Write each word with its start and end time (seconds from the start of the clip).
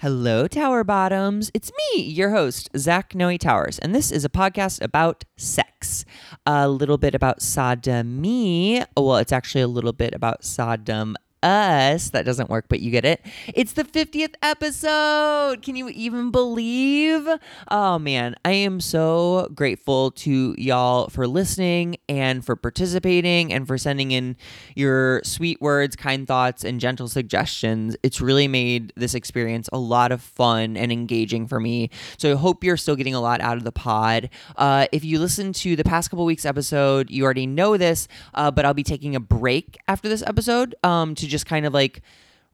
Hello, 0.00 0.46
Tower 0.46 0.84
Bottoms. 0.84 1.50
It's 1.54 1.72
me, 1.72 2.02
your 2.02 2.28
host, 2.28 2.68
Zach 2.76 3.14
Noe 3.14 3.38
Towers, 3.38 3.78
and 3.78 3.94
this 3.94 4.12
is 4.12 4.26
a 4.26 4.28
podcast 4.28 4.82
about 4.82 5.24
sex. 5.38 6.04
A 6.44 6.68
little 6.68 6.98
bit 6.98 7.14
about 7.14 7.40
sodomy. 7.40 8.84
Well, 8.94 9.16
it's 9.16 9.32
actually 9.32 9.62
a 9.62 9.68
little 9.68 9.94
bit 9.94 10.14
about 10.14 10.44
Sodom 10.44 11.16
us. 11.46 12.10
That 12.10 12.24
doesn't 12.24 12.50
work, 12.50 12.66
but 12.68 12.80
you 12.80 12.90
get 12.90 13.04
it. 13.04 13.24
It's 13.54 13.72
the 13.72 13.84
50th 13.84 14.34
episode. 14.42 15.62
Can 15.62 15.76
you 15.76 15.88
even 15.90 16.30
believe? 16.32 17.28
Oh 17.70 17.98
man, 17.98 18.34
I 18.44 18.50
am 18.50 18.80
so 18.80 19.48
grateful 19.54 20.10
to 20.12 20.54
y'all 20.58 21.08
for 21.08 21.28
listening 21.28 21.96
and 22.08 22.44
for 22.44 22.56
participating 22.56 23.52
and 23.52 23.66
for 23.66 23.78
sending 23.78 24.10
in 24.10 24.36
your 24.74 25.22
sweet 25.22 25.60
words, 25.60 25.94
kind 25.94 26.26
thoughts, 26.26 26.64
and 26.64 26.80
gentle 26.80 27.06
suggestions. 27.06 27.96
It's 28.02 28.20
really 28.20 28.48
made 28.48 28.92
this 28.96 29.14
experience 29.14 29.68
a 29.72 29.78
lot 29.78 30.10
of 30.10 30.20
fun 30.20 30.76
and 30.76 30.90
engaging 30.90 31.46
for 31.46 31.60
me. 31.60 31.90
So 32.18 32.32
I 32.32 32.36
hope 32.36 32.64
you're 32.64 32.76
still 32.76 32.96
getting 32.96 33.14
a 33.14 33.20
lot 33.20 33.40
out 33.40 33.56
of 33.56 33.62
the 33.62 33.72
pod. 33.72 34.30
Uh, 34.56 34.86
if 34.90 35.04
you 35.04 35.20
listen 35.20 35.52
to 35.52 35.76
the 35.76 35.84
past 35.84 36.10
couple 36.10 36.24
weeks 36.24 36.44
episode, 36.44 37.08
you 37.08 37.24
already 37.24 37.46
know 37.46 37.76
this, 37.76 38.08
uh, 38.34 38.50
but 38.50 38.64
I'll 38.64 38.74
be 38.74 38.82
taking 38.82 39.14
a 39.14 39.20
break 39.20 39.78
after 39.86 40.08
this 40.08 40.24
episode 40.26 40.74
um, 40.82 41.14
to 41.14 41.26
just 41.26 41.35
kind 41.44 41.66
of 41.66 41.74
like 41.74 42.02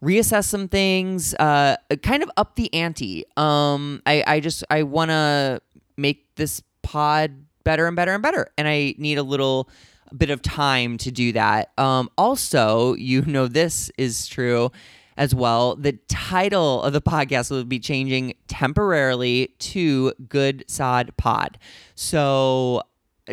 reassess 0.03 0.45
some 0.45 0.69
things, 0.69 1.35
uh, 1.35 1.77
kind 2.03 2.23
of 2.23 2.31
up 2.37 2.57
the 2.57 2.73
ante. 2.75 3.25
Um, 3.37 4.03
I, 4.05 4.25
I 4.27 4.41
just 4.41 4.65
I 4.71 4.83
want 4.83 5.11
to 5.11 5.61
make 5.97 6.35
this 6.35 6.63
pod 6.83 7.33
better 7.65 7.87
and 7.87 7.95
better 7.95 8.13
and 8.13 8.23
better, 8.23 8.49
and 8.59 8.67
I 8.67 8.95
need 8.99 9.19
a 9.19 9.23
little 9.23 9.69
bit 10.17 10.31
of 10.31 10.43
time 10.43 10.99
to 10.99 11.11
do 11.11 11.33
that. 11.33 11.71
Um, 11.79 12.11
also, 12.19 12.95
you 12.95 13.23
know 13.27 13.47
this 13.47 13.91
is 13.97 14.27
true 14.27 14.73
as 15.17 15.35
well. 15.35 15.77
The 15.77 15.93
title 16.09 16.83
of 16.83 16.93
the 16.93 17.03
podcast 17.03 17.51
will 17.51 17.65
be 17.65 17.79
changing 17.79 18.35
temporarily 18.49 19.55
to 19.59 20.13
Good 20.29 20.65
Sod 20.69 21.17
Pod. 21.17 21.59
So 21.95 22.83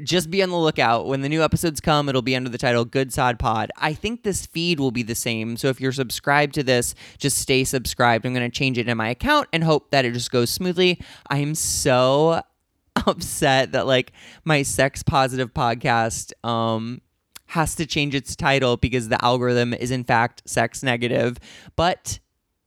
just 0.04 0.30
be 0.30 0.44
on 0.44 0.50
the 0.50 0.58
lookout. 0.58 1.08
When 1.08 1.22
the 1.22 1.30
new 1.30 1.44
episodes 1.44 1.80
come, 1.82 2.09
it'll 2.09 2.22
be 2.22 2.36
under 2.36 2.50
the 2.50 2.58
title 2.58 2.86
Good 2.86 3.12
Sod 3.12 3.40
Pod. 3.40 3.72
I 3.78 3.94
think 3.94 4.23
this 4.23 4.45
feed 4.45 4.80
will 4.80 4.92
be 4.92 5.04
the 5.04 5.16
same. 5.16 5.58
So 5.58 5.68
if 5.70 5.82
you're 5.82 5.92
subscribed 5.92 6.54
to 6.56 6.64
this, 6.64 6.94
just 7.18 7.40
stay 7.40 7.64
subscribed. 7.64 8.26
I'm 8.26 8.34
going 8.34 8.50
to 8.50 8.56
change 8.56 8.78
it 8.78 8.88
in 8.88 8.98
my 8.98 9.10
account 9.10 9.48
and 9.52 9.64
hope 9.64 9.90
that 9.92 10.06
it 10.06 10.14
just 10.14 10.32
goes 10.32 10.50
smoothly. 10.50 11.02
I'm 11.30 11.56
so 11.56 12.42
upset 13.08 13.72
that 13.72 13.88
like 13.88 14.14
my 14.45 14.62
sex 14.62 15.04
positive 15.04 15.54
podcast 15.54 16.34
um 16.48 17.02
has 17.48 17.73
to 17.73 17.86
change 17.86 18.14
its 18.14 18.36
title 18.36 18.78
because 18.78 19.10
the 19.10 19.23
algorithm 19.26 19.73
is 19.73 19.90
in 19.90 20.04
fact 20.04 20.44
sex 20.45 20.84
negative. 20.84 21.38
But 21.76 22.20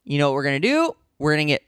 you 0.02 0.18
know 0.18 0.28
what 0.28 0.34
we're 0.34 0.42
going 0.42 0.60
to 0.60 0.68
do? 0.68 0.96
We're 1.20 1.36
going 1.36 1.46
to 1.46 1.52
get 1.52 1.62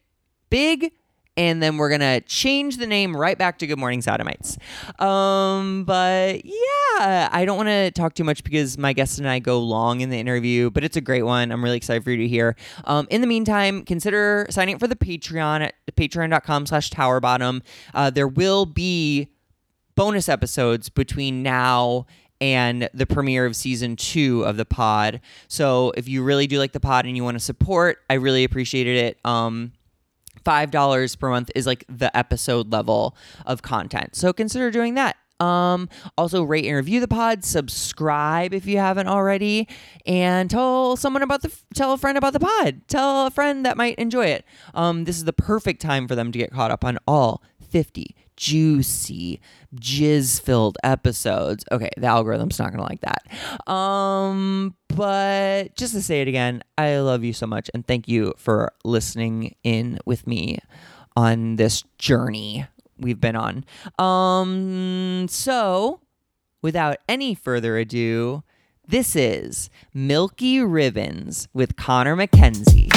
big 0.51 0.93
and 1.37 1.63
then 1.63 1.77
we're 1.77 1.91
gonna 1.91 2.21
change 2.23 2.77
the 2.77 2.87
name 2.87 3.17
right 3.17 3.37
back 3.37 3.59
to 3.59 3.67
Good 3.67 3.79
Morning 3.79 4.03
Sodomites. 4.03 4.57
Um, 4.99 5.85
but 5.85 6.45
yeah, 6.45 7.29
I 7.33 7.45
don't 7.45 7.57
want 7.57 7.69
to 7.69 7.91
talk 7.91 8.15
too 8.15 8.25
much 8.25 8.45
because 8.45 8.79
my 8.79 8.93
guest 8.93 9.19
and 9.19 9.29
I 9.29 9.39
go 9.39 9.61
long 9.61 10.01
in 10.01 10.11
the 10.11 10.19
interview, 10.19 10.71
but 10.71 10.85
it's 10.85 10.97
a 10.97 11.01
great 11.01 11.23
one. 11.23 11.51
I'm 11.51 11.63
really 11.63 11.77
excited 11.77 12.05
for 12.05 12.11
you 12.11 12.19
to 12.19 12.29
hear. 12.29 12.57
Um, 12.85 13.07
in 13.11 13.21
the 13.21 13.27
meantime, 13.27 13.85
consider 13.85 14.47
signing 14.51 14.77
up 14.77 14.81
for 14.81 14.89
the 14.89 14.97
Patreon 14.97 15.63
at 15.63 15.75
patreon.com/slash 15.97 16.91
towerbottom. 16.91 17.63
Uh, 17.93 18.11
there 18.11 18.29
will 18.29 18.67
be 18.67 19.29
bonus 19.97 20.29
episodes 20.29 20.89
between 20.89 21.43
now 21.43 22.07
and 22.41 22.89
the 22.93 23.07
premiere 23.07 23.47
of 23.47 23.57
season 23.57 23.97
two 23.97 24.45
of 24.45 24.57
the 24.57 24.65
pod. 24.65 25.21
So 25.49 25.93
if 25.97 26.09
you 26.09 26.23
really 26.23 26.47
do 26.47 26.59
like 26.59 26.73
the 26.73 26.81
pod 26.81 27.07
and 27.07 27.17
you 27.17 27.25
want 27.25 27.37
to 27.37 27.45
support, 27.45 27.99
I 28.11 28.15
really 28.15 28.45
appreciated 28.45 28.97
it. 28.97 29.19
Um, 29.25 29.73
$5 30.45 31.19
per 31.19 31.31
month 31.31 31.51
is 31.55 31.67
like 31.67 31.85
the 31.89 32.15
episode 32.17 32.73
level 32.73 33.17
of 33.47 33.63
content. 33.63 34.15
So 34.17 34.33
consider 34.33 34.71
doing 34.71 34.95
that. 34.95 35.17
Um, 35.41 35.89
also 36.17 36.45
rate 36.45 36.65
and 36.65 36.77
review 36.77 37.01
the 37.01 37.09
pod, 37.09 37.45
subscribe 37.45 38.55
if 38.55 38.67
you 38.67 38.79
haven't 38.79 39.09
already, 39.09 39.69
and 40.07 40.49
tell 40.49 40.97
someone 40.97 41.23
about 41.23 41.43
the 41.43 41.53
tell 41.75 41.93
a 41.93 41.99
friend 41.99 42.17
about 42.17 42.33
the 42.33 42.41
pod. 42.41 42.83
Tell 42.87 43.27
a 43.27 43.31
friend 43.31 43.67
that 43.67 43.77
might 43.77 43.97
enjoy 43.99 44.27
it. 44.27 44.45
Um, 44.75 45.05
this 45.05 45.17
is 45.17 45.25
the 45.25 45.33
perfect 45.33 45.81
time 45.83 46.07
for 46.07 46.15
them 46.15 46.31
to 46.31 46.39
get 46.39 46.53
caught 46.53 46.71
up 46.71 46.85
on 46.85 46.99
all 47.07 47.43
50 47.61 48.15
juicy 48.37 49.41
jizz 49.75 50.41
filled 50.41 50.79
episodes. 50.85 51.65
Okay, 51.71 51.91
the 51.97 52.07
algorithm's 52.07 52.59
not 52.59 52.73
to 52.73 52.83
like 52.83 53.01
that. 53.03 53.71
Um 53.71 54.75
but 54.89 55.75
just 55.77 55.95
to 55.95 56.03
say 56.03 56.21
it 56.21 56.29
again, 56.29 56.63
I 56.79 56.99
love 56.99 57.25
you 57.25 57.33
so 57.33 57.47
much 57.47 57.71
and 57.75 57.87
thank 57.87 58.09
you 58.09 58.35
for 58.37 58.73
listening 58.85 59.55
in 59.63 59.99
with 60.05 60.27
me 60.27 60.59
on 61.17 61.57
this 61.57 61.85
journey 61.99 62.67
we've 62.99 63.21
been 63.21 63.37
on. 63.37 63.65
Um 63.99 65.27
so 65.29 66.01
without 66.63 66.99
any 67.09 67.35
further 67.35 67.77
ado, 67.77 68.43
this 68.87 69.17
is 69.17 69.71
Milky 69.93 70.61
Ribbons 70.61 71.49
with 71.55 71.77
Connor 71.77 72.17
McKenzie. 72.17 72.94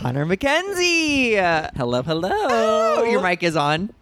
Connor 0.00 0.24
McKenzie. 0.24 1.76
Hello, 1.76 2.02
hello. 2.02 2.30
Oh, 2.32 3.04
your 3.04 3.20
mic 3.20 3.42
is 3.42 3.54
on. 3.54 3.92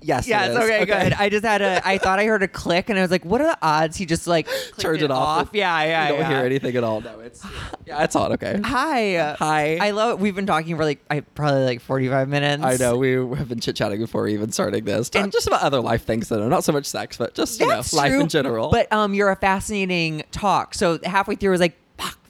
Yes, 0.00 0.26
Yes, 0.26 0.48
it 0.48 0.52
is. 0.52 0.56
okay, 0.58 0.84
good. 0.84 1.12
I 1.14 1.28
just 1.30 1.44
had 1.44 1.60
a. 1.62 1.86
I 1.86 1.96
thought 1.98 2.18
I 2.18 2.24
heard 2.26 2.42
a 2.42 2.48
click, 2.48 2.88
and 2.90 2.98
I 2.98 3.02
was 3.02 3.10
like, 3.10 3.24
"What 3.24 3.40
are 3.40 3.46
the 3.46 3.58
odds?" 3.62 3.96
He 3.96 4.04
just 4.04 4.26
like 4.26 4.46
Turned 4.78 4.98
clicked 4.98 5.02
it 5.02 5.10
off. 5.10 5.50
Yeah, 5.54 5.82
yeah. 5.82 6.02
you 6.04 6.08
don't 6.12 6.20
yeah. 6.20 6.28
hear 6.28 6.46
anything 6.46 6.76
at 6.76 6.84
all. 6.84 7.00
No, 7.00 7.20
it's 7.20 7.42
yeah, 7.86 8.02
it's 8.04 8.14
on. 8.14 8.32
Okay. 8.32 8.60
Hi. 8.64 9.34
Hi. 9.38 9.76
I 9.78 9.90
love 9.92 10.10
it. 10.12 10.18
We've 10.22 10.34
been 10.34 10.44
talking 10.46 10.76
for 10.76 10.84
like 10.84 11.02
I 11.10 11.20
probably 11.20 11.64
like 11.64 11.80
forty 11.80 12.08
five 12.08 12.28
minutes. 12.28 12.62
I 12.62 12.76
know 12.76 12.98
we 12.98 13.12
have 13.12 13.48
been 13.48 13.60
chit 13.60 13.76
chatting 13.76 13.98
before 13.98 14.28
even 14.28 14.52
starting 14.52 14.84
this. 14.84 15.08
And- 15.14 15.24
And 15.24 15.32
just 15.32 15.46
about 15.46 15.62
other 15.62 15.80
life 15.80 16.04
things 16.04 16.28
that 16.30 16.40
are 16.40 16.50
not 16.50 16.64
so 16.64 16.72
much 16.72 16.84
sex, 16.86 17.16
but 17.16 17.34
just 17.34 17.58
you 17.60 17.66
know 17.66 17.76
life 17.94 18.10
true, 18.10 18.20
in 18.20 18.28
general. 18.28 18.70
But 18.70 18.90
um, 18.92 19.14
you're 19.14 19.30
a 19.30 19.36
fascinating 19.36 20.24
talk. 20.32 20.74
So 20.74 20.98
halfway 21.02 21.36
through, 21.36 21.50
I 21.50 21.52
was 21.52 21.60
like, 21.60 21.78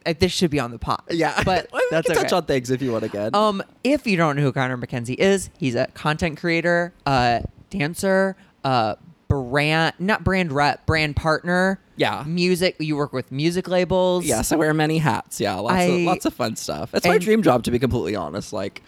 "Fuck, 0.05 0.17
uh, 0.17 0.19
this 0.19 0.33
should 0.33 0.51
be 0.51 0.59
on 0.61 0.71
the 0.71 0.79
pod." 0.79 1.03
yeah, 1.11 1.43
but 1.45 1.69
we 1.73 1.81
that's 1.91 2.07
can 2.07 2.17
okay. 2.17 2.23
touch 2.25 2.33
on 2.33 2.45
things 2.45 2.71
if 2.71 2.81
you 2.83 2.93
want 2.93 3.05
again. 3.05 3.35
Um, 3.35 3.63
if 3.83 4.07
you 4.07 4.17
don't 4.17 4.37
know 4.37 4.43
who 4.43 4.53
Connor 4.53 4.77
McKenzie 4.79 5.17
is, 5.19 5.51
he's 5.59 5.75
a 5.75 5.87
content 5.89 6.39
creator, 6.39 6.93
uh, 7.07 7.41
dancer, 7.71 8.37
uh, 8.65 8.95
brand 9.29 9.95
not 9.99 10.25
brand 10.25 10.53
rep, 10.53 10.87
brand 10.87 11.17
partner. 11.17 11.81
Yeah. 11.97 12.25
music. 12.27 12.75
You 12.81 12.97
work 12.97 13.13
with 13.13 13.31
music 13.31 13.69
labels. 13.69 14.25
yes, 14.25 14.51
I 14.51 14.57
wear 14.57 14.75
many 14.75 14.99
hats. 14.99 15.41
Yeah, 15.41 15.55
lots 15.55 15.75
I- 15.75 15.83
of 15.83 16.01
lots 16.01 16.27
of 16.27 16.35
fun 16.35 16.57
stuff. 16.57 16.93
It's 16.95 17.07
my 17.07 17.19
dream 17.19 17.43
job 17.43 17.63
to 17.65 17.71
be 17.71 17.79
completely 17.79 18.17
honest. 18.17 18.53
Like, 18.53 18.83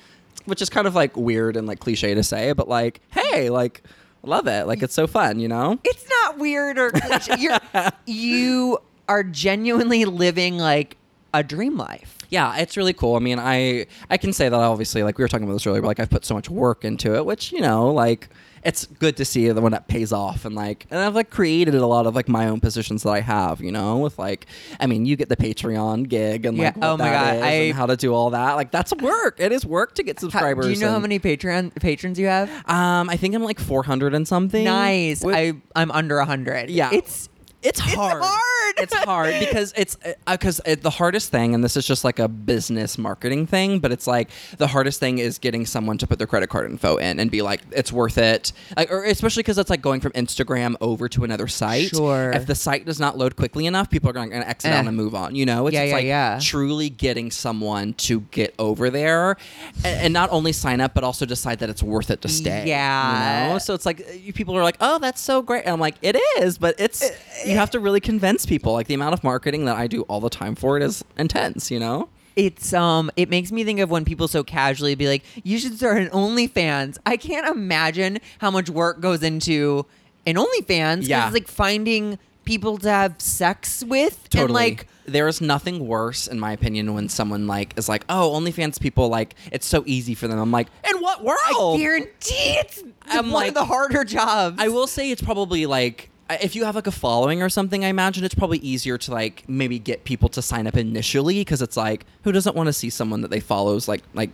which 0.47 0.61
is 0.61 0.69
kind 0.69 0.87
of 0.89 0.95
like 0.97 1.17
weird 1.17 1.57
and 1.57 1.67
like 1.69 1.79
cliche 1.79 2.15
to 2.15 2.23
say, 2.25 2.53
but 2.53 2.69
like, 2.69 3.01
hey, 3.11 3.49
like, 3.49 3.83
love 4.25 4.47
it. 4.49 4.67
Like, 4.67 4.83
it's 4.83 4.95
so 4.95 5.07
fun, 5.07 5.39
you 5.39 5.47
know. 5.49 5.79
it's 5.85 6.05
not 6.09 6.39
weird 6.39 6.79
or 6.79 6.91
cliche. 6.91 7.35
You're, 7.39 7.59
you 8.07 8.79
are 9.09 9.23
genuinely 9.23 10.05
living 10.05 10.59
like 10.59 10.97
a 11.35 11.43
dream 11.43 11.77
life. 11.77 12.17
yeah 12.31 12.57
it's 12.57 12.77
really 12.77 12.93
cool 12.95 13.15
i 13.15 13.19
mean 13.19 13.39
i 13.39 13.87
i 14.11 14.17
can 14.17 14.33
say 14.33 14.49
that 14.49 14.57
obviously 14.57 15.03
like 15.03 15.19
we 15.19 15.23
were 15.25 15.29
talking 15.29 15.45
about 15.45 15.53
this 15.55 15.67
earlier 15.67 15.83
but 15.83 15.89
like 15.89 16.01
i've 16.01 16.11
put 16.11 16.25
so 16.25 16.35
much 16.35 16.49
work 16.51 16.85
into 16.85 17.15
it 17.15 17.25
which 17.27 17.53
you 17.53 17.61
know 17.61 17.93
like 17.93 18.29
it's 18.65 18.85
good 18.87 19.17
to 19.17 19.25
see 19.25 19.49
the 19.51 19.61
one 19.61 19.71
that 19.71 19.87
pays 19.87 20.13
off 20.13 20.45
and 20.45 20.55
like 20.57 20.87
and 20.91 20.99
i've 20.99 21.15
like 21.15 21.31
created 21.31 21.75
a 21.75 21.87
lot 21.87 22.07
of 22.07 22.15
like 22.17 22.27
my 22.29 22.49
own 22.49 22.59
positions 22.59 23.03
that 23.05 23.11
i 23.11 23.21
have 23.21 23.61
you 23.61 23.71
know 23.71 23.99
with 23.99 24.19
like 24.19 24.47
i 24.81 24.87
mean 24.87 25.05
you 25.07 25.15
get 25.15 25.29
the 25.29 25.37
patreon 25.37 26.09
gig 26.09 26.47
and 26.47 26.57
like 26.59 26.75
Yeah, 26.75 26.81
what 26.81 26.89
oh 26.95 26.97
my 26.97 27.05
that 27.11 27.25
God, 27.27 27.37
is 27.37 27.43
I- 27.43 27.51
and 27.51 27.75
how 27.77 27.87
to 27.87 27.97
do 27.97 28.13
all 28.15 28.31
that 28.31 28.55
like 28.55 28.71
that's 28.73 28.93
work 28.95 29.39
it 29.39 29.53
is 29.53 29.65
work 29.67 29.95
to 29.97 30.03
get 30.03 30.17
How- 30.17 30.21
subscribers 30.23 30.67
do 30.67 30.73
you 30.73 30.79
know 30.81 30.91
how 30.91 30.99
many 30.99 31.19
Patreon 31.21 31.75
patrons 31.81 32.19
you 32.19 32.27
have? 32.27 32.49
um 32.69 33.09
i 33.11 33.17
think 33.17 33.35
i'm 33.35 33.45
like 33.45 33.61
400 33.61 34.15
and 34.15 34.27
something 34.27 34.65
Nice. 34.65 35.23
With- 35.23 35.37
I 35.37 35.53
I'm 35.77 35.91
under 35.93 36.19
hundred. 36.23 36.71
Yeah. 36.71 36.91
It's 36.93 37.29
it's 37.63 37.81
hard 37.81 38.23
hard. 38.23 38.75
it's 38.79 38.95
hard 38.95 39.35
because 39.41 39.73
it's 39.77 39.97
because 40.27 40.61
uh, 40.67 40.77
the 40.81 40.91
hardest 40.91 41.31
thing, 41.31 41.55
and 41.55 41.65
this 41.65 41.77
is 41.77 41.87
just 41.87 42.05
like 42.05 42.19
a 42.19 42.29
business 42.29 42.97
marketing 42.99 43.47
thing, 43.47 43.79
but 43.81 43.91
it's 43.93 44.07
like 44.07 44.31
the 44.59 44.67
hardest 44.67 45.01
thing 45.01 45.19
is 45.19 45.39
getting 45.39 45.67
someone 45.67 45.99
to 45.99 46.07
put 46.07 46.19
their 46.19 46.27
credit 46.27 46.49
card 46.49 46.71
info 46.71 46.97
in 46.97 47.19
and 47.19 47.31
be 47.31 47.43
like, 47.43 47.63
it's 47.73 47.93
worth 47.93 48.19
it. 48.19 48.53
Like, 48.77 48.91
or 48.93 49.05
especially 49.05 49.43
because 49.43 49.59
it's 49.59 49.71
like 49.71 49.83
going 49.83 50.01
from 50.01 50.13
Instagram 50.13 50.77
over 50.81 51.09
to 51.09 51.25
another 51.25 51.49
site. 51.49 51.89
Sure. 51.89 52.31
If 52.33 52.47
the 52.47 52.55
site 52.55 52.85
does 52.85 53.01
not 53.01 53.19
load 53.19 53.37
quickly 53.37 53.67
enough, 53.67 53.91
people 53.91 54.11
are 54.11 54.13
going 54.13 54.31
to 54.31 54.49
exit 54.49 54.71
Eh. 54.71 54.77
out 54.79 54.87
and 54.87 54.97
move 54.97 55.15
on. 55.15 55.35
You 55.35 55.47
know, 55.47 55.67
it's 55.67 55.75
Yeah, 55.75 55.81
just 55.83 55.89
yeah, 55.91 55.95
like 55.97 56.05
yeah. 56.05 56.39
truly 56.43 56.91
getting 56.91 57.31
someone 57.31 57.95
to 57.95 58.21
get 58.31 58.55
over 58.59 58.91
there 58.91 59.37
and, 59.85 60.01
and 60.01 60.13
not 60.13 60.31
only 60.31 60.53
sign 60.53 60.81
up, 60.81 60.95
but 60.95 61.05
also 61.05 61.27
decide 61.27 61.59
that 61.61 61.71
it's 61.71 61.83
worth 61.83 62.11
it 62.11 62.21
to 62.23 62.29
stay. 62.29 62.65
Yeah. 62.67 63.47
You 63.47 63.53
know? 63.55 63.59
So 63.59 63.75
it's 63.75 63.87
like 63.87 64.07
people 64.35 64.57
are 64.57 64.63
like, 64.63 64.77
oh, 64.81 64.99
that's 64.99 65.21
so 65.21 65.43
great. 65.43 65.65
And 65.65 65.73
I'm 65.73 65.81
like, 65.81 65.97
it 66.03 66.17
is, 66.41 66.59
but 66.59 66.75
it's 66.79 67.03
you 67.47 67.57
have 67.57 67.71
to 67.71 67.81
really 67.81 68.01
convince 68.01 68.45
people. 68.47 68.73
Like 68.73 68.87
the 68.87 68.95
amount 68.95 69.15
of 69.15 69.23
marketing 69.25 69.65
that 69.67 69.77
I 69.77 69.87
do 69.87 70.03
all 70.03 70.21
the 70.21 70.31
time 70.31 70.55
for 70.55 70.77
it 70.77 70.83
is 70.83 71.05
intense. 71.19 71.71
You 71.71 71.81
know. 71.81 72.09
It's 72.37 72.75
um 72.75 73.11
it 73.17 73.31
makes 73.31 73.51
me 73.51 73.65
think 73.65 73.81
of 73.81 73.91
when 73.91 74.05
people 74.05 74.29
so 74.29 74.45
casually 74.45 74.95
be 74.95 75.09
like, 75.09 75.25
you 75.43 75.59
should 75.59 75.77
start 75.79 75.99
an 76.03 76.09
OnlyFans. 76.11 76.99
I 77.07 77.17
can't 77.17 77.47
imagine 77.49 78.19
how 78.41 78.51
much 78.51 78.69
work 78.69 79.01
goes 79.01 79.23
into 79.23 79.87
an 80.27 80.35
OnlyFans. 80.37 80.97
'cause 81.01 81.09
Yeah. 81.09 81.25
It's 81.27 81.35
like 81.35 81.49
finding 81.49 82.19
people 82.45 82.79
to 82.79 82.89
have 82.91 83.15
sex 83.19 83.83
with 83.85 84.29
Totally. 84.31 84.45
and 84.45 84.53
like 84.55 84.87
there 85.07 85.27
is 85.29 85.41
nothing 85.41 85.87
worse, 85.87 86.27
in 86.27 86.39
my 86.39 86.53
opinion, 86.53 86.93
when 86.93 87.09
someone 87.09 87.47
like 87.47 87.73
is 87.79 87.89
like, 87.89 88.05
"Oh, 88.09 88.33
OnlyFans 88.39 88.81
people 88.81 89.09
like 89.09 89.35
it's 89.53 89.67
so 89.67 89.83
easy 89.87 90.15
for 90.15 90.29
them." 90.29 90.39
I'm 90.39 90.51
like, 90.51 90.67
"In 90.89 91.01
what 91.01 91.25
world?" 91.25 91.77
I 91.77 91.79
guarantee 91.79 92.57
it's 92.61 92.83
I'm 93.07 93.27
one 93.31 93.33
like- 93.33 93.49
of 93.49 93.55
the 93.55 93.65
harder 93.65 94.05
jobs. 94.05 94.57
I 94.61 94.69
will 94.69 94.87
say 94.89 95.11
it's 95.11 95.23
probably 95.23 95.65
like 95.65 96.11
if 96.29 96.57
you 96.57 96.65
have 96.65 96.75
like 96.75 96.87
a 96.87 96.93
following 96.93 97.43
or 97.43 97.49
something, 97.49 97.85
I 97.85 97.89
imagine 97.89 98.25
it's 98.25 98.35
probably 98.35 98.59
easier 98.59 98.99
to 98.99 99.13
like 99.13 99.45
maybe 99.49 99.79
get 99.79 100.05
people 100.05 100.29
to 100.31 100.43
sign 100.43 100.67
up 100.67 100.77
initially 100.77 101.41
because 101.41 101.63
it's 101.63 101.77
like 101.77 102.05
who 102.25 102.33
doesn't 102.33 102.57
want 102.57 102.67
to 102.69 102.73
see 102.73 102.91
someone 102.91 103.21
that 103.21 103.31
they 103.31 103.41
follows 103.41 103.89
like 103.89 104.03
like 104.15 104.31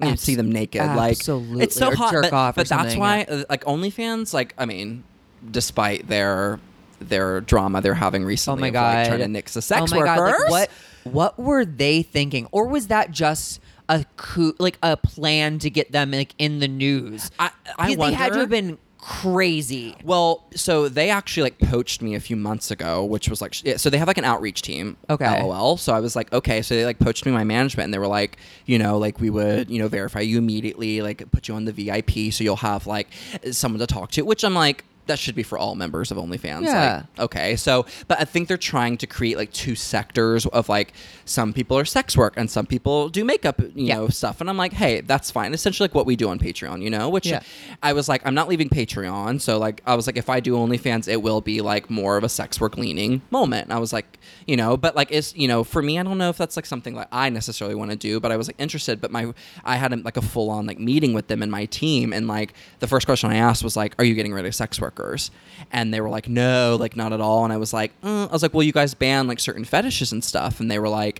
Abs- 0.00 0.22
see 0.22 0.34
them 0.34 0.50
naked 0.50 0.80
like 0.82 1.12
absolutely, 1.18 1.62
it's 1.64 1.76
so 1.76 1.88
or 1.88 1.94
hot 1.94 2.12
but, 2.30 2.54
but 2.56 2.68
that's 2.68 2.96
why 2.96 3.22
uh, 3.28 3.44
like 3.48 3.64
OnlyFans 3.64 4.34
like 4.34 4.52
I 4.58 4.66
mean 4.66 5.04
despite 5.50 6.08
their 6.08 6.58
their 7.00 7.40
drama 7.42 7.80
they're 7.80 7.94
having 7.94 8.24
recently 8.24 8.58
Oh 8.58 8.60
my 8.62 8.66
of, 8.68 8.72
god! 8.72 8.94
like, 8.96 9.08
trying 9.08 9.20
to 9.20 9.28
nix 9.28 9.54
the 9.54 9.62
sex 9.62 9.92
oh 9.92 9.94
my 9.94 9.98
workers 9.98 10.42
God, 10.44 10.50
like, 10.50 10.70
what 10.70 10.70
what 11.14 11.38
were 11.38 11.64
they 11.66 12.02
thinking, 12.02 12.48
or 12.50 12.66
was 12.66 12.86
that 12.86 13.10
just 13.10 13.60
a 13.90 14.04
coup, 14.16 14.54
like 14.58 14.78
a 14.82 14.96
plan 14.96 15.58
to 15.58 15.68
get 15.68 15.92
them 15.92 16.10
like 16.12 16.34
in 16.38 16.58
the 16.60 16.68
news? 16.68 17.30
I- 17.38 17.50
I 17.78 17.88
Because 17.90 18.08
they 18.08 18.14
had 18.14 18.32
to 18.32 18.38
wonder- 18.38 18.40
have 18.40 18.48
been 18.48 18.78
crazy. 19.06 19.94
Well, 20.02 20.44
so 20.54 20.88
they 20.88 21.10
actually 21.10 21.42
like 21.42 21.58
poached 21.58 22.00
me 22.00 22.14
a 22.14 22.20
few 22.20 22.36
months 22.36 22.70
ago, 22.70 23.04
which 23.04 23.28
was 23.28 23.42
like, 23.42 23.62
yeah, 23.62 23.76
so 23.76 23.90
they 23.90 23.98
have 23.98 24.08
like 24.08 24.16
an 24.16 24.24
outreach 24.24 24.62
team. 24.62 24.96
Okay. 25.10 25.42
LOL. 25.42 25.76
So 25.76 25.92
I 25.92 26.00
was 26.00 26.16
like, 26.16 26.32
okay. 26.32 26.62
So 26.62 26.74
they 26.74 26.86
like 26.86 26.98
poached 26.98 27.26
me 27.26 27.32
my 27.32 27.44
management 27.44 27.84
and 27.84 27.94
they 27.94 27.98
were 27.98 28.06
like, 28.06 28.38
you 28.64 28.78
know, 28.78 28.96
like 28.96 29.20
we 29.20 29.28
would, 29.28 29.70
you 29.70 29.78
know, 29.78 29.88
verify 29.88 30.20
you 30.20 30.38
immediately, 30.38 31.02
like 31.02 31.30
put 31.32 31.48
you 31.48 31.54
on 31.54 31.66
the 31.66 31.72
VIP 31.72 32.32
so 32.32 32.42
you'll 32.42 32.56
have 32.56 32.86
like 32.86 33.08
someone 33.52 33.80
to 33.80 33.86
talk 33.86 34.10
to, 34.12 34.22
which 34.22 34.42
I'm 34.42 34.54
like, 34.54 34.84
that 35.06 35.18
should 35.18 35.34
be 35.34 35.42
for 35.42 35.58
all 35.58 35.74
members 35.74 36.10
of 36.10 36.16
OnlyFans. 36.16 36.62
Yeah. 36.62 36.94
Like, 36.94 37.24
okay. 37.24 37.56
So, 37.56 37.84
but 38.08 38.18
I 38.20 38.24
think 38.24 38.48
they're 38.48 38.56
trying 38.56 38.96
to 38.98 39.06
create 39.06 39.36
like 39.36 39.52
two 39.52 39.74
sectors 39.74 40.46
of 40.46 40.70
like 40.70 40.94
some 41.24 41.52
people 41.52 41.78
are 41.78 41.84
sex 41.84 42.16
work 42.16 42.34
and 42.36 42.50
some 42.50 42.66
people 42.66 43.08
do 43.08 43.24
makeup, 43.24 43.60
you 43.60 43.72
Yeah. 43.86 43.96
know, 43.96 44.08
stuff. 44.08 44.40
And 44.40 44.50
I'm 44.50 44.56
like, 44.56 44.72
hey, 44.72 45.00
that's 45.00 45.30
fine. 45.30 45.54
Essentially 45.54 45.84
like 45.88 45.94
what 45.94 46.06
we 46.06 46.16
do 46.16 46.28
on 46.28 46.38
Patreon, 46.38 46.82
you 46.82 46.90
know, 46.90 47.08
which 47.08 47.26
Yeah. 47.26 47.40
I 47.82 47.92
was 47.92 48.08
like, 48.08 48.22
I'm 48.26 48.34
not 48.34 48.48
leaving 48.48 48.68
Patreon. 48.68 49.40
So 49.40 49.58
like, 49.58 49.82
I 49.86 49.94
was 49.94 50.06
like, 50.06 50.16
if 50.16 50.28
I 50.28 50.40
do 50.40 50.54
OnlyFans, 50.54 51.08
it 51.08 51.22
will 51.22 51.40
be 51.40 51.60
like 51.60 51.88
more 51.90 52.16
of 52.16 52.24
a 52.24 52.28
sex 52.28 52.60
work 52.60 52.76
leaning 52.76 53.22
moment. 53.30 53.64
And 53.64 53.72
I 53.72 53.78
was 53.78 53.92
like, 53.92 54.18
you 54.46 54.56
know, 54.56 54.76
but 54.76 54.94
like, 54.96 55.08
it's, 55.10 55.34
you 55.34 55.48
know, 55.48 55.64
for 55.64 55.80
me, 55.82 55.98
I 55.98 56.02
don't 56.02 56.18
know 56.18 56.28
if 56.28 56.36
that's 56.36 56.56
like 56.56 56.66
something 56.66 56.94
like 56.94 57.08
I 57.10 57.30
necessarily 57.30 57.74
want 57.74 57.90
to 57.90 57.96
do, 57.96 58.20
but 58.20 58.30
I 58.30 58.36
was 58.36 58.48
like 58.48 58.56
interested, 58.58 59.00
but 59.00 59.10
my, 59.10 59.32
I 59.64 59.76
had 59.76 59.92
a, 59.92 59.96
like 59.96 60.16
a 60.16 60.22
full 60.22 60.50
on 60.50 60.66
like 60.66 60.78
meeting 60.78 61.14
with 61.14 61.28
them 61.28 61.42
and 61.42 61.50
my 61.50 61.64
team. 61.66 62.12
And 62.12 62.28
like, 62.28 62.52
the 62.80 62.86
first 62.86 63.06
question 63.06 63.30
I 63.30 63.36
asked 63.36 63.64
was 63.64 63.76
like, 63.76 63.94
are 63.98 64.04
you 64.04 64.14
getting 64.14 64.32
rid 64.34 64.44
of 64.46 64.54
sex 64.54 64.80
workers? 64.80 65.30
And 65.72 65.92
they 65.94 66.00
were 66.00 66.08
like, 66.10 66.28
no, 66.28 66.76
like 66.78 66.96
not 66.96 67.12
at 67.12 67.20
all. 67.20 67.44
And 67.44 67.52
I 67.52 67.56
was 67.56 67.72
like, 67.72 67.98
mm. 68.02 68.28
I 68.28 68.32
was 68.32 68.42
like, 68.42 68.52
well, 68.52 68.62
you 68.62 68.72
guys 68.72 68.94
ban 68.94 69.26
like 69.26 69.40
certain 69.40 69.64
fetishes 69.64 70.12
and 70.12 70.22
stuff. 70.22 70.60
And 70.60 70.70
they 70.70 70.78
were 70.78 70.88
like, 70.88 71.13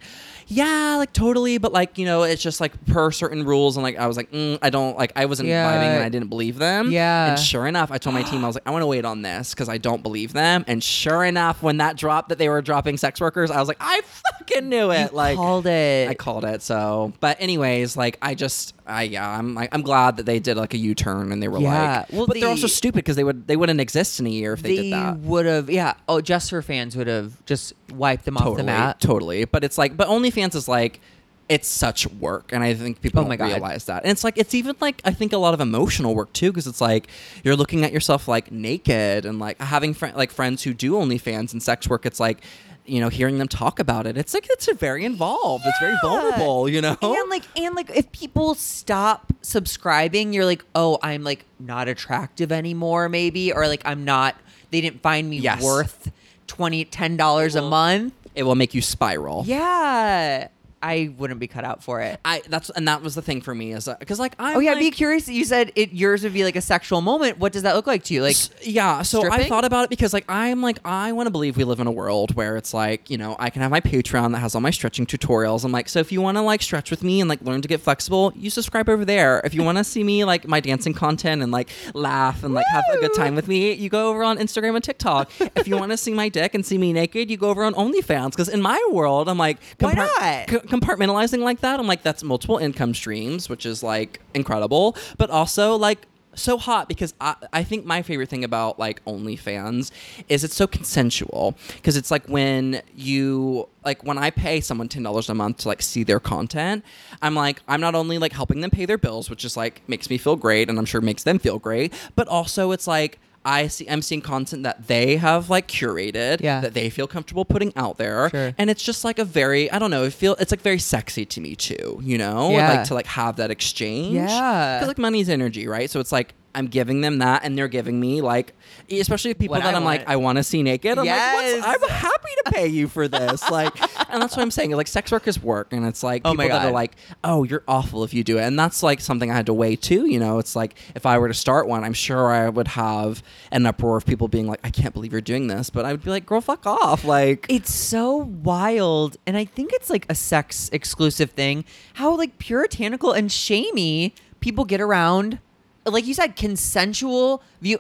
yeah, 0.47 0.97
like 0.99 1.13
totally, 1.15 1.57
but 1.59 1.73
like 1.73 1.97
you 1.97 2.05
know, 2.05 2.23
it's 2.23 2.43
just 2.43 2.61
like 2.61 2.73
per 2.87 3.11
certain 3.11 3.45
rules, 3.45 3.77
and 3.79 3.83
like 3.83 3.97
I 3.97 4.07
was 4.07 4.17
like, 4.17 4.31
mm, 4.31 4.59
I 4.61 4.69
don't 4.71 4.97
like, 4.99 5.13
I 5.17 5.25
wasn't 5.25 5.49
Yeah. 5.49 5.73
vibing, 5.73 5.95
and 5.95 6.03
I 6.05 6.09
didn't 6.11 6.29
believe 6.29 6.59
them. 6.59 6.91
Yeah. 6.91 7.31
and 7.31 7.39
sure 7.41 7.67
enough, 7.67 7.91
I 7.91 7.97
told 7.99 8.15
my 8.15 8.23
team 8.23 8.45
I 8.45 8.47
was 8.47 8.57
like, 8.57 8.67
I 8.67 8.71
want 8.71 8.83
to 8.83 8.87
wait 8.87 9.05
on 9.07 9.23
this 9.23 9.55
because 9.55 9.69
I 9.71 9.79
don't 9.79 10.03
believe 10.03 10.33
them. 10.35 10.65
And 10.69 10.85
sure 10.85 11.25
enough, 11.25 11.63
when 11.63 11.79
that 11.79 11.97
dropped 11.97 12.29
that 12.29 12.37
they 12.39 12.49
were 12.51 12.61
dropping 12.61 12.99
sex 12.99 13.21
workers, 13.23 13.51
I 13.51 13.59
was 13.59 13.69
like, 13.69 13.79
I 13.81 14.03
fucking 14.39 14.69
knew 14.69 14.91
it. 14.91 15.13
You 15.13 15.17
like 15.17 15.37
called 15.37 15.67
it. 15.67 16.09
I 16.11 16.15
called 16.15 16.45
it. 16.45 16.61
So, 16.61 17.13
but 17.21 17.39
anyways, 17.41 17.97
like 17.97 18.19
I 18.21 18.35
just, 18.35 18.75
I 18.87 19.05
yeah, 19.05 19.39
I'm 19.39 19.57
I'm 19.59 19.83
glad 19.83 20.19
that 20.19 20.27
they 20.27 20.39
did 20.39 20.57
like 20.59 20.75
a 20.75 20.77
U 20.77 20.95
turn 20.95 21.33
and 21.33 21.43
they 21.43 21.49
were 21.49 21.59
Yeah. 21.59 22.05
like, 22.09 22.13
Well, 22.13 22.27
but 22.27 22.39
they're 22.39 22.49
also 22.51 22.67
stupid 22.67 22.97
because 22.97 23.17
they 23.17 23.25
would 23.25 23.47
they 23.47 23.57
wouldn't 23.57 23.81
exist 23.81 24.21
in 24.21 24.27
a 24.27 24.31
year 24.31 24.53
if 24.53 24.63
they, 24.63 24.77
did 24.77 24.93
that. 24.93 25.19
would 25.21 25.47
have, 25.47 25.71
yeah. 25.71 25.95
Oh, 26.09 26.21
just 26.21 26.51
for 26.51 26.61
fans 26.61 26.95
would 26.97 27.07
have 27.07 27.45
just 27.47 27.73
wiped 27.93 28.25
them 28.27 28.37
off 28.37 28.57
the 28.57 28.63
map. 28.63 29.01
Totally. 29.01 29.47
But 29.47 29.65
it's 29.65 29.79
like, 29.79 29.97
but 29.97 30.09
OnlyFans 30.09 30.55
is 30.55 30.69
like, 30.69 31.01
it's 31.49 31.69
such 31.69 32.07
work, 32.07 32.53
and 32.53 32.63
I 32.65 32.73
think 32.73 33.03
people 33.03 33.21
Oh 33.21 33.23
don't 33.25 33.29
my 33.29 33.37
God. 33.37 33.47
realize 33.53 33.85
that. 33.85 34.03
And 34.03 34.11
it's 34.13 34.25
like, 34.25 34.39
it's 34.39 34.55
even 34.55 34.77
like 34.81 35.03
I 35.05 35.13
think 35.13 35.33
a 35.35 35.39
lot 35.39 35.53
of 35.55 35.61
emotional 35.61 36.15
work 36.15 36.33
too, 36.33 36.51
because 36.51 36.67
it's 36.67 36.81
like 36.81 37.09
you're 37.43 37.57
looking 37.57 37.85
at 37.85 37.93
yourself 37.93 38.29
like 38.29 38.51
naked, 38.51 39.25
and 39.27 39.39
like 39.39 39.61
having 39.61 39.93
fri 39.95 40.13
like 40.13 40.31
friends 40.31 40.63
who 40.63 40.73
do 40.75 40.93
OnlyFans 40.93 41.53
and 41.53 41.63
sex 41.63 41.89
work. 41.89 42.05
It's 42.07 42.21
like. 42.21 42.43
You 42.87 43.01
know, 43.01 43.09
hearing 43.09 43.39
them 43.39 43.49
talk 43.49 43.79
about 43.81 44.07
it, 44.07 44.19
it's 44.19 44.35
like 44.35 44.47
it's 44.51 44.71
very 44.73 45.05
involved. 45.07 45.65
It's 45.67 45.79
very 45.79 45.97
vulnerable. 46.03 46.69
You 46.69 46.83
know, 46.83 46.97
And 47.01 47.31
like 47.31 47.45
and 47.57 47.75
like 47.75 47.89
if 47.97 48.13
people 48.13 48.55
stop 48.55 49.33
subscribing, 49.41 50.33
you're 50.35 50.45
like, 50.45 50.65
"Oh, 50.75 50.99
I'm 51.03 51.25
like 51.25 51.47
not 51.59 51.89
attractive 51.89 52.53
anymore 52.53 53.09
maybe 53.09 53.53
or 53.53 53.67
like 53.69 53.81
I'm 53.87 54.05
not 54.05 54.37
they 54.71 54.81
didn't 54.83 55.01
find 55.03 55.31
me 55.31 55.39
Yes. 55.39 55.63
worth 55.63 56.11
20 56.47 56.85
10 56.85 57.17
dollars 57.17 57.55
a 57.55 57.63
month." 57.63 58.13
it 58.35 58.43
will 58.43 58.57
make 58.57 58.75
you 58.75 58.83
spiral. 58.83 59.45
Yeah. 59.47 60.49
I 60.85 61.15
wouldn't 61.19 61.41
be 61.41 61.47
cut 61.49 61.65
out 61.65 61.83
for 61.83 62.01
it. 62.01 62.21
I 62.25 62.43
that's 62.49 62.71
and 62.71 62.87
that 62.89 63.03
was 63.03 63.15
the 63.15 63.23
thing 63.23 63.41
for 63.41 63.55
me 63.55 63.73
is 63.73 63.89
uh, 63.89 63.97
because 63.99 64.19
like 64.21 64.35
I 64.39 64.55
Oh 64.55 64.59
yeah, 64.61 64.75
be 64.75 64.91
curious. 64.91 65.29
You 65.29 65.45
said 65.45 65.73
it 65.75 65.93
yours 65.93 66.23
would 66.25 66.35
be 66.35 66.45
like 66.45 66.57
a 66.57 66.61
sexual 66.61 67.01
moment. 67.01 67.39
What 67.39 67.53
does 67.53 67.63
that 67.63 67.75
look 67.75 67.87
like 67.87 68.05
to 68.05 68.15
you? 68.15 68.23
Like 68.23 68.33
S- 68.33 68.51
yeah 68.63 69.03
so 69.03 69.21
i 69.33 69.39
thought 69.49 69.65
about 69.65 69.85
it 69.85 69.91
because 69.91 70.13
like 70.13 70.25
i'm 70.29 70.61
like 70.63 70.79
i 70.85 71.13
want 71.13 71.27
to 71.27 71.31
believe 71.31 71.57
we 71.57 71.65
live 71.65 71.81
in 71.81 71.87
a 71.87 71.93
world 71.93 72.35
where 72.35 72.57
it's 72.57 72.73
like 72.73 73.11
you 73.11 73.19
know 73.19 73.37
i 73.39 73.51
can 73.51 73.63
have 73.63 73.71
my 73.71 73.81
patreon 73.81 74.33
that 74.33 74.39
has 74.39 74.55
all 74.55 74.61
my 74.61 74.71
stretching 74.71 75.07
tutorials 75.07 75.65
i'm 75.65 75.73
like 75.73 75.89
so 75.89 75.99
if 76.01 76.11
you 76.13 76.21
want 76.23 76.37
to 76.37 76.43
like 76.43 76.63
stretch 76.63 76.91
with 76.91 77.03
me 77.03 77.21
and 77.21 77.29
like 77.29 77.41
learn 77.43 77.61
to 77.63 77.69
get 77.69 77.81
flexible 77.81 78.33
you 78.37 78.49
subscribe 78.51 78.89
over 78.89 79.05
there 79.05 79.41
if 79.45 79.55
you 79.55 79.63
want 79.63 79.77
to 79.79 79.85
see 79.85 80.03
me 80.03 80.25
like 80.25 80.47
my 80.49 80.61
dancing 80.61 80.95
content 80.95 81.43
and 81.43 81.53
like 81.53 81.69
laugh 81.95 82.43
and 82.45 82.55
like 82.55 82.67
have 82.73 82.85
a 82.93 82.99
good 82.99 83.15
time 83.15 83.35
with 83.35 83.49
me 83.49 83.73
you 83.73 83.89
go 83.89 84.09
over 84.11 84.23
on 84.25 84.39
instagram 84.39 84.75
and 84.75 84.85
tiktok 84.85 85.31
if 85.57 85.69
you 85.69 85.77
want 85.77 85.91
to 85.91 85.97
see 85.97 86.13
my 86.15 86.29
dick 86.29 86.55
and 86.55 86.65
see 86.65 86.79
me 86.79 86.93
naked 86.93 87.31
you 87.31 87.37
go 87.37 87.51
over 87.51 87.65
on 87.65 87.75
onlyfans 87.75 88.31
because 88.31 88.49
in 88.49 88.61
my 88.63 88.81
world 88.93 89.29
i'm 89.29 89.39
like 89.39 89.59
Why 89.79 89.93
not? 89.93 90.51
c- 90.51 90.59
compartmentalizing 90.75 91.41
like 91.41 91.61
that 91.61 91.79
i'm 91.79 91.87
like 91.87 92.03
that's 92.03 92.23
multiple 92.23 92.59
income 92.59 92.95
streams 92.95 93.49
which 93.49 93.65
is 93.67 93.83
like 93.83 94.21
incredible 94.35 94.97
but 95.19 95.31
also 95.31 95.77
like 95.77 96.07
so 96.37 96.59
hot 96.59 96.89
because 96.89 97.15
I, 97.21 97.37
I 97.53 97.65
think 97.65 97.85
my 97.85 98.03
favorite 98.03 98.29
thing 98.29 98.45
about 98.45 98.79
like 98.79 99.05
OnlyFans 99.05 99.91
is 100.29 100.45
it's 100.45 100.55
so 100.55 100.67
consensual 100.67 101.55
because 101.77 101.97
it's 101.97 102.11
like 102.11 102.27
when 102.27 102.83
you 102.95 103.69
like 103.85 104.03
when 104.05 104.19
I 104.19 104.31
pay 104.31 104.61
someone 104.61 104.89
ten 104.89 105.03
dollars 105.03 105.29
a 105.29 105.35
month 105.35 105.59
to 105.59 105.69
like 105.69 105.83
see 105.83 106.03
their 106.03 106.21
content, 106.21 106.85
I'm 107.23 107.35
like 107.35 107.63
I'm 107.69 107.81
not 107.81 107.95
only 107.95 108.19
like 108.19 108.33
helping 108.33 108.61
them 108.61 108.71
pay 108.71 108.87
their 108.87 108.99
bills, 108.99 109.31
which 109.31 109.45
is 109.45 109.57
like 109.57 109.83
makes 109.89 110.11
me 110.11 110.19
feel 110.19 110.37
great 110.37 110.69
and 110.69 110.79
I'm 110.79 110.87
sure 110.87 111.01
makes 111.01 111.23
them 111.23 111.39
feel 111.39 111.59
great, 111.59 111.93
but 112.17 112.29
also 112.29 112.73
it's 112.73 112.87
like 112.87 113.19
I 113.45 113.67
see 113.69 113.89
I'm 113.89 114.01
seeing 114.03 114.21
content 114.23 114.63
that 114.63 114.87
they 114.87 115.17
have 115.17 115.51
like 115.51 115.69
curated 115.69 116.41
Yeah. 116.41 116.61
that 116.61 116.75
they 116.75 116.89
feel 116.91 117.07
comfortable 117.07 117.45
putting 117.45 117.73
out 117.77 117.99
there 117.99 118.31
Sure. 118.31 118.55
and 118.57 118.71
it's 118.71 118.83
just 118.83 119.05
like 119.05 119.19
a 119.19 119.25
very 119.25 119.71
I 119.71 119.79
don't 119.79 119.91
know 119.91 120.05
it 120.05 120.13
feel 120.13 120.35
it's 120.39 120.51
like 120.51 120.63
very 120.63 120.79
sexy 120.79 121.25
to 121.27 121.41
me 121.41 121.55
too 121.55 122.01
you 122.03 122.17
know 122.19 122.51
Yeah. 122.53 122.73
like 122.73 122.85
to 122.89 122.95
like 122.95 123.07
have 123.07 123.37
that 123.37 123.51
exchange 123.51 124.15
Yeah. 124.15 124.77
because 124.79 124.89
like 124.89 124.99
money's 124.99 125.29
energy 125.29 125.67
right 125.67 125.91
so 125.91 126.01
it's 126.01 126.13
like 126.13 126.35
I'm 126.55 126.67
giving 126.67 127.01
them 127.01 127.19
that 127.19 127.43
and 127.45 127.57
they're 127.59 127.69
giving 127.69 127.99
me 128.01 128.21
like 128.21 128.55
especially 128.91 129.35
people 129.35 129.57
What 129.57 129.63
that 129.65 129.75
I 129.75 129.77
I'm 129.77 129.85
like. 129.85 130.09
I 130.09 130.17
want 130.17 130.37
to 130.39 130.45
see 130.45 130.63
naked 130.63 130.99
I'm 130.99 131.05
Yes. 131.05 131.63
like 131.65 131.81
I'm 131.83 131.89
happy 131.89 132.29
to 132.45 132.51
pay 132.53 132.67
you 132.67 132.89
for 132.89 133.09
this 133.09 133.49
like 133.51 133.79
and 134.13 134.23
that's 134.23 134.37
what 134.37 134.43
I'm 134.43 134.51
saying 134.51 134.71
like 134.73 134.87
sex 134.89 135.11
work 135.13 135.27
is 135.29 135.43
work 135.43 135.73
and 135.73 135.85
it's 135.87 136.03
like 136.03 136.23
Oh 136.25 136.33
people 136.33 136.49
that 136.49 136.67
are 136.67 136.71
like 136.73 136.97
oh 137.23 137.45
you're 137.45 137.65
awful 137.69 138.05
if 138.05 138.15
you 138.15 138.23
do 138.25 138.39
it 138.39 138.43
and 138.43 138.59
that's 138.59 138.83
like 138.83 139.01
something 139.01 139.31
I 139.31 139.35
had 139.35 139.47
to 139.47 139.55
weigh 139.55 139.77
too 139.77 140.07
you 140.07 140.19
know 140.19 140.39
it's 140.39 140.55
like 140.57 140.77
if 140.95 141.07
I 141.07 141.19
were 141.19 141.29
to 141.29 141.35
start 141.35 141.67
one 141.67 141.85
I'm 141.85 141.93
sure 141.93 142.31
I 142.31 142.49
would 142.49 142.69
have 142.69 143.23
an 143.51 143.67
uproar 143.67 143.97
of 143.97 144.07
people 144.07 144.29
being 144.29 144.47
like 144.47 144.61
I 144.65 144.71
can't 144.71 144.95
believe 144.95 145.13
you're 145.13 145.21
doing 145.21 145.47
this 145.49 145.71
but 145.71 145.85
I 145.85 145.93
would 145.93 146.03
be 146.03 146.11
like 146.11 146.27
girl 146.27 146.41
fuck 146.41 146.67
off 146.67 147.05
like 147.05 147.47
it's 147.49 147.73
so 147.73 148.17
wild 148.17 149.17
and 149.27 149.37
i 149.37 149.45
think 149.45 149.73
it's 149.73 149.89
like 149.91 150.07
a 150.09 150.15
sex 150.15 150.69
exclusive 150.73 151.31
thing 151.31 151.65
how 151.95 152.17
like 152.17 152.39
puritanical 152.39 153.13
and 153.13 153.31
shamey 153.33 154.15
people 154.41 154.65
get 154.65 154.81
around 154.81 155.39
like 155.87 156.07
you 156.07 156.15
said 156.15 156.37
consensual 156.37 157.43
view 157.61 157.79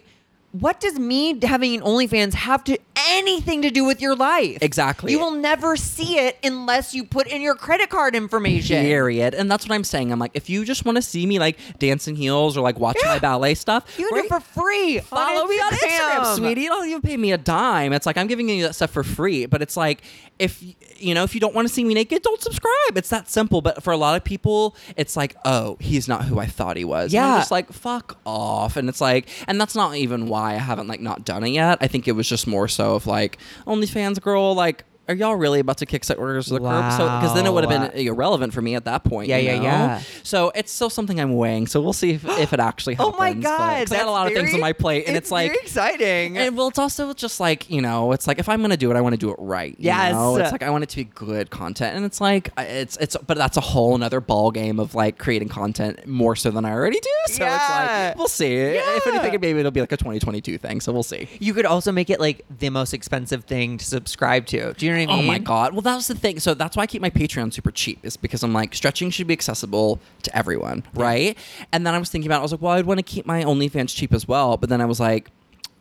what 0.60 0.78
does 0.78 0.98
me 1.00 1.36
having 1.44 1.74
an 1.74 1.80
OnlyFans 1.80 2.34
have 2.34 2.62
to 2.64 2.78
anything 3.08 3.62
to 3.62 3.70
do 3.70 3.84
with 3.84 4.00
your 4.00 4.14
life? 4.14 4.58
Exactly. 4.62 5.10
You 5.10 5.18
will 5.18 5.32
never 5.32 5.76
see 5.76 6.16
it 6.18 6.38
unless 6.44 6.94
you 6.94 7.04
put 7.04 7.26
in 7.26 7.42
your 7.42 7.56
credit 7.56 7.90
card 7.90 8.14
information. 8.14 8.80
Period. 8.84 9.34
And 9.34 9.50
that's 9.50 9.68
what 9.68 9.74
I'm 9.74 9.82
saying. 9.82 10.12
I'm 10.12 10.20
like, 10.20 10.30
if 10.34 10.48
you 10.48 10.64
just 10.64 10.84
want 10.84 10.94
to 10.96 11.02
see 11.02 11.26
me 11.26 11.40
like 11.40 11.58
dancing 11.80 12.14
heels 12.14 12.56
or 12.56 12.60
like 12.60 12.78
watching 12.78 13.02
Yeah. 13.04 13.14
my 13.14 13.18
ballet 13.18 13.54
stuff, 13.54 13.92
You 13.98 14.08
do 14.10 14.16
it 14.18 14.28
for 14.28 14.38
free. 14.38 15.00
follow 15.00 15.46
me 15.48 15.56
on 15.56 15.72
Instagram, 15.72 16.36
sweetie. 16.36 16.60
You 16.62 16.68
don't 16.68 16.88
even 16.88 17.02
pay 17.02 17.16
me 17.16 17.32
a 17.32 17.38
dime. 17.38 17.92
It's 17.92 18.06
like 18.06 18.16
I'm 18.16 18.28
giving 18.28 18.48
you 18.48 18.62
that 18.62 18.74
stuff 18.74 18.90
for 18.92 19.02
free. 19.02 19.46
But 19.46 19.60
it's 19.60 19.76
like 19.76 20.02
if 20.38 20.62
you 20.98 21.14
know 21.14 21.24
if 21.24 21.34
you 21.34 21.40
don't 21.40 21.54
want 21.54 21.66
to 21.66 21.74
see 21.74 21.82
me 21.82 21.94
naked, 21.94 22.22
don't 22.22 22.40
subscribe. 22.40 22.96
It's 22.96 23.08
that 23.10 23.28
simple. 23.28 23.60
But 23.60 23.82
for 23.82 23.92
a 23.92 23.96
lot 23.96 24.16
of 24.16 24.22
people, 24.22 24.76
it's 24.96 25.16
like, 25.16 25.34
oh, 25.44 25.76
he's 25.80 26.06
not 26.06 26.24
who 26.26 26.38
I 26.38 26.46
thought 26.46 26.76
he 26.76 26.84
was. 26.84 27.12
And 27.12 27.24
I'm 27.24 27.32
Yeah. 27.32 27.38
just 27.40 27.50
like 27.50 27.72
fuck 27.72 28.18
off. 28.24 28.76
And 28.76 28.88
it's 28.88 29.00
like, 29.00 29.28
and 29.48 29.60
that's 29.60 29.74
not 29.74 29.96
even 29.96 30.28
why 30.28 30.43
I 30.44 30.54
haven't 30.54 30.86
like 30.86 31.00
not 31.00 31.24
done 31.24 31.44
it 31.44 31.50
yet. 31.50 31.78
I 31.80 31.88
think 31.88 32.06
it 32.06 32.12
was 32.12 32.28
just 32.28 32.46
more 32.46 32.68
so 32.68 32.94
of 32.94 33.06
like 33.06 33.38
OnlyFans 33.66 34.20
girl, 34.20 34.54
like. 34.54 34.84
Are 35.08 35.14
y'all 35.14 35.36
really 35.36 35.60
about 35.60 35.78
to 35.78 35.86
kick 35.86 36.02
sex 36.04 36.18
workers 36.18 36.46
to 36.46 36.54
the 36.54 36.60
curb? 36.60 36.92
So 36.92 37.04
because 37.04 37.34
then 37.34 37.46
it 37.46 37.52
would 37.52 37.64
have 37.64 37.92
been 37.92 38.06
irrelevant 38.06 38.54
for 38.54 38.62
me 38.62 38.74
at 38.74 38.84
that 38.86 39.04
point. 39.04 39.28
Yeah, 39.28 39.36
you 39.36 39.48
yeah, 39.50 39.56
know? 39.58 39.62
yeah. 39.62 40.02
So 40.22 40.50
it's 40.54 40.72
still 40.72 40.88
something 40.90 41.20
I'm 41.20 41.36
weighing. 41.36 41.66
So 41.66 41.80
we'll 41.82 41.92
see 41.92 42.12
if, 42.12 42.24
if 42.26 42.52
it 42.52 42.60
actually 42.60 42.96
Oh 42.98 43.12
my 43.18 43.32
god! 43.34 43.92
I 43.92 43.96
had 43.96 44.06
a 44.06 44.10
lot 44.10 44.26
of 44.28 44.32
things 44.32 44.54
on 44.54 44.60
my 44.60 44.72
plate, 44.72 45.04
and 45.06 45.16
it's, 45.16 45.30
like 45.30 45.50
very 45.52 45.62
exciting. 45.62 46.38
and 46.38 46.56
well, 46.56 46.68
it's 46.68 46.78
also 46.78 47.12
just 47.12 47.38
like 47.40 47.68
you 47.70 47.82
know, 47.82 48.12
it's 48.12 48.26
like 48.26 48.38
if 48.38 48.48
I'm 48.48 48.62
gonna 48.62 48.76
do 48.76 48.90
it, 48.90 48.96
I 48.96 49.00
want 49.02 49.12
to 49.14 49.18
do 49.18 49.30
it 49.30 49.36
right. 49.38 49.70
you 49.78 49.84
Yes. 49.86 50.12
know? 50.14 50.36
it's 50.36 50.52
like 50.52 50.62
I 50.62 50.70
want 50.70 50.84
it 50.84 50.90
to 50.90 50.96
be 50.96 51.04
good 51.04 51.50
content, 51.50 51.96
and 51.96 52.04
it's 52.04 52.20
like 52.20 52.50
it's 52.58 52.96
it's, 52.96 53.16
but 53.26 53.36
that's 53.36 53.56
a 53.56 53.60
whole 53.62 53.94
another 53.94 54.20
ball 54.20 54.50
game 54.50 54.80
of 54.80 54.94
like 54.94 55.18
creating 55.18 55.48
content 55.48 56.06
more 56.06 56.34
so 56.36 56.50
than 56.50 56.64
I 56.64 56.72
already 56.72 57.00
do. 57.00 57.10
So 57.26 57.32
it's 57.32 57.38
Yeah. 57.40 58.06
like 58.08 58.16
we'll 58.18 58.28
see. 58.28 58.54
Yeah. 58.56 58.96
If 58.96 59.04
Yeah. 59.06 59.12
anything, 59.20 59.40
maybe 59.40 59.58
it'll 59.60 59.70
be 59.70 59.80
like 59.80 59.92
a 59.92 59.96
2022 59.96 60.56
thing. 60.58 60.80
So 60.80 60.92
we'll 60.92 61.02
see. 61.02 61.28
you 61.40 61.52
could 61.52 61.66
also 61.66 61.92
make 61.92 62.08
it 62.10 62.20
like 62.20 62.44
the 62.58 62.70
most 62.70 62.94
expensive 62.94 63.44
thing 63.44 63.76
to 63.78 63.84
subscribe 63.84 64.46
to. 64.46 64.72
Do 64.74 64.86
you 64.86 64.92
know 64.92 64.93
what 64.96 65.10
I 65.10 65.18
Oh 65.18 65.22
my 65.22 65.38
god! 65.38 65.72
Well, 65.72 65.82
that 65.82 65.94
was 65.94 66.08
the 66.08 66.14
thing. 66.14 66.40
So 66.40 66.54
that's 66.54 66.76
why 66.76 66.84
I 66.84 66.86
keep 66.86 67.02
my 67.02 67.10
Patreon 67.10 67.52
super 67.52 67.70
cheap. 67.70 67.98
Is 68.02 68.16
because 68.16 68.42
I'm 68.42 68.52
like 68.52 68.74
stretching 68.74 69.10
should 69.10 69.26
be 69.26 69.34
accessible 69.34 70.00
to 70.22 70.36
everyone, 70.36 70.84
right? 70.94 71.36
And 71.72 71.86
then 71.86 71.94
I 71.94 71.98
was 71.98 72.10
thinking 72.10 72.28
about, 72.28 72.36
it, 72.36 72.40
I 72.40 72.42
was 72.42 72.52
like, 72.52 72.62
well, 72.62 72.72
I'd 72.72 72.86
want 72.86 72.98
to 72.98 73.02
keep 73.02 73.26
my 73.26 73.44
OnlyFans 73.44 73.94
cheap 73.94 74.12
as 74.12 74.26
well. 74.26 74.56
But 74.56 74.68
then 74.70 74.80
I 74.80 74.86
was 74.86 75.00
like. 75.00 75.30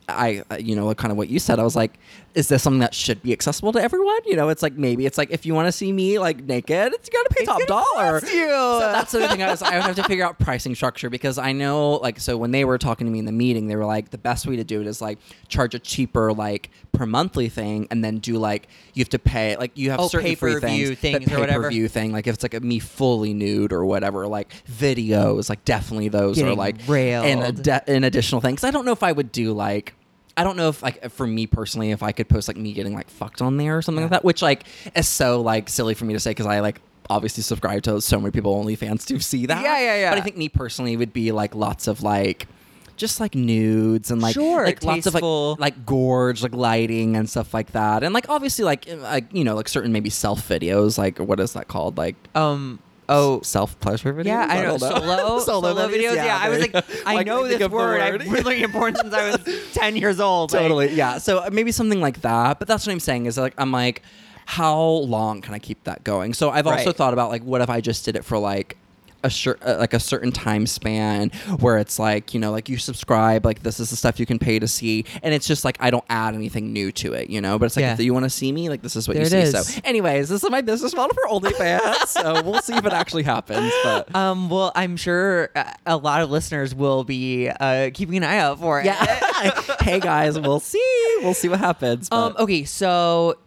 I, 0.09 0.43
uh, 0.51 0.57
you 0.57 0.75
know, 0.75 0.93
kind 0.95 1.11
of 1.11 1.17
what 1.17 1.29
you 1.29 1.39
said. 1.39 1.59
I 1.59 1.63
was 1.63 1.75
like, 1.75 1.93
is 2.35 2.47
this 2.49 2.61
something 2.63 2.79
that 2.79 2.93
should 2.93 3.21
be 3.21 3.31
accessible 3.31 3.71
to 3.73 3.81
everyone? 3.81 4.19
You 4.25 4.35
know, 4.35 4.49
it's 4.49 4.61
like 4.63 4.73
maybe 4.73 5.05
it's 5.05 5.17
like 5.17 5.31
if 5.31 5.45
you 5.45 5.53
want 5.53 5.67
to 5.67 5.71
see 5.71 5.91
me 5.93 6.19
like 6.19 6.43
naked, 6.43 6.93
it's 6.93 7.07
you 7.07 7.13
got 7.17 7.29
to 7.29 7.35
pay 7.35 7.43
It's 7.43 7.49
top 7.49 7.65
dollar. 7.67 8.15
you. 8.19 8.47
So 8.49 8.79
that's 8.79 9.11
the 9.11 9.27
thing. 9.29 9.41
I 9.43 9.49
was, 9.51 9.61
I 9.61 9.75
would 9.75 9.83
have 9.83 9.95
to 9.97 10.03
figure 10.03 10.25
out 10.25 10.39
pricing 10.39 10.75
structure 10.75 11.09
because 11.09 11.37
I 11.37 11.51
know, 11.53 11.93
like, 11.93 12.19
so 12.19 12.35
when 12.37 12.51
they 12.51 12.65
were 12.65 12.77
talking 12.77 13.05
to 13.07 13.11
me 13.13 13.19
in 13.19 13.25
the 13.25 13.31
meeting, 13.31 13.67
they 13.67 13.75
were 13.75 13.85
like, 13.85 14.09
the 14.09 14.17
best 14.17 14.45
way 14.47 14.55
to 14.57 14.63
do 14.63 14.81
it 14.81 14.87
is 14.87 15.01
like 15.01 15.19
charge 15.47 15.73
a 15.75 15.79
cheaper 15.79 16.33
like 16.33 16.69
per 16.91 17.05
monthly 17.05 17.47
thing, 17.49 17.87
and 17.91 18.03
then 18.03 18.17
do 18.17 18.37
like 18.37 18.67
you 18.93 19.01
have 19.01 19.09
to 19.09 19.19
pay 19.19 19.55
like 19.57 19.77
you 19.77 19.91
have 19.91 19.99
Oh, 19.99 20.07
certain 20.09 20.35
free 20.35 20.59
things, 20.59 20.99
things 20.99 21.31
or 21.31 21.39
whatever. 21.39 21.63
pay-per-view 21.63 21.87
thing. 21.87 22.11
Like 22.11 22.27
if 22.27 22.33
it's 22.35 22.43
like 22.43 22.53
a 22.55 22.59
me 22.59 22.79
fully 22.79 23.33
nude 23.33 23.71
or 23.71 23.85
whatever, 23.85 24.27
like 24.27 24.53
videos, 24.69 25.49
like 25.49 25.63
definitely 25.65 26.09
those 26.09 26.41
are 26.41 26.53
like 26.55 26.75
railed. 26.87 27.25
an, 27.25 27.39
ad- 27.69 27.83
an 27.89 28.03
additional 28.03 28.41
thing. 28.41 28.55
Because 28.55 28.63
I 28.65 28.71
don't 28.71 28.85
know 28.85 28.91
if 28.91 29.03
I 29.03 29.11
would 29.11 29.31
do 29.31 29.53
like. 29.53 29.93
I 30.35 30.43
don't 30.43 30.57
know 30.57 30.69
if 30.69 30.81
like 30.81 31.11
for 31.11 31.27
me 31.27 31.47
personally, 31.47 31.91
if 31.91 32.01
I 32.01 32.11
could 32.11 32.27
post 32.27 32.47
like 32.47 32.57
me 32.57 32.73
getting 32.73 32.95
like 32.95 33.09
fucked 33.09 33.41
on 33.41 33.57
there 33.57 33.77
or 33.77 33.81
something 33.81 34.03
like 34.03 34.11
that, 34.11 34.23
which 34.23 34.41
like 34.41 34.63
is 34.95 35.07
so 35.07 35.41
like 35.41 35.69
silly 35.69 35.93
for 35.93 36.05
me 36.05 36.13
to 36.13 36.19
say 36.19 36.31
because 36.31 36.45
I 36.47 36.59
like 36.59 36.81
obviously 37.09 37.43
subscribe 37.43 37.83
to 37.83 38.01
so 38.01 38.19
many 38.19 38.31
people 38.31 38.55
OnlyFans 38.63 39.05
to 39.07 39.19
see 39.19 39.45
that. 39.45 39.61
Yeah, 39.63 39.79
yeah, 39.79 39.95
yeah. 39.97 40.09
But 40.11 40.19
I 40.19 40.21
think 40.21 40.37
me 40.37 40.49
personally 40.49 40.97
would 40.97 41.13
be 41.13 41.31
like 41.31 41.53
lots 41.53 41.87
of 41.87 42.01
like 42.01 42.47
just 42.95 43.19
like 43.19 43.35
nudes 43.35 44.11
and 44.11 44.21
like 44.21 44.33
Sure, 44.33 44.65
like 44.65 44.83
lots 44.83 45.05
of 45.07 45.13
like 45.15 45.23
like 45.59 45.85
gorge 45.85 46.43
like 46.43 46.53
lighting 46.53 47.15
and 47.15 47.27
stuff 47.29 47.51
like 47.53 47.71
that 47.71 48.03
and 48.03 48.13
like 48.13 48.29
obviously 48.29 48.63
like 48.63 48.87
uh, 48.87 48.97
like 48.97 49.25
you 49.33 49.43
know 49.43 49.55
like 49.55 49.67
certain 49.67 49.91
maybe 49.91 50.11
self 50.11 50.47
videos 50.47 50.95
like 50.97 51.17
what 51.19 51.39
is 51.39 51.53
that 51.53 51.67
called 51.67 51.97
like 51.97 52.15
Um. 52.35 52.79
Oh. 53.09 53.41
self 53.41 53.79
pleasure 53.79 54.13
videos 54.13 54.25
Yeah, 54.25 54.47
I 54.49 54.61
know. 54.61 54.77
don't 54.77 54.79
Solo, 55.39 55.39
solo, 55.39 55.87
videos. 55.89 56.15
Yeah, 56.15 56.39
I 56.41 56.49
was 56.49 56.59
like. 56.59 56.75
I 57.05 57.15
Like, 57.15 57.27
know 57.27 57.47
this 57.47 57.69
word. 57.69 57.99
I've 58.01 58.19
been 58.19 58.31
looking 58.43 58.63
at 58.63 58.71
porn 58.71 58.95
since 58.95 59.13
I 59.13 59.31
was 59.31 59.69
ten 59.73 59.95
years 59.95 60.19
old. 60.19 60.51
Like, 60.53 60.61
totally 60.61 60.93
yeah 60.93 61.17
so 61.17 61.39
uh, 61.39 61.49
maybe 61.51 61.71
something 61.71 61.99
like 62.01 62.21
that 62.21 62.59
but 62.59 62.67
that's 62.67 62.85
what 62.85 62.93
i'm 62.93 62.99
saying 62.99 63.25
is 63.25 63.37
like 63.37 63.53
i'm 63.57 63.71
like 63.71 64.01
how 64.45 64.79
long 64.79 65.41
can 65.41 65.53
i 65.53 65.59
keep 65.59 65.83
that 65.85 66.03
going 66.03 66.33
so 66.33 66.49
i've 66.49 66.67
also 66.67 66.91
thought 66.91 67.13
about 67.13 67.29
like 67.29 67.43
what 67.43 67.61
if 67.61 67.69
i 67.69 67.79
just 67.81 68.05
did 68.05 68.15
it 68.15 68.23
for 68.25 68.37
like 68.37 68.77
a 69.23 69.29
cer- 69.29 69.57
uh, 69.65 69.75
like 69.79 69.93
a 69.93 69.99
certain 69.99 70.31
time 70.31 70.67
span 70.67 71.29
where 71.59 71.77
it's 71.77 71.97
like 71.99 72.33
you 72.33 72.39
know 72.39 72.51
like 72.51 72.69
you 72.69 72.77
subscribe 72.77 73.45
like 73.45 73.63
this 73.63 73.79
is 73.79 73.89
the 73.89 73.95
stuff 73.95 74.19
you 74.19 74.25
can 74.25 74.37
pay 74.39 74.59
to 74.59 74.67
see 74.67 75.05
and 75.21 75.33
it's 75.33 75.47
just 75.47 75.63
like 75.65 75.77
i 75.79 75.89
don't 75.89 76.03
add 76.09 76.35
anything 76.35 76.73
new 76.73 76.91
to 76.91 77.13
it 77.13 77.29
you 77.29 77.39
know 77.41 77.57
but 77.57 77.65
it's 77.65 77.75
like 77.75 77.83
Yeah. 77.83 77.93
if 77.93 77.99
you 77.99 78.13
want 78.13 78.23
to 78.23 78.29
see 78.29 78.51
me 78.51 78.69
like 78.69 78.81
this 78.81 78.95
is 78.95 79.07
what 79.07 79.15
There 79.15 79.23
you 79.23 79.29
see 79.29 79.37
is. 79.57 79.67
so 79.75 79.81
anyways 79.83 80.29
this 80.29 80.43
is 80.43 80.49
my 80.49 80.61
business 80.61 80.93
model 80.95 81.13
for 81.15 81.23
OnlyFans 81.29 82.07
so 82.07 82.41
we'll 82.43 82.61
see 82.61 82.73
if 82.75 82.85
it 82.85 82.93
actually 82.93 83.23
happens 83.23 83.71
but 83.83 84.13
Um. 84.15 84.49
Well, 84.49 84.71
I'm 84.75 84.95
sure 84.97 85.49
uh, 85.55 85.71
a 85.85 85.97
lot 85.97 86.21
of 86.21 86.29
listeners 86.29 86.75
will 86.75 87.03
be 87.03 87.49
uh, 87.49 87.89
keeping 87.93 88.17
an 88.17 88.23
eye 88.23 88.37
out 88.37 88.59
for 88.59 88.79
it. 88.79 88.85
yeah 88.85 89.61
hey 89.81 89.99
guys 89.99 90.39
we'll 90.39 90.59
see 90.59 91.17
we'll 91.21 91.33
see 91.33 91.47
what 91.49 91.59
happens 91.59 92.09
Um. 92.11 92.35
Okay. 92.37 92.63
So. 92.65 93.37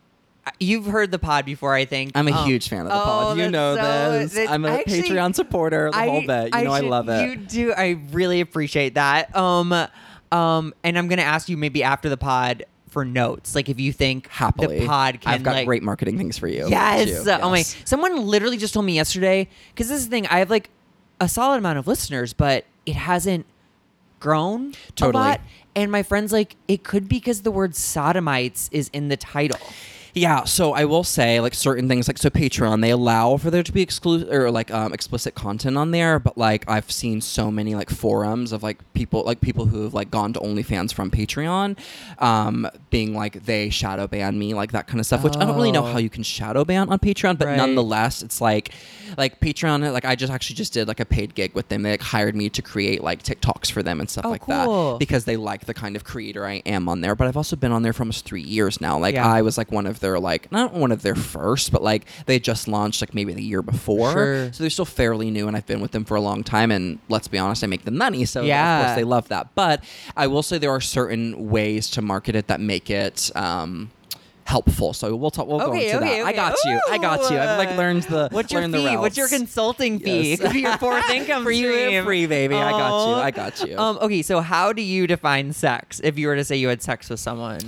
You've 0.60 0.86
heard 0.86 1.10
the 1.10 1.18
pod 1.18 1.44
before, 1.44 1.74
I 1.74 1.84
think. 1.84 2.12
I'm 2.14 2.28
a 2.28 2.32
Um, 2.32 2.46
huge 2.46 2.68
fan 2.68 2.82
of 2.82 2.86
the 2.88 2.94
oh, 2.94 3.04
pod. 3.04 3.38
You 3.38 3.50
know 3.50 3.76
so- 3.76 4.12
this. 4.18 4.34
that- 4.34 4.50
I'm 4.50 4.64
a 4.64 4.70
actually- 4.70 5.02
Patreon 5.02 5.34
supporter. 5.34 5.90
The 5.92 5.98
whole 5.98 6.26
bit. 6.26 6.54
You 6.54 6.64
know 6.64 6.72
I 6.72 6.80
love 6.80 7.08
it. 7.08 7.28
You 7.28 7.36
do. 7.36 7.72
I 7.72 7.98
really 8.12 8.40
appreciate 8.40 8.94
that. 8.94 9.34
Um, 9.36 9.72
um, 10.32 10.74
and 10.84 10.96
I'm 10.98 11.08
gonna 11.08 11.22
ask 11.22 11.48
you 11.48 11.56
maybe 11.56 11.82
after 11.82 12.08
the 12.08 12.16
pod 12.16 12.64
for 12.88 13.04
notes, 13.04 13.54
like 13.54 13.68
if 13.68 13.78
you 13.80 13.92
think 13.92 14.28
Happily, 14.28 14.80
the 14.80 14.86
pod 14.86 15.20
can 15.20 15.34
I've 15.34 15.42
got 15.42 15.54
like, 15.54 15.66
great 15.66 15.82
marketing 15.82 16.16
things 16.16 16.38
for 16.38 16.48
you. 16.48 16.66
Yes. 16.68 17.24
too. 17.24 17.30
Oh 17.30 17.50
my. 17.50 17.62
Someone 17.62 18.24
literally 18.26 18.56
just 18.56 18.72
told 18.72 18.86
me 18.86 18.94
yesterday 18.94 19.48
because 19.74 19.88
this 19.88 19.98
is 19.98 20.06
the 20.06 20.10
thing. 20.10 20.26
I 20.28 20.38
have 20.38 20.48
like 20.50 20.70
a 21.20 21.28
solid 21.28 21.58
amount 21.58 21.78
of 21.78 21.86
listeners, 21.86 22.32
but 22.32 22.64
it 22.86 22.94
hasn't 22.96 23.44
grown 24.20 24.74
Totally. 24.94 25.22
a 25.24 25.28
lot. 25.28 25.40
And 25.74 25.92
my 25.92 26.02
friend's 26.02 26.32
like, 26.32 26.56
it 26.68 26.84
could 26.84 27.08
be 27.08 27.16
because 27.16 27.42
the 27.42 27.50
word 27.50 27.74
sodomites 27.74 28.68
is 28.72 28.88
in 28.94 29.08
the 29.08 29.16
title. 29.16 29.58
Yeah, 30.18 30.44
so 30.44 30.72
I 30.72 30.86
will 30.86 31.04
say 31.04 31.40
like 31.40 31.52
certain 31.52 31.88
things 31.88 32.08
like 32.08 32.16
so 32.16 32.30
Patreon 32.30 32.80
they 32.80 32.88
allow 32.90 33.36
for 33.36 33.50
there 33.50 33.62
to 33.62 33.70
be 33.70 33.82
exclusive 33.82 34.30
or 34.32 34.50
like 34.50 34.70
um, 34.70 34.94
explicit 34.94 35.34
content 35.34 35.76
on 35.76 35.90
there, 35.90 36.18
but 36.18 36.38
like 36.38 36.64
I've 36.66 36.90
seen 36.90 37.20
so 37.20 37.50
many 37.50 37.74
like 37.74 37.90
forums 37.90 38.50
of 38.50 38.62
like 38.62 38.78
people 38.94 39.24
like 39.24 39.42
people 39.42 39.66
who 39.66 39.82
have 39.82 39.92
like 39.92 40.10
gone 40.10 40.32
to 40.32 40.40
OnlyFans 40.40 40.94
from 40.94 41.10
Patreon, 41.10 41.76
um, 42.18 42.66
being 42.88 43.14
like 43.14 43.44
they 43.44 43.68
shadow 43.68 44.06
ban 44.06 44.38
me 44.38 44.54
like 44.54 44.72
that 44.72 44.86
kind 44.86 45.00
of 45.00 45.04
stuff. 45.04 45.22
Which 45.22 45.36
I 45.36 45.40
don't 45.44 45.54
really 45.54 45.70
know 45.70 45.84
Oh. 45.86 45.92
how 45.92 45.98
you 45.98 46.08
can 46.08 46.22
shadow 46.22 46.64
ban 46.64 46.88
on 46.88 46.98
Patreon, 46.98 47.36
but 47.36 47.48
Right. 47.48 47.56
nonetheless 47.58 48.22
it's 48.22 48.40
like 48.40 48.70
like 49.18 49.38
Patreon 49.40 49.92
like 49.92 50.06
I 50.06 50.16
just 50.16 50.32
actually 50.32 50.56
just 50.56 50.72
did 50.72 50.88
like 50.88 50.98
a 50.98 51.04
paid 51.04 51.34
gig 51.34 51.54
with 51.54 51.68
them. 51.68 51.82
They 51.82 51.90
like 51.90 52.00
hired 52.00 52.34
me 52.34 52.48
to 52.48 52.62
create 52.62 53.04
like 53.04 53.22
TikToks 53.22 53.70
for 53.70 53.82
them 53.82 54.00
and 54.00 54.08
stuff 54.08 54.24
Oh, 54.24 54.30
like 54.30 54.40
cool. 54.40 54.92
that 54.92 54.98
because 54.98 55.26
they 55.26 55.36
like 55.36 55.66
the 55.66 55.74
kind 55.74 55.94
of 55.94 56.04
creator 56.04 56.46
I 56.46 56.62
am 56.64 56.88
on 56.88 57.02
there. 57.02 57.14
But 57.14 57.28
I've 57.28 57.36
also 57.36 57.54
been 57.54 57.70
on 57.72 57.82
there 57.82 57.92
for 57.92 58.02
almost 58.04 58.24
three 58.24 58.40
years 58.40 58.80
now. 58.80 58.98
Like 58.98 59.16
Yeah. 59.16 59.26
I 59.28 59.42
was 59.42 59.58
like 59.58 59.70
one 59.70 59.86
of 59.86 60.00
their 60.06 60.20
like 60.20 60.50
not 60.52 60.72
one 60.72 60.92
of 60.92 61.02
their 61.02 61.14
first, 61.14 61.72
but 61.72 61.82
like 61.82 62.06
they 62.26 62.38
just 62.38 62.68
launched 62.68 63.00
like 63.00 63.14
maybe 63.14 63.32
the 63.32 63.42
year 63.42 63.62
before. 63.62 64.12
Sure. 64.12 64.52
So 64.52 64.62
they're 64.62 64.70
still 64.70 64.84
fairly 64.84 65.30
new, 65.30 65.48
and 65.48 65.56
I've 65.56 65.66
been 65.66 65.80
with 65.80 65.90
them 65.90 66.04
for 66.04 66.16
a 66.16 66.20
long 66.20 66.44
time. 66.44 66.70
And 66.70 66.98
let's 67.08 67.28
be 67.28 67.38
honest, 67.38 67.64
I 67.64 67.66
make 67.66 67.84
them 67.84 67.96
money, 67.98 68.24
so 68.24 68.42
Yeah. 68.42 68.80
of 68.80 68.86
course 68.86 68.96
they 68.96 69.04
love 69.04 69.28
that. 69.28 69.54
But 69.54 69.82
I 70.16 70.26
will 70.28 70.42
say 70.42 70.58
there 70.58 70.70
are 70.70 70.80
certain 70.80 71.50
ways 71.50 71.90
to 71.90 72.02
market 72.02 72.36
it 72.36 72.46
that 72.48 72.60
make 72.60 72.90
it. 72.90 73.30
Um, 73.34 73.90
helpful 74.44 74.92
so 74.92 75.16
we'll 75.16 75.28
talk 75.28 75.48
we'll 75.48 75.58
go 75.58 75.72
into 75.72 75.96
okay, 75.96 76.20
that 76.20 76.24
i 76.24 76.28
okay. 76.28 76.32
got 76.36 76.56
you 76.64 76.80
i 76.88 76.98
got 76.98 77.30
you 77.32 77.36
i've 77.36 77.58
like 77.58 77.76
learned 77.76 78.04
the 78.04 78.28
What's 78.30 78.52
your 78.52 78.68
the 78.68 78.78
fee? 78.78 78.96
What's 78.96 79.16
your 79.16 79.26
consulting 79.28 79.98
fee? 79.98 80.30
Yes. 80.30 80.38
It 80.38 80.42
could 80.42 80.52
be 80.52 80.60
your 80.60 80.78
fourth 80.78 81.10
income 81.18 81.42
For 81.42 81.50
you, 81.50 81.72
stream. 81.72 82.04
free, 82.04 82.26
baby. 82.26 82.54
I 82.54 82.70
got 82.70 83.08
you. 83.08 83.14
I 83.16 83.30
got 83.32 83.68
you. 83.68 83.76
Um, 83.76 83.98
okay, 84.02 84.22
so 84.22 84.38
how 84.40 84.72
do 84.72 84.82
you 84.82 85.08
define 85.08 85.52
sex 85.52 86.00
if 86.04 86.16
you 86.16 86.28
were 86.28 86.36
to 86.36 86.44
say 86.44 86.54
you 86.54 86.68
had 86.68 86.80
sex 86.80 87.10
with 87.10 87.18
someone? 87.18 87.58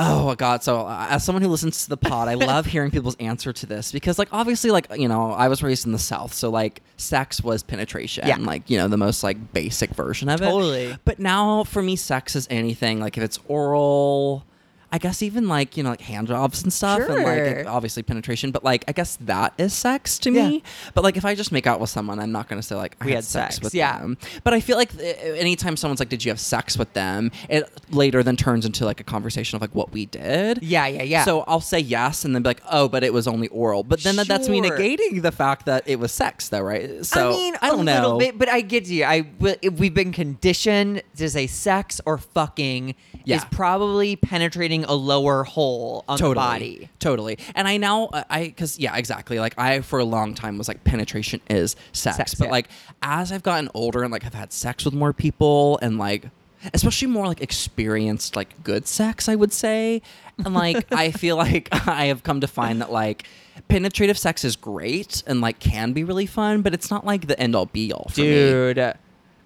Oh 0.00 0.26
my 0.26 0.34
god! 0.36 0.62
So 0.62 0.86
uh, 0.86 1.06
as 1.10 1.24
someone 1.24 1.42
who 1.42 1.48
listens 1.48 1.82
to 1.84 1.88
the 1.90 1.96
pod, 1.96 2.28
I 2.28 2.34
love 2.34 2.66
hearing 2.74 2.90
people's 2.92 3.16
answer 3.16 3.52
to 3.52 3.66
this 3.66 3.90
because, 3.90 4.18
like, 4.18 4.28
obviously, 4.32 4.70
like 4.70 4.86
you 4.96 5.08
know, 5.08 5.32
I 5.32 5.48
was 5.48 5.62
raised 5.62 5.86
in 5.86 5.92
the 5.92 5.98
South, 5.98 6.32
so 6.32 6.50
like, 6.50 6.82
sex 6.96 7.42
was 7.42 7.62
penetration, 7.64 8.26
Yeah. 8.28 8.36
like 8.38 8.70
you 8.70 8.78
know, 8.78 8.86
the 8.88 8.96
most 8.96 9.24
like 9.24 9.52
basic 9.52 9.90
version 9.90 10.28
of 10.28 10.40
it. 10.40 10.44
Totally. 10.44 10.96
But 11.04 11.18
now, 11.18 11.64
for 11.64 11.82
me, 11.82 11.96
sex 11.96 12.36
is 12.36 12.46
anything. 12.48 13.00
Like, 13.00 13.16
if 13.18 13.24
it's 13.24 13.40
oral, 13.48 14.44
I 14.90 14.98
guess 14.98 15.22
even 15.22 15.48
like 15.48 15.76
you 15.76 15.82
know 15.82 15.90
like 15.90 16.00
hand 16.00 16.28
jobs 16.28 16.62
and 16.62 16.72
stuff, 16.72 17.00
and 17.08 17.22
like 17.24 17.66
obviously 17.66 18.02
penetration. 18.02 18.50
But 18.52 18.64
like 18.64 18.84
I 18.88 18.92
guess 18.92 19.16
that 19.22 19.52
is 19.58 19.72
sex 19.74 20.18
to 20.20 20.30
me. 20.30 20.62
But 20.94 21.04
like 21.04 21.16
if 21.16 21.24
I 21.24 21.34
just 21.34 21.52
make 21.52 21.66
out 21.66 21.78
with 21.80 21.90
someone, 21.90 22.18
I'm 22.18 22.32
not 22.32 22.48
gonna 22.48 22.62
say 22.62 22.74
like 22.74 22.96
I 23.00 23.04
We 23.04 23.10
had, 23.12 23.16
had 23.18 23.24
sex, 23.24 23.54
sex, 23.56 23.64
with 23.64 23.74
yeah. 23.74 23.98
them. 23.98 24.16
But 24.44 24.54
I 24.54 24.60
feel 24.60 24.76
like 24.76 24.96
th- 24.96 25.16
anytime 25.38 25.76
someone's 25.76 26.00
like, 26.00 26.08
"Did 26.08 26.24
you 26.24 26.30
have 26.30 26.40
sex 26.40 26.78
with 26.78 26.92
them?" 26.94 27.30
It 27.48 27.68
later 27.90 28.22
then 28.22 28.36
turns 28.36 28.64
into 28.64 28.84
like 28.86 29.00
a 29.00 29.04
conversation 29.04 29.56
of 29.56 29.60
like 29.62 29.74
what 29.74 29.92
we 29.92 30.06
did. 30.06 30.62
Yeah, 30.62 30.86
yeah, 30.86 31.02
yeah. 31.02 31.24
So 31.24 31.40
I'll 31.42 31.60
say 31.60 31.80
yes, 31.80 32.24
and 32.24 32.34
then 32.34 32.42
be 32.42 32.48
like, 32.50 32.62
"Oh, 32.70 32.88
but 32.88 33.04
it 33.04 33.12
was 33.12 33.28
only 33.28 33.48
oral." 33.48 33.84
But 33.84 34.02
then 34.02 34.16
that 34.16 34.26
that's 34.26 34.48
me 34.48 34.60
negating 34.62 35.20
the 35.22 35.32
fact 35.32 35.66
that 35.66 35.82
it 35.86 35.98
was 35.98 36.12
sex, 36.12 36.48
though, 36.48 36.60
right? 36.62 37.04
So 37.04 37.28
I 37.28 37.32
mean, 37.32 37.54
I 37.60 37.68
don't 37.68 37.80
a 37.80 37.84
know. 37.84 38.00
little 38.02 38.18
bit, 38.18 38.38
but 38.38 38.48
I 38.48 38.62
get 38.62 38.86
you. 38.86 39.04
I 39.04 39.26
if 39.62 39.74
we've 39.74 39.92
been 39.94 40.12
conditioned 40.12 41.02
to 41.16 41.28
say 41.28 41.46
sex 41.46 42.00
or 42.06 42.18
fucking 42.18 42.94
Yeah. 43.24 43.36
is 43.36 43.44
probably 43.46 44.16
penetrating 44.16 44.77
a 44.84 44.94
lower 44.94 45.44
hole 45.44 46.04
on 46.08 46.18
totally, 46.18 46.34
the 46.34 46.34
body. 46.34 46.90
Totally. 46.98 47.38
And 47.54 47.68
I 47.68 47.76
now 47.76 48.06
uh, 48.06 48.24
I 48.28 48.44
because 48.44 48.78
yeah, 48.78 48.96
exactly. 48.96 49.38
Like 49.38 49.54
I 49.58 49.80
for 49.80 49.98
a 49.98 50.04
long 50.04 50.34
time 50.34 50.58
was 50.58 50.68
like 50.68 50.84
penetration 50.84 51.40
is 51.48 51.76
sex, 51.92 52.16
Sex, 52.16 52.34
but 52.34 52.46
yeah. 52.46 52.52
like 52.52 52.68
as 53.02 53.32
I've 53.32 53.42
gotten 53.42 53.68
older 53.74 54.02
and 54.02 54.12
like 54.12 54.24
I've 54.24 54.34
had 54.34 54.52
sex 54.52 54.84
with 54.84 54.94
more 54.94 55.12
people 55.12 55.78
and 55.82 55.98
like 55.98 56.30
especially 56.74 57.08
more 57.08 57.26
like 57.26 57.40
experienced 57.40 58.36
like 58.36 58.62
good 58.62 58.86
sex, 58.86 59.28
I 59.28 59.34
would 59.34 59.52
say. 59.52 60.02
And 60.44 60.54
like 60.54 60.86
I 60.92 61.10
feel 61.10 61.36
like 61.36 61.68
I 61.86 62.06
have 62.06 62.22
come 62.22 62.40
to 62.40 62.48
find 62.48 62.80
that 62.80 62.90
like 62.90 63.26
penetrative 63.68 64.18
sex 64.18 64.44
is 64.44 64.56
great 64.56 65.22
and 65.26 65.40
like 65.40 65.58
can 65.58 65.92
be 65.92 66.04
really 66.04 66.26
fun, 66.26 66.62
but 66.62 66.74
it's 66.74 66.90
not 66.90 67.04
like 67.04 67.26
the 67.26 67.38
end 67.38 67.54
all 67.54 67.66
be 67.66 67.92
all 67.92 68.08
for 68.12 68.20
me. 68.20 68.26
Dude, 68.26 68.94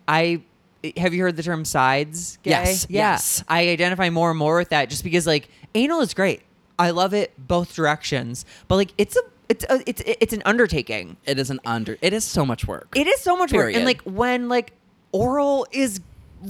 I 0.09 0.43
have 0.97 1.15
you 1.15 1.23
heard 1.23 1.37
the 1.37 1.43
term 1.43 1.65
sides? 1.65 2.39
Gay? 2.43 2.51
Yes, 2.51 2.87
Yeah. 2.89 3.13
yes. 3.13 3.45
I 3.49 3.69
identify 3.69 4.11
more 4.11 4.31
and 4.31 4.39
more 4.39 4.57
with 4.59 4.71
that 4.71 4.91
just 4.91 5.05
because 5.05 5.27
like 5.27 5.49
anal 5.75 6.01
is 6.01 6.15
great. 6.15 6.43
I 6.79 6.91
love 6.91 7.15
it 7.15 7.33
both 7.39 7.75
directions, 7.75 8.45
but 8.69 8.77
like 8.77 8.93
it's 8.99 9.17
a 9.17 9.21
it's 9.49 9.65
a, 9.69 9.81
it's 9.87 10.03
it's 10.07 10.33
an 10.33 10.43
undertaking. 10.45 11.17
It 11.27 11.39
is 11.39 11.51
an 11.51 11.61
under 11.65 11.99
it 12.01 12.13
is 12.13 12.25
so 12.25 12.45
much 12.47 12.67
work. 12.67 12.89
It 12.97 13.07
is 13.07 13.21
so 13.21 13.37
much 13.37 13.53
work, 13.53 13.75
and 13.75 13.85
like 13.85 14.01
when 14.03 14.49
like 14.49 14.73
oral 15.13 15.67
is 15.71 16.01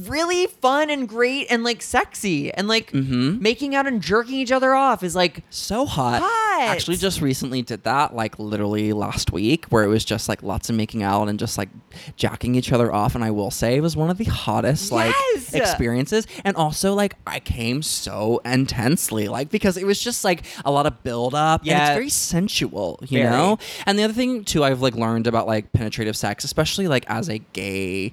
really 0.06 0.46
fun 0.46 0.90
and 0.90 1.08
great 1.08 1.46
and 1.50 1.64
like 1.64 1.82
sexy 1.82 2.52
and 2.52 2.66
like 2.68 2.90
Mhm. 2.92 3.40
making 3.40 3.74
out 3.74 3.86
and 3.86 4.00
jerking 4.00 4.34
each 4.36 4.52
other 4.52 4.74
off 4.74 5.02
is 5.02 5.14
like 5.14 5.42
so 5.50 5.84
hot. 5.86 6.22
Hot. 6.24 6.68
Actually, 6.68 6.96
just 6.96 7.20
recently 7.20 7.62
did 7.62 7.84
that, 7.84 8.14
like 8.14 8.38
literally 8.38 8.92
last 8.92 9.32
week, 9.32 9.66
where 9.66 9.84
it 9.84 9.88
was 9.88 10.04
just 10.04 10.28
like 10.28 10.42
lots 10.42 10.70
of 10.70 10.76
making 10.76 11.02
out 11.02 11.28
and 11.28 11.38
just 11.38 11.58
like 11.58 11.68
jacking 12.16 12.54
each 12.54 12.72
other 12.72 12.92
off. 12.92 13.14
And 13.14 13.24
I 13.24 13.30
will 13.30 13.50
say, 13.50 13.76
it 13.76 13.80
was 13.80 13.96
one 13.96 14.10
of 14.10 14.18
the 14.18 14.24
hottest 14.24 14.92
like 14.92 15.14
Yes. 15.34 15.52
experiences. 15.54 16.26
And 16.44 16.56
also, 16.56 16.94
like, 16.94 17.16
I 17.26 17.40
came 17.40 17.82
so 17.82 18.40
intensely, 18.44 19.28
like, 19.28 19.50
because 19.50 19.76
it 19.76 19.84
was 19.86 19.98
just 20.00 20.24
like 20.24 20.44
a 20.64 20.70
lot 20.70 20.86
of 20.86 21.02
build 21.02 21.34
up. 21.34 21.62
Yeah. 21.64 21.88
it's 21.88 21.94
very 21.96 22.08
sensual, 22.10 22.98
you 23.08 23.18
Very. 23.22 23.30
know? 23.30 23.58
And 23.86 23.98
the 23.98 24.04
other 24.04 24.14
thing, 24.14 24.44
too, 24.44 24.64
I've 24.64 24.80
like 24.80 24.94
learned 24.94 25.26
about 25.26 25.46
like 25.46 25.72
penetrative 25.72 26.16
sex, 26.16 26.44
especially 26.44 26.86
like 26.88 27.04
as 27.08 27.28
a 27.28 27.38
gay 27.52 28.12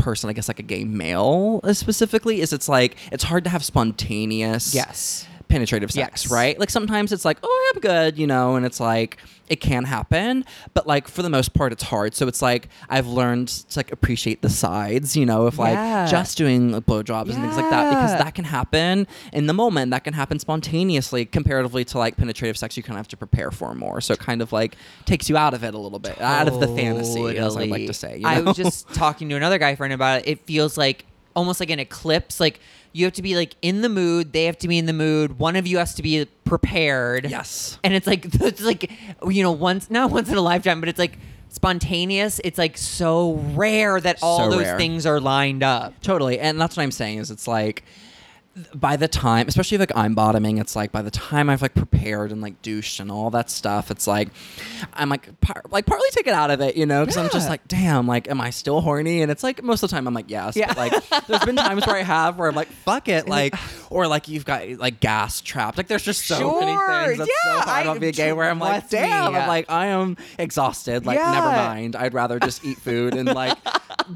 person, 0.00 0.30
I 0.30 0.32
guess 0.32 0.48
like 0.48 0.58
a 0.58 0.62
gay 0.64 0.84
male 0.84 1.60
uh, 1.62 1.72
specifically, 1.72 2.40
is 2.40 2.52
it's 2.52 2.68
like 2.68 2.96
it's 3.12 3.24
hard 3.24 3.44
to 3.44 3.50
have 3.50 3.64
spontaneous 3.64 4.74
yes 4.74 5.26
penetrative 5.50 5.90
sex, 5.90 6.24
Yes. 6.24 6.32
right? 6.32 6.58
Like 6.58 6.70
sometimes 6.70 7.12
it's 7.12 7.24
like, 7.24 7.38
oh, 7.42 7.72
I'm 7.74 7.80
good, 7.80 8.18
you 8.18 8.26
know, 8.26 8.56
and 8.56 8.64
it's 8.64 8.80
like 8.80 9.18
it 9.48 9.60
can 9.60 9.82
happen, 9.84 10.44
but 10.74 10.86
like 10.86 11.08
for 11.08 11.22
the 11.22 11.28
most 11.28 11.52
part, 11.54 11.72
it's 11.72 11.82
hard. 11.82 12.14
So 12.14 12.28
it's 12.28 12.40
like 12.40 12.68
I've 12.88 13.08
learned 13.08 13.48
to 13.48 13.78
like 13.78 13.90
appreciate 13.90 14.42
the 14.42 14.48
sides, 14.48 15.16
you 15.16 15.26
know, 15.26 15.46
of 15.46 15.58
like 15.58 15.72
Yeah. 15.74 16.06
just 16.06 16.38
doing 16.38 16.70
like, 16.70 16.86
blowjobs 16.86 17.30
and 17.34 17.42
things 17.42 17.56
like 17.56 17.68
that 17.70 17.90
because 17.90 18.12
that 18.12 18.34
can 18.34 18.44
happen 18.44 19.08
in 19.32 19.46
the 19.48 19.52
moment. 19.52 19.90
That 19.90 20.04
can 20.04 20.14
happen 20.14 20.38
spontaneously, 20.38 21.26
comparatively 21.26 21.84
to 21.86 21.98
like 21.98 22.16
penetrative 22.16 22.56
sex, 22.56 22.76
you 22.76 22.84
kind 22.84 22.94
of 22.96 22.98
have 23.00 23.08
to 23.08 23.16
prepare 23.16 23.50
for 23.50 23.74
more. 23.74 24.00
So 24.00 24.12
it 24.14 24.20
kind 24.20 24.40
of 24.40 24.52
like 24.52 24.76
takes 25.04 25.28
you 25.28 25.36
out 25.36 25.52
of 25.52 25.64
it 25.64 25.74
a 25.74 25.78
little 25.78 25.98
bit, 25.98 26.20
out 26.20 26.46
of 26.46 26.60
the 26.60 26.68
fantasy, 26.68 27.36
as 27.36 27.56
I 27.56 27.64
like 27.64 27.86
to 27.88 27.92
say. 27.94 28.18
You 28.18 28.26
I 28.28 28.40
was 28.40 28.56
just 28.56 28.88
talking 28.94 29.28
to 29.30 29.34
another 29.34 29.58
guy 29.58 29.74
friend 29.74 29.92
about 29.92 30.20
it. 30.20 30.28
It 30.28 30.46
feels 30.46 30.78
like 30.78 31.06
almost 31.36 31.60
like 31.60 31.70
an 31.70 31.78
eclipse. 31.78 32.40
Like 32.40 32.60
you 32.92 33.04
have 33.04 33.14
to 33.14 33.22
be 33.22 33.36
like 33.36 33.54
in 33.62 33.82
the 33.82 33.88
mood. 33.88 34.32
They 34.32 34.44
have 34.46 34.58
to 34.58 34.68
be 34.68 34.78
in 34.78 34.86
the 34.86 34.92
mood. 34.92 35.38
One 35.38 35.56
of 35.56 35.66
you 35.66 35.78
has 35.78 35.94
to 35.94 36.02
be 36.02 36.26
prepared. 36.44 37.28
yes. 37.30 37.78
And 37.84 37.94
it's 37.94 38.06
like 38.06 38.24
it's 38.40 38.62
like 38.62 38.90
you 39.26 39.42
know 39.42 39.52
once 39.52 39.90
not 39.90 40.10
once 40.10 40.28
in 40.28 40.36
a 40.36 40.40
lifetime, 40.42 40.80
but 40.80 40.88
it's 40.88 40.98
like 40.98 41.18
spontaneous. 41.48 42.40
It's 42.44 42.58
like 42.58 42.76
so 42.78 43.34
rare 43.54 44.00
that 44.00 44.18
all 44.22 44.38
So 44.38 44.50
those 44.50 44.64
rare. 44.66 44.76
things 44.78 45.04
are 45.06 45.20
lined 45.20 45.62
up. 45.62 46.00
Totally. 46.00 46.38
And 46.38 46.60
that's 46.60 46.76
what 46.76 46.82
I'm 46.82 46.90
saying 46.92 47.18
is 47.18 47.30
it's 47.30 47.46
like 47.48 47.84
by 48.74 48.96
the 48.96 49.06
time 49.06 49.46
especially 49.46 49.76
if 49.76 49.80
like 49.80 49.96
I'm 49.96 50.14
bottoming, 50.14 50.58
it's 50.58 50.74
like 50.74 50.90
by 50.90 51.02
the 51.02 51.10
time 51.10 51.48
I've 51.48 51.62
like 51.62 51.74
prepared 51.74 52.32
and 52.32 52.40
like 52.42 52.60
douched 52.62 52.98
and 52.98 53.10
all 53.10 53.30
that 53.30 53.48
stuff, 53.48 53.90
it's 53.92 54.06
like 54.08 54.28
I'm 54.92 55.08
like 55.08 55.40
par- 55.40 55.62
like 55.70 55.86
partly 55.86 56.10
taken 56.10 56.34
out 56.34 56.50
of 56.50 56.60
it, 56.60 56.76
you 56.76 56.84
know, 56.84 57.02
because 57.04 57.16
I'm 57.16 57.30
just 57.30 57.48
like, 57.48 57.66
damn, 57.68 58.06
like 58.08 58.28
am 58.28 58.40
I 58.40 58.50
still 58.50 58.80
horny? 58.80 59.22
And 59.22 59.30
it's 59.30 59.42
like 59.44 59.62
most 59.62 59.82
of 59.84 59.90
the 59.90 59.94
time 59.96 60.06
I'm 60.08 60.14
like, 60.14 60.28
yes. 60.30 60.56
Yeah. 60.56 60.66
But 60.74 60.76
like 60.78 61.26
there's 61.28 61.44
been 61.44 61.56
times 61.56 61.86
where 61.86 61.96
I 61.96 62.02
have 62.02 62.38
where 62.38 62.48
I'm 62.48 62.54
like, 62.56 62.68
fuck 62.68 63.08
it, 63.08 63.28
like 63.28 63.54
or 63.88 64.06
like 64.08 64.26
you've 64.28 64.44
got 64.44 64.68
like 64.78 64.98
gas 65.00 65.40
trapped. 65.40 65.76
Like 65.76 65.86
there's 65.86 66.02
just 66.04 66.26
so 66.26 66.58
many 66.60 66.72
things 66.72 67.18
that's 67.18 67.30
so 67.44 67.50
yeah, 67.54 67.60
hard 67.62 67.68
I- 67.68 67.82
about 67.82 68.00
being 68.00 68.12
gay 68.12 68.32
where 68.32 68.50
I'm 68.50 68.58
like, 68.58 68.82
me, 68.84 68.88
damn. 68.90 69.34
I'm 69.34 69.46
like 69.48 69.70
I 69.70 69.86
am 69.86 70.16
exhausted. 70.38 71.06
Like 71.06 71.18
Yeah. 71.18 71.30
never 71.30 71.46
mind. 71.46 71.94
I'd 71.94 72.14
rather 72.14 72.40
just 72.40 72.64
eat 72.64 72.78
food 72.78 73.14
and 73.14 73.26
like 73.32 73.56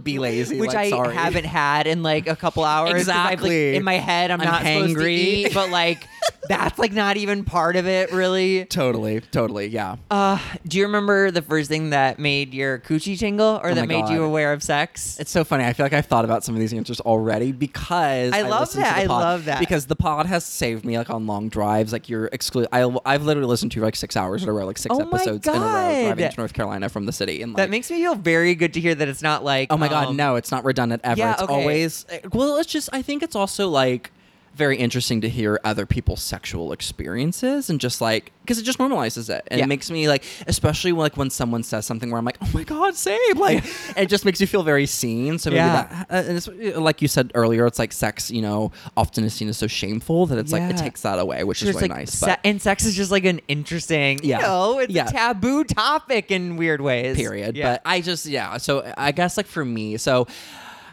be 0.02 0.18
lazy. 0.18 0.58
Which 0.58 0.68
like, 0.74 0.78
I 0.86 0.90
sorry. 0.90 1.14
haven't 1.14 1.46
had 1.46 1.86
in 1.86 2.02
like 2.02 2.26
a 2.26 2.34
couple 2.36 2.64
hours. 2.64 2.88
I've, 2.90 2.94
like, 2.94 2.98
Exactly. 3.00 3.76
in 3.76 3.84
my 3.84 3.94
head, 3.94 4.23
I'm, 4.30 4.40
I'm 4.40 4.46
not 4.46 4.62
supposed 4.62 4.94
to 4.94 5.00
hangry. 5.00 5.16
eat, 5.16 5.54
but 5.54 5.70
like 5.70 6.06
that's 6.48 6.78
like 6.78 6.92
not 6.92 7.16
even 7.16 7.44
part 7.44 7.76
of 7.76 7.86
it, 7.86 8.12
really. 8.12 8.64
Totally, 8.66 9.20
totally, 9.20 9.66
yeah. 9.68 9.96
Uh, 10.10 10.38
do 10.66 10.78
you 10.78 10.84
remember 10.84 11.30
the 11.30 11.42
first 11.42 11.68
thing 11.68 11.90
that 11.90 12.18
made 12.18 12.52
your 12.54 12.78
coochie 12.80 13.18
tingle 13.18 13.60
or 13.62 13.70
Oh 13.70 13.74
that 13.74 13.88
made 13.88 14.08
you 14.08 14.22
aware 14.22 14.52
of 14.52 14.62
sex? 14.62 15.18
It's 15.18 15.30
so 15.30 15.44
funny. 15.44 15.64
I 15.64 15.72
feel 15.72 15.84
like 15.84 15.92
I've 15.92 16.06
thought 16.06 16.24
about 16.24 16.44
some 16.44 16.54
of 16.54 16.60
these 16.60 16.72
answers 16.74 17.00
already 17.00 17.52
because 17.52 18.32
I 18.32 18.42
love 18.42 18.70
to 18.70 18.76
that. 18.78 18.96
I 18.98 19.06
pod- 19.06 19.22
love 19.22 19.44
that. 19.46 19.60
because 19.60 19.86
the 19.86 19.96
pod 19.96 20.26
has 20.26 20.44
saved 20.44 20.84
me 20.84 20.98
like 20.98 21.10
on 21.10 21.26
long 21.26 21.48
drives. 21.48 21.92
Like 21.92 22.08
you're 22.08 22.26
exclude. 22.26 22.68
I 22.72 22.82
I've 23.06 23.22
literally 23.24 23.48
listened 23.48 23.72
to 23.72 23.80
like 23.80 23.96
six 23.96 24.16
hours 24.16 24.42
in 24.42 24.48
a 24.48 24.52
row, 24.52 24.66
like 24.66 24.78
six 24.78 24.94
Oh 24.94 25.00
episodes 25.00 25.46
in 25.46 25.54
a 25.54 25.58
row 25.58 25.64
driving 26.04 26.30
to 26.30 26.36
North 26.36 26.52
Carolina 26.52 26.88
from 26.88 27.06
the 27.06 27.12
city. 27.12 27.42
And 27.42 27.52
like, 27.52 27.56
that 27.58 27.70
makes 27.70 27.90
me 27.90 27.98
feel 27.98 28.14
very 28.14 28.54
good 28.54 28.74
to 28.74 28.80
hear 28.80 28.94
that 28.94 29.08
it's 29.08 29.22
not 29.22 29.44
like 29.44 29.68
Oh 29.70 29.76
my 29.76 29.88
god, 29.88 30.08
um, 30.08 30.16
no, 30.16 30.36
it's 30.36 30.50
not 30.50 30.64
redundant 30.64 31.00
ever. 31.04 31.18
yeah, 31.18 31.32
it's 31.34 31.42
okay. 31.42 31.52
always 31.52 32.06
well. 32.32 32.56
It's 32.58 32.70
just 32.70 32.88
I 32.92 33.02
think 33.02 33.22
it's 33.22 33.36
also 33.36 33.68
like 33.68 34.10
very 34.56 34.76
interesting 34.76 35.20
to 35.20 35.28
hear 35.28 35.58
other 35.64 35.84
people's 35.84 36.22
sexual 36.22 36.72
experiences 36.72 37.68
and 37.70 37.80
just 37.80 38.00
like 38.00 38.30
because 38.42 38.58
it 38.58 38.62
just 38.62 38.78
normalizes 38.78 39.28
it 39.28 39.42
and 39.48 39.58
Yeah. 39.58 39.64
it 39.64 39.68
makes 39.68 39.90
me 39.90 40.06
like 40.06 40.22
especially 40.46 40.92
like 40.92 41.16
when 41.16 41.28
someone 41.30 41.62
says 41.64 41.86
something 41.86 42.10
where 42.10 42.18
I'm 42.18 42.24
like 42.24 42.36
oh 42.40 42.48
my 42.54 42.62
god 42.62 42.94
same 42.94 43.18
like 43.36 43.64
it 43.96 44.06
just 44.06 44.24
makes 44.24 44.40
you 44.40 44.46
feel 44.46 44.62
very 44.62 44.86
seen 44.86 45.38
so 45.38 45.50
maybe 45.50 45.56
Yeah. 45.56 45.82
that 45.88 46.06
uh, 46.10 46.28
and 46.28 46.36
it's, 46.36 46.46
like 46.78 47.02
you 47.02 47.08
said 47.08 47.32
earlier 47.34 47.66
it's 47.66 47.78
like 47.80 47.92
sex 47.92 48.30
you 48.30 48.42
know 48.42 48.70
often 48.96 49.24
is 49.24 49.34
seen 49.34 49.48
as 49.48 49.56
so 49.58 49.66
shameful 49.66 50.26
that 50.26 50.38
it's 50.38 50.52
like 50.52 50.62
it 50.70 50.76
takes 50.76 51.00
that 51.02 51.18
away 51.18 51.42
which 51.42 51.60
is 51.62 51.68
really 51.74 51.88
like 51.88 51.90
nice 51.90 52.12
se- 52.12 52.26
but 52.26 52.40
and 52.44 52.62
sex 52.62 52.84
is 52.84 52.94
just 52.94 53.10
like 53.10 53.24
an 53.24 53.40
interesting, 53.48 54.20
Yeah. 54.22 54.36
you 54.38 54.42
know, 54.44 54.78
it's 54.78 54.92
Yeah. 54.94 55.08
a 55.08 55.10
taboo 55.12 55.64
topic 55.64 56.30
in 56.30 56.56
weird 56.56 56.80
ways. 56.80 57.16
period. 57.16 57.56
Yeah. 57.56 57.72
But 57.72 57.82
I 57.84 58.00
just 58.00 58.26
yeah. 58.26 58.56
So 58.58 58.92
I 58.96 59.12
guess 59.12 59.36
like 59.36 59.46
for 59.46 59.64
me, 59.64 59.96
so 59.96 60.26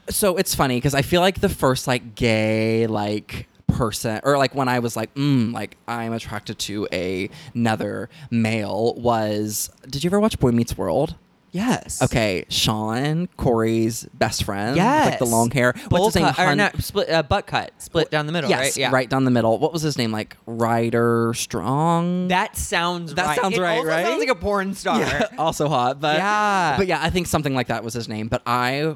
so 0.10 0.38
it's 0.38 0.56
funny 0.56 0.78
because 0.78 0.94
I 0.96 1.02
feel 1.04 1.22
like 1.22 1.40
the 1.42 1.50
first 1.50 1.88
like 1.88 2.16
gay 2.16 2.88
like 2.88 3.48
person 3.72 4.20
or 4.24 4.38
like 4.38 4.54
when 4.56 4.68
I 4.68 4.80
was 4.80 4.96
like 4.96 5.14
mm, 5.16 5.54
like 5.54 5.78
I'm 5.88 6.14
attracted 6.14 6.60
to 6.60 6.88
a 6.92 7.30
another 7.54 8.10
male 8.30 8.94
was 8.98 9.70
did 9.90 10.04
you 10.04 10.10
ever 10.10 10.20
watch 10.20 10.40
Boy 10.40 10.52
Meets 10.52 10.78
World? 10.78 11.16
yes. 11.54 12.02
Okay, 12.02 12.46
Shawn, 12.48 13.28
Cory's 13.36 14.06
best 14.14 14.46
friend, 14.46 14.78
Yes. 14.78 15.10
like 15.10 15.20
the 15.20 15.26
long 15.26 15.52
hair. 15.52 15.74
Bowl 15.90 16.04
What's 16.04 16.16
his 16.16 16.24
name? 16.24 16.34
cut, 16.34 16.40
or 16.42 16.48
Hun- 16.48 16.58
not, 16.60 16.82
split, 16.82 17.10
uh, 17.10 17.24
butt 17.24 17.46
cut, 17.46 17.74
split 17.78 18.10
down 18.10 18.26
the 18.26 18.32
middle, 18.32 18.50
yes, 18.50 18.60
right? 18.62 18.78
Yeah. 18.78 18.92
right 18.92 19.10
down 19.10 19.26
the 19.26 19.32
middle. 19.32 19.60
What 19.60 19.74
was 19.74 19.82
his 19.82 19.98
name? 19.98 20.14
Like 20.14 20.38
Ryder 20.46 21.34
Strong. 21.36 22.30
That 22.30 22.56
sounds 22.56 23.12
right. 23.12 23.16
That 23.18 23.26
right. 23.28 23.42
sounds 23.42 23.58
It 23.58 23.62
right, 23.62 23.84
right? 23.84 24.06
Sounds 24.06 24.20
like 24.22 24.30
a 24.30 24.36
porn 24.36 24.74
star. 24.76 25.00
Yeah, 25.02 25.28
also 25.38 25.68
hot, 25.68 26.00
but 26.00 26.16
Yeah. 26.18 26.76
but 26.78 26.88
yeah, 26.88 27.00
I 27.04 27.10
think 27.10 27.28
something 27.28 27.54
like 27.54 27.68
that 27.68 27.84
was 27.84 27.94
his 27.96 28.08
name. 28.08 28.30
But 28.30 28.44
I, 28.46 28.96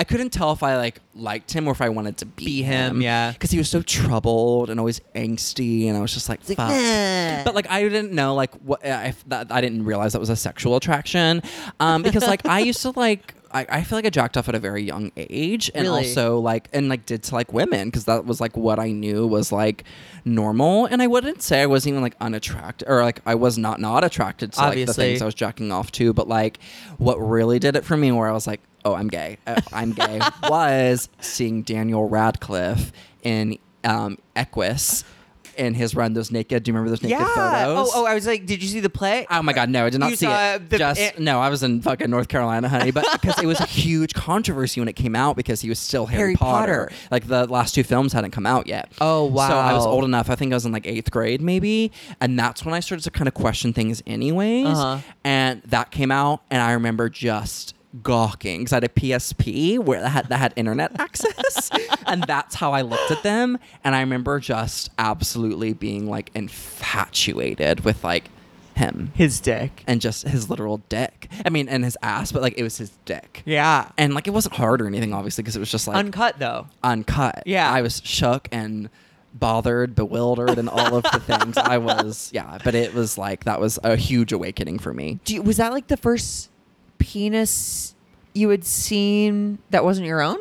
I 0.00 0.04
couldn't 0.04 0.30
tell 0.30 0.50
if 0.52 0.62
I 0.62 0.78
like 0.78 0.98
liked 1.14 1.52
him 1.52 1.68
or 1.68 1.72
if 1.72 1.82
I 1.82 1.90
wanted 1.90 2.16
to 2.18 2.24
be, 2.26 2.44
Be 2.46 2.62
him, 2.62 3.02
yeah. 3.02 3.32
because 3.32 3.50
he 3.50 3.58
was 3.58 3.68
so 3.68 3.82
troubled 3.82 4.70
and 4.70 4.80
always 4.80 5.00
angsty, 5.14 5.88
and 5.88 5.96
I 5.96 6.00
was 6.00 6.14
just 6.14 6.30
like, 6.30 6.40
like, 6.48 6.56
fuck. 6.56 6.70
nah. 6.70 7.44
But 7.44 7.54
like 7.54 7.68
I 7.70 7.82
didn't 7.82 8.12
know 8.12 8.34
like 8.34 8.54
what 8.62 8.80
if 8.82 9.22
that 9.28 9.52
I 9.52 9.60
didn't 9.60 9.84
realize 9.84 10.14
that 10.14 10.18
was 10.20 10.30
a 10.30 10.36
sexual 10.36 10.76
attraction, 10.76 11.42
um, 11.80 12.02
because 12.02 12.22
like 12.26 12.46
I 12.46 12.60
used 12.60 12.80
to 12.82 12.90
like. 12.98 13.34
I, 13.52 13.66
I 13.68 13.82
feel 13.82 13.98
like 13.98 14.06
I 14.06 14.10
jacked 14.10 14.36
off 14.36 14.48
at 14.48 14.54
a 14.54 14.60
very 14.60 14.80
young 14.84 15.10
age, 15.16 15.72
and 15.74 15.82
Really? 15.82 16.06
also 16.06 16.38
like 16.38 16.68
and 16.72 16.88
like 16.88 17.04
did 17.04 17.24
to 17.24 17.34
like 17.34 17.52
women 17.52 17.88
because 17.88 18.04
that 18.04 18.24
was 18.24 18.40
like 18.40 18.56
what 18.56 18.78
I 18.78 18.92
knew 18.92 19.26
was 19.26 19.50
like 19.50 19.82
normal. 20.24 20.86
And 20.86 21.02
I 21.02 21.08
wouldn't 21.08 21.42
say 21.42 21.60
I 21.60 21.66
wasn't 21.66 21.94
even 21.94 22.02
like 22.02 22.14
unattracted 22.20 22.88
or 22.88 23.02
like 23.02 23.20
I 23.26 23.34
was 23.34 23.58
not 23.58 23.80
not 23.80 24.04
attracted 24.04 24.52
to 24.52 24.60
like 24.60 24.86
the 24.86 24.94
things 24.94 25.20
I 25.20 25.24
was 25.24 25.34
jacking 25.34 25.72
off 25.72 25.90
to. 25.92 26.12
But 26.12 26.28
like 26.28 26.60
what 26.98 27.16
really 27.16 27.58
did 27.58 27.74
it 27.74 27.84
for 27.84 27.96
me, 27.96 28.12
where 28.12 28.28
I 28.28 28.32
was 28.32 28.46
like, 28.46 28.60
oh, 28.84 28.94
I'm 28.94 29.08
gay, 29.08 29.38
uh, 29.46 29.60
I'm 29.72 29.92
gay, 29.92 30.20
was 30.48 31.08
seeing 31.20 31.62
Daniel 31.62 32.08
Radcliffe 32.08 32.92
in 33.22 33.58
um, 33.84 34.18
Equus 34.36 35.04
in 35.60 35.74
his 35.74 35.94
run 35.94 36.14
those 36.14 36.30
naked. 36.30 36.62
Do 36.62 36.70
you 36.70 36.74
remember 36.74 36.90
those 36.90 37.02
naked 37.02 37.18
yeah. 37.18 37.64
photos? 37.64 37.90
Oh, 37.92 38.02
oh, 38.02 38.06
I 38.06 38.14
was 38.14 38.26
like, 38.26 38.46
did 38.46 38.62
you 38.62 38.68
see 38.68 38.80
the 38.80 38.90
play? 38.90 39.26
Oh 39.30 39.42
my 39.42 39.52
god, 39.52 39.68
no, 39.68 39.84
I 39.84 39.90
did 39.90 40.00
not 40.00 40.10
You 40.10 40.16
see 40.16 40.26
it. 40.26 40.70
the- 40.70 40.78
Just 40.78 41.00
it- 41.00 41.18
no, 41.18 41.40
I 41.40 41.50
was 41.50 41.62
in 41.62 41.82
fucking 41.82 42.10
North 42.10 42.28
Carolina, 42.28 42.68
honey. 42.68 42.90
But 42.90 43.06
because 43.20 43.40
it 43.42 43.46
was 43.46 43.60
a 43.60 43.66
huge 43.66 44.14
controversy 44.14 44.80
when 44.80 44.88
it 44.88 44.94
came 44.94 45.14
out 45.14 45.36
because 45.36 45.60
he 45.60 45.68
was 45.68 45.78
still 45.78 46.06
Harry, 46.06 46.20
Harry 46.20 46.36
Potter. 46.36 46.86
Potter. 46.88 46.92
Like 47.10 47.26
the 47.26 47.46
last 47.46 47.74
two 47.74 47.84
films 47.84 48.12
hadn't 48.12 48.30
come 48.30 48.46
out 48.46 48.66
yet. 48.66 48.90
Oh, 49.00 49.26
wow. 49.26 49.48
So 49.48 49.56
I 49.56 49.72
was 49.74 49.86
old 49.86 50.04
enough. 50.04 50.30
I 50.30 50.34
think 50.34 50.52
I 50.52 50.56
was 50.56 50.64
in 50.66 50.72
like 50.72 50.86
eighth 50.86 51.10
grade 51.10 51.42
maybe, 51.42 51.92
and 52.20 52.38
that's 52.38 52.64
when 52.64 52.74
I 52.74 52.80
started 52.80 53.04
to 53.04 53.10
kind 53.10 53.28
of 53.28 53.34
question 53.34 53.72
things, 53.72 54.02
anyways. 54.06 54.66
Uh-huh. 54.66 54.98
And 55.24 55.62
that 55.64 55.90
came 55.90 56.10
out, 56.10 56.42
and 56.50 56.62
I 56.62 56.72
remember 56.72 57.08
just 57.08 57.74
gawking 58.02 58.60
because 58.60 58.72
I 58.72 58.76
had 58.76 58.84
a 58.84 58.88
PSP 58.88 59.78
where 59.78 60.00
that 60.00 60.08
had, 60.10 60.28
that 60.28 60.36
had 60.38 60.52
internet 60.56 60.98
access, 61.00 61.70
and 62.06 62.22
that's 62.24 62.54
how 62.54 62.72
I 62.72 62.82
looked 62.82 63.10
at 63.10 63.22
them. 63.22 63.58
And 63.84 63.94
I 63.94 64.00
remember 64.00 64.38
just 64.40 64.90
absolutely 64.98 65.72
being 65.72 66.08
like 66.08 66.30
infatuated 66.34 67.80
with 67.84 68.04
like 68.04 68.24
him 68.76 69.12
His 69.14 69.40
dick. 69.40 69.82
and 69.86 70.00
just 70.00 70.26
his 70.26 70.48
literal 70.48 70.78
dick. 70.88 71.28
I 71.44 71.50
mean, 71.50 71.68
and 71.68 71.84
his 71.84 71.98
ass, 72.02 72.32
but 72.32 72.42
like 72.42 72.54
it 72.56 72.62
was 72.62 72.78
his 72.78 72.90
dick. 73.04 73.42
Yeah. 73.44 73.90
And 73.98 74.14
like 74.14 74.26
it 74.26 74.30
wasn't 74.30 74.54
hard 74.54 74.80
or 74.80 74.86
anything, 74.86 75.12
obviously, 75.12 75.42
because 75.42 75.56
it 75.56 75.60
was 75.60 75.70
just 75.70 75.86
like 75.86 75.96
Uncut 75.96 76.38
though. 76.38 76.66
uncut. 76.82 77.42
Yeah. 77.46 77.70
I 77.70 77.82
was 77.82 78.00
shook 78.04 78.48
and 78.52 78.88
bothered, 79.34 79.94
bewildered, 79.94 80.58
and 80.58 80.68
all 80.68 80.96
of 80.96 81.02
the 81.04 81.20
things. 81.26 81.56
I 81.56 81.78
was, 81.78 82.30
yeah, 82.32 82.58
but 82.64 82.74
it 82.74 82.94
was 82.94 83.18
like 83.18 83.44
that 83.44 83.60
was 83.60 83.78
a 83.84 83.96
huge 83.96 84.32
awakening 84.32 84.78
for 84.78 84.94
me. 84.94 85.18
Do 85.24 85.34
you, 85.34 85.42
was 85.42 85.58
that 85.58 85.72
like 85.72 85.88
the 85.88 85.96
first 85.96 86.50
penis 87.00 87.94
you 88.34 88.48
had 88.50 88.64
seen 88.64 89.58
that 89.70 89.84
wasn't 89.84 90.06
your 90.06 90.20
own? 90.22 90.38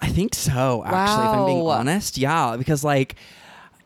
I 0.00 0.08
think 0.08 0.34
so, 0.34 0.82
actually, 0.84 1.24
if 1.24 1.30
I'm 1.30 1.46
being 1.46 1.66
honest. 1.66 2.16
Yeah, 2.18 2.56
because 2.56 2.84
like, 2.84 3.16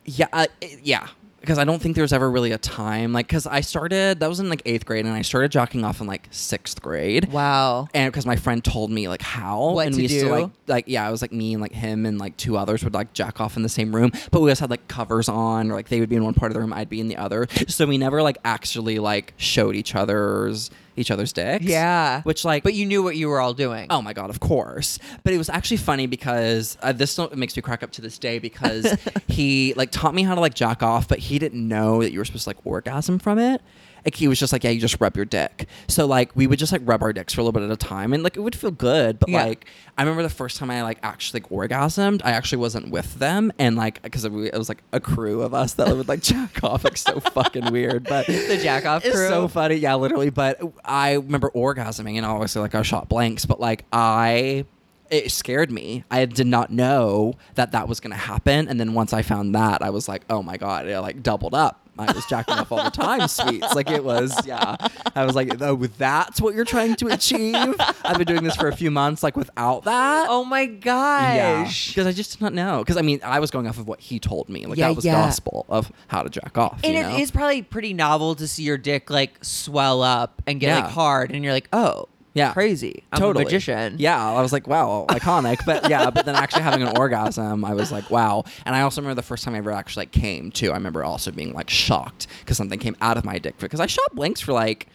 yeah, 0.05 0.27
uh, 0.31 0.45
yeah. 0.83 1.07
Because 1.41 1.57
I 1.57 1.65
don't 1.65 1.81
think 1.81 1.95
there 1.95 2.03
was 2.03 2.13
ever 2.13 2.31
really 2.31 2.53
a 2.53 2.57
time, 2.57 3.11
like, 3.11 3.27
because 3.27 3.45
I 3.45 3.59
started, 3.59 4.21
that 4.21 4.29
was 4.29 4.39
in 4.39 4.47
like 4.47 4.61
eighth 4.65 4.85
grade, 4.85 5.03
and 5.05 5.13
I 5.13 5.23
started 5.23 5.51
jocking 5.51 5.83
off 5.83 5.99
in 5.99 6.07
like 6.07 6.27
sixth 6.31 6.81
grade. 6.81 7.33
Wow. 7.33 7.89
and 7.93 8.09
because 8.13 8.25
my 8.25 8.37
friend 8.37 8.63
told 8.63 8.89
me 8.91 9.09
like 9.09 9.21
how 9.21 9.71
What 9.73 9.87
and 9.87 9.93
to 9.95 9.97
we 9.97 10.03
used 10.03 10.19
do? 10.21 10.27
to 10.29 10.31
like 10.31 10.49
like 10.67 10.83
yeah 10.87 11.05
it 11.05 11.11
was 11.11 11.21
like 11.21 11.33
me 11.33 11.51
and 11.51 11.61
like 11.61 11.73
him 11.73 12.05
and 12.05 12.17
like 12.17 12.37
two 12.37 12.55
others 12.55 12.81
would 12.85 12.93
like 12.93 13.11
jack 13.13 13.41
off 13.41 13.57
in 13.57 13.63
the 13.63 13.67
same 13.69 13.93
room 13.93 14.11
but 14.31 14.39
we 14.39 14.43
always 14.45 14.59
had 14.59 14.69
like 14.69 14.87
covers 14.87 15.27
on 15.27 15.69
or 15.69 15.73
like 15.73 15.89
they 15.89 15.99
would 15.99 16.07
be 16.07 16.15
in 16.15 16.23
one 16.23 16.33
part 16.33 16.49
of 16.49 16.53
the 16.53 16.61
room 16.61 16.71
i'd 16.73 16.87
be 16.89 17.01
in 17.01 17.09
the 17.09 17.17
other 17.17 17.45
so 17.67 17.85
we 17.85 17.97
never 17.97 18.23
like 18.23 18.37
actually 18.45 18.99
like 18.99 19.33
showed 19.35 19.75
each 19.75 19.95
other's 19.95 20.71
each 20.95 21.11
other's 21.11 21.33
dicks 21.33 21.65
Yeah. 21.65 22.21
which 22.23 22.45
like 22.45 22.63
But 22.63 22.73
you 22.73 22.85
knew 22.85 23.01
what 23.03 23.15
you 23.15 23.27
were 23.29 23.39
all 23.39 23.53
doing. 23.53 23.87
Oh 23.89 24.01
my 24.01 24.13
god, 24.13 24.29
of 24.29 24.39
course. 24.39 24.99
But 25.23 25.33
it 25.33 25.37
was 25.37 25.49
actually 25.49 25.77
funny 25.77 26.07
because 26.07 26.77
uh, 26.81 26.91
this 26.93 27.17
makes 27.35 27.55
me 27.55 27.61
crack 27.61 27.83
up 27.83 27.91
to 27.91 28.01
this 28.01 28.17
day 28.19 28.39
because 28.39 28.95
he 29.27 29.73
like 29.75 29.91
taught 29.91 30.13
me 30.13 30.23
how 30.23 30.35
to 30.35 30.41
like 30.41 30.53
jack 30.53 30.83
off, 30.83 31.07
but 31.07 31.19
he 31.19 31.39
didn't 31.39 31.67
know 31.67 32.01
that 32.01 32.11
you 32.11 32.19
were 32.19 32.25
supposed 32.25 32.43
to 32.43 32.49
like 32.49 32.57
orgasm 32.65 33.19
from 33.19 33.39
it. 33.39 33.61
Like 34.05 34.15
he 34.15 34.27
was 34.27 34.37
just 34.39 34.51
like, 34.51 34.63
yeah, 34.63 34.69
you 34.71 34.81
just 34.81 34.99
rub 34.99 35.15
your 35.15 35.25
dick. 35.25 35.67
So 35.87 36.05
like 36.05 36.35
we 36.35 36.45
would 36.47 36.59
just 36.59 36.71
like 36.71 36.81
rub 36.83 37.01
our 37.01 37.13
dicks 37.13 37.33
for 37.33 37.41
a 37.41 37.43
little 37.43 37.59
bit 37.59 37.63
at 37.65 37.71
a 37.71 37.77
time, 37.77 38.13
and 38.13 38.21
like 38.23 38.35
it 38.35 38.41
would 38.41 38.55
feel 38.55 38.71
good. 38.71 39.19
But 39.19 39.29
Yeah. 39.29 39.45
like 39.45 39.65
I 39.97 40.01
remember 40.03 40.23
the 40.23 40.29
first 40.29 40.57
time 40.57 40.69
I 40.69 40.83
like 40.83 40.99
actually 41.03 41.41
like 41.41 41.49
orgasmed, 41.49 42.21
I 42.25 42.31
actually 42.31 42.57
wasn't 42.59 42.89
with 42.89 43.15
them, 43.19 43.51
and 43.59 43.75
like 43.75 44.01
because 44.01 44.25
it 44.25 44.31
was 44.31 44.67
like 44.69 44.83
a 44.91 44.99
crew 44.99 45.41
of 45.41 45.53
us 45.53 45.73
that 45.75 45.87
would 45.95 46.07
like 46.07 46.21
jack 46.23 46.63
off, 46.63 46.83
like 46.83 46.97
so 46.97 47.19
fucking 47.19 47.71
weird. 47.71 48.03
But 48.03 48.25
The 48.53 48.59
jack 48.61 48.85
off 48.85 49.03
crew? 49.03 49.11
it's 49.13 49.19
so 49.29 49.47
funny, 49.47 49.75
yeah, 49.75 49.95
literally. 49.95 50.29
But 50.31 50.59
I 50.83 51.13
remember 51.13 51.49
orgasming, 51.51 52.17
and 52.17 52.25
obviously, 52.25 52.61
like 52.61 52.75
I 52.75 52.81
shot 52.81 53.07
blanks, 53.09 53.45
but 53.45 53.59
like 53.59 53.85
I, 53.93 54.65
it 55.09 55.31
scared 55.31 55.71
me. 55.71 56.03
I 56.11 56.25
did 56.25 56.47
not 56.47 56.71
know 56.71 57.35
that 57.55 57.71
that 57.71 57.87
was 57.87 57.99
gonna 57.99 58.15
happen, 58.15 58.67
and 58.67 58.79
then 58.79 58.93
once 58.93 59.13
I 59.13 59.21
found 59.21 59.55
that, 59.55 59.81
I 59.81 59.91
was 59.91 60.07
like, 60.09 60.23
oh 60.29 60.41
my 60.43 60.57
god, 60.57 60.87
it 60.87 60.99
like 60.99 61.23
doubled 61.23 61.53
up. 61.53 61.82
I 61.97 62.11
was 62.11 62.25
jacking 62.25 62.55
off 62.55 62.71
all 62.71 62.83
the 62.83 62.89
time, 62.89 63.27
sweets. 63.27 63.73
Like 63.75 63.89
it 63.91 64.03
was, 64.03 64.45
yeah. 64.45 64.75
I 65.15 65.25
was 65.25 65.35
like, 65.35 65.61
oh, 65.61 65.75
that's 65.75 66.41
what 66.41 66.55
you're 66.55 66.65
trying 66.65 66.95
to 66.95 67.07
achieve. 67.07 67.75
I've 68.03 68.17
been 68.17 68.27
doing 68.27 68.43
this 68.43 68.55
for 68.55 68.67
a 68.67 68.75
few 68.75 68.89
months, 68.91 69.21
like 69.23 69.37
without 69.37 69.83
that. 69.83 70.27
Oh 70.29 70.43
my 70.43 70.65
gosh. 70.65 71.89
because 71.89 72.07
I 72.07 72.11
just 72.11 72.31
did 72.31 72.41
not 72.41 72.53
know. 72.53 72.79
Because 72.79 72.97
I 72.97 73.01
mean, 73.01 73.19
I 73.23 73.39
was 73.39 73.51
going 73.51 73.67
off 73.67 73.77
of 73.77 73.87
what 73.87 73.99
he 73.99 74.19
told 74.19 74.49
me. 74.49 74.65
Like 74.65 74.77
Yeah, 74.77 74.89
that 74.89 74.95
was 74.95 75.05
yeah. 75.05 75.13
gospel 75.13 75.65
of 75.69 75.91
how 76.07 76.23
to 76.23 76.29
jack 76.29 76.57
off. 76.57 76.79
And 76.83 76.95
it 76.95 77.01
know? 77.03 77.17
is 77.17 77.31
probably 77.31 77.61
pretty 77.61 77.93
novel 77.93 78.35
to 78.35 78.47
see 78.47 78.63
your 78.63 78.77
dick 78.77 79.09
like 79.09 79.43
swell 79.43 80.01
up 80.01 80.41
and 80.47 80.59
get 80.59 80.67
Yeah. 80.67 80.83
like 80.83 80.91
hard, 80.91 81.31
and 81.31 81.43
you're 81.43 81.53
like, 81.53 81.69
oh, 81.73 82.07
Yeah. 82.33 82.53
crazy. 82.53 83.03
I'm 83.11 83.19
totally. 83.19 83.43
a 83.43 83.45
magician. 83.45 83.95
Yeah, 83.99 84.19
I 84.19 84.41
was 84.41 84.51
like, 84.51 84.67
wow, 84.67 85.05
iconic. 85.09 85.59
But 85.65 85.89
yeah, 85.89 86.09
but 86.09 86.25
then 86.25 86.35
actually 86.35 86.63
having 86.63 86.81
an 86.81 86.97
orgasm, 86.97 87.63
I 87.63 87.73
was 87.73 87.91
like, 87.91 88.09
wow. 88.09 88.43
And 88.65 88.75
I 88.75 88.81
also 88.81 89.01
remember 89.01 89.15
the 89.15 89.25
first 89.25 89.43
time 89.43 89.55
I 89.55 89.59
ever 89.59 89.71
actually 89.71 90.01
like 90.01 90.11
came 90.11 90.51
too. 90.51 90.71
I 90.71 90.73
remember 90.73 91.03
also 91.03 91.31
being 91.31 91.53
like 91.53 91.69
shocked 91.69 92.27
because 92.39 92.57
something 92.57 92.79
came 92.79 92.95
out 93.01 93.17
of 93.17 93.25
my 93.25 93.37
dick 93.37 93.57
because 93.59 93.79
I 93.79 93.85
shot 93.85 94.13
blanks 94.15 94.41
for 94.41 94.53
like 94.53 94.87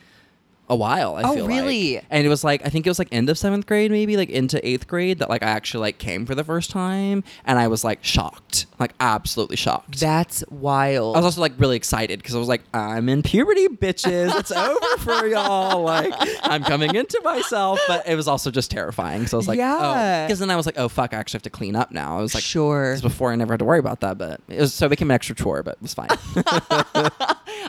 a 0.70 0.76
while. 0.76 1.16
I 1.16 1.22
Oh, 1.22 1.34
feel 1.34 1.46
really? 1.46 1.94
like. 1.96 2.04
And 2.10 2.26
it 2.26 2.28
was 2.28 2.44
like 2.44 2.64
I 2.64 2.68
think 2.68 2.86
it 2.86 2.90
was 2.90 2.98
like 2.98 3.08
end 3.12 3.28
of 3.30 3.38
seventh 3.38 3.66
grade, 3.66 3.90
maybe 3.90 4.16
like 4.16 4.30
into 4.30 4.64
eighth 4.66 4.86
grade 4.86 5.18
that 5.20 5.28
like 5.28 5.42
I 5.42 5.46
actually 5.48 5.80
like 5.82 5.98
came 5.98 6.26
for 6.26 6.34
the 6.34 6.44
first 6.44 6.70
time, 6.70 7.24
and 7.44 7.58
I 7.58 7.68
was 7.68 7.84
like 7.84 8.04
shocked, 8.04 8.66
like 8.78 8.92
absolutely 9.00 9.56
shocked. 9.56 10.00
That's 10.00 10.44
wild. 10.50 11.16
I 11.16 11.20
was 11.20 11.24
also 11.26 11.40
like 11.40 11.52
really 11.58 11.76
excited 11.76 12.18
because 12.20 12.34
I 12.34 12.38
was 12.38 12.48
like, 12.48 12.62
I'm 12.74 13.08
in 13.08 13.22
puberty, 13.22 13.68
bitches. 13.68 14.38
It's 14.38 14.50
over 14.52 14.96
for 14.98 15.26
y'all. 15.28 15.82
Like, 15.82 16.12
I'm 16.42 16.62
coming 16.64 16.94
into 16.94 17.20
myself. 17.24 17.80
But 17.88 18.06
it 18.08 18.14
was 18.16 18.28
also 18.28 18.50
just 18.50 18.70
terrifying. 18.70 19.26
So 19.26 19.36
I 19.36 19.38
was 19.38 19.48
like, 19.48 19.58
oh. 19.58 19.62
Yeah. 19.62 20.22
oh. 20.22 20.26
Because 20.26 20.38
then 20.38 20.50
I 20.50 20.56
was 20.56 20.66
like, 20.66 20.78
oh, 20.78 20.88
fuck, 20.88 21.14
I 21.14 21.16
actually 21.16 21.38
have 21.38 21.42
to 21.44 21.50
clean 21.50 21.74
up 21.76 21.90
now. 21.92 22.18
I 22.18 22.20
was 22.22 22.34
like, 22.34 22.42
Sure. 22.44 22.98
before 23.00 23.32
I 23.32 23.36
never 23.36 23.54
had 23.54 23.58
to 23.60 23.64
worry 23.64 23.78
about 23.78 24.00
that. 24.00 24.18
But 24.18 24.40
it 24.48 24.60
was, 24.60 24.74
so 24.74 24.86
it 24.86 24.90
became 24.90 25.10
an 25.10 25.14
extra 25.14 25.34
chore, 25.34 25.62
but 25.62 25.74
it 25.76 25.82
was 25.82 25.94
fine. 25.94 26.08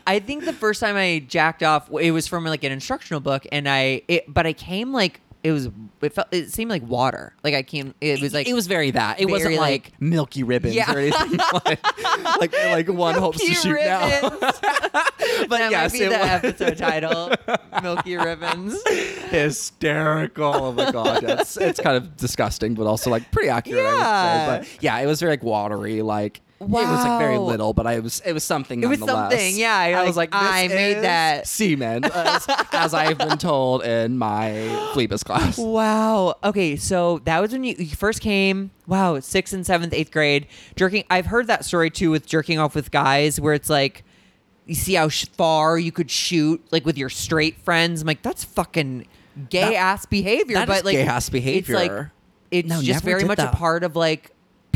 I 0.08 0.20
think 0.26 0.46
the 0.46 0.54
first 0.54 0.80
time 0.80 0.96
I 0.96 1.20
jacked 1.28 1.64
off, 1.64 1.90
it 2.00 2.12
was 2.12 2.28
from 2.28 2.44
like 2.46 2.64
an 2.64 2.72
instructional 2.90 3.20
book, 3.22 3.46
and 3.52 3.70
I, 3.70 4.02
it, 4.08 4.26
but 4.28 4.48
I 4.48 4.54
came 4.54 4.92
like 4.92 5.22
it 5.42 5.52
was, 5.54 5.70
it 6.02 6.12
felt, 6.14 6.28
it 6.32 6.52
seemed 6.52 6.70
like 6.72 6.82
water. 6.86 7.34
Like 7.46 7.54
I 7.54 7.62
came, 7.64 7.94
it 8.02 8.20
was 8.22 8.34
like 8.34 8.48
it 8.48 8.54
was 8.54 8.66
very 8.68 8.92
that. 8.92 9.20
It 9.22 9.28
very, 9.28 9.32
wasn't 9.32 9.56
like, 9.56 9.86
like- 9.92 10.02
milky 10.02 10.44
ribbons 10.44 10.76
Yeah. 10.76 10.92
or 10.94 10.98
anything. 11.00 11.38
like, 11.66 12.40
like, 12.40 12.54
like 12.54 12.88
one 12.90 13.16
hopes 13.16 13.38
to 13.38 13.46
Milky 13.46 13.62
shoot 13.62 13.80
now. 13.86 14.30
but 14.42 15.50
that 15.50 15.72
yes, 15.72 15.94
might 15.94 16.00
be 16.00 16.04
it 16.06 16.10
the 16.10 16.18
was- 16.18 16.30
episode 16.30 16.78
title, 16.78 17.32
Milky 17.84 18.18
Ribbons. 18.18 18.82
hysterical. 19.30 20.54
Oh 20.56 20.72
my 20.74 20.92
god, 20.92 21.22
yeah, 21.24 21.40
it's, 21.42 21.56
it's 21.58 21.80
kind 21.80 21.96
of 21.96 22.18
disgusting, 22.18 22.74
but 22.74 22.86
also 22.88 23.10
like 23.10 23.32
pretty 23.32 23.50
accurate. 23.50 23.86
I 23.86 23.92
Yeah. 23.94 24.58
would 24.58 24.66
say. 24.66 24.72
But 24.76 24.84
yeah, 24.84 24.98
it 25.00 25.06
was 25.06 25.20
very 25.22 25.34
like 25.34 25.44
watery. 25.44 26.02
Like 26.02 26.42
it 26.62 26.68
was 26.68 27.06
like 27.06 27.20
very 27.20 27.38
little, 27.38 27.74
but 27.74 27.88
I 27.88 28.00
was 28.00 28.22
it 28.26 28.34
was 28.34 28.44
something. 28.44 28.84
It 28.84 28.88
was 28.88 29.00
nonetheless. 29.00 29.32
something, 29.32 29.58
yeah, 29.58 29.76
I 29.76 30.06
was 30.06 30.18
like, 30.18 30.30
I 30.34 30.68
made 30.68 30.96
that. 31.04 31.48
semen, 31.48 32.04
as, 32.06 32.46
as 32.74 32.94
I've 32.94 33.18
been 33.18 33.38
told 33.38 33.84
in 33.84 34.18
my 34.18 34.90
Phlebas 34.94 35.24
class. 35.24 35.58
Wow. 35.58 36.36
Okay, 36.44 36.76
so 36.76 37.20
that 37.20 37.40
was 37.42 37.52
when 37.54 37.64
you, 37.64 37.76
you 37.78 37.96
first 37.96 38.22
came. 38.22 38.72
Wow, 38.88 39.20
sixth 39.20 39.54
and 39.54 39.66
seventh, 39.66 39.94
eighth 39.94 40.12
grade 40.12 40.48
jerking. 40.76 41.04
I've 41.10 41.28
heard 41.28 41.48
that 41.48 41.64
story 41.66 41.90
too 41.90 42.12
with 42.12 42.26
jerking 42.26 42.60
off 42.60 42.76
with 42.76 42.92
guys, 42.92 43.40
where 43.40 43.54
it's 43.54 43.70
like 43.70 44.04
you 44.66 44.76
see 44.76 44.96
how 44.96 45.08
sh- 45.10 45.26
far 45.38 45.78
you 45.80 45.92
could 45.92 46.12
shoot, 46.12 46.62
like 46.72 46.86
with 46.86 46.98
your 46.98 47.10
straight 47.10 47.58
friends. 47.62 48.02
I'm 48.02 48.08
like, 48.08 48.22
that's 48.22 48.44
fucking 48.44 49.08
gay 49.50 49.62
That- 49.62 49.74
ass 49.76 50.06
behavior. 50.06 50.56
that 50.56 50.68
but 50.68 50.80
is 50.80 50.84
like 50.84 50.94
gay-ass 50.98 51.30
behavior. 51.30 51.76
It's 51.76 51.90
like 51.90 52.08
it's 52.52 52.68
No, 52.68 52.82
just 52.82 53.04
very 53.06 53.24
much 53.24 53.38
that. 53.38 53.54
a 53.54 53.58
part 53.58 53.84
of 53.84 53.96
like 53.96 54.32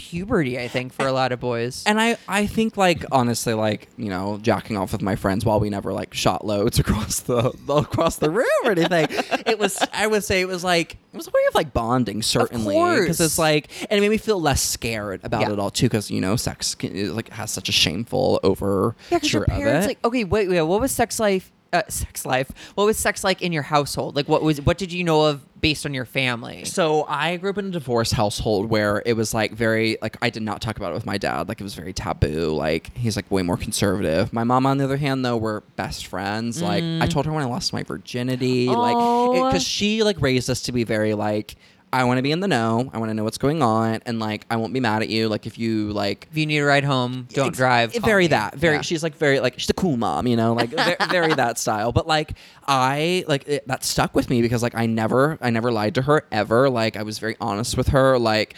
puberty. 0.10 0.60
I 0.60 0.68
think 0.68 0.92
for 0.94 1.08
a 1.08 1.12
lot 1.14 1.32
of 1.32 1.40
boys. 1.40 1.84
And 1.86 2.00
I, 2.00 2.18
I 2.28 2.46
think 2.46 2.76
like 2.78 3.06
honestly 3.12 3.54
like 3.54 3.88
you 3.98 4.10
know 4.10 4.38
jacking 4.42 4.76
off 4.78 4.92
with 4.92 5.02
my 5.02 5.16
friends 5.16 5.46
while 5.46 5.60
we 5.60 5.70
never 5.70 5.94
like 5.94 6.14
shot 6.14 6.46
loads 6.46 6.78
across 6.84 7.22
the, 7.22 7.54
across 7.70 8.18
the 8.18 8.30
room 8.30 8.46
or 8.66 8.72
anything. 8.72 9.08
it 9.46 9.58
was 9.58 9.82
I 9.94 10.08
would 10.08 10.24
say 10.24 10.42
it 10.42 10.48
was 10.48 10.64
like 10.64 10.98
it 11.14 11.18
was 11.18 11.28
a 11.28 11.32
way 11.32 11.42
of 11.48 11.56
like 11.56 11.74
bonding 11.74 12.22
certainly 12.22 12.76
because 13.00 13.22
it's 13.22 13.40
like 13.40 13.70
and 13.90 13.98
it 13.98 14.02
made 14.02 14.10
me 14.10 14.18
feel 14.18 14.42
less 14.42 14.62
scared 14.62 15.22
about 15.24 15.42
Yeah. 15.42 15.52
it 15.54 15.60
all 15.60 15.70
too 15.72 15.86
because 15.88 16.12
you 16.12 16.20
know 16.22 16.36
sex 16.36 16.76
can, 16.76 16.96
it, 16.96 17.12
like 17.14 17.30
has 17.30 17.52
such 17.52 17.70
a 17.70 17.72
shameful 17.72 18.40
over 18.44 18.96
Yeah, 19.10 19.18
because 19.18 19.32
your 19.34 19.44
of 19.44 19.50
parents 19.50 19.86
it. 19.86 19.90
like 19.90 20.06
okay, 20.06 20.24
wait, 20.26 20.50
wait, 20.50 20.62
what 20.64 20.82
was 20.82 20.92
sex 20.92 21.20
life? 21.20 21.52
Uh, 21.72 21.82
sex 21.88 22.24
life. 22.24 22.52
What 22.76 22.86
was 22.86 23.00
sex 23.00 23.24
like 23.24 23.42
in 23.42 23.52
your 23.52 23.64
household? 23.64 24.16
Like, 24.16 24.28
what 24.30 24.44
was 24.44 24.62
what 24.62 24.78
did 24.78 24.94
you 24.94 25.04
know 25.04 25.24
of 25.26 25.44
based 25.64 25.86
on 25.86 25.94
your 25.94 26.06
family? 26.06 26.66
So 26.66 27.06
I 27.08 27.38
grew 27.38 27.50
up 27.50 27.58
in 27.58 27.68
a 27.68 27.72
divorced 27.72 28.14
household 28.14 28.70
where 28.70 29.02
it 29.06 29.14
was 29.14 29.34
like 29.34 29.54
very 29.54 29.98
like 30.02 30.18
I 30.22 30.30
did 30.30 30.44
not 30.44 30.62
talk 30.62 30.76
about 30.78 30.92
it 30.92 30.94
with 30.94 31.06
my 31.06 31.18
dad. 31.18 31.48
Like 31.48 31.60
it 31.60 31.64
was 31.64 31.74
very 31.74 31.94
taboo. 31.94 32.54
Like 32.54 32.96
he's 32.96 33.16
like 33.16 33.32
way 33.32 33.42
more 33.42 33.58
conservative. 33.58 34.32
My 34.34 34.44
mom, 34.44 34.66
on 34.66 34.78
the 34.78 34.84
other 34.84 34.98
hand, 34.98 35.24
though, 35.26 35.38
were 35.38 35.64
best 35.78 36.06
friends. 36.06 36.62
Like 36.62 36.84
I 36.84 37.08
told 37.08 37.26
her 37.26 37.32
when 37.32 37.42
I 37.42 37.48
lost 37.48 37.74
my 37.74 37.82
virginity, 37.82 38.68
Mm. 38.68 38.76
Like 38.78 39.46
because 39.52 39.64
she 39.64 40.04
like 40.04 40.22
raised 40.22 40.50
us 40.50 40.64
to 40.64 40.74
be 40.74 40.84
very 40.84 41.14
like 41.14 41.56
I 41.94 42.04
want 42.06 42.18
to 42.18 42.22
be 42.24 42.32
in 42.32 42.40
the 42.40 42.48
know. 42.48 42.90
I 42.92 42.98
want 42.98 43.12
to 43.12 43.14
know 43.14 43.24
what's 43.24 43.38
going 43.38 43.62
on, 43.62 44.02
and 44.06 44.20
like 44.20 44.46
I 44.50 44.56
won't 44.56 44.74
be 44.74 44.80
mad 44.80 45.04
at 45.04 45.10
you. 45.10 45.30
Like 45.30 45.46
if 45.46 45.58
you 45.58 45.92
like 45.94 46.28
If 46.32 46.38
you 46.38 46.46
need 46.46 46.58
a 46.58 46.66
ride 46.66 46.84
home, 46.84 47.28
don't 47.32 47.50
Ex- 47.50 47.58
drive. 47.58 47.94
call 47.94 48.02
Very 48.02 48.24
oh, 48.24 48.26
me. 48.26 48.28
that. 48.30 48.56
Very. 48.56 48.76
Yeah. 48.76 48.82
She's 48.82 49.04
like 49.04 49.16
very 49.16 49.40
like 49.40 49.60
she's 49.60 49.70
a 49.70 49.74
cool 49.76 49.96
mom, 49.96 50.26
you 50.28 50.36
know, 50.36 50.54
like 50.54 50.70
very, 50.72 50.96
very 51.10 51.34
that 51.36 51.58
style. 51.60 51.92
But 51.92 52.08
like 52.08 52.34
I 52.68 53.24
like 53.28 53.48
it, 53.48 53.68
that 53.68 53.84
stuck 53.84 54.16
with 54.16 54.30
me 54.30 54.42
because 54.42 54.64
like 54.64 54.76
I 54.76 54.88
never 54.88 55.38
I 55.40 55.52
never 55.52 55.72
lied 55.72 55.96
to 55.96 56.02
her 56.02 56.26
ever. 56.32 56.70
Like 56.70 56.98
I 56.98 57.04
was 57.04 57.20
very 57.20 57.38
honest 57.40 57.78
with 57.78 57.90
her. 57.90 58.18
Like. 58.18 58.56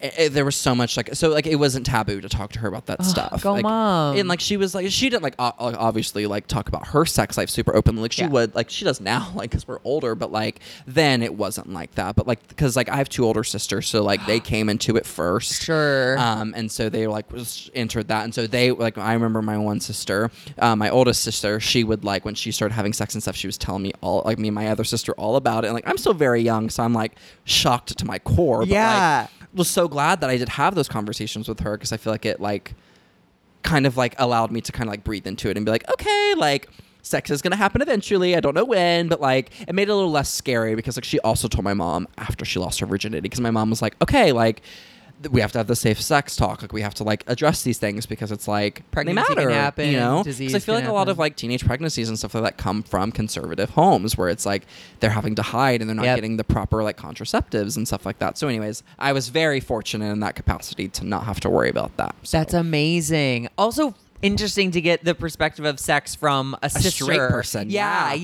It, 0.00 0.14
it- 0.18 0.32
there 0.32 0.44
was 0.44 0.56
so 0.56 0.74
much 0.74 0.96
like 0.96 1.14
so 1.14 1.28
like 1.28 1.46
it 1.46 1.56
wasn't 1.56 1.84
taboo 1.86 2.20
to 2.20 2.28
talk 2.28 2.52
to 2.52 2.58
her 2.60 2.68
about 2.68 2.86
that 2.86 3.04
stuff. 3.04 3.42
go 3.42 3.52
like, 3.52 3.62
mom. 3.62 4.16
And 4.16 4.28
like 4.28 4.40
she 4.40 4.56
was 4.56 4.74
like 4.74 4.90
she 4.90 5.08
didn't 5.10 5.22
like 5.22 5.34
o- 5.38 5.52
like, 5.60 5.76
obviously 5.78 6.26
like 6.26 6.46
talk 6.46 6.68
about 6.68 6.88
her 6.88 7.04
sex 7.04 7.36
life 7.36 7.50
super 7.50 7.74
openly 7.76 8.02
like 8.02 8.12
she 8.12 8.22
Yeah. 8.22 8.28
would 8.28 8.54
like 8.54 8.70
she 8.70 8.84
does 8.84 9.00
now 9.00 9.30
like 9.34 9.50
because 9.50 9.66
we're 9.68 9.80
older 9.84 10.14
but 10.14 10.32
like 10.32 10.60
then 10.86 11.22
it 11.22 11.34
wasn't 11.34 11.72
like 11.72 11.94
that 11.96 12.16
but 12.16 12.26
like 12.26 12.46
because 12.48 12.76
like 12.76 12.88
I 12.88 12.96
have 12.96 13.08
two 13.08 13.24
older 13.24 13.44
sisters 13.44 13.88
so 13.88 14.02
like 14.02 14.24
they 14.26 14.40
came 14.52 14.68
into 14.68 14.96
it 14.96 15.04
first 15.06 15.62
Sure. 15.62 16.18
um 16.18 16.54
and 16.56 16.70
so 16.70 16.88
they 16.88 17.06
like 17.06 17.30
was 17.32 17.70
entered 17.74 18.08
that 18.08 18.24
and 18.24 18.34
so 18.34 18.46
they 18.46 18.70
like 18.70 18.96
I 18.98 19.12
remember 19.14 19.42
my 19.42 19.58
one 19.58 19.80
sister 19.80 20.30
uh, 20.58 20.76
my 20.76 20.88
oldest 20.90 21.22
sister 21.22 21.60
she 21.60 21.84
would 21.84 22.04
like 22.04 22.24
when 22.24 22.34
she 22.34 22.52
started 22.52 22.74
having 22.74 22.92
sex 22.92 23.14
and 23.14 23.22
stuff 23.22 23.36
she 23.36 23.46
was 23.48 23.58
telling 23.58 23.82
me 23.82 23.92
all 24.00 24.22
like 24.24 24.38
me 24.38 24.48
and 24.48 24.54
my 24.54 24.68
other 24.68 24.84
sister 24.84 25.12
all 25.14 25.36
about 25.36 25.64
it 25.64 25.68
and 25.68 25.74
like 25.74 25.86
I'm 25.86 25.98
still 25.98 26.14
very 26.14 26.40
young 26.42 26.70
so 26.70 26.82
I'm 26.82 26.94
like 26.94 27.12
shocked 27.44 27.96
to 27.98 28.04
my 28.04 28.18
core 28.18 28.60
but, 28.60 28.68
Yeah. 28.68 29.26
like, 29.39 29.39
was 29.54 29.68
so 29.68 29.88
glad 29.88 30.20
that 30.20 30.30
I 30.30 30.36
did 30.36 30.48
have 30.50 30.74
those 30.74 30.88
conversations 30.88 31.48
with 31.48 31.60
her 31.60 31.76
because 31.76 31.92
I 31.92 31.96
feel 31.96 32.12
like 32.12 32.26
it 32.26 32.40
like 32.40 32.74
kind 33.62 33.86
of 33.86 33.96
like 33.96 34.14
allowed 34.18 34.50
me 34.50 34.60
to 34.60 34.72
kind 34.72 34.88
of 34.88 34.92
like 34.92 35.04
breathe 35.04 35.26
into 35.26 35.50
it 35.50 35.56
and 35.56 35.66
be 35.66 35.72
like, 35.72 35.88
okay, 35.90 36.34
like 36.36 36.68
sex 37.02 37.30
is 37.30 37.42
gonna 37.42 37.56
happen 37.56 37.82
eventually. 37.82 38.36
I 38.36 38.40
don't 38.40 38.54
know 38.54 38.64
when, 38.64 39.08
but 39.08 39.20
like 39.20 39.50
it 39.68 39.74
made 39.74 39.88
it 39.88 39.92
a 39.92 39.94
little 39.94 40.10
less 40.10 40.32
scary 40.32 40.74
because 40.74 40.96
like 40.96 41.04
she 41.04 41.18
also 41.20 41.48
told 41.48 41.64
my 41.64 41.74
mom 41.74 42.06
after 42.18 42.44
she 42.44 42.58
lost 42.58 42.80
her 42.80 42.86
virginity 42.86 43.20
because 43.20 43.40
my 43.40 43.50
mom 43.50 43.70
was 43.70 43.82
like, 43.82 43.96
okay, 44.02 44.32
like 44.32 44.62
we 45.30 45.40
have 45.40 45.52
to 45.52 45.58
have 45.58 45.66
the 45.66 45.76
safe 45.76 46.00
sex 46.00 46.34
talk. 46.36 46.62
Like 46.62 46.72
we 46.72 46.80
have 46.82 46.94
to 46.94 47.04
like 47.04 47.24
address 47.26 47.62
these 47.62 47.78
things 47.78 48.06
because 48.06 48.32
it's 48.32 48.48
like 48.48 48.88
Pregnancy 48.90 49.34
they 49.34 49.42
can 49.42 49.50
happen, 49.50 49.88
you 49.88 49.98
know. 49.98 50.22
disease 50.22 50.52
Because 50.52 50.62
I 50.62 50.64
feel 50.64 50.74
like 50.74 50.86
a 50.86 50.92
lot 50.92 51.08
of 51.08 51.18
like 51.18 51.36
teenage 51.36 51.66
pregnancies 51.66 52.08
and 52.08 52.18
stuff 52.18 52.34
like 52.34 52.44
that 52.44 52.56
come 52.56 52.82
from 52.82 53.12
conservative 53.12 53.70
homes 53.70 54.16
where 54.16 54.28
it's 54.28 54.46
like 54.46 54.66
they're 55.00 55.10
having 55.10 55.34
to 55.34 55.42
hide 55.42 55.80
and 55.80 55.88
they're 55.90 55.94
not 55.96 56.04
Yep. 56.06 56.16
getting 56.16 56.36
the 56.38 56.44
proper 56.44 56.82
like 56.82 56.96
contraceptives 56.96 57.76
and 57.76 57.86
stuff 57.86 58.06
like 58.06 58.18
that. 58.20 58.38
So, 58.38 58.48
anyways, 58.48 58.82
I 58.98 59.12
was 59.12 59.28
very 59.28 59.60
fortunate 59.60 60.10
in 60.10 60.20
that 60.20 60.34
capacity 60.36 60.88
to 60.88 61.04
not 61.04 61.24
have 61.24 61.40
to 61.40 61.50
worry 61.50 61.68
about 61.68 61.96
that. 61.98 62.14
So. 62.22 62.38
That's 62.38 62.54
amazing. 62.54 63.48
Also 63.58 63.94
interesting 64.22 64.70
to 64.72 64.80
get 64.80 65.04
the 65.04 65.14
perspective 65.14 65.64
of 65.64 65.80
sex 65.80 66.14
from 66.14 66.56
a, 66.62 66.68
sister 66.70 67.04
straight 67.04 67.18
person, 67.18 67.70
Yeah, 67.70 68.12
yeah. 68.12 68.14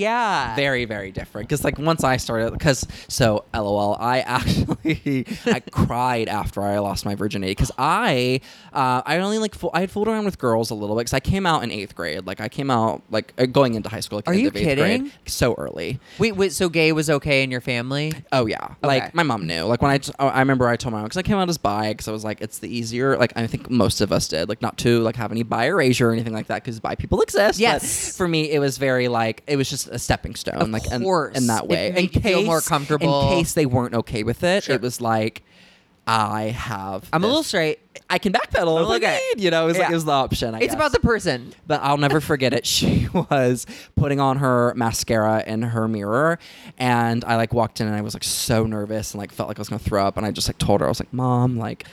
yeah. 0.51 0.57
very 0.57 0.85
very 0.85 1.11
different 1.11 1.49
because 1.49 1.65
like 1.65 1.79
once 1.79 2.05
i 2.05 2.17
started 2.19 2.53
because 2.53 2.87
so 3.09 3.45
lol 3.55 3.97
i 3.99 4.21
actually 4.37 5.27
i 5.47 5.61
cried 5.61 6.29
after 6.29 6.63
i 6.63 6.79
lost 6.79 7.05
my 7.05 7.15
virginity 7.15 7.53
because 7.53 7.73
i 7.79 8.41
uh, 8.73 9.03
i 9.07 9.19
only 9.19 9.39
like 9.39 9.55
fool, 9.55 9.71
i 9.75 9.81
had 9.81 9.91
fooled 9.91 10.09
around 10.09 10.25
with 10.25 10.39
girls 10.39 10.71
a 10.71 10.75
little 10.75 10.97
bit 10.97 11.01
because 11.01 11.15
i 11.15 11.21
came 11.21 11.47
out 11.47 11.63
in 11.63 11.71
eighth 11.71 11.95
grade 11.95 12.27
like 12.27 12.41
i 12.41 12.49
came 12.49 12.71
out 12.71 13.03
like 13.11 13.33
uh, 13.39 13.47
going 13.47 13.75
into 13.75 13.89
high 13.89 14.01
school 14.01 14.19
like 14.19 14.29
Are 14.29 14.35
you 14.35 14.49
eighth 14.49 14.53
grade, 14.55 14.65
kidding? 14.79 15.13
so 15.27 15.55
early 15.55 15.99
Wait, 16.19 16.33
wait, 16.37 16.53
so 16.53 16.69
gay 16.69 16.93
was 16.93 17.09
okay 17.11 17.43
in 17.43 17.51
your 17.51 17.61
family? 17.61 18.13
Oh 18.33 18.47
yeah, 18.47 18.75
like 18.83 19.15
my 19.15 19.23
mom 19.23 19.47
knew. 19.47 19.63
Like 19.65 19.83
when 19.83 19.91
I, 19.91 19.99
t- 19.99 20.13
I 20.19 20.39
remember 20.41 20.67
I 20.69 20.77
told 20.77 20.93
my 20.93 20.99
mom 20.99 21.05
because 21.07 21.17
I 21.19 21.23
came 21.23 21.37
out 21.37 21.49
as 21.49 21.59
bi 21.59 21.93
because 21.93 22.09
I 22.09 22.13
was 22.13 22.25
like, 22.25 22.41
it's 22.41 22.59
the 22.59 22.69
easier. 22.75 23.17
Like 23.17 23.33
I 23.37 23.47
think 23.47 23.69
most 23.71 24.01
of 24.01 24.13
us 24.13 24.29
did. 24.29 24.49
Like 24.49 24.63
not 24.63 24.79
to 24.79 25.01
like 25.01 25.17
have 25.17 25.31
any 25.33 25.43
bi 25.43 25.67
or 26.01 26.13
anything 26.13 26.33
like 26.33 26.47
that 26.49 26.63
because 26.65 26.81
bi 26.81 26.95
people 26.95 27.21
exist. 27.23 27.59
but 27.59 27.63
Yes. 27.63 28.17
for 28.17 28.27
me, 28.29 28.51
it 28.51 28.59
was 28.59 28.79
very 28.79 29.09
like 29.09 29.43
it 29.47 29.57
was 29.57 29.69
just 29.71 29.89
a 29.89 29.99
stepping 29.99 30.35
stone. 30.35 30.55
Of 30.57 30.71
like 30.71 30.91
in- 30.91 31.03
course. 31.03 31.37
in, 31.37 31.47
that 31.49 31.65
It 31.65 31.69
way. 31.71 31.93
made 31.95 32.15
you 32.15 32.21
feel 32.21 32.45
more 32.45 32.61
comfortable. 32.61 33.31
In 33.33 33.39
case 33.39 33.53
they 33.55 33.67
weren't 33.67 33.95
okay 33.95 34.23
with 34.23 34.43
it, 34.45 34.65
Sure. 34.65 34.75
it 34.75 34.81
was 34.83 35.01
like 35.01 35.43
I 36.09 36.45
have. 36.57 37.09
I'm 37.13 37.25
a 37.25 37.27
little 37.27 37.43
straight. 37.43 37.81
I 38.09 38.19
can 38.19 38.33
backpedal. 38.33 38.95
okay. 38.97 39.19
you 39.37 39.51
know, 39.51 39.65
it 39.65 39.67
was 39.67 39.77
like 39.79 39.89
Yeah. 39.89 39.91
it 39.91 39.95
was 39.95 40.05
the 40.05 40.13
option. 40.13 40.55
I 40.55 40.59
It's 40.59 40.67
guess. 40.67 40.75
about 40.75 40.93
the 40.93 41.01
person. 41.01 41.53
But 41.67 41.81
I'll 41.83 41.97
never 41.97 42.21
forget 42.21 42.53
it. 42.53 42.65
She 42.77 43.09
was 43.13 43.67
putting 43.97 44.21
on 44.21 44.37
her 44.39 44.73
mascara 44.77 45.43
in 45.45 45.63
her 45.63 45.89
mirror, 45.89 46.39
and 46.79 47.25
I 47.25 47.35
like 47.35 47.53
walked 47.53 47.81
in 47.81 47.89
and 47.89 47.97
I 47.97 48.03
was 48.03 48.15
like 48.15 48.23
so 48.23 48.67
nervous 48.67 49.15
and 49.15 49.19
like 49.19 49.33
felt 49.33 49.49
like 49.49 49.59
I 49.59 49.61
was 49.61 49.69
gonna 49.69 49.81
throw 49.81 50.07
up, 50.07 50.17
and 50.17 50.25
I 50.25 50.31
just 50.31 50.49
like 50.49 50.59
told 50.59 50.81
her 50.81 50.87
I 50.87 50.89
was 50.89 51.01
like, 51.01 51.13
"Mom, 51.13 51.57
like." 51.57 51.87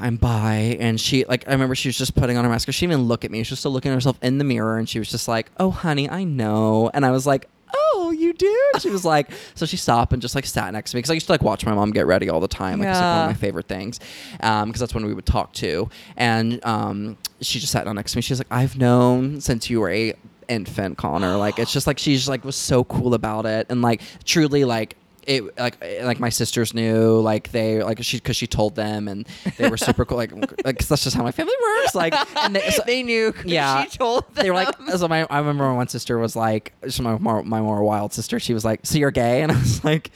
I'm 0.00 0.16
bi, 0.16 0.76
and 0.78 1.00
she 1.00 1.24
like 1.24 1.46
I 1.48 1.52
remember 1.52 1.74
she 1.74 1.88
was 1.88 1.98
just 1.98 2.14
putting 2.14 2.36
on 2.36 2.44
her 2.44 2.50
mascara. 2.50 2.72
She 2.72 2.86
didn't 2.86 3.00
even 3.00 3.08
look 3.08 3.24
at 3.24 3.30
me. 3.30 3.42
She 3.42 3.52
was 3.52 3.58
still 3.58 3.72
looking 3.72 3.90
at 3.90 3.94
herself 3.94 4.18
in 4.22 4.38
the 4.38 4.44
mirror, 4.44 4.78
and 4.78 4.88
she 4.88 4.98
was 4.98 5.10
just 5.10 5.26
like, 5.28 5.50
"Oh, 5.58 5.70
honey, 5.70 6.08
I 6.08 6.24
know." 6.24 6.90
And 6.94 7.04
I 7.04 7.10
was 7.10 7.26
like, 7.26 7.48
"Oh, 7.74 8.12
you 8.16 8.32
do?" 8.32 8.64
And 8.74 8.82
she 8.82 8.90
was 8.90 9.04
like, 9.14 9.30
so 9.54 9.66
she 9.66 9.76
stopped 9.76 10.12
and 10.12 10.22
just 10.22 10.34
like 10.36 10.46
sat 10.46 10.72
next 10.72 10.92
to 10.92 10.96
me 10.96 10.98
because 11.00 11.10
I 11.10 11.14
used 11.14 11.26
to 11.26 11.32
like 11.32 11.42
watch 11.42 11.66
my 11.66 11.74
mom 11.74 11.90
get 11.90 12.06
ready 12.06 12.28
all 12.30 12.40
the 12.40 12.46
time. 12.48 12.78
Like 12.78 12.88
it's 12.90 12.98
like 12.98 13.04
one 13.16 13.24
of 13.24 13.30
my 13.30 13.40
favorite 13.40 13.66
things, 13.66 13.98
because 14.36 14.78
that's 14.78 14.94
when 14.94 15.04
we 15.04 15.14
would 15.14 15.26
talk 15.26 15.52
too. 15.52 15.90
And 16.16 16.64
um, 16.64 17.18
she 17.40 17.58
just 17.58 17.72
sat 17.72 17.84
down 17.86 17.96
next 17.96 18.12
to 18.12 18.18
me. 18.18 18.22
She's 18.22 18.38
like, 18.38 18.52
"I've 18.52 18.78
known 18.78 19.40
since 19.40 19.68
you 19.68 19.80
were 19.80 19.90
a 19.90 20.14
infant, 20.48 20.96
Connor." 20.96 21.36
Like 21.36 21.58
it's 21.58 21.72
just 21.72 21.88
like 21.88 21.98
she's 21.98 22.20
just 22.20 22.28
like 22.28 22.44
was 22.44 22.56
so 22.56 22.84
cool 22.84 23.14
about 23.14 23.46
it, 23.46 23.66
and 23.68 23.82
like 23.82 24.00
truly 24.24 24.64
like 24.64 24.96
it 25.26 25.58
like 25.58 25.76
like 26.02 26.20
my 26.20 26.28
sisters 26.28 26.72
knew 26.72 27.18
like 27.20 27.50
they 27.50 27.82
like 27.82 28.02
she 28.02 28.18
because 28.18 28.36
she 28.36 28.46
told 28.46 28.76
them 28.76 29.08
and 29.08 29.26
they 29.58 29.68
were 29.68 29.76
super 29.76 30.04
cool 30.04 30.16
like 30.16 30.30
like 30.64 30.78
'cause 30.78 30.88
that's 30.88 31.02
just 31.04 31.16
how 31.16 31.22
my 31.24 31.32
family 31.32 31.52
works 31.80 31.94
like 31.94 32.14
and 32.36 32.54
they, 32.54 32.70
so- 32.70 32.82
they 32.86 33.02
knew. 33.02 33.34
yeah. 33.44 33.84
she 33.84 33.98
told 33.98 34.24
them. 34.34 34.44
they 34.44 34.50
were 34.50 34.56
like 34.56 34.74
so 34.96 35.08
my 35.08 35.26
I 35.28 35.38
remember 35.38 35.72
one 35.74 35.88
sister 35.88 36.16
was 36.18 36.36
like 36.36 36.72
she's 36.84 37.00
my 37.00 37.18
more 37.18 37.42
my 37.42 37.60
more 37.60 37.82
wild 37.82 38.12
sister 38.12 38.38
she 38.38 38.54
was 38.54 38.64
like 38.64 38.80
so 38.84 38.98
you're 38.98 39.10
gay? 39.10 39.42
And 39.46 39.52
I 39.52 39.58
was 39.58 39.84
like 39.84 40.10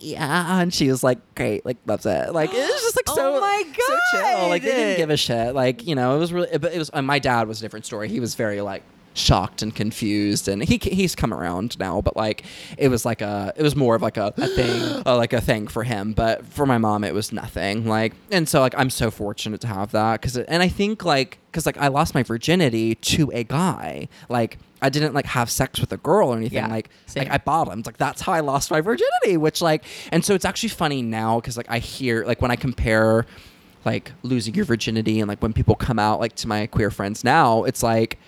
yeah. 0.00 0.60
And 0.60 0.72
she 0.74 0.88
was 0.90 1.02
like 1.04 1.18
great 1.34 1.64
like 1.64 1.76
loves 1.86 2.06
it. 2.06 2.32
Like 2.32 2.50
it 2.52 2.56
was 2.58 2.82
just 2.82 2.96
like 2.96 3.08
so 3.16 3.36
Oh 3.36 3.40
my 3.40 3.62
so 3.78 3.98
chill. 4.12 4.48
Like 4.48 4.62
they 4.62 4.70
didn't 4.72 4.96
give 4.96 5.10
a 5.10 5.16
shit. 5.16 5.54
Like 5.54 5.86
you 5.86 5.94
know 5.94 6.16
it 6.16 6.18
was 6.18 6.32
really 6.32 6.58
but 6.58 6.72
it 6.72 6.78
was 6.78 6.90
uh, 6.92 7.02
my 7.02 7.18
dad 7.18 7.46
was 7.48 7.58
a 7.60 7.62
different 7.62 7.86
story. 7.86 8.08
He 8.08 8.18
was 8.20 8.34
very 8.34 8.60
like 8.60 8.82
shocked 9.18 9.62
and 9.62 9.74
confused 9.74 10.48
and 10.48 10.62
he 10.64 10.78
he's 10.82 11.14
come 11.14 11.34
around 11.34 11.78
now 11.78 12.00
but 12.00 12.16
like 12.16 12.44
it 12.78 12.88
was 12.88 13.04
like 13.04 13.20
a 13.20 13.52
it 13.56 13.62
was 13.62 13.74
more 13.76 13.94
of 13.94 14.02
like 14.02 14.16
a, 14.16 14.32
a 14.36 14.46
thing 14.46 15.02
uh, 15.06 15.16
like 15.16 15.32
a 15.32 15.40
thing 15.40 15.66
for 15.66 15.82
him 15.84 16.12
but 16.12 16.46
for 16.46 16.64
my 16.66 16.78
mom 16.78 17.04
it 17.04 17.12
was 17.12 17.32
nothing 17.32 17.86
like 17.86 18.12
and 18.30 18.48
so 18.48 18.60
like 18.60 18.74
i'm 18.78 18.90
so 18.90 19.10
fortunate 19.10 19.60
to 19.60 19.66
have 19.66 19.90
that 19.92 20.20
because 20.20 20.36
and 20.36 20.62
i 20.62 20.68
think 20.68 21.04
like 21.04 21.38
because 21.50 21.66
like 21.66 21.76
i 21.78 21.88
lost 21.88 22.14
my 22.14 22.22
virginity 22.22 22.94
to 22.94 23.30
a 23.34 23.42
guy 23.44 24.06
like 24.28 24.58
i 24.80 24.88
didn't 24.88 25.14
like 25.14 25.26
have 25.26 25.50
sex 25.50 25.80
with 25.80 25.92
a 25.92 25.96
girl 25.96 26.28
or 26.28 26.36
anything 26.36 26.56
Yeah, 26.56 26.68
like 26.68 26.88
same. 27.06 27.24
like 27.24 27.32
i 27.32 27.38
bottomed 27.38 27.86
like 27.86 27.96
that's 27.96 28.22
how 28.22 28.32
i 28.32 28.40
lost 28.40 28.70
my 28.70 28.80
virginity 28.80 29.36
which 29.36 29.60
like 29.60 29.84
and 30.12 30.24
so 30.24 30.34
it's 30.34 30.44
actually 30.44 30.68
funny 30.70 31.02
now 31.02 31.40
because 31.40 31.56
like 31.56 31.70
i 31.70 31.78
hear 31.78 32.24
like 32.24 32.40
when 32.40 32.50
i 32.50 32.56
compare 32.56 33.26
like 33.84 34.12
losing 34.22 34.54
your 34.54 34.64
virginity 34.64 35.20
and 35.20 35.28
like 35.28 35.40
when 35.42 35.52
people 35.52 35.74
come 35.74 35.98
out 35.98 36.20
like 36.20 36.34
to 36.36 36.46
my 36.48 36.66
queer 36.66 36.90
friends 36.90 37.24
now 37.24 37.64
it's 37.64 37.82
like 37.82 38.18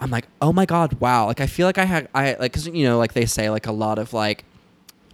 I'm 0.00 0.10
like, 0.10 0.26
oh 0.42 0.52
my 0.52 0.66
god, 0.66 1.00
wow! 1.00 1.26
Like 1.26 1.40
I 1.40 1.46
feel 1.46 1.66
like 1.66 1.78
I 1.78 1.84
had 1.84 2.08
I 2.14 2.32
like 2.32 2.52
because 2.52 2.66
you 2.66 2.84
know 2.84 2.98
like 2.98 3.12
they 3.14 3.26
say 3.26 3.50
like 3.50 3.66
a 3.66 3.72
lot 3.72 3.98
of 3.98 4.12
like. 4.12 4.44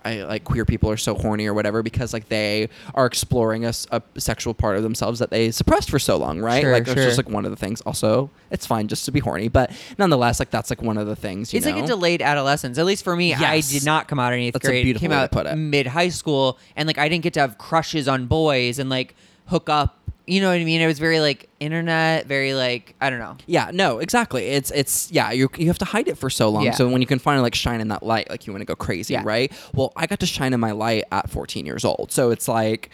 I 0.04 0.24
like 0.24 0.42
queer 0.42 0.64
people 0.64 0.90
are 0.90 0.96
so 0.96 1.14
horny 1.14 1.46
or 1.46 1.54
whatever 1.54 1.80
because 1.80 2.12
like 2.12 2.28
they 2.28 2.68
are 2.92 3.06
exploring 3.06 3.64
a 3.64 3.72
sexual 4.18 4.52
part 4.52 4.76
of 4.76 4.82
themselves 4.82 5.20
that 5.20 5.30
they 5.30 5.52
suppressed 5.52 5.90
for 5.90 6.00
so 6.00 6.16
long, 6.16 6.40
right? 6.40 6.60
Sure, 6.60 6.72
like 6.72 6.86
that's 6.86 6.98
sure. 6.98 7.04
just 7.04 7.18
like 7.18 7.28
one 7.28 7.44
of 7.44 7.52
the 7.52 7.56
things. 7.56 7.80
Also, 7.82 8.28
it's 8.50 8.66
fine 8.66 8.88
just 8.88 9.04
to 9.04 9.12
be 9.12 9.20
horny, 9.20 9.46
but 9.46 9.70
nonetheless, 9.98 10.40
like 10.40 10.50
that's 10.50 10.70
like 10.70 10.82
one 10.82 10.98
of 10.98 11.06
the 11.06 11.14
things. 11.14 11.52
You 11.52 11.58
It's 11.58 11.66
know? 11.66 11.76
like 11.76 11.84
a 11.84 11.86
delayed 11.86 12.20
adolescence. 12.20 12.78
At 12.78 12.84
least 12.84 13.04
for 13.04 13.14
me, 13.14 13.32
I 13.32 13.60
did 13.60 13.84
not 13.84 14.08
come 14.08 14.18
out 14.18 14.32
in 14.32 14.40
eighth 14.40 14.54
That's 14.54 14.66
a 14.66 14.70
grade. 14.72 14.82
beautiful 14.86 15.08
Came 15.08 15.12
out 15.12 15.56
mid 15.56 15.86
high 15.86 16.08
school, 16.08 16.58
and 16.74 16.88
like 16.88 16.98
I 16.98 17.08
didn't 17.08 17.22
get 17.22 17.34
to 17.34 17.40
have 17.40 17.56
crushes 17.58 18.08
on 18.08 18.26
boys 18.26 18.80
and 18.80 18.90
like 18.90 19.14
hook 19.46 19.68
up. 19.68 20.01
You 20.26 20.40
know 20.40 20.48
what 20.50 20.60
I 20.60 20.64
mean? 20.64 20.80
It 20.80 20.86
was 20.86 20.98
very 21.00 21.18
like 21.20 21.48
internet, 21.58 22.26
very 22.26 22.54
like 22.54 22.94
I 23.00 23.10
don't 23.10 23.18
know. 23.18 23.36
Yeah, 23.46 23.70
no, 23.72 23.98
exactly. 23.98 24.46
It's 24.46 24.70
it's 24.70 25.10
yeah, 25.10 25.32
you 25.32 25.48
you 25.56 25.66
have 25.66 25.78
to 25.78 25.84
hide 25.84 26.06
it 26.06 26.16
for 26.16 26.30
so 26.30 26.48
long. 26.48 26.64
Yeah. 26.64 26.72
So 26.72 26.88
when 26.88 27.00
you 27.00 27.06
can 27.08 27.18
finally 27.18 27.42
like 27.42 27.54
shine 27.56 27.80
in 27.80 27.88
that 27.88 28.02
light, 28.04 28.30
like 28.30 28.46
you 28.46 28.52
want 28.52 28.60
to 28.60 28.66
go 28.66 28.76
crazy, 28.76 29.14
Yeah. 29.14 29.22
right? 29.24 29.52
Well, 29.74 29.92
I 29.96 30.06
got 30.06 30.20
to 30.20 30.26
shine 30.26 30.52
in 30.52 30.60
my 30.60 30.70
light 30.72 31.04
at 31.10 31.28
14 31.28 31.66
years 31.66 31.84
old. 31.84 32.12
So 32.12 32.30
it's 32.30 32.46
like 32.46 32.90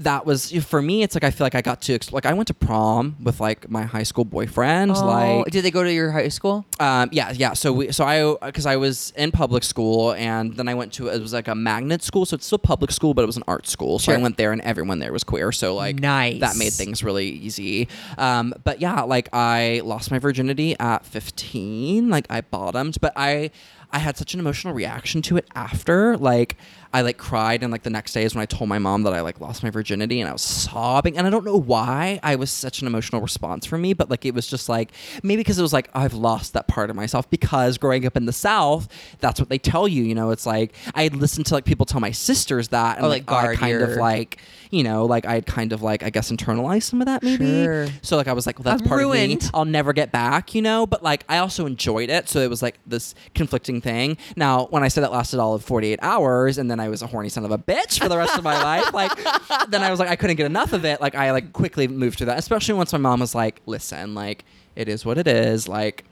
that 0.00 0.26
was 0.26 0.52
for 0.64 0.80
me 0.82 1.02
it's 1.02 1.14
like 1.14 1.24
I 1.24 1.30
feel 1.30 1.44
like 1.44 1.54
I 1.54 1.62
got 1.62 1.80
to 1.82 1.94
ex- 1.94 2.12
like 2.12 2.26
I 2.26 2.32
went 2.32 2.48
to 2.48 2.54
prom 2.54 3.16
with 3.22 3.40
like 3.40 3.68
my 3.70 3.82
high 3.84 4.02
school 4.02 4.24
boyfriend 4.24 4.92
Oh, 4.94 5.06
like 5.06 5.46
did 5.52 5.64
they 5.64 5.70
go 5.70 5.82
to 5.84 5.92
your 5.92 6.12
high 6.12 6.28
school? 6.28 6.64
um, 6.80 7.08
yeah, 7.12 7.32
yeah. 7.32 7.52
So 7.54 7.72
we, 7.72 7.92
so 7.92 8.04
I, 8.04 8.46
because 8.46 8.66
I 8.66 8.76
was 8.76 9.12
in 9.16 9.30
public 9.32 9.64
school, 9.64 10.12
and 10.14 10.54
then 10.56 10.68
I 10.68 10.74
went 10.74 10.92
to 10.94 11.08
it 11.08 11.20
was 11.20 11.32
like 11.32 11.48
a 11.48 11.54
magnet 11.54 12.02
school, 12.02 12.26
so 12.26 12.34
it's 12.34 12.46
still 12.46 12.58
public 12.58 12.90
school, 12.90 13.14
but 13.14 13.22
it 13.22 13.26
was 13.26 13.36
an 13.36 13.44
art 13.48 13.66
school. 13.66 13.98
So 13.98 14.12
I 14.12 14.16
went 14.18 14.36
there, 14.36 14.52
and 14.52 14.60
everyone 14.62 14.98
there 14.98 15.12
was 15.12 15.24
queer. 15.24 15.52
So 15.52 15.74
like, 15.74 15.96
Nice. 16.00 16.40
that 16.40 16.56
made 16.56 16.72
things 16.72 17.02
really 17.02 17.26
easy. 17.28 17.88
Um, 18.18 18.54
but 18.64 18.80
yeah, 18.80 19.02
like 19.02 19.28
I 19.32 19.80
lost 19.84 20.10
my 20.10 20.18
virginity 20.18 20.76
at 20.78 21.04
15. 21.06 22.08
Like 22.10 22.26
I 22.30 22.40
bottomed, 22.40 22.98
but 23.00 23.12
I, 23.16 23.50
I 23.92 23.98
had 23.98 24.16
such 24.16 24.34
an 24.34 24.40
emotional 24.40 24.74
reaction 24.74 25.22
to 25.22 25.36
it 25.36 25.46
after. 25.54 26.16
Like 26.16 26.56
I 26.96 27.02
like 27.02 27.18
cried, 27.18 27.62
and 27.62 27.70
like 27.70 27.82
the 27.82 27.90
next 27.90 28.14
day 28.14 28.24
is 28.24 28.34
when 28.34 28.40
I 28.40 28.46
told 28.46 28.70
my 28.70 28.78
mom 28.78 29.02
that 29.02 29.12
I 29.12 29.20
like 29.20 29.38
lost 29.38 29.62
my 29.62 29.68
virginity, 29.68 30.18
and 30.20 30.30
I 30.30 30.32
was 30.32 30.40
sobbing, 30.40 31.18
and 31.18 31.26
I 31.26 31.30
don't 31.30 31.44
know 31.44 31.58
why 31.58 32.18
I 32.22 32.36
was 32.36 32.50
such 32.50 32.80
an 32.80 32.86
emotional 32.86 33.20
response 33.20 33.66
for 33.66 33.76
me, 33.76 33.92
but 33.92 34.08
like 34.08 34.24
it 34.24 34.32
was 34.34 34.46
just 34.46 34.68
like 34.70 34.92
maybe 35.22 35.40
because 35.40 35.58
it 35.58 35.62
was 35.62 35.74
like 35.74 35.90
I've 35.94 36.14
lost 36.14 36.54
that 36.54 36.68
part 36.68 36.88
of 36.88 36.96
myself 36.96 37.28
because 37.28 37.76
growing 37.76 38.06
up 38.06 38.16
in 38.16 38.24
the 38.24 38.32
South, 38.32 38.88
that's 39.20 39.38
what 39.38 39.50
they 39.50 39.58
tell 39.58 39.86
you. 39.86 40.04
You 40.04 40.14
know, 40.14 40.30
it's 40.30 40.46
like 40.46 40.74
I 40.94 41.02
had 41.02 41.14
listened 41.14 41.44
to 41.46 41.54
like 41.54 41.66
people 41.66 41.84
tell 41.84 42.00
my 42.00 42.12
sisters 42.12 42.68
that, 42.68 42.96
and 42.96 43.04
Oh, 43.04 43.08
like, 43.10 43.30
like, 43.30 43.50
I 43.50 43.56
kind 43.56 43.82
of 43.82 43.90
like 43.96 44.38
you 44.70 44.82
know 44.82 45.04
like 45.04 45.26
I 45.26 45.34
had 45.34 45.44
kind 45.46 45.72
of 45.74 45.82
like 45.82 46.02
I 46.02 46.08
guess 46.08 46.32
internalized 46.32 46.84
some 46.84 47.02
of 47.02 47.06
that 47.06 47.22
maybe. 47.22 47.44
Sure. 47.64 47.88
So 48.00 48.16
like 48.16 48.26
I 48.26 48.32
was 48.32 48.46
like, 48.46 48.58
well, 48.58 48.64
that's 48.64 48.80
I'm 48.80 48.88
part 48.88 49.02
of 49.02 49.06
ruined. 49.06 49.42
me. 49.42 49.48
I'll 49.52 49.66
never 49.66 49.92
get 49.92 50.12
back, 50.12 50.54
you 50.54 50.62
know. 50.62 50.86
But 50.86 51.02
like 51.02 51.24
I 51.28 51.38
also 51.38 51.66
enjoyed 51.66 52.08
it, 52.08 52.30
so 52.30 52.40
it 52.40 52.48
was 52.48 52.62
like 52.62 52.78
this 52.86 53.14
conflicting 53.34 53.82
thing. 53.82 54.16
Now, 54.34 54.66
when 54.70 54.82
I 54.82 54.88
said 54.88 55.04
it 55.04 55.10
lasted 55.10 55.40
all 55.40 55.54
of 55.54 55.62
48 55.62 55.98
hours 56.00 56.56
and 56.58 56.70
then 56.70 56.80
I 56.80 56.85
was 56.88 57.02
a 57.02 57.06
horny 57.06 57.28
son 57.28 57.44
of 57.44 57.50
a 57.50 57.58
bitch 57.58 57.98
for 58.00 58.08
the 58.08 58.16
rest 58.16 58.36
of 58.36 58.44
my 58.44 58.62
life, 58.62 58.92
like 58.92 59.12
then 59.68 59.82
I 59.82 59.90
was 59.90 59.98
like 59.98 60.08
I 60.08 60.16
couldn't 60.16 60.36
get 60.36 60.46
enough 60.46 60.72
of 60.72 60.84
it. 60.84 61.00
Like 61.00 61.14
I 61.14 61.32
like 61.32 61.52
quickly 61.52 61.88
moved 61.88 62.18
to 62.18 62.26
that, 62.26 62.38
especially 62.38 62.74
once 62.74 62.92
my 62.92 62.98
mom 62.98 63.20
was 63.20 63.34
like, 63.34 63.60
"Listen, 63.66 64.14
like 64.14 64.44
it 64.74 64.88
is 64.88 65.04
what 65.04 65.18
it 65.18 65.26
is." 65.26 65.68
Like 65.68 66.04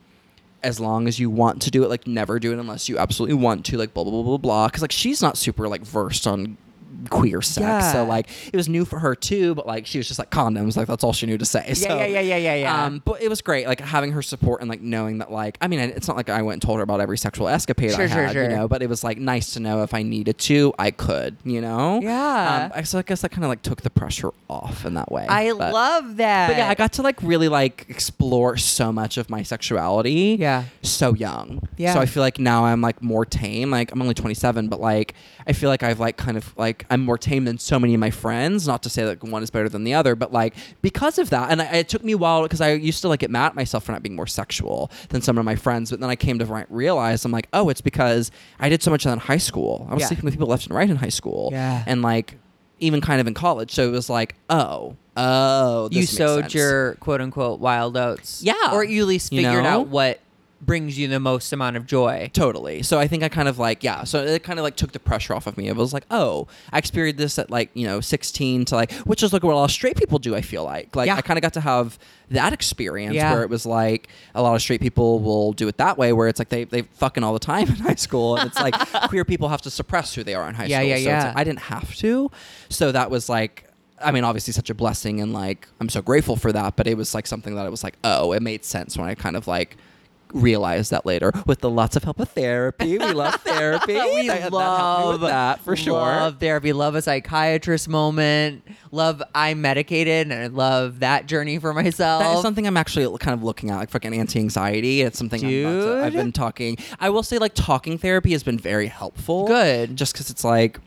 as 0.62 0.80
long 0.80 1.06
as 1.06 1.18
you 1.20 1.28
want 1.28 1.62
to 1.62 1.70
do 1.70 1.84
it, 1.84 1.90
like 1.90 2.06
never 2.06 2.38
do 2.38 2.52
it 2.52 2.58
unless 2.58 2.88
you 2.88 2.98
absolutely 2.98 3.36
want 3.36 3.66
to, 3.66 3.76
like 3.76 3.92
blah 3.94 4.04
blah 4.04 4.12
blah 4.12 4.22
blah 4.22 4.36
blah. 4.38 4.66
Because 4.66 4.82
like 4.82 4.92
she's 4.92 5.20
not 5.20 5.36
super 5.36 5.68
like 5.68 5.82
versed 5.82 6.26
on 6.26 6.56
queer 7.10 7.42
sex, 7.42 7.92
so 7.92 8.04
like 8.04 8.28
it 8.52 8.56
was 8.56 8.68
new 8.68 8.84
for 8.84 8.98
her 8.98 9.14
too. 9.14 9.54
But 9.54 9.66
like 9.66 9.86
she 9.86 9.98
was 9.98 10.06
just 10.08 10.18
like 10.18 10.30
condoms, 10.30 10.76
like 10.76 10.86
that's 10.86 11.04
all 11.04 11.12
she 11.12 11.26
knew 11.26 11.38
to 11.38 11.44
say. 11.44 11.74
so, 11.74 11.88
yeah, 11.98 12.06
yeah, 12.06 12.20
yeah, 12.20 12.36
yeah, 12.36 12.54
yeah. 12.54 12.84
Um, 12.84 13.02
but 13.04 13.22
it 13.22 13.28
was 13.28 13.40
great, 13.40 13.66
like 13.66 13.80
having 13.80 14.12
her 14.12 14.22
support 14.22 14.60
and 14.60 14.68
like 14.70 14.80
knowing 14.80 15.18
that, 15.18 15.30
like, 15.32 15.58
I 15.60 15.68
mean, 15.68 15.80
it's 15.80 16.08
not 16.08 16.16
like 16.16 16.28
I 16.28 16.42
went 16.42 16.54
and 16.54 16.62
told 16.62 16.78
her 16.78 16.82
about 16.82 17.00
every 17.00 17.18
sexual 17.18 17.48
escapade 17.48 17.90
Sure, 17.92 18.08
sure, 18.08 18.24
had, 18.24 18.32
sure. 18.32 18.42
you 18.44 18.48
know. 18.48 18.68
But 18.68 18.82
it 18.82 18.88
was 18.88 19.02
like 19.04 19.18
nice 19.18 19.54
to 19.54 19.60
know 19.60 19.82
if 19.82 19.94
I 19.94 20.02
needed 20.02 20.38
to, 20.38 20.72
I 20.78 20.90
could, 20.90 21.36
you 21.44 21.60
know. 21.60 22.00
Yeah. 22.02 22.64
Um, 22.66 22.72
I- 22.74 22.82
so 22.84 22.98
I 22.98 23.02
guess 23.02 23.22
that 23.22 23.30
kind 23.30 23.44
of 23.44 23.48
like 23.48 23.62
took 23.62 23.82
the 23.82 23.90
pressure 23.90 24.30
off 24.48 24.84
in 24.84 24.94
that 24.94 25.10
way. 25.10 25.26
I 25.28 25.52
But- 25.52 25.72
love 25.72 26.16
that. 26.16 26.48
but 26.48 26.56
yeah, 26.56 26.68
I 26.68 26.74
got 26.74 26.92
to 26.94 27.02
like 27.02 27.22
really 27.22 27.48
like 27.48 27.86
explore 27.88 28.56
so 28.56 28.92
much 28.92 29.16
of 29.16 29.28
my 29.30 29.42
sexuality. 29.42 30.36
Yeah. 30.38 30.64
So 30.82 31.14
young. 31.14 31.66
Yeah. 31.76 31.94
So 31.94 32.00
I 32.00 32.06
feel 32.06 32.22
like 32.22 32.38
now 32.38 32.64
I'm 32.66 32.80
like 32.80 33.02
more 33.02 33.24
tame. 33.24 33.70
Like 33.70 33.90
I'm 33.92 34.00
only 34.02 34.14
27, 34.14 34.68
but 34.68 34.80
like 34.80 35.14
I 35.46 35.52
feel 35.52 35.68
like 35.70 35.82
I've 35.82 36.00
like 36.00 36.16
kind 36.16 36.36
of 36.36 36.56
like 36.56 36.83
I'm 36.90 37.00
more 37.02 37.18
tame 37.18 37.44
than 37.44 37.58
so 37.58 37.78
many 37.78 37.94
of 37.94 38.00
my 38.00 38.10
friends. 38.10 38.66
Not 38.66 38.82
to 38.84 38.90
say 38.90 39.04
that 39.04 39.22
one 39.22 39.42
is 39.42 39.50
better 39.50 39.68
than 39.68 39.84
the 39.84 39.94
other, 39.94 40.14
but 40.14 40.32
like 40.32 40.54
because 40.82 41.18
of 41.18 41.30
that, 41.30 41.50
and 41.50 41.62
I, 41.62 41.64
it 41.76 41.88
took 41.88 42.04
me 42.04 42.12
a 42.12 42.18
while 42.18 42.42
because 42.42 42.60
I 42.60 42.72
used 42.72 43.00
to 43.02 43.08
like 43.08 43.20
get 43.20 43.30
mad 43.30 43.46
at 43.46 43.54
myself 43.56 43.84
for 43.84 43.92
not 43.92 44.02
being 44.02 44.16
more 44.16 44.26
sexual 44.26 44.90
than 45.08 45.22
some 45.22 45.38
of 45.38 45.44
my 45.44 45.56
friends. 45.56 45.90
But 45.90 46.00
then 46.00 46.10
I 46.10 46.16
came 46.16 46.38
to 46.38 46.66
realize 46.70 47.24
I'm 47.24 47.32
like, 47.32 47.48
oh, 47.52 47.68
it's 47.68 47.80
because 47.80 48.30
I 48.60 48.68
did 48.68 48.82
so 48.82 48.90
much 48.90 49.04
of 49.04 49.10
that 49.10 49.14
in 49.14 49.18
high 49.20 49.36
school. 49.38 49.86
I 49.90 49.94
was 49.94 50.00
Yeah. 50.02 50.06
sleeping 50.08 50.24
with 50.24 50.34
people 50.34 50.48
left 50.48 50.66
and 50.66 50.74
right 50.74 50.88
in 50.88 50.96
high 50.96 51.08
school. 51.08 51.50
Yeah. 51.52 51.82
And 51.86 52.02
like 52.02 52.36
even 52.80 53.00
kind 53.00 53.20
of 53.20 53.26
in 53.26 53.34
college. 53.34 53.70
So 53.72 53.86
it 53.88 53.92
was 53.92 54.10
like, 54.10 54.34
oh, 54.50 54.96
oh, 55.16 55.88
this 55.88 55.94
you 55.96 56.00
makes 56.02 56.10
sowed 56.10 56.40
sense. 56.42 56.54
your 56.54 56.94
quote 56.96 57.20
unquote 57.20 57.60
wild 57.60 57.96
oats. 57.96 58.42
Yeah. 58.42 58.54
Or 58.72 58.84
you 58.84 59.02
at 59.02 59.08
least 59.08 59.32
You 59.32 59.42
figured 59.42 59.64
know? 59.64 59.70
out 59.80 59.88
what 59.88 60.20
brings 60.60 60.98
you 60.98 61.08
the 61.08 61.20
most 61.20 61.52
amount 61.52 61.76
of 61.76 61.86
joy. 61.86 62.30
Totally. 62.32 62.82
So 62.82 62.98
I 62.98 63.06
think 63.06 63.22
I 63.22 63.28
kind 63.28 63.48
of 63.48 63.58
like 63.58 63.84
yeah. 63.84 64.04
So 64.04 64.22
it 64.24 64.42
kind 64.42 64.58
of 64.58 64.62
like 64.62 64.76
took 64.76 64.92
the 64.92 64.98
pressure 64.98 65.34
off 65.34 65.46
of 65.46 65.56
me. 65.58 65.68
It 65.68 65.76
was 65.76 65.92
like 65.92 66.04
oh, 66.10 66.48
I 66.72 66.78
experienced 66.78 67.18
this 67.18 67.38
at 67.38 67.50
like 67.50 67.70
you 67.74 67.86
know 67.86 68.00
16 68.00 68.64
to 68.66 68.74
like 68.74 68.92
which 69.04 69.22
is 69.22 69.32
like 69.32 69.42
what 69.42 69.52
a 69.52 69.56
lot 69.56 69.64
of 69.64 69.70
straight 69.70 69.96
people 69.96 70.18
do. 70.18 70.34
I 70.34 70.40
feel 70.40 70.64
like 70.64 70.94
like 70.96 71.06
Yeah. 71.06 71.16
I 71.16 71.20
kind 71.22 71.36
of 71.38 71.42
got 71.42 71.52
to 71.54 71.60
have 71.60 71.98
that 72.30 72.52
experience 72.52 73.14
Yeah. 73.14 73.32
where 73.32 73.42
it 73.42 73.50
was 73.50 73.66
like 73.66 74.08
a 74.34 74.40
lot 74.42 74.54
of 74.54 74.62
straight 74.62 74.80
people 74.80 75.18
will 75.20 75.52
do 75.52 75.68
it 75.68 75.76
that 75.76 75.98
way 75.98 76.12
where 76.12 76.28
it's 76.28 76.38
like 76.38 76.48
they 76.48 76.64
they 76.64 76.82
fucking 76.82 77.22
all 77.22 77.32
the 77.34 77.38
time 77.38 77.68
in 77.68 77.74
high 77.88 77.94
school 77.96 78.36
and 78.36 78.48
it's 78.48 78.58
like 78.60 78.74
queer 79.08 79.24
people 79.24 79.48
have 79.50 79.62
to 79.62 79.70
suppress 79.70 80.14
who 80.14 80.24
they 80.24 80.34
are 80.34 80.48
in 80.48 80.54
high 80.54 80.64
Yeah, 80.66 80.78
school. 80.78 80.88
yeah, 80.88 80.94
so 80.94 80.98
It's 81.00 81.06
yeah. 81.06 81.24
like, 81.28 81.36
I 81.36 81.44
didn't 81.44 81.60
have 81.60 81.94
to. 81.96 82.30
So 82.70 82.92
that 82.92 83.10
was 83.10 83.28
like. 83.28 83.64
I 84.02 84.10
mean, 84.10 84.24
obviously, 84.24 84.52
such 84.52 84.68
a 84.70 84.74
blessing, 84.74 85.20
and 85.20 85.32
like 85.32 85.68
I'm 85.80 85.88
so 85.88 86.02
grateful 86.02 86.34
for 86.36 86.50
that. 86.52 86.74
But 86.76 86.88
it 86.88 86.96
was 86.96 87.14
like 87.14 87.28
something 87.28 87.54
that 87.54 87.64
I 87.64 87.68
was 87.68 87.84
like, 87.84 87.94
oh, 88.02 88.32
it 88.32 88.42
made 88.42 88.64
sense 88.64 88.98
when 88.98 89.08
I 89.08 89.14
kind 89.14 89.36
of 89.36 89.46
like 89.46 89.76
realized 90.34 90.90
that 90.90 91.06
later 91.06 91.32
with 91.46 91.60
the 91.60 91.70
lots 91.70 91.96
of 91.96 92.04
help 92.04 92.20
of 92.20 92.28
therapy. 92.30 92.98
We 92.98 93.12
love 93.12 93.34
therapy. 93.44 93.94
we 93.94 94.26
That- 94.28 94.42
that 94.44 94.52
love 94.52 95.20
with 95.20 95.30
that 95.30 95.60
for 95.60 95.76
sure. 95.76 95.94
Love 95.94 96.38
therapy. 96.40 96.72
Love 96.72 96.94
a 96.96 97.02
psychiatrist 97.02 97.88
moment. 97.88 98.62
Love 98.90 99.22
I'm 99.34 99.60
medicated, 99.62 100.30
and 100.30 100.34
I 100.34 100.46
love 100.48 101.00
that 101.00 101.26
journey 101.26 101.58
for 101.58 101.72
myself. 101.72 102.22
That 102.22 102.36
is 102.36 102.42
something 102.42 102.66
I'm 102.66 102.76
actually 102.76 103.16
kind 103.18 103.34
of 103.34 103.42
looking 103.42 103.70
at, 103.70 103.76
like 103.76 103.90
fucking 103.90 104.12
anti-anxiety. 104.14 105.02
It's 105.02 105.18
something 105.18 105.42
I'm 105.42 105.48
to, 105.50 106.00
I've 106.04 106.12
been 106.12 106.32
talking. 106.32 106.76
I 107.00 107.10
will 107.10 107.22
say, 107.22 107.38
like 107.38 107.54
talking 107.54 107.96
therapy 107.98 108.32
has 108.32 108.42
been 108.42 108.58
very 108.58 108.88
helpful. 108.88 109.46
Good. 109.46 109.96
just 109.96 110.12
because 110.12 110.30
it's 110.30 110.44
like. 110.44 110.78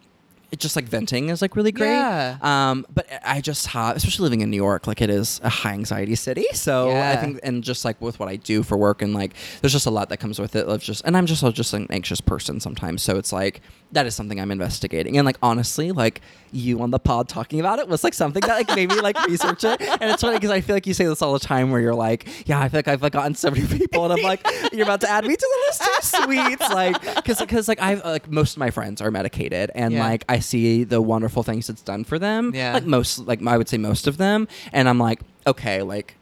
It's 0.51 0.62
just 0.62 0.75
like 0.77 0.86
venting 0.86 1.27
is 1.27 1.41
like 1.41 1.57
really 1.57 1.73
great. 1.73 1.89
Yeah. 1.89 2.38
Um, 2.41 2.86
but 2.93 3.05
I 3.25 3.41
just 3.41 3.67
have, 3.67 3.97
especially 3.97 4.23
living 4.23 4.39
in 4.41 4.49
New 4.49 4.55
York, 4.57 4.88
like 4.88 5.01
it 5.01 5.10
is 5.10 5.41
a 5.43 5.49
high 5.49 5.73
anxiety 5.73 6.15
city. 6.15 6.45
So 6.53 6.89
I 6.91 7.17
think, 7.17 7.39
and 7.43 7.62
just 7.63 7.83
like 7.83 7.99
with 8.01 8.17
what 8.19 8.29
I 8.29 8.38
do 8.38 8.63
for 8.63 8.77
work, 8.77 9.01
and 9.01 9.13
like 9.13 9.33
there's 9.62 9.73
just 9.73 9.86
a 9.88 9.91
lot 9.91 10.07
that 10.10 10.17
comes 10.17 10.39
with 10.39 10.55
it. 10.55 10.65
Of 10.65 10.81
just, 10.81 11.03
and 11.05 11.17
I'm 11.17 11.25
just 11.25 11.43
just 11.53 11.73
an 11.73 11.88
anxious 11.89 12.21
person 12.21 12.60
sometimes. 12.62 13.01
So 13.01 13.17
it's 13.17 13.33
like 13.33 13.62
that 13.91 14.05
is 14.05 14.15
something 14.15 14.39
I'm 14.39 14.51
investigating. 14.51 15.17
And 15.17 15.25
like 15.25 15.38
honestly, 15.41 15.91
like 15.91 16.21
you 16.53 16.81
on 16.81 16.91
the 16.91 16.99
pod 16.99 17.27
talking 17.27 17.60
about 17.60 17.79
it 17.79 17.88
was 17.89 18.03
like 18.05 18.13
something 18.13 18.41
that 18.41 18.55
like 18.55 18.73
made 18.75 18.88
me 18.89 19.01
like 19.01 19.21
research 19.27 19.65
it. 19.65 19.81
And 19.81 20.03
it's 20.12 20.21
funny 20.21 20.38
because 20.38 20.51
I 20.51 20.62
feel 20.62 20.75
like 20.77 20.88
you 20.88 20.93
say 20.93 21.05
this 21.05 21.21
all 21.21 21.33
the 21.33 21.39
time 21.39 21.71
where 21.71 21.81
you're 21.81 21.93
like, 21.95 22.47
yeah, 22.47 22.60
I 22.62 22.69
feel 22.69 22.77
like 22.79 22.88
I've 22.88 23.01
like 23.01 23.12
gotten 23.13 23.36
so 23.36 23.51
many 23.51 23.67
people, 23.77 24.05
and 24.05 24.13
I'm 24.13 24.23
like, 24.23 24.47
you're 24.71 24.83
about 24.83 25.01
to 25.01 25.10
add 25.10 25.25
me 25.25 25.36
to 25.36 25.39
the 25.41 25.67
list 25.67 25.81
too, 25.83 26.23
sweets. 26.23 26.69
Like, 26.69 27.01
because 27.15 27.39
because 27.41 27.67
like 27.67 27.81
I've 27.81 28.03
like 28.05 28.31
most 28.31 28.53
of 28.53 28.60
my 28.60 28.71
friends 28.71 29.01
are 29.01 29.12
medicated, 29.12 29.71
and 29.75 29.93
Yeah. 29.93 30.03
like 30.07 30.23
I 30.29 30.37
see 30.39 30.84
the 30.84 31.02
wonderful 31.02 31.43
things 31.43 31.69
it's 31.69 31.82
done 31.82 32.04
for 32.04 32.17
them. 32.19 32.54
Yeah. 32.54 32.73
Like 32.73 32.86
most, 32.86 33.19
like 33.19 33.45
I 33.45 33.58
would 33.58 33.69
say 33.69 33.78
most 33.78 34.08
of 34.08 34.17
them, 34.17 34.47
and 34.71 34.88
I'm 34.89 35.00
like, 35.00 35.21
okay, 35.45 35.82
like 35.82 36.15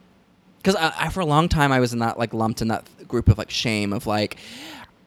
because 0.57 0.75
I, 0.75 0.93
I 0.97 1.09
for 1.09 1.19
a 1.19 1.25
long 1.25 1.47
time 1.49 1.71
I 1.71 1.79
was 1.79 1.93
in 1.93 1.99
that 1.99 2.17
like 2.17 2.33
lumped 2.33 2.61
in 2.61 2.69
that 2.69 2.87
group 3.07 3.29
of 3.29 3.37
like 3.37 3.51
shame 3.51 3.93
of 3.93 4.07
like 4.07 4.37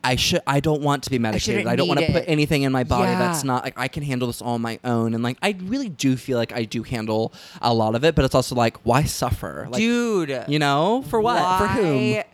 I 0.04 0.14
should 0.14 0.40
I 0.46 0.60
don't 0.60 0.82
want 0.82 1.02
to 1.04 1.10
be 1.10 1.18
medicated. 1.18 1.42
shouldn't 1.42 1.66
I, 1.66 1.74
don't 1.74 1.88
want 1.88 1.98
to 1.98 2.12
put 2.12 2.22
anything 2.28 2.62
in 2.62 2.70
my 2.70 2.84
body 2.84 3.10
Yeah. 3.10 3.18
that's 3.18 3.42
not 3.42 3.64
like 3.64 3.74
I 3.76 3.88
can 3.88 4.04
handle 4.04 4.28
this 4.28 4.40
all 4.40 4.54
on 4.54 4.60
my 4.62 4.78
own. 4.84 5.12
And 5.14 5.24
like 5.24 5.36
I 5.42 5.56
really 5.64 5.88
do 5.88 6.16
feel 6.16 6.38
like 6.38 6.52
I 6.52 6.62
do 6.64 6.84
handle 6.84 7.32
a 7.60 7.74
lot 7.74 7.96
of 7.96 8.04
it, 8.04 8.14
but 8.14 8.24
it's 8.24 8.34
also 8.36 8.54
like 8.54 8.76
why 8.84 9.02
suffer? 9.02 9.66
Like 9.68 9.80
dude. 9.80 10.44
you 10.46 10.60
know, 10.60 11.02
for 11.08 11.20
what? 11.20 11.58
For 11.58 11.66
whom? 11.66 12.12
why- 12.12 12.24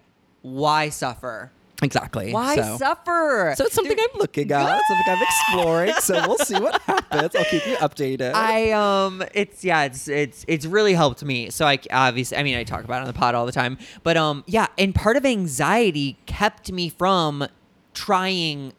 Why 0.42 0.88
suffer? 0.90 1.50
Exactly. 1.82 2.32
Why 2.32 2.56
so. 2.56 2.76
suffer? 2.78 3.54
So 3.56 3.64
it's 3.64 3.74
something 3.74 3.96
I'm 3.98 4.18
looking 4.18 4.50
at, 4.52 4.80
something 4.88 5.06
I'm 5.08 5.22
exploring. 5.22 5.92
So 6.00 6.14
we'll 6.28 6.38
see 6.38 6.58
what 6.58 6.80
happens. 6.87 7.34
I'll 7.34 7.44
keep 7.44 7.66
you 7.66 7.76
updated. 7.76 8.32
I 8.34 8.70
um, 8.72 9.22
it's 9.34 9.64
yeah, 9.64 9.84
it's 9.84 10.08
it's 10.08 10.44
it's 10.46 10.66
really 10.66 10.94
helped 10.94 11.24
me. 11.24 11.50
So 11.50 11.66
I 11.66 11.78
obviously, 11.90 12.37
I 12.38 12.42
mean, 12.42 12.56
I 12.56 12.64
talk 12.64 12.84
about 12.84 12.98
it 12.98 13.00
on 13.02 13.06
the 13.06 13.12
pod 13.12 13.34
all 13.34 13.46
the 13.46 13.52
time, 13.52 13.78
but 14.02 14.16
um, 14.16 14.44
yeah, 14.46 14.66
and 14.78 14.94
part 14.94 15.16
of 15.16 15.26
anxiety 15.26 16.18
kept 16.26 16.70
me 16.70 16.88
from 16.88 17.46
trying 17.92 18.72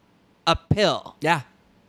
a 0.47 0.55
pill. 0.55 1.15
yeah, 1.21 1.41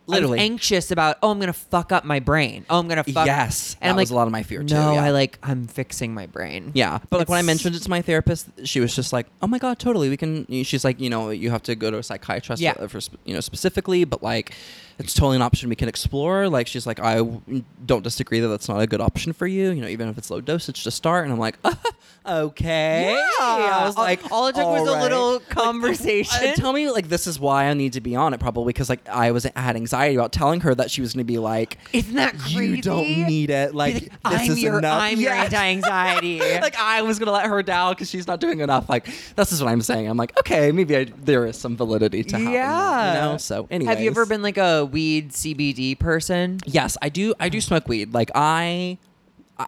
literally. 0.06 0.38
anxious 0.38 0.90
about. 0.90 1.18
Oh, 1.22 1.30
I'm 1.30 1.38
gonna 1.40 1.52
fuck 1.52 1.92
up 1.92 2.04
my 2.04 2.20
brain. 2.20 2.64
Oh, 2.70 2.78
I'm 2.78 2.88
gonna 2.88 3.04
fuck. 3.04 3.26
Yes, 3.26 3.76
and 3.80 3.88
that 3.88 3.90
I'm 3.90 3.96
was 3.96 4.10
like, 4.10 4.14
a 4.14 4.18
lot 4.18 4.26
of 4.26 4.32
my 4.32 4.42
fear, 4.42 4.62
too, 4.62 4.74
No, 4.74 4.94
yeah. 4.94 5.04
I 5.04 5.10
like 5.10 5.38
I'm 5.42 5.66
fixing 5.66 6.14
my 6.14 6.26
brain. 6.26 6.72
Yeah, 6.74 6.98
but 7.10 7.18
like 7.18 7.28
when 7.28 7.38
I 7.38 7.42
mentioned 7.42 7.74
it 7.76 7.80
to 7.82 7.90
my 7.90 8.02
therapist, 8.02 8.48
she 8.64 8.80
was 8.80 8.94
just 8.94 9.12
like, 9.12 9.26
"Oh 9.42 9.46
my 9.46 9.58
god, 9.58 9.78
totally. 9.78 10.08
We 10.08 10.16
can." 10.16 10.46
She's 10.64 10.84
like, 10.84 11.00
"You 11.00 11.10
know, 11.10 11.30
you 11.30 11.50
have 11.50 11.62
to 11.64 11.74
go 11.74 11.90
to 11.90 11.98
a 11.98 12.02
psychiatrist 12.02 12.62
Yeah. 12.62 12.86
for 12.86 13.00
you 13.24 13.34
know 13.34 13.40
specifically, 13.40 14.04
but 14.04 14.22
like, 14.22 14.52
it's 14.98 15.14
totally 15.14 15.36
an 15.36 15.42
option 15.42 15.68
we 15.68 15.76
can 15.76 15.88
explore." 15.88 16.48
Like 16.48 16.66
she's 16.66 16.86
like, 16.86 17.00
"I 17.00 17.16
don't 17.84 18.02
disagree 18.02 18.40
that 18.40 18.48
that's 18.48 18.68
not 18.68 18.80
a 18.80 18.86
good 18.86 19.00
option 19.00 19.32
for 19.32 19.46
you. 19.46 19.70
You 19.70 19.80
know, 19.82 19.88
even 19.88 20.08
if 20.08 20.18
it's 20.18 20.30
low 20.30 20.40
dosage 20.40 20.84
to 20.84 20.90
start." 20.90 21.24
And 21.24 21.32
I'm 21.32 21.38
like, 21.38 21.56
"Okay." 22.26 23.12
Yeah. 23.12 23.44
I 23.44 23.84
was 23.86 23.96
All- 23.96 24.02
like, 24.04 24.32
all 24.32 24.46
it 24.48 24.54
took 24.54 24.66
was 24.66 24.82
a 24.82 24.90
"All 24.90 24.94
right." 24.96 25.02
little 25.02 25.32
Like, 25.34 25.48
conversation. 25.48 26.48
uh, 26.48 26.52
tell 26.54 26.72
me, 26.72 26.90
like, 26.90 27.08
this 27.08 27.26
is 27.26 27.38
why 27.38 27.66
I 27.66 27.74
need 27.74 27.92
to 27.94 28.00
be 28.00 28.16
on 28.16 28.34
it, 28.34 28.40
probably 28.40 28.72
because 28.72 28.88
like 28.88 29.06
I 29.08 29.30
was 29.30 29.46
I 29.46 29.60
had 29.60 29.76
anxiety 29.76 30.14
about 30.16 30.32
telling 30.32 30.60
her 30.60 30.74
that 30.74 30.90
she 30.90 31.00
was 31.00 31.12
going 31.12 31.24
to 31.26 31.32
be 31.32 31.38
like, 31.38 31.78
Isn't 31.92 32.14
that 32.14 32.38
crazy? 32.38 32.76
"You 32.76 32.82
don't 32.82 33.06
need 33.08 33.50
it." 33.50 33.74
Like, 33.74 33.94
like, 33.94 34.02
this 34.32 34.42
I'm 34.42 34.50
is 34.50 34.62
your 34.62 34.78
enough. 34.78 35.00
I'm 35.00 35.20
your 35.20 35.32
Yes. 35.34 35.52
anti-anxiety. 35.52 36.40
like 36.60 36.76
I 36.78 37.02
was 37.02 37.18
gonna 37.18 37.32
let 37.32 37.46
her 37.46 37.62
down 37.62 37.92
because 37.92 38.10
she's 38.10 38.26
not 38.26 38.40
doing 38.40 38.60
enough. 38.60 38.88
Like 38.88 39.08
this 39.36 39.52
is 39.52 39.62
what 39.62 39.70
I'm 39.70 39.82
saying. 39.82 40.08
I'm 40.08 40.16
like, 40.16 40.36
okay, 40.40 40.72
maybe 40.72 40.96
I, 40.96 41.04
there 41.04 41.46
is 41.46 41.56
some 41.56 41.76
validity 41.76 42.22
to 42.24 42.32
that, 42.32 42.40
you 42.40 43.20
know. 43.20 43.36
So 43.38 43.66
anyway, 43.70 43.90
Have 43.90 44.00
you 44.00 44.10
ever 44.10 44.26
been 44.26 44.42
like 44.42 44.56
a 44.58 44.85
weed 44.86 45.30
CBD 45.32 45.98
person? 45.98 46.58
Yes, 46.66 46.96
I 47.02 47.08
do. 47.08 47.34
I 47.40 47.48
do 47.48 47.60
smoke 47.60 47.88
weed. 47.88 48.14
Like 48.14 48.30
I. 48.34 48.98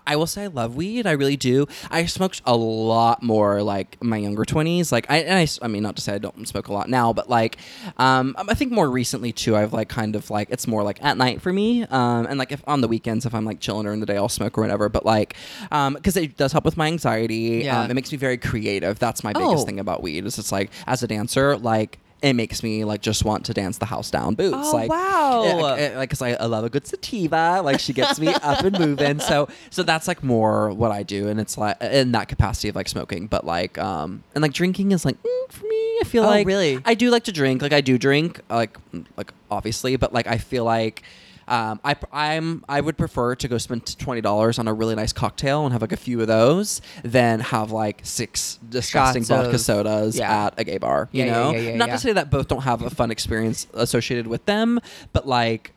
I- 0.06 0.16
will 0.16 0.26
say 0.26 0.44
I 0.44 0.46
love 0.48 0.76
weed. 0.76 1.06
I 1.06 1.12
really 1.12 1.38
do. 1.38 1.66
I 1.90 2.04
smoked 2.04 2.42
a 2.44 2.54
lot 2.54 3.22
more 3.22 3.62
like 3.62 3.96
my 4.04 4.18
younger 4.18 4.44
twenties. 4.44 4.92
Like 4.92 5.06
I, 5.10 5.20
and 5.20 5.38
I, 5.38 5.46
I 5.64 5.68
mean, 5.68 5.82
not 5.82 5.96
to 5.96 6.02
say 6.02 6.12
I 6.12 6.18
don't 6.18 6.46
smoke 6.46 6.68
a 6.68 6.74
lot 6.74 6.90
now, 6.90 7.14
but 7.14 7.30
like, 7.30 7.56
um, 7.96 8.34
I 8.36 8.52
think 8.52 8.70
more 8.70 8.90
recently 8.90 9.32
too. 9.32 9.56
I've 9.56 9.72
like 9.72 9.88
kind 9.88 10.14
of 10.14 10.28
like 10.28 10.50
it's 10.50 10.66
more 10.66 10.82
like 10.82 11.02
at 11.02 11.16
night 11.16 11.40
for 11.40 11.54
me. 11.54 11.84
Um, 11.84 12.26
and 12.26 12.38
like 12.38 12.52
if 12.52 12.62
on 12.66 12.82
the 12.82 12.88
weekends, 12.88 13.24
if 13.24 13.34
I'm 13.34 13.46
like 13.46 13.60
chilling 13.60 13.84
during 13.84 14.00
the 14.00 14.06
day, 14.06 14.18
I'll 14.18 14.28
smoke 14.28 14.58
or 14.58 14.60
whatever. 14.60 14.90
But 14.90 15.06
like, 15.06 15.36
um, 15.72 15.94
because 15.94 16.18
it 16.18 16.36
does 16.36 16.52
help 16.52 16.66
with 16.66 16.76
my 16.76 16.88
anxiety. 16.88 17.62
Yeah. 17.64 17.80
Um, 17.80 17.90
it 17.90 17.94
makes 17.94 18.12
me 18.12 18.18
very 18.18 18.36
creative. 18.36 18.98
That's 18.98 19.24
my 19.24 19.32
biggest 19.32 19.62
Oh. 19.62 19.64
thing 19.64 19.80
about 19.80 20.02
weed. 20.02 20.26
Is 20.26 20.38
it's 20.38 20.52
like 20.52 20.70
as 20.86 21.02
a 21.02 21.06
dancer, 21.06 21.56
like. 21.56 21.98
It 22.20 22.32
makes 22.32 22.64
me 22.64 22.84
like 22.84 23.00
just 23.00 23.24
want 23.24 23.44
to 23.46 23.54
dance 23.54 23.78
the 23.78 23.86
house 23.86 24.10
down 24.10 24.34
boots. 24.34 24.56
Oh, 24.58 24.72
like, 24.72 24.90
wow. 24.90 25.60
like, 25.62 25.80
eh, 25.80 25.96
like 25.96 26.08
because 26.08 26.20
I, 26.20 26.30
I 26.32 26.46
love 26.46 26.64
a 26.64 26.68
good 26.68 26.84
sativa 26.86 27.60
like 27.62 27.78
she 27.78 27.92
gets 27.92 28.18
me 28.18 28.28
up 28.28 28.64
and 28.64 28.76
moving 28.78 29.20
so 29.20 29.48
so 29.70 29.82
that's 29.84 30.08
like 30.08 30.22
more 30.24 30.70
what 30.72 30.90
i 30.90 31.02
do 31.04 31.28
and 31.28 31.38
it's 31.38 31.56
like 31.56 31.80
in 31.80 32.12
that 32.12 32.26
capacity 32.28 32.68
of 32.68 32.74
like 32.76 32.88
smoking 32.88 33.26
but 33.28 33.44
like 33.46 33.78
um 33.78 34.24
and 34.34 34.42
like 34.42 34.52
drinking 34.52 34.90
is 34.92 35.04
like 35.04 35.16
mm, 35.22 35.50
for 35.52 35.64
me 35.66 35.98
i 36.00 36.04
feel 36.04 36.24
Oh, 36.24 36.28
like 36.28 36.46
really? 36.46 36.80
i 36.84 36.94
do 36.94 37.10
like 37.10 37.24
to 37.24 37.32
drink 37.32 37.62
like 37.62 37.72
i 37.72 37.80
do 37.80 37.98
drink 37.98 38.40
like 38.50 38.76
like 39.16 39.32
obviously 39.50 39.94
but 39.96 40.12
like 40.12 40.26
i 40.26 40.38
feel 40.38 40.64
like 40.64 41.02
Um, 41.48 41.80
I 41.84 41.96
I'm 42.12 42.64
I 42.68 42.80
would 42.80 42.96
prefer 42.98 43.34
to 43.36 43.48
go 43.48 43.58
spend 43.58 43.98
twenty 43.98 44.20
dollars 44.20 44.58
on 44.58 44.68
a 44.68 44.74
really 44.74 44.94
nice 44.94 45.12
cocktail 45.12 45.64
and 45.64 45.72
have 45.72 45.80
like 45.80 45.92
a 45.92 45.96
few 45.96 46.20
of 46.20 46.26
those 46.26 46.80
than 47.02 47.40
have 47.40 47.70
like 47.72 48.00
six 48.04 48.58
disgusting 48.68 49.22
Shots 49.22 49.28
vodka 49.30 49.54
of- 49.54 49.60
sodas 49.60 50.18
yeah. 50.18 50.46
at 50.46 50.54
a 50.60 50.64
gay 50.64 50.78
bar. 50.78 51.08
You 51.12 51.24
Yeah, 51.24 51.26
yeah, 51.26 51.32
know, 51.32 51.50
yeah, 51.52 51.58
yeah, 51.70 51.76
not 51.76 51.88
yeah. 51.88 51.94
to 51.94 52.00
say 52.00 52.12
that 52.12 52.30
both 52.30 52.48
don't 52.48 52.62
have 52.62 52.82
a 52.82 52.90
fun 52.90 53.10
experience 53.10 53.66
associated 53.74 54.26
with 54.26 54.44
them, 54.44 54.78
but 55.12 55.26
like 55.26 55.72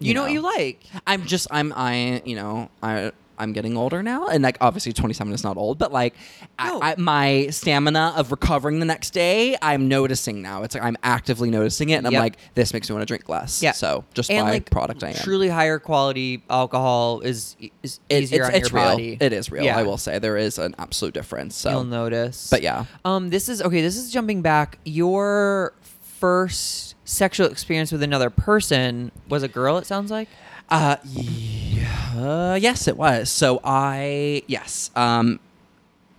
You, 0.00 0.14
know, 0.14 0.22
what 0.22 0.32
you 0.32 0.40
like. 0.40 0.82
I'm 1.06 1.26
just 1.26 1.46
I'm 1.50 1.72
I 1.76 2.22
you 2.24 2.34
know 2.36 2.70
I 2.82 3.12
I'm 3.42 3.52
getting 3.52 3.76
older 3.76 4.02
now, 4.02 4.28
and 4.28 4.42
like 4.42 4.56
obviously 4.60 4.92
27 4.92 5.32
is 5.32 5.42
not 5.44 5.56
old, 5.56 5.78
but 5.78 5.92
like 5.92 6.14
No. 6.62 6.80
I, 6.80 6.92
I, 6.92 6.94
my 6.96 7.48
stamina 7.50 8.14
of 8.16 8.30
recovering 8.30 8.78
the 8.78 8.86
next 8.86 9.10
day, 9.10 9.56
I'm 9.60 9.88
noticing 9.88 10.40
now. 10.40 10.62
It's 10.62 10.74
like 10.74 10.84
I'm 10.84 10.96
actively 11.02 11.50
noticing 11.50 11.90
it, 11.90 11.96
and 11.96 12.06
I'm 12.06 12.12
like, 12.12 12.36
this 12.54 12.72
makes 12.72 12.88
me 12.88 12.94
want 12.94 13.02
to 13.02 13.06
drink 13.06 13.28
less. 13.28 13.62
Yeah. 13.62 13.72
So 13.72 14.04
just 14.14 14.30
and 14.30 14.46
by 14.46 14.50
like 14.52 14.70
product, 14.70 15.02
I 15.02 15.08
am. 15.10 15.14
truly 15.16 15.48
higher 15.48 15.78
quality 15.78 16.42
alcohol 16.48 17.20
is 17.20 17.56
is 17.82 18.00
It- 18.08 18.22
easier 18.22 18.42
it's 18.44 18.48
on 18.48 18.54
it's 18.54 18.70
your 18.70 18.80
real. 18.80 18.90
body. 18.92 19.18
It 19.20 19.32
is 19.32 19.50
real. 19.50 19.64
Yeah. 19.64 19.76
I 19.76 19.82
will 19.82 19.98
say 19.98 20.18
there 20.18 20.36
is 20.36 20.58
an 20.58 20.74
absolute 20.78 21.14
difference. 21.14 21.56
So, 21.56 21.70
You'll 21.70 21.84
notice. 21.84 22.48
but 22.50 22.62
yeah, 22.62 22.84
Um, 23.04 23.30
this 23.30 23.48
is 23.48 23.60
okay. 23.60 23.82
This 23.82 23.96
is 23.96 24.12
jumping 24.12 24.40
back. 24.42 24.78
Your 24.84 25.74
first 26.20 26.94
sexual 27.04 27.48
experience 27.48 27.90
with 27.90 28.02
another 28.02 28.30
person 28.30 29.10
was 29.28 29.42
a 29.42 29.48
girl. 29.48 29.76
It 29.78 29.86
sounds 29.86 30.10
like. 30.10 30.28
Uh, 30.72 30.96
yeah, 31.04 32.12
uh, 32.16 32.58
yes, 32.60 32.88
it 32.88 32.96
was. 32.96 33.30
So 33.30 33.60
I, 33.62 34.42
yes, 34.46 34.90
um, 34.96 35.38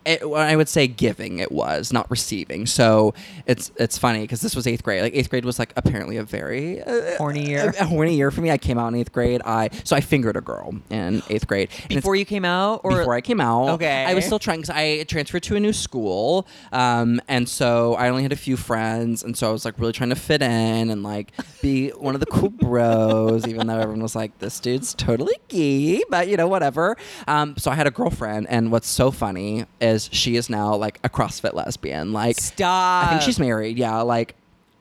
it, 0.05 0.29
well, 0.29 0.41
I 0.41 0.55
would 0.55 0.69
say 0.69 0.87
giving 0.87 1.39
it 1.39 1.51
was 1.51 1.93
not 1.93 2.09
receiving. 2.11 2.65
So 2.65 3.13
it's 3.45 3.71
it's 3.77 3.97
funny 3.97 4.21
because 4.21 4.41
this 4.41 4.55
was 4.55 4.67
eighth 4.67 4.83
grade. 4.83 5.01
Like 5.01 5.15
eighth 5.15 5.29
grade 5.29 5.45
was 5.45 5.59
like 5.59 5.73
apparently 5.75 6.17
a 6.17 6.23
very 6.23 6.81
uh, 6.81 7.17
Horny 7.17 7.47
year. 7.47 7.73
a, 7.79 7.83
a 7.83 7.85
horny 7.85 8.15
year 8.15 8.31
for 8.31 8.41
me. 8.41 8.51
I 8.51 8.57
came 8.57 8.77
out 8.77 8.87
in 8.87 8.95
eighth 8.95 9.11
grade. 9.11 9.41
I 9.45 9.69
so 9.83 9.95
I 9.95 10.01
fingered 10.01 10.35
a 10.37 10.41
girl 10.41 10.75
in 10.89 11.21
eighth 11.29 11.47
grade 11.47 11.69
And 11.89 11.95
Before 11.95 12.15
you 12.15 12.25
came 12.25 12.45
out, 12.45 12.81
or 12.83 12.97
before 12.97 13.13
I 13.13 13.21
came 13.21 13.41
out. 13.41 13.69
Okay. 13.69 14.05
I 14.05 14.13
was 14.13 14.25
still 14.25 14.39
trying 14.39 14.61
because 14.61 14.75
I 14.75 15.03
transferred 15.03 15.43
to 15.43 15.55
a 15.55 15.59
new 15.59 15.73
school, 15.73 16.47
um, 16.71 17.21
and 17.27 17.47
so 17.47 17.95
I 17.95 18.09
only 18.09 18.23
had 18.23 18.31
a 18.31 18.37
few 18.37 18.57
friends, 18.57 19.23
and 19.23 19.37
so 19.37 19.49
I 19.49 19.51
was 19.51 19.65
like 19.65 19.79
really 19.79 19.93
trying 19.93 20.09
to 20.09 20.15
fit 20.15 20.41
in 20.41 20.89
and 20.89 21.03
like 21.03 21.31
be 21.61 21.89
one 21.89 22.13
of 22.15 22.19
the 22.19 22.25
cool 22.27 22.49
bros, 22.49 23.47
even 23.47 23.67
though 23.67 23.77
everyone 23.79 24.01
was 24.01 24.15
like, 24.15 24.37
"This 24.39 24.59
dude's 24.59 24.93
totally 24.93 25.35
gay," 25.47 26.01
but 26.09 26.27
you 26.27 26.37
know, 26.37 26.47
whatever. 26.47 26.97
Um, 27.27 27.55
so 27.57 27.71
I 27.71 27.75
had 27.75 27.87
a 27.87 27.91
girlfriend, 27.91 28.47
and 28.49 28.71
what's 28.71 28.87
so 28.87 29.11
funny 29.11 29.65
is 29.79 29.92
she 30.11 30.35
is 30.35 30.49
now 30.49 30.75
like 30.75 30.99
a 31.03 31.09
CrossFit 31.09 31.53
lesbian. 31.53 32.13
Like, 32.13 32.37
stop. 32.37 33.07
I 33.07 33.09
think 33.09 33.21
she's 33.21 33.39
married. 33.39 33.77
Yeah, 33.77 34.01
like 34.01 34.35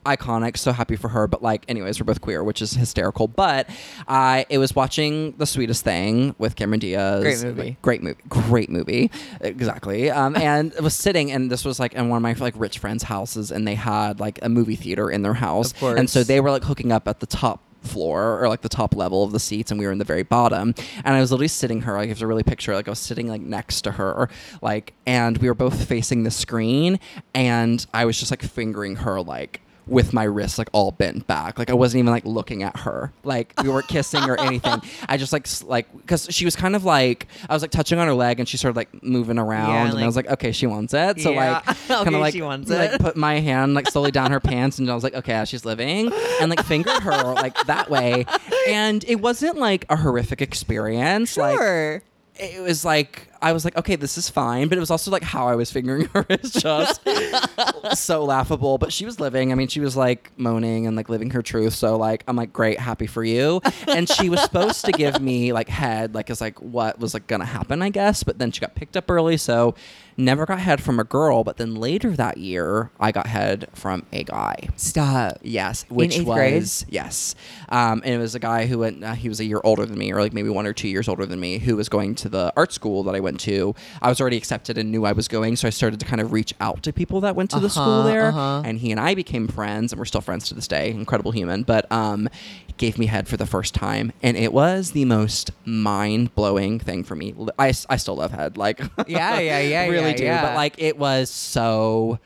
iconic. 0.05 0.57
So 0.57 0.71
happy 0.71 0.95
for 0.95 1.09
her. 1.09 1.27
But 1.27 1.41
like, 1.41 1.65
anyways, 1.67 1.99
we're 1.99 2.05
both 2.05 2.21
queer, 2.21 2.43
which 2.43 2.61
is 2.61 2.73
hysterical. 2.73 3.27
But 3.27 3.69
I 4.07 4.45
it 4.49 4.57
was 4.57 4.75
watching 4.75 5.33
The 5.37 5.45
Sweetest 5.45 5.83
Thing 5.83 6.35
with 6.37 6.55
Cameron 6.55 6.79
Diaz. 6.79 7.23
Great 7.23 7.43
movie. 7.43 7.69
Like, 7.69 7.81
great 7.81 8.03
movie. 8.03 8.21
Great 8.27 8.69
movie. 8.69 9.11
Exactly. 9.41 10.09
Um, 10.09 10.35
and 10.43 10.73
it 10.73 10.81
was 10.81 10.93
sitting, 10.93 11.31
and 11.31 11.51
this 11.51 11.65
was 11.65 11.79
like 11.79 11.93
in 11.93 12.09
one 12.09 12.17
of 12.17 12.23
my 12.23 12.33
like 12.33 12.55
rich 12.57 12.79
friends' 12.79 13.03
houses, 13.03 13.51
and 13.51 13.67
they 13.67 13.75
had 13.75 14.19
like 14.19 14.39
a 14.41 14.49
movie 14.49 14.75
theater 14.75 15.09
in 15.09 15.21
their 15.21 15.33
house. 15.35 15.71
Of 15.71 15.79
course. 15.79 15.99
And 15.99 16.09
so 16.09 16.23
they 16.23 16.39
were 16.39 16.51
like 16.51 16.63
hooking 16.63 16.91
up 16.91 17.07
at 17.07 17.19
the 17.19 17.27
top 17.27 17.61
floor 17.83 18.41
or 18.41 18.47
like 18.47 18.61
the 18.61 18.69
top 18.69 18.95
level 18.95 19.23
of 19.23 19.31
the 19.31 19.39
seats 19.39 19.71
and 19.71 19.79
we 19.79 19.85
were 19.85 19.91
in 19.91 19.97
the 19.97 20.05
very 20.05 20.23
bottom. 20.23 20.73
And 21.03 21.15
i 21.15 21.19
was 21.19 21.31
literally 21.31 21.47
sitting 21.47 21.81
her 21.81 21.97
like 21.97 22.09
if 22.09 22.19
to 22.19 22.27
really 22.27 22.43
picture 22.43 22.73
like 22.73 22.87
i 22.87 22.91
was 22.91 22.99
sitting 22.99 23.27
like 23.27 23.41
next 23.41 23.81
to 23.81 23.91
her 23.91 24.29
like 24.61 24.93
and 25.05 25.37
we 25.39 25.47
were 25.47 25.53
both 25.53 25.87
facing 25.87 26.23
the 26.23 26.31
screen 26.31 26.99
and 27.33 27.85
i 27.93 28.05
was 28.05 28.17
just 28.17 28.31
like 28.31 28.41
fingering 28.41 28.97
her 28.97 29.21
like 29.21 29.61
with 29.87 30.13
my 30.13 30.23
wrist 30.23 30.57
like 30.57 30.69
all 30.71 30.91
bent 30.91 31.27
back 31.27 31.59
like 31.59 31.69
i 31.69 31.73
wasn't 31.73 31.99
even 31.99 32.11
like 32.11 32.25
looking 32.25 32.63
at 32.63 32.77
her 32.79 33.11
like 33.23 33.53
we 33.61 33.67
weren't 33.69 33.87
kissing 33.87 34.23
or 34.29 34.39
anything 34.39 34.81
i 35.09 35.17
just 35.17 35.33
like 35.33 35.45
like 35.63 35.91
because 35.97 36.27
she 36.31 36.45
was 36.45 36.55
kind 36.55 36.75
of 36.75 36.85
like 36.85 37.27
i 37.49 37.53
was 37.53 37.61
like 37.61 37.71
touching 37.71 37.99
on 37.99 38.07
her 38.07 38.13
leg 38.13 38.39
and 38.39 38.47
she 38.47 38.55
started 38.55 38.77
like 38.77 39.03
moving 39.03 39.37
around 39.37 39.69
Yeah, 39.69 39.89
and 39.91 39.99
i 39.99 40.05
was 40.05 40.15
like 40.15 40.29
okay 40.29 40.51
she 40.53 40.67
wants 40.67 40.93
it 40.93 41.19
so 41.19 41.31
Yeah. 41.31 41.61
like 41.65 41.65
kind 41.87 42.07
Okay, 42.07 42.15
of 42.15 42.21
like 42.21 42.33
she 42.33 42.41
wants 42.41 42.69
like 42.69 42.93
it. 42.93 43.01
put 43.01 43.17
my 43.17 43.39
hand 43.39 43.73
like 43.73 43.89
slowly 43.89 44.11
down 44.11 44.31
her 44.31 44.39
pants 44.53 44.79
and 44.79 44.89
I 44.89 44.95
was 44.95 45.03
like, 45.03 45.13
okay, 45.15 45.43
she's 45.45 45.65
living 45.65 46.11
and 46.41 46.49
like 46.49 46.63
fingered 46.63 47.01
her 47.03 47.33
like 47.33 47.55
that 47.65 47.89
way. 47.89 48.25
And 48.67 49.03
it 49.07 49.15
wasn't 49.21 49.57
like 49.57 49.85
a 49.89 49.95
horrific 49.97 50.41
experience. 50.41 51.37
Like 51.37 51.57
Sure. 51.57 52.01
it 52.35 52.61
was 52.61 52.83
like 52.85 53.27
I 53.43 53.51
was 53.51 53.65
like, 53.65 53.75
okay, 53.77 53.97
this 53.97 54.17
is 54.17 54.29
fine, 54.29 54.69
but 54.69 54.77
it 54.77 54.81
was 54.81 54.89
also 54.89 55.11
like 55.11 55.21
how 55.21 55.47
I 55.49 55.55
was 55.55 55.69
fingering 55.69 56.05
her 56.13 56.25
is 56.29 56.51
just 56.53 57.01
so 57.95 58.23
laughable. 58.23 58.77
But 58.77 58.93
she 58.93 59.05
was 59.05 59.19
living. 59.19 59.51
I 59.51 59.55
mean, 59.55 59.67
she 59.67 59.81
was 59.81 59.97
like 59.97 60.31
moaning 60.37 60.87
and 60.87 60.95
like 60.95 61.09
living 61.09 61.29
her 61.31 61.41
truth. 61.41 61.73
So 61.73 61.97
like, 61.97 62.23
I'm 62.27 62.37
like, 62.37 62.53
great, 62.53 62.79
happy 62.79 63.05
for 63.05 63.23
you. 63.23 63.61
And 63.87 64.07
she 64.07 64.29
was 64.29 64.41
supposed 64.41 64.85
to 64.85 64.93
give 64.93 65.21
me 65.21 65.51
like 65.51 65.67
head, 65.67 66.15
like 66.15 66.29
as 66.29 66.39
like 66.39 66.59
what 66.61 66.99
was 66.99 67.13
like 67.13 67.27
gonna 67.27 67.45
happen, 67.45 67.81
I 67.81 67.89
guess. 67.89 68.23
But 68.23 68.39
then 68.39 68.51
she 68.51 68.61
got 68.61 68.75
picked 68.75 68.95
up 68.95 69.11
early, 69.11 69.35
so 69.35 69.75
never 70.15 70.45
got 70.45 70.59
head 70.59 70.81
from 70.81 70.99
a 70.99 71.03
girl. 71.03 71.43
But 71.43 71.57
then 71.57 71.75
later 71.75 72.11
that 72.11 72.37
year, 72.37 72.91
I 72.97 73.11
got 73.11 73.27
head 73.27 73.67
from 73.73 74.05
a 74.13 74.23
guy. 74.23 74.69
Stop. 74.77 75.39
Yes, 75.41 75.85
which 75.89 76.17
eighth 76.17 76.25
was 76.25 76.35
grade? 76.35 76.93
yes, 76.93 77.35
um, 77.67 78.01
and 78.05 78.13
it 78.13 78.19
was 78.19 78.35
a 78.35 78.39
guy 78.39 78.67
who 78.67 78.79
went. 78.79 79.03
Uh, 79.03 79.13
he 79.13 79.27
was 79.27 79.41
a 79.41 79.45
year 79.45 79.59
older 79.65 79.85
than 79.85 79.97
me, 79.97 80.13
or 80.13 80.21
like 80.21 80.33
maybe 80.33 80.49
one 80.49 80.65
or 80.65 80.73
two 80.73 80.87
years 80.87 81.09
older 81.09 81.25
than 81.25 81.39
me, 81.41 81.57
who 81.57 81.75
was 81.75 81.89
going 81.89 82.15
to 82.15 82.29
the 82.29 82.53
art 82.55 82.71
school 82.71 83.03
that 83.03 83.15
I 83.15 83.19
went 83.19 83.32
to. 83.41 83.75
I 84.01 84.09
was 84.09 84.19
already 84.21 84.37
accepted 84.37 84.77
and 84.77 84.91
knew 84.91 85.05
I 85.05 85.11
was 85.13 85.27
going, 85.27 85.55
so 85.55 85.67
I 85.67 85.71
started 85.71 85.99
to 85.99 86.05
kind 86.05 86.21
of 86.21 86.31
reach 86.31 86.53
out 86.59 86.83
to 86.83 86.93
people 86.93 87.21
that 87.21 87.35
went 87.35 87.49
to 87.51 87.59
the 87.59 87.69
school 87.69 87.83
Uh-huh, 87.83 88.07
there, 88.07 88.27
uh-huh. 88.29 88.61
and 88.65 88.79
he 88.79 88.91
and 88.91 88.99
I 88.99 89.15
became 89.15 89.47
friends, 89.47 89.91
and 89.91 89.99
we're 89.99 90.05
still 90.05 90.21
friends 90.21 90.47
to 90.49 90.53
this 90.55 90.67
day. 90.67 90.91
Incredible 90.91 91.31
human, 91.31 91.63
but 91.63 91.91
um, 91.91 92.29
he 92.67 92.73
gave 92.77 92.97
me 92.97 93.05
head 93.07 93.27
for 93.27 93.37
the 93.37 93.45
first 93.45 93.73
time, 93.73 94.11
and 94.21 94.37
it 94.37 94.53
was 94.53 94.91
the 94.91 95.05
most 95.05 95.51
mind 95.65 96.33
blowing 96.35 96.79
thing 96.79 97.03
for 97.03 97.15
me. 97.15 97.33
I, 97.59 97.73
I 97.89 97.97
still 97.97 98.15
love 98.15 98.31
head, 98.31 98.57
like 98.57 98.79
Yeah, 99.07 99.39
yeah, 99.39 99.59
yeah, 99.59 99.87
really 99.87 100.11
yeah, 100.11 100.15
do, 100.17 100.23
yeah. 100.23 100.41
but 100.41 100.55
like 100.55 100.75
it 100.77 100.97
was 100.97 101.29
so 101.29 102.19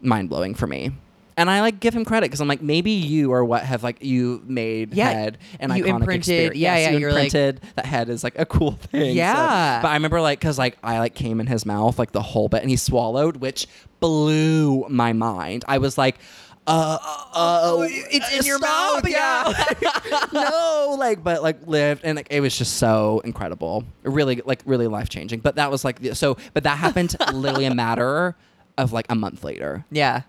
mind 0.00 0.28
blowing 0.28 0.54
for 0.54 0.66
me. 0.66 0.92
And 1.36 1.48
I 1.50 1.60
like 1.62 1.80
give 1.80 1.94
him 1.94 2.04
credit 2.04 2.26
because 2.26 2.40
I'm 2.40 2.48
like 2.48 2.60
maybe 2.62 2.90
you 2.90 3.32
or 3.32 3.44
what 3.44 3.62
have 3.62 3.82
like 3.82 4.02
you 4.04 4.42
made 4.46 4.94
Yeah, 4.94 5.10
head 5.10 5.38
an 5.60 5.70
you 5.74 5.84
iconic 5.84 5.88
imprinted- 5.88 6.16
experience. 6.18 6.56
yeah, 6.56 6.76
Yes, 6.76 6.86
yeah, 6.86 6.92
you 6.92 6.98
you're 6.98 7.12
like- 7.12 7.24
imprinted 7.34 7.60
that 7.76 7.86
head 7.86 8.08
is 8.10 8.22
like 8.22 8.38
a 8.38 8.44
cool 8.46 8.72
thing. 8.72 9.00
so- 9.00 9.06
Yeah. 9.16 9.80
but 9.82 9.88
I 9.88 9.94
remember 9.94 10.20
like 10.20 10.38
because 10.40 10.58
like 10.58 10.76
I 10.82 10.98
like 10.98 11.14
came 11.14 11.40
in 11.40 11.46
his 11.46 11.64
mouth 11.64 11.98
like 11.98 12.12
the 12.12 12.22
whole 12.22 12.48
bit 12.48 12.60
and 12.62 12.70
he 12.70 12.76
swallowed, 12.76 13.36
which 13.38 13.66
blew 14.00 14.86
my 14.88 15.12
mind. 15.12 15.64
I 15.68 15.78
was 15.78 15.96
like. 15.98 16.16
Uh, 16.64 16.96
uh, 17.34 17.78
it's 17.90 18.38
in 18.38 18.46
your 18.46 18.56
stop, 18.58 19.02
mouth, 19.02 19.10
yeah. 19.10 19.52
no, 20.32 20.94
like, 20.96 21.24
but 21.24 21.42
like 21.42 21.66
lived, 21.66 22.02
and 22.04 22.14
like 22.14 22.28
it 22.30 22.38
was 22.40 22.56
just 22.56 22.76
so 22.76 23.20
incredible, 23.24 23.82
really, 24.04 24.40
like 24.44 24.62
really 24.64 24.86
life 24.86 25.08
changing. 25.08 25.40
But 25.40 25.56
that 25.56 25.72
was 25.72 25.84
like 25.84 25.98
so, 26.12 26.36
but 26.54 26.62
that 26.62 26.78
happened 26.78 27.16
literally 27.32 27.64
a 27.64 27.74
matter 27.74 28.36
of 28.78 28.92
like 28.92 29.06
a 29.10 29.16
month 29.16 29.42
later 29.42 29.84
Yeah. 29.90 30.22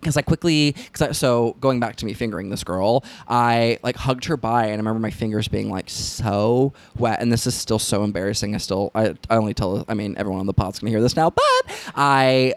Because 0.00 0.16
I 0.16 0.22
quickly 0.22 0.72
because 0.72 1.02
I, 1.02 1.12
so 1.12 1.56
going 1.60 1.80
back 1.80 1.96
to 1.96 2.06
me 2.06 2.12
fingering 2.14 2.50
this 2.50 2.64
girl, 2.64 3.04
I 3.28 3.78
like 3.82 3.96
hugged 3.96 4.24
her 4.26 4.36
by, 4.36 4.64
and 4.66 4.74
I 4.74 4.76
remember 4.76 5.00
my 5.00 5.10
fingers 5.10 5.48
being 5.48 5.70
like 5.70 5.90
so 5.90 6.72
wet, 6.96 7.20
and 7.20 7.32
this 7.32 7.46
is 7.46 7.54
still 7.54 7.78
so 7.78 8.04
embarrassing. 8.04 8.54
I 8.54 8.58
still 8.58 8.90
I, 8.94 9.14
I 9.30 9.36
only 9.36 9.54
tell 9.54 9.84
I 9.88 9.94
mean 9.94 10.14
everyone 10.16 10.40
on 10.40 10.46
the 10.46 10.54
pod's 10.54 10.78
gonna 10.78 10.90
hear 10.90 11.00
this 11.02 11.16
now, 11.16 11.30
but 11.30 11.92
I 11.96 12.54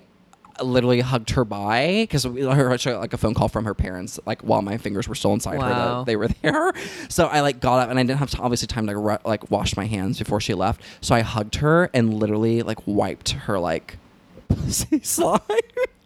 literally 0.62 1.00
hugged 1.00 1.32
her 1.32 1.44
by 1.44 2.02
because 2.04 2.28
we 2.28 2.46
I 2.46 2.56
got 2.78 2.86
like 3.00 3.14
a 3.14 3.18
phone 3.18 3.34
call 3.34 3.48
from 3.48 3.66
her 3.66 3.74
parents 3.74 4.20
like 4.28 4.42
while 4.42 4.62
my 4.62 4.78
fingers 4.78 5.08
were 5.08 5.16
still 5.16 5.34
inside 5.34 5.54
her 5.54 5.58
Wow. 5.60 6.00
that 6.00 6.06
they 6.06 6.16
were 6.16 6.28
there 6.44 6.72
so 7.10 7.26
i 7.26 7.39
like 7.42 7.60
got 7.60 7.80
up 7.80 7.89
and 7.89 7.98
i 7.98 8.04
didn't 8.04 8.20
have 8.20 8.30
to, 8.32 8.38
obviously 8.39 8.68
time 8.68 8.86
to 8.86 8.96
ru- 8.96 9.18
like 9.26 9.50
wash 9.50 9.76
my 9.76 9.86
hands 9.88 10.20
before 10.20 10.39
she 10.39 10.54
left 10.54 10.84
so 11.02 11.16
i 11.16 11.22
hugged 11.22 11.56
her 11.56 11.89
and 11.96 12.14
literally 12.14 12.62
like 12.62 12.78
wiped 12.86 13.32
her 13.32 13.58
like 13.58 13.98
pussy 14.50 15.00
slime 15.02 15.39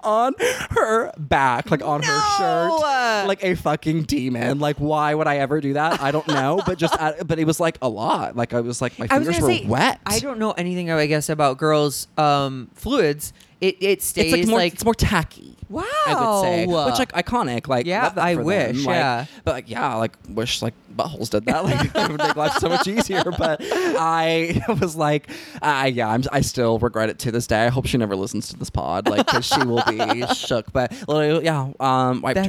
on 0.05 0.33
her 0.71 1.11
back 1.17 1.71
like 1.71 1.83
on 1.83 2.03
her 2.03 2.37
shirt 2.37 3.27
like 3.27 3.43
a 3.43 3.55
fucking 3.55 4.03
demon. 4.03 4.59
Like 4.59 4.77
why 4.77 5.13
would 5.13 5.27
i 5.27 5.37
ever 5.37 5.61
do 5.61 5.73
that? 5.73 6.01
I 6.01 6.11
don't 6.11 6.27
know. 6.27 6.61
But 6.65 6.79
just 6.79 6.99
uh, 6.99 7.23
but 7.23 7.37
it 7.37 7.45
was 7.45 7.59
like 7.59 7.77
a 7.81 7.89
lot. 7.89 8.35
Like 8.35 8.53
i 8.53 8.59
was 8.59 8.81
like 8.81 8.97
my 8.97 9.07
fingers 9.07 9.39
were 9.39 9.47
say, 9.47 9.65
wet. 9.65 9.99
I 10.05 10.19
don't 10.19 10.39
know 10.39 10.51
anything, 10.51 10.89
I 10.89 11.05
guess, 11.05 11.29
about 11.29 11.57
girls' 11.57 12.07
um, 12.17 12.69
fluids. 12.73 13.33
It 13.61 13.77
it 13.81 14.01
stays 14.01 14.33
it's 14.33 14.41
like 14.41 14.47
more 14.47 14.59
like 14.59 14.73
it's 14.73 14.85
more 14.85 14.95
tacky. 14.95 15.54
Wow. 15.69 15.83
I 16.07 16.13
would 16.31 16.41
say, 16.43 16.65
which 16.65 16.99
like 16.99 17.11
iconic, 17.13 17.67
like 17.67 17.85
Yeah, 17.85 18.11
I 18.15 18.35
them, 18.35 18.45
wish, 18.45 18.85
like- 18.85 18.95
yeah. 18.95 19.25
but 19.43 19.53
like 19.53 19.69
yeah, 19.69 19.95
like 19.95 20.15
wish 20.29 20.61
like 20.61 20.73
buttholes 20.95 21.29
did 21.29 21.45
that, 21.45 21.63
like 21.65 21.85
it 21.95 22.09
would 22.11 22.17
make 22.19 22.35
life 22.35 22.53
so 22.53 22.69
much 22.69 22.87
easier. 22.87 23.23
But 23.37 23.59
I 23.61 24.61
was 24.79 24.95
like, 24.95 25.29
uh, 25.61 25.89
yeah, 25.93 26.09
I'm, 26.09 26.23
I 26.31 26.41
still 26.41 26.79
regret 26.79 27.09
it 27.09 27.19
to 27.19 27.31
this 27.31 27.47
day. 27.47 27.65
I 27.65 27.69
hope 27.69 27.85
she 27.87 27.97
never 27.97 28.15
listens 28.15 28.49
to 28.49 28.57
this 28.57 28.69
pod, 28.69 29.07
like 29.09 29.25
because 29.25 29.45
she 29.45 29.63
will 29.63 29.83
be 29.87 30.25
shook. 30.35 30.71
But 30.71 30.91
literally, 31.07 31.45
yeah, 31.45 31.71
um, 31.79 32.21
wiped 32.21 32.35
That's- 32.35 32.47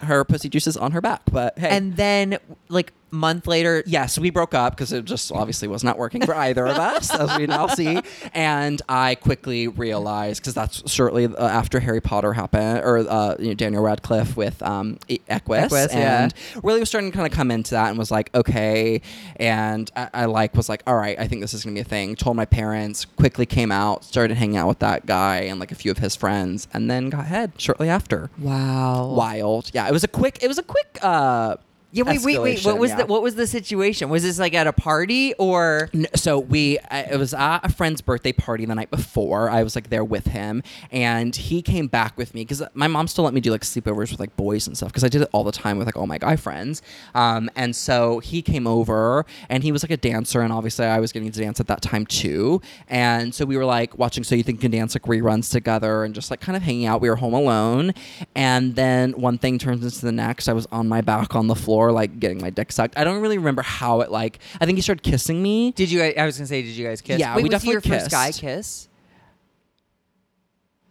her 0.00 0.06
her 0.06 0.24
pussy 0.24 0.48
juices 0.48 0.76
on 0.76 0.92
her 0.92 1.00
back. 1.00 1.22
But 1.30 1.58
hey, 1.58 1.68
and 1.70 1.96
then 1.96 2.38
like 2.68 2.92
month 3.14 3.46
later. 3.46 3.82
Yes, 3.86 4.18
we 4.18 4.30
broke 4.30 4.54
up 4.54 4.76
because 4.76 4.92
it 4.92 5.04
just 5.04 5.32
obviously 5.32 5.68
was 5.68 5.82
not 5.82 5.96
working 5.96 6.24
for 6.24 6.34
either 6.34 6.66
of 6.66 6.76
us, 6.76 7.14
as 7.14 7.38
we 7.38 7.46
now 7.46 7.66
see. 7.68 8.00
And 8.34 8.82
I 8.88 9.14
quickly 9.14 9.68
realized 9.68 10.42
because 10.42 10.54
that's 10.54 10.90
shortly 10.90 11.26
uh, 11.26 11.46
after 11.46 11.80
Harry 11.80 12.00
Potter 12.00 12.32
happened, 12.32 12.80
or 12.84 12.98
uh, 12.98 13.36
you 13.38 13.48
know, 13.48 13.54
Daniel 13.54 13.82
Radcliffe 13.82 14.36
with 14.36 14.62
um, 14.62 14.98
Equus, 15.08 15.64
Equus, 15.64 15.94
yeah. 15.94 16.24
and 16.24 16.34
really 16.62 16.80
was 16.80 16.88
starting 16.88 17.10
to 17.10 17.16
kind 17.16 17.26
of 17.26 17.32
come 17.32 17.50
into 17.50 17.70
that 17.72 17.88
and 17.88 17.98
was 17.98 18.10
like, 18.10 18.34
okay. 18.34 19.00
And 19.36 19.90
I, 19.96 20.10
I 20.12 20.24
like 20.26 20.54
was 20.54 20.68
like, 20.68 20.82
all 20.86 20.96
right, 20.96 21.18
I 21.18 21.26
think 21.28 21.40
this 21.40 21.54
is 21.54 21.64
gonna 21.64 21.74
be 21.74 21.80
a 21.80 21.84
thing. 21.84 22.16
Told 22.16 22.36
my 22.36 22.44
parents, 22.46 23.04
quickly 23.04 23.46
came 23.46 23.70
out, 23.72 24.04
started 24.04 24.36
hanging 24.36 24.56
out 24.56 24.68
with 24.68 24.80
that 24.80 25.06
guy 25.06 25.42
and 25.42 25.60
like 25.60 25.72
a 25.72 25.76
few 25.76 25.90
of 25.90 25.98
his 25.98 26.16
friends, 26.16 26.68
and 26.72 26.90
then 26.90 27.10
got 27.10 27.26
head 27.26 27.52
shortly 27.58 27.88
after. 27.88 28.30
Wow. 28.38 29.14
Wild, 29.14 29.70
yeah. 29.72 29.88
It 29.88 29.92
was 29.92 30.04
a 30.04 30.08
quick. 30.08 30.42
It 30.42 30.48
was 30.48 30.58
a 30.58 30.62
quick. 30.62 30.98
uh 31.02 31.56
Yeah, 31.94 32.02
wait, 32.02 32.22
wait, 32.22 32.40
wait. 32.40 32.64
What 32.64 32.78
was 32.78 32.90
yeah. 32.90 32.96
the 32.98 33.06
what 33.06 33.22
was 33.22 33.36
the 33.36 33.46
situation? 33.46 34.10
Was 34.10 34.24
this 34.24 34.38
like 34.40 34.52
at 34.52 34.66
a 34.66 34.72
party 34.72 35.32
or? 35.34 35.90
N- 35.94 36.06
So 36.16 36.40
we, 36.40 36.78
I- 36.90 37.02
it 37.12 37.18
was 37.18 37.32
at 37.32 37.60
a 37.64 37.68
friend's 37.72 38.00
birthday 38.00 38.32
party 38.32 38.66
the 38.66 38.74
night 38.74 38.90
before. 38.90 39.48
I 39.48 39.62
was 39.62 39.76
like 39.76 39.90
there 39.90 40.02
with 40.04 40.26
him, 40.26 40.62
and 40.90 41.36
he 41.36 41.62
came 41.62 41.86
back 41.86 42.18
with 42.18 42.34
me 42.34 42.42
because 42.42 42.62
my 42.74 42.88
mom 42.88 43.06
still 43.06 43.22
let 43.22 43.32
me 43.32 43.40
do 43.40 43.52
like 43.52 43.62
sleepovers 43.62 44.10
with 44.10 44.18
like 44.18 44.36
boys 44.36 44.66
and 44.66 44.76
stuff 44.76 44.88
because 44.90 45.04
I 45.04 45.08
did 45.08 45.22
it 45.22 45.28
all 45.32 45.44
the 45.44 45.52
time 45.52 45.78
with 45.78 45.86
like 45.86 45.96
all 45.96 46.08
my 46.08 46.18
guy 46.18 46.34
friends. 46.34 46.82
Um, 47.14 47.48
and 47.54 47.76
so 47.76 48.18
he 48.18 48.42
came 48.42 48.66
over, 48.66 49.24
and 49.48 49.62
he 49.62 49.70
was 49.70 49.84
like 49.84 49.92
a 49.92 49.96
dancer, 49.96 50.40
and 50.40 50.52
obviously 50.52 50.86
I 50.86 50.98
was 50.98 51.12
getting 51.12 51.30
to 51.30 51.40
dance 51.40 51.60
at 51.60 51.68
that 51.68 51.80
time 51.80 52.06
too. 52.06 52.60
And 52.88 53.32
so 53.32 53.44
we 53.44 53.56
were 53.56 53.64
like 53.64 53.96
watching 53.96 54.24
So 54.24 54.34
You 54.34 54.42
Think 54.42 54.58
You 54.58 54.62
Can 54.62 54.72
Dance 54.72 54.96
like 54.96 55.04
reruns 55.04 55.48
together, 55.52 56.02
and 56.02 56.12
just 56.12 56.28
like 56.32 56.40
kind 56.40 56.56
of 56.56 56.62
hanging 56.64 56.86
out. 56.86 57.00
We 57.00 57.08
were 57.08 57.16
home 57.16 57.34
alone, 57.34 57.94
and 58.34 58.74
then 58.74 59.12
one 59.12 59.38
thing 59.38 59.58
turns 59.60 59.84
into 59.84 60.04
the 60.04 60.10
next. 60.12 60.48
I 60.48 60.52
was 60.54 60.66
on 60.72 60.88
my 60.88 61.00
back 61.00 61.36
on 61.36 61.46
the 61.46 61.54
floor, 61.54 61.83
like 61.92 62.18
getting 62.20 62.40
my 62.40 62.50
dick 62.50 62.72
sucked. 62.72 62.96
I 62.98 63.04
don't 63.04 63.20
really 63.20 63.38
remember 63.38 63.62
how 63.62 64.00
it 64.00 64.10
like. 64.10 64.38
I 64.60 64.66
think 64.66 64.76
he 64.78 64.82
started 64.82 65.02
kissing 65.02 65.42
me. 65.42 65.72
Did 65.72 65.90
you? 65.90 66.00
guys- 66.00 66.14
I 66.18 66.24
was 66.26 66.36
gonna 66.38 66.46
say, 66.46 66.62
did 66.62 66.68
you 66.72 66.86
guys 66.86 67.00
kiss? 67.00 67.18
Yeah, 67.20 67.34
Wait, 67.36 67.44
we 67.44 67.48
was 67.50 67.62
he 67.62 67.70
your 67.70 67.80
definitely 67.80 67.98
first 68.00 68.10
guy 68.10 68.32
kiss? 68.32 68.88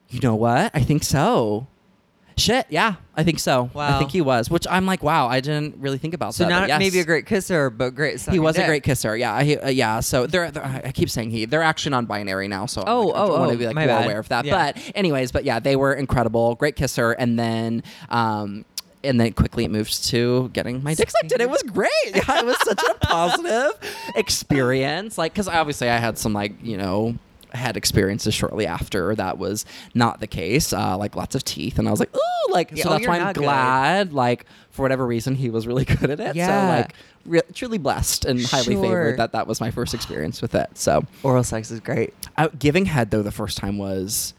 You 0.10 0.20
know 0.22 0.36
what? 0.36 0.72
I 0.74 0.82
think 0.82 1.04
so. 1.04 1.68
Shit, 2.36 2.66
yeah, 2.70 2.96
I 3.16 3.24
think 3.24 3.38
so. 3.40 3.70
Wow. 3.76 3.96
I 3.96 4.00
think 4.00 4.10
he 4.10 4.20
was, 4.22 4.50
which 4.50 4.66
I'm 4.68 4.88
like, 4.88 5.04
wow, 5.04 5.28
I 5.28 5.40
didn't 5.40 5.78
really 5.78 6.00
think 6.00 6.16
about 6.16 6.34
So 6.34 6.44
that. 6.44 6.50
but 6.50 6.60
not 6.62 6.68
yes. 6.68 6.80
maybe 6.80 7.00
a 7.00 7.04
great 7.06 7.28
kisser, 7.28 7.70
but 7.70 7.94
great. 7.94 8.20
He 8.22 8.40
was 8.40 8.58
a 8.58 8.66
great 8.66 8.82
kisser. 8.82 9.16
Yeah, 9.16 9.34
I, 9.36 9.60
uh, 9.64 9.70
yeah. 9.70 10.00
So 10.00 10.26
they're, 10.26 10.50
they're, 10.50 10.82
I 10.84 10.92
keep 10.92 11.12
saying 11.12 11.30
he. 11.30 11.46
They're 11.46 11.62
actually 11.62 11.92
non-binary 11.92 12.48
now. 12.48 12.66
So 12.66 12.84
Oh, 12.88 13.12
I 13.12 13.20
oh, 13.22 13.30
want 13.38 13.42
oh, 13.44 13.52
to 13.52 13.58
be 13.58 13.68
like 13.68 13.76
more 13.76 13.86
bad. 13.86 14.06
aware 14.06 14.18
of 14.18 14.30
that. 14.30 14.46
Yeah. 14.46 14.74
But 14.74 14.92
anyways, 14.96 15.32
but 15.32 15.44
yeah, 15.44 15.60
they 15.60 15.76
were 15.76 15.94
incredible, 15.94 16.56
great 16.56 16.76
kisser, 16.76 17.12
and 17.12 17.38
then. 17.38 17.84
um 18.10 18.66
and 19.04 19.20
then 19.20 19.34
quickly 19.34 19.66
it 19.66 19.72
moves 19.72 20.10
to 20.10 20.50
getting 20.54 20.82
my 20.84 20.94
dick 20.94 21.10
sucked, 21.12 21.32
and 21.32 21.42
it 21.42 21.50
was 21.50 21.62
great. 21.64 21.90
Yeah, 22.16 22.40
it 22.40 22.46
was 22.46 22.58
such 22.64 22.82
a 22.90 22.94
positive 23.06 23.72
experience. 24.16 25.18
Like, 25.18 25.34
because 25.34 25.48
obviously 25.48 25.90
I 25.90 25.98
had 25.98 26.18
some 26.18 26.34
like 26.34 26.54
you 26.64 26.78
know 26.78 27.16
had 27.54 27.78
experiences 27.78 28.34
shortly 28.34 28.66
after 28.66 29.14
that 29.16 29.38
was 29.38 29.64
not 29.94 30.20
the 30.20 30.26
case. 30.28 30.74
Uh, 30.74 30.98
like 30.98 31.16
lots 31.16 31.36
of 31.36 31.44
teeth, 31.44 31.78
and 31.80 31.88
I 31.88 31.92
was 31.92 32.00
like, 32.00 32.14
ooh, 32.16 32.52
like 32.52 32.72
Yeah, 32.72 32.84
so 32.84 32.90
oh, 32.90 32.94
that's 32.94 33.08
why 33.08 33.20
I'm 33.20 33.34
good. 33.34 33.44
glad. 33.44 34.14
Like 34.14 34.46
for 34.72 34.82
whatever 34.82 35.06
reason, 35.06 35.36
he 35.36 35.50
was 35.50 35.68
really 35.68 35.86
good 36.00 36.10
at 36.10 36.20
it. 36.20 36.36
Yeah. 36.36 36.48
So 36.48 36.78
like 36.82 36.94
re- 37.26 37.42
truly 37.54 37.78
blessed 37.78 38.26
and 38.26 38.44
highly 38.44 38.74
Sure. 38.74 38.82
favored 38.84 39.18
that 39.18 39.34
that 39.34 39.46
was 39.48 39.62
my 39.62 39.70
first 39.72 39.94
experience 39.94 40.42
with 40.42 40.56
it. 40.56 40.70
So 40.78 41.06
Oral 41.22 41.44
sex 41.44 41.70
is 41.72 41.80
great. 41.80 42.14
uh, 42.38 42.48
giving 42.58 42.86
head 42.86 43.12
though 43.12 43.22
the 43.22 43.32
first 43.32 43.58
time 43.60 43.78
was 43.78 44.34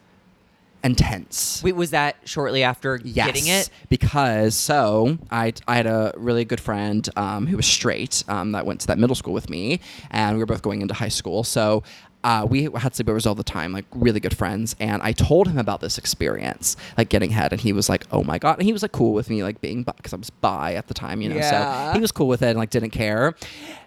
intense. 0.84 1.62
Wait, 1.64 1.74
was 1.74 1.90
that 1.90 2.16
shortly 2.24 2.62
after 2.62 3.00
Yes, 3.02 3.26
getting 3.26 3.46
it? 3.48 3.70
because 3.88 4.54
so 4.54 5.18
I 5.30 5.52
I 5.66 5.76
had 5.76 5.86
a 5.86 6.12
really 6.16 6.44
good 6.44 6.60
friend 6.60 7.08
um, 7.16 7.46
who 7.46 7.56
was 7.56 7.66
straight 7.66 8.22
um, 8.28 8.52
that 8.52 8.66
went 8.66 8.80
to 8.82 8.86
that 8.88 8.98
middle 8.98 9.16
school 9.16 9.32
with 9.32 9.50
me, 9.50 9.80
and 10.10 10.36
we 10.36 10.40
were 10.40 10.46
both 10.46 10.62
going 10.62 10.82
into 10.82 10.94
high 10.94 11.08
school. 11.08 11.42
So. 11.44 11.82
Uh, 12.24 12.46
we 12.48 12.62
had 12.62 12.94
sleepovers 12.94 13.26
all 13.26 13.34
the 13.34 13.44
time, 13.44 13.70
like 13.70 13.84
really 13.92 14.18
good 14.18 14.34
friends, 14.36 14.74
and 14.80 15.02
I 15.02 15.12
told 15.12 15.46
him 15.46 15.58
about 15.58 15.82
this 15.82 15.98
experience, 15.98 16.74
like 16.96 17.10
getting 17.10 17.30
head, 17.30 17.52
and 17.52 17.60
he 17.60 17.74
was 17.74 17.90
like, 17.90 18.06
"Oh 18.10 18.24
my 18.24 18.38
god!" 18.38 18.58
And 18.58 18.62
he 18.62 18.72
was 18.72 18.80
like 18.80 18.92
cool 18.92 19.12
with 19.12 19.28
me, 19.28 19.42
like 19.42 19.60
being 19.60 19.82
bi, 19.82 19.92
because 19.94 20.14
I 20.14 20.16
was 20.16 20.30
bi 20.30 20.72
at 20.72 20.88
the 20.88 20.94
time, 20.94 21.20
you 21.20 21.28
know. 21.28 21.36
Yeah. 21.36 21.92
So 21.92 21.98
he 21.98 22.00
was 22.00 22.10
cool 22.10 22.26
with 22.26 22.42
it 22.42 22.48
and 22.48 22.58
like 22.58 22.70
didn't 22.70 22.90
care. 22.90 23.34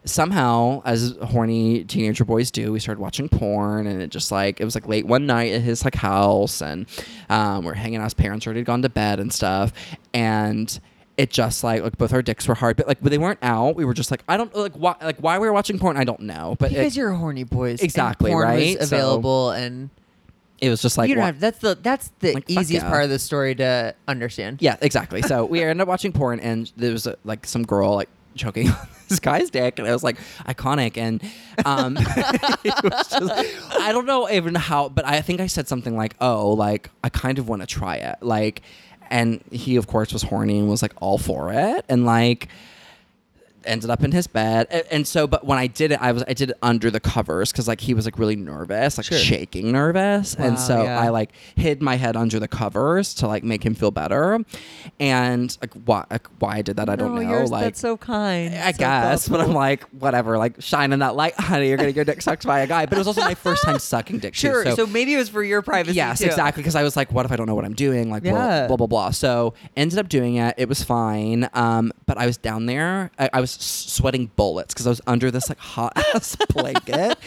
Somehow, 0.06 0.84
as 0.86 1.18
horny 1.22 1.84
teenager 1.84 2.24
boys 2.26 2.52
do, 2.52 2.72
we 2.72 2.80
started 2.80 3.02
watching 3.02 3.28
porn, 3.28 3.88
and 3.88 4.02
it 4.02 4.12
just 4.12 4.32
like 4.32 4.62
it 4.62 4.66
was 4.66 4.76
like 4.76 4.88
late 4.88 5.08
one 5.08 5.26
night 5.26 5.54
at 5.54 5.62
his 5.62 5.84
like 5.84 5.96
house, 5.96 6.62
and 6.62 6.86
um, 7.30 7.66
we're 7.66 7.74
hanging 7.74 8.00
out. 8.00 8.04
His 8.04 8.14
parents 8.14 8.46
already 8.46 8.62
gone 8.62 8.84
to 8.84 8.90
bed 8.90 9.20
and 9.20 9.34
stuff, 9.34 9.74
and 10.14 10.80
it 11.18 11.32
just 11.32 11.64
like 11.64 11.82
like 11.84 11.98
both 11.98 12.14
our 12.14 12.22
dicks 12.22 12.48
were 12.48 12.56
hard, 12.56 12.78
but 12.78 12.88
like 12.88 13.00
but 13.02 13.10
they 13.10 13.18
weren't 13.18 13.40
out. 13.42 13.76
We 13.76 13.86
were 13.86 13.94
just 13.94 14.12
like 14.12 14.24
I 14.28 14.38
don't 14.38 14.56
like 14.56 14.74
why 14.74 14.96
like 15.02 15.18
why 15.18 15.40
we 15.40 15.48
were 15.48 15.54
watching 15.54 15.80
porn. 15.80 15.98
I 15.98 16.04
don't 16.04 16.22
know, 16.22 16.56
but 16.60 16.70
Because 16.70 16.96
it, 16.96 17.00
you're 17.00 17.12
horny 17.14 17.44
boys. 17.44 17.82
Exactly, 17.82 18.32
porn 18.32 18.44
right? 18.48 18.78
Was 18.80 18.90
So- 18.90 18.96
available 18.96 19.52
and 19.52 19.90
it 20.60 20.70
was 20.70 20.82
just 20.82 20.98
like 20.98 21.10
you 21.10 21.16
don't 21.16 21.24
have. 21.24 21.40
That's 21.40 21.60
the 21.60 21.76
that's 21.82 22.12
the 22.20 22.34
Like, 22.34 22.50
easiest 22.50 22.84
yeah. 22.86 22.90
part 22.90 23.04
of 23.04 23.10
the 23.10 23.20
story 23.20 23.54
to 23.56 23.94
understand. 24.08 24.58
Yeah, 24.62 24.76
exactly. 24.82 25.22
So 25.22 25.46
we 25.52 25.62
ended 25.62 25.82
up 25.82 25.88
watching 25.88 26.12
porn, 26.12 26.40
and 26.40 26.72
there 26.78 26.92
was 26.92 27.06
a, 27.08 27.16
like 27.24 27.46
some 27.46 27.64
girl 27.64 27.94
like 27.96 28.10
choking 28.36 28.70
on 28.72 28.88
this 29.08 29.20
guy's 29.20 29.50
dick, 29.52 29.78
and 29.78 29.88
it 29.88 29.92
was 29.92 30.04
like 30.04 30.18
iconic. 30.48 30.98
And 30.98 31.22
um, 31.64 31.96
it 32.00 32.84
was 32.84 33.08
just, 33.08 33.78
I 33.80 33.92
don't 33.92 34.06
know 34.08 34.28
even 34.30 34.56
how, 34.56 34.90
but 34.90 35.06
I 35.06 35.22
think 35.22 35.42
I 35.42 35.48
said 35.48 35.68
something 35.68 35.96
like, 35.96 36.16
"Oh, 36.22 36.54
like 36.54 36.90
I 37.04 37.10
kind 37.10 37.38
of 37.38 37.48
want 37.48 37.62
to 37.62 37.68
try 37.68 37.98
it," 37.98 38.16
like, 38.22 38.64
and 39.10 39.42
he 39.52 39.76
of 39.76 39.88
course 39.88 40.14
was 40.14 40.24
horny 40.24 40.60
and 40.60 40.70
was 40.70 40.82
like 40.82 40.94
all 41.02 41.18
for 41.18 41.52
it, 41.52 41.86
and 41.90 42.06
like 42.06 42.50
ended 43.68 43.90
up 43.90 44.04
in 44.04 44.12
his 44.12 44.26
bed 44.28 44.68
and, 44.72 44.84
and 44.92 45.08
so 45.08 45.28
but 45.28 45.46
when 45.46 45.58
i 45.58 45.68
did 45.68 45.92
it 45.92 46.02
i 46.02 46.12
was 46.12 46.24
i 46.28 46.34
did 46.34 46.50
it 46.52 46.58
under 46.62 46.90
the 46.90 47.00
covers 47.00 47.52
because 47.52 47.68
like 47.68 47.82
he 47.82 47.94
was 47.94 48.06
like 48.06 48.18
really 48.18 48.36
nervous 48.36 48.98
like 48.98 49.06
Sure. 49.06 49.18
shaking 49.18 49.72
nervous 49.72 50.34
and 50.36 50.58
so 50.60 50.84
yeah. 50.84 51.00
i 51.00 51.10
like 51.10 51.32
hid 51.56 51.82
my 51.82 51.96
head 51.96 52.16
under 52.16 52.40
the 52.40 52.48
covers 52.48 53.14
to 53.16 53.28
like 53.28 53.44
make 53.44 53.64
him 53.66 53.76
feel 53.76 53.92
better 53.92 54.40
and 55.00 55.58
like 55.62 55.74
why 55.86 56.06
like, 56.10 56.28
why 56.40 56.58
i 56.58 56.62
did 56.62 56.78
that 56.78 56.90
i 56.90 56.96
don't 56.96 57.16
No, 57.16 57.22
know 57.22 57.30
yours- 57.30 57.52
like 57.52 57.64
that's 57.64 57.80
so 57.80 57.98
kind. 57.98 58.54
I 58.56 58.72
So 58.72 58.78
guess, 58.80 59.30
but 59.30 59.42
I'm 59.42 59.54
like, 59.54 59.84
whatever, 59.90 60.38
like 60.38 60.62
shining 60.62 61.00
that 61.00 61.16
light, 61.16 61.34
honey. 61.40 61.68
You're 61.68 61.78
gonna 61.78 61.90
get 61.90 61.96
your 61.96 62.06
dick 62.06 62.22
sucked 62.22 62.46
by 62.46 62.62
a 62.62 62.68
guy. 62.68 62.86
But 62.86 62.96
it 62.96 63.00
was 63.00 63.08
also 63.08 63.22
my 63.22 63.34
first 63.36 63.64
time 63.64 63.80
sucking 63.80 64.20
dick. 64.20 64.34
too, 64.34 64.48
sure. 64.48 64.64
so, 64.66 64.76
So, 64.76 64.88
maybe 64.88 65.14
it 65.14 65.18
was 65.18 65.30
for 65.30 65.44
your 65.44 65.62
privacy. 65.62 65.96
yes, 65.96 66.20
too. 66.20 66.26
exactly. 66.26 66.62
Because 66.64 66.76
I 66.76 66.84
was 66.84 66.96
like, 66.96 67.12
what 67.12 67.26
if 67.26 67.32
I 67.32 67.36
don't 67.36 67.48
know 67.48 67.56
what 67.56 67.66
I'm 67.66 67.74
doing? 67.74 68.10
Like, 68.10 68.24
Yeah. 68.24 68.68
blah, 68.68 68.68
blah 68.68 68.78
blah 68.78 68.88
blah. 68.88 69.10
So 69.12 69.54
ended 69.76 70.00
up 70.00 70.10
doing 70.10 70.36
it. 70.36 70.56
It 70.58 70.70
was 70.70 70.84
fine. 70.84 71.50
Um, 71.54 71.92
but 72.06 72.18
I 72.18 72.26
was 72.26 72.38
down 72.38 72.66
there. 72.68 73.12
I, 73.20 73.30
I 73.34 73.42
was 73.42 73.57
sweating 73.62 74.32
bullets 74.36 74.74
because 74.74 74.88
I 74.88 74.90
was 74.90 75.02
under 75.08 75.32
this 75.32 75.50
like 75.50 75.60
hot 75.60 75.94
ass 76.16 76.36
blanket 76.50 77.18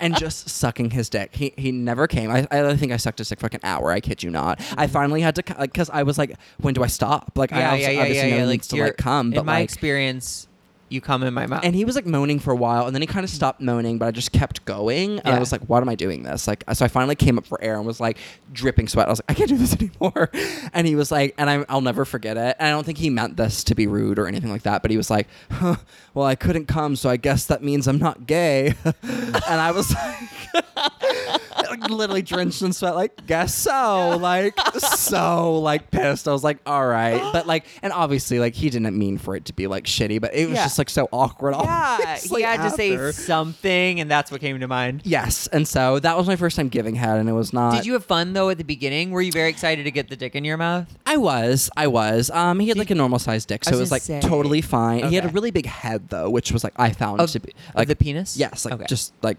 and 0.00 0.16
just 0.16 0.48
sucking 0.48 0.90
his 0.90 1.08
dick. 1.08 1.34
He 1.34 1.52
he 1.56 1.72
never 1.72 2.06
came. 2.06 2.30
I 2.30 2.46
I 2.50 2.76
think 2.76 2.92
I 2.92 2.96
sucked 2.96 3.18
his 3.18 3.28
dick 3.28 3.40
for 3.40 3.46
like 3.46 3.54
an 3.54 3.60
hour. 3.62 3.90
I 3.90 4.00
kid 4.00 4.22
you 4.22 4.30
not. 4.30 4.60
I 4.60 4.62
mm-hmm. 4.62 4.92
finally 4.92 5.20
had 5.20 5.34
to 5.36 5.42
like 5.58 5.72
because 5.72 5.90
I 5.90 6.02
was 6.02 6.18
like, 6.18 6.36
when 6.60 6.74
do 6.74 6.82
I 6.82 6.86
stop? 6.86 7.32
Like, 7.36 7.52
I 7.52 7.60
Yeah, 7.60 7.70
obviously, 7.70 7.82
yeah, 7.82 7.90
yeah, 7.90 8.00
obviously 8.02 8.28
yeah, 8.28 8.34
yeah. 8.34 8.40
he 8.40 8.46
Like 8.46 8.52
needs 8.52 8.68
to 8.68 8.76
like 8.76 8.96
come. 8.96 9.30
But 9.30 9.40
in 9.40 9.46
my 9.46 9.54
like, 9.54 9.64
experience, 9.64 10.48
you 10.88 11.00
come 11.00 11.22
in 11.22 11.34
my 11.34 11.46
mouth. 11.46 11.60
and 11.64 11.74
he 11.74 11.84
was 11.84 11.94
like 11.94 12.06
moaning 12.06 12.38
for 12.38 12.52
a 12.52 12.56
while, 12.56 12.86
and 12.86 12.94
then 12.94 13.02
he 13.02 13.06
kind 13.06 13.24
of 13.24 13.30
mm. 13.30 13.34
stopped 13.34 13.60
moaning, 13.60 13.98
but 13.98 14.06
I 14.06 14.10
just 14.10 14.32
kept 14.32 14.64
going. 14.64 15.18
And 15.20 15.34
I 15.34 15.38
was 15.38 15.52
like, 15.52 15.62
"What 15.62 15.82
am 15.82 15.88
I 15.88 15.94
doing 15.94 16.22
this?" 16.22 16.46
Like, 16.46 16.64
so 16.72 16.84
I 16.84 16.88
finally 16.88 17.14
came 17.14 17.38
up 17.38 17.46
for 17.46 17.62
air 17.62 17.76
and 17.76 17.86
was 17.86 18.00
like 18.00 18.18
dripping 18.52 18.88
sweat. 18.88 19.06
I 19.06 19.10
was 19.10 19.20
like, 19.20 19.30
"I 19.30 19.34
can't 19.34 19.48
do 19.48 19.56
this 19.56 19.74
anymore." 19.80 20.30
And 20.72 20.86
he 20.86 20.94
was 20.94 21.10
like, 21.10 21.34
and 21.38 21.48
I, 21.50 21.64
I'll 21.68 21.80
never 21.80 22.04
forget 22.04 22.36
it. 22.36 22.56
And 22.58 22.68
I 22.68 22.70
don't 22.70 22.84
think 22.84 22.98
he 22.98 23.10
meant 23.10 23.36
this 23.36 23.64
to 23.64 23.74
be 23.74 23.86
rude 23.86 24.18
or 24.18 24.26
anything 24.26 24.50
like 24.50 24.62
that, 24.62 24.82
but 24.82 24.90
he 24.90 24.96
was 24.96 25.10
like, 25.10 25.28
huh, 25.50 25.76
"Well, 26.14 26.26
I 26.26 26.34
couldn't 26.34 26.66
come, 26.66 26.96
so 26.96 27.08
I 27.10 27.16
guess 27.16 27.46
that 27.46 27.62
means 27.62 27.86
I'm 27.86 27.98
not 27.98 28.26
gay." 28.26 28.74
and 28.84 29.36
I 29.46 29.70
was 29.72 29.94
like. 29.94 31.38
like, 31.70 31.88
literally 31.90 32.22
drenched 32.22 32.62
in 32.62 32.72
sweat, 32.72 32.94
like, 32.94 33.26
guess 33.26 33.54
so. 33.54 34.16
Like, 34.20 34.58
so, 34.78 35.58
like, 35.60 35.90
pissed. 35.90 36.26
I 36.28 36.32
was 36.32 36.44
like, 36.44 36.58
all 36.66 36.86
right. 36.86 37.20
But, 37.32 37.46
like, 37.46 37.66
and 37.82 37.92
obviously, 37.92 38.38
like, 38.38 38.54
he 38.54 38.70
didn't 38.70 38.96
mean 38.98 39.18
for 39.18 39.36
it 39.36 39.44
to 39.46 39.52
be, 39.52 39.66
like, 39.66 39.84
shitty, 39.84 40.20
but 40.20 40.34
it 40.34 40.46
was 40.48 40.56
Yeah. 40.56 40.64
just, 40.64 40.78
like, 40.78 40.90
so 40.90 41.08
awkward. 41.12 41.54
yeah, 41.58 42.16
he 42.16 42.42
had 42.42 42.62
to 42.62 42.70
say 42.70 42.92
after. 42.94 43.12
something, 43.12 44.00
and 44.00 44.10
that's 44.10 44.30
what 44.30 44.40
came 44.40 44.58
to 44.60 44.68
mind. 44.68 45.02
Yes. 45.04 45.46
And 45.48 45.66
so 45.66 45.98
that 46.00 46.16
was 46.16 46.26
my 46.26 46.36
first 46.36 46.56
time 46.56 46.68
giving 46.68 46.94
head, 46.94 47.18
and 47.18 47.28
it 47.28 47.32
was 47.32 47.52
not. 47.52 47.74
Did 47.74 47.86
you 47.86 47.92
have 47.94 48.04
fun 48.04 48.32
though 48.32 48.50
at 48.50 48.58
the 48.58 48.64
beginning? 48.64 49.10
Were 49.10 49.20
you 49.22 49.32
very 49.32 49.48
excited 49.50 49.84
to 49.84 49.90
get 49.90 50.08
the 50.08 50.16
dick 50.16 50.34
in 50.34 50.44
your 50.44 50.56
mouth? 50.56 50.86
I 51.06 51.16
was. 51.16 51.70
I 51.76 51.86
was. 51.86 52.30
Um, 52.30 52.60
he 52.60 52.68
had 52.68 52.76
like 52.78 52.90
a 52.90 52.94
normal 52.94 53.18
sized 53.18 53.48
dick, 53.48 53.62
I 53.66 53.70
so 53.70 53.78
was 53.78 53.78
it 53.78 53.82
was 53.82 53.90
like 53.92 54.06
gonna 54.06 54.22
say. 54.22 54.28
totally 54.28 54.60
fine. 54.60 55.04
He 55.08 55.14
had 55.14 55.24
a 55.24 55.28
Okay. 55.28 55.34
really 55.34 55.50
big 55.50 55.66
head 55.66 56.08
though, 56.08 56.28
which 56.30 56.52
was 56.52 56.64
like 56.64 56.72
I 56.76 56.90
found 56.92 57.20
Of- 57.20 57.30
to 57.32 57.40
be 57.40 57.52
of 57.70 57.74
like 57.76 57.88
the 57.88 57.96
penis? 57.96 58.36
Yes, 58.36 58.64
like 58.64 58.74
Okay. 58.74 58.84
just 58.88 59.12
like 59.22 59.36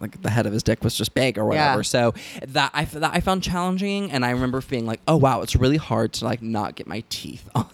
like 0.00 0.20
the 0.22 0.30
head 0.30 0.46
of 0.46 0.52
his 0.52 0.62
dick 0.62 0.82
was 0.84 0.94
just 0.94 1.14
big 1.14 1.38
or 1.38 1.42
Yeah. 1.42 1.46
whatever. 1.70 1.84
So 1.84 2.14
that 2.48 2.70
I 2.74 2.84
that 2.84 3.12
I 3.14 3.20
found 3.20 3.42
challenging, 3.42 4.10
and 4.10 4.24
I 4.24 4.30
remember 4.30 4.60
being 4.62 4.86
like, 4.86 5.00
oh 5.08 5.16
wow, 5.16 5.42
it's 5.42 5.56
really 5.56 5.76
hard 5.76 6.12
to 6.14 6.24
like 6.24 6.42
not 6.42 6.74
get 6.74 6.86
my 6.86 7.02
teeth 7.08 7.48
on. 7.54 7.66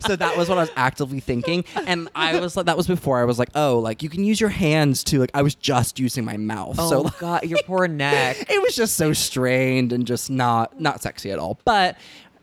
so 0.00 0.16
that 0.16 0.34
was 0.36 0.48
what 0.48 0.58
I 0.58 0.62
was 0.62 0.70
actively 0.76 1.20
thinking, 1.20 1.64
and 1.86 2.08
I 2.14 2.40
was 2.40 2.56
like, 2.56 2.66
that 2.66 2.76
was 2.76 2.86
before 2.86 3.20
I 3.20 3.24
was 3.24 3.38
like, 3.38 3.50
oh, 3.54 3.78
like 3.78 4.02
you 4.02 4.08
can 4.08 4.24
use 4.24 4.40
your 4.40 4.50
hands 4.50 5.04
to 5.04 5.18
like. 5.20 5.30
I 5.34 5.42
was 5.42 5.54
just 5.54 5.98
using 6.00 6.24
my 6.24 6.36
mouth, 6.36 6.76
Oh 6.78 6.88
so 6.90 7.00
like, 7.02 7.18
God, 7.18 7.44
your 7.44 7.60
poor 7.66 7.86
neck. 7.86 8.36
it 8.50 8.60
was 8.62 8.74
just 8.74 8.96
so 8.96 9.12
strained 9.12 9.92
and 9.92 10.06
just 10.06 10.30
not 10.30 10.80
not 10.80 11.02
sexy 11.02 11.30
at 11.30 11.38
all. 11.38 11.58
But 11.64 11.96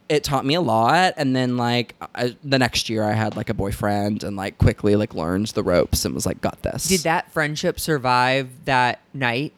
it 0.10 0.24
taught 0.24 0.46
me 0.46 0.54
a 0.54 0.62
lot 0.62 1.14
and 1.18 1.36
then 1.36 1.58
like 1.58 1.96
I, 2.16 2.36
the 2.44 2.58
next 2.60 2.90
year 2.90 3.04
i 3.04 3.14
had 3.14 3.36
like 3.36 3.50
a 3.50 3.54
boyfriend 3.54 4.24
and 4.24 4.38
like 4.38 4.58
quickly 4.58 4.96
like 4.96 5.14
learned 5.14 5.48
the 5.48 5.64
ropes 5.64 6.06
and 6.06 6.16
was 6.16 6.26
like 6.26 6.40
got 6.42 6.62
this 6.62 6.88
Did 6.88 7.02
that 7.02 7.32
friendship 7.32 7.80
survive 7.80 8.50
that 8.66 9.02
night? 9.14 9.54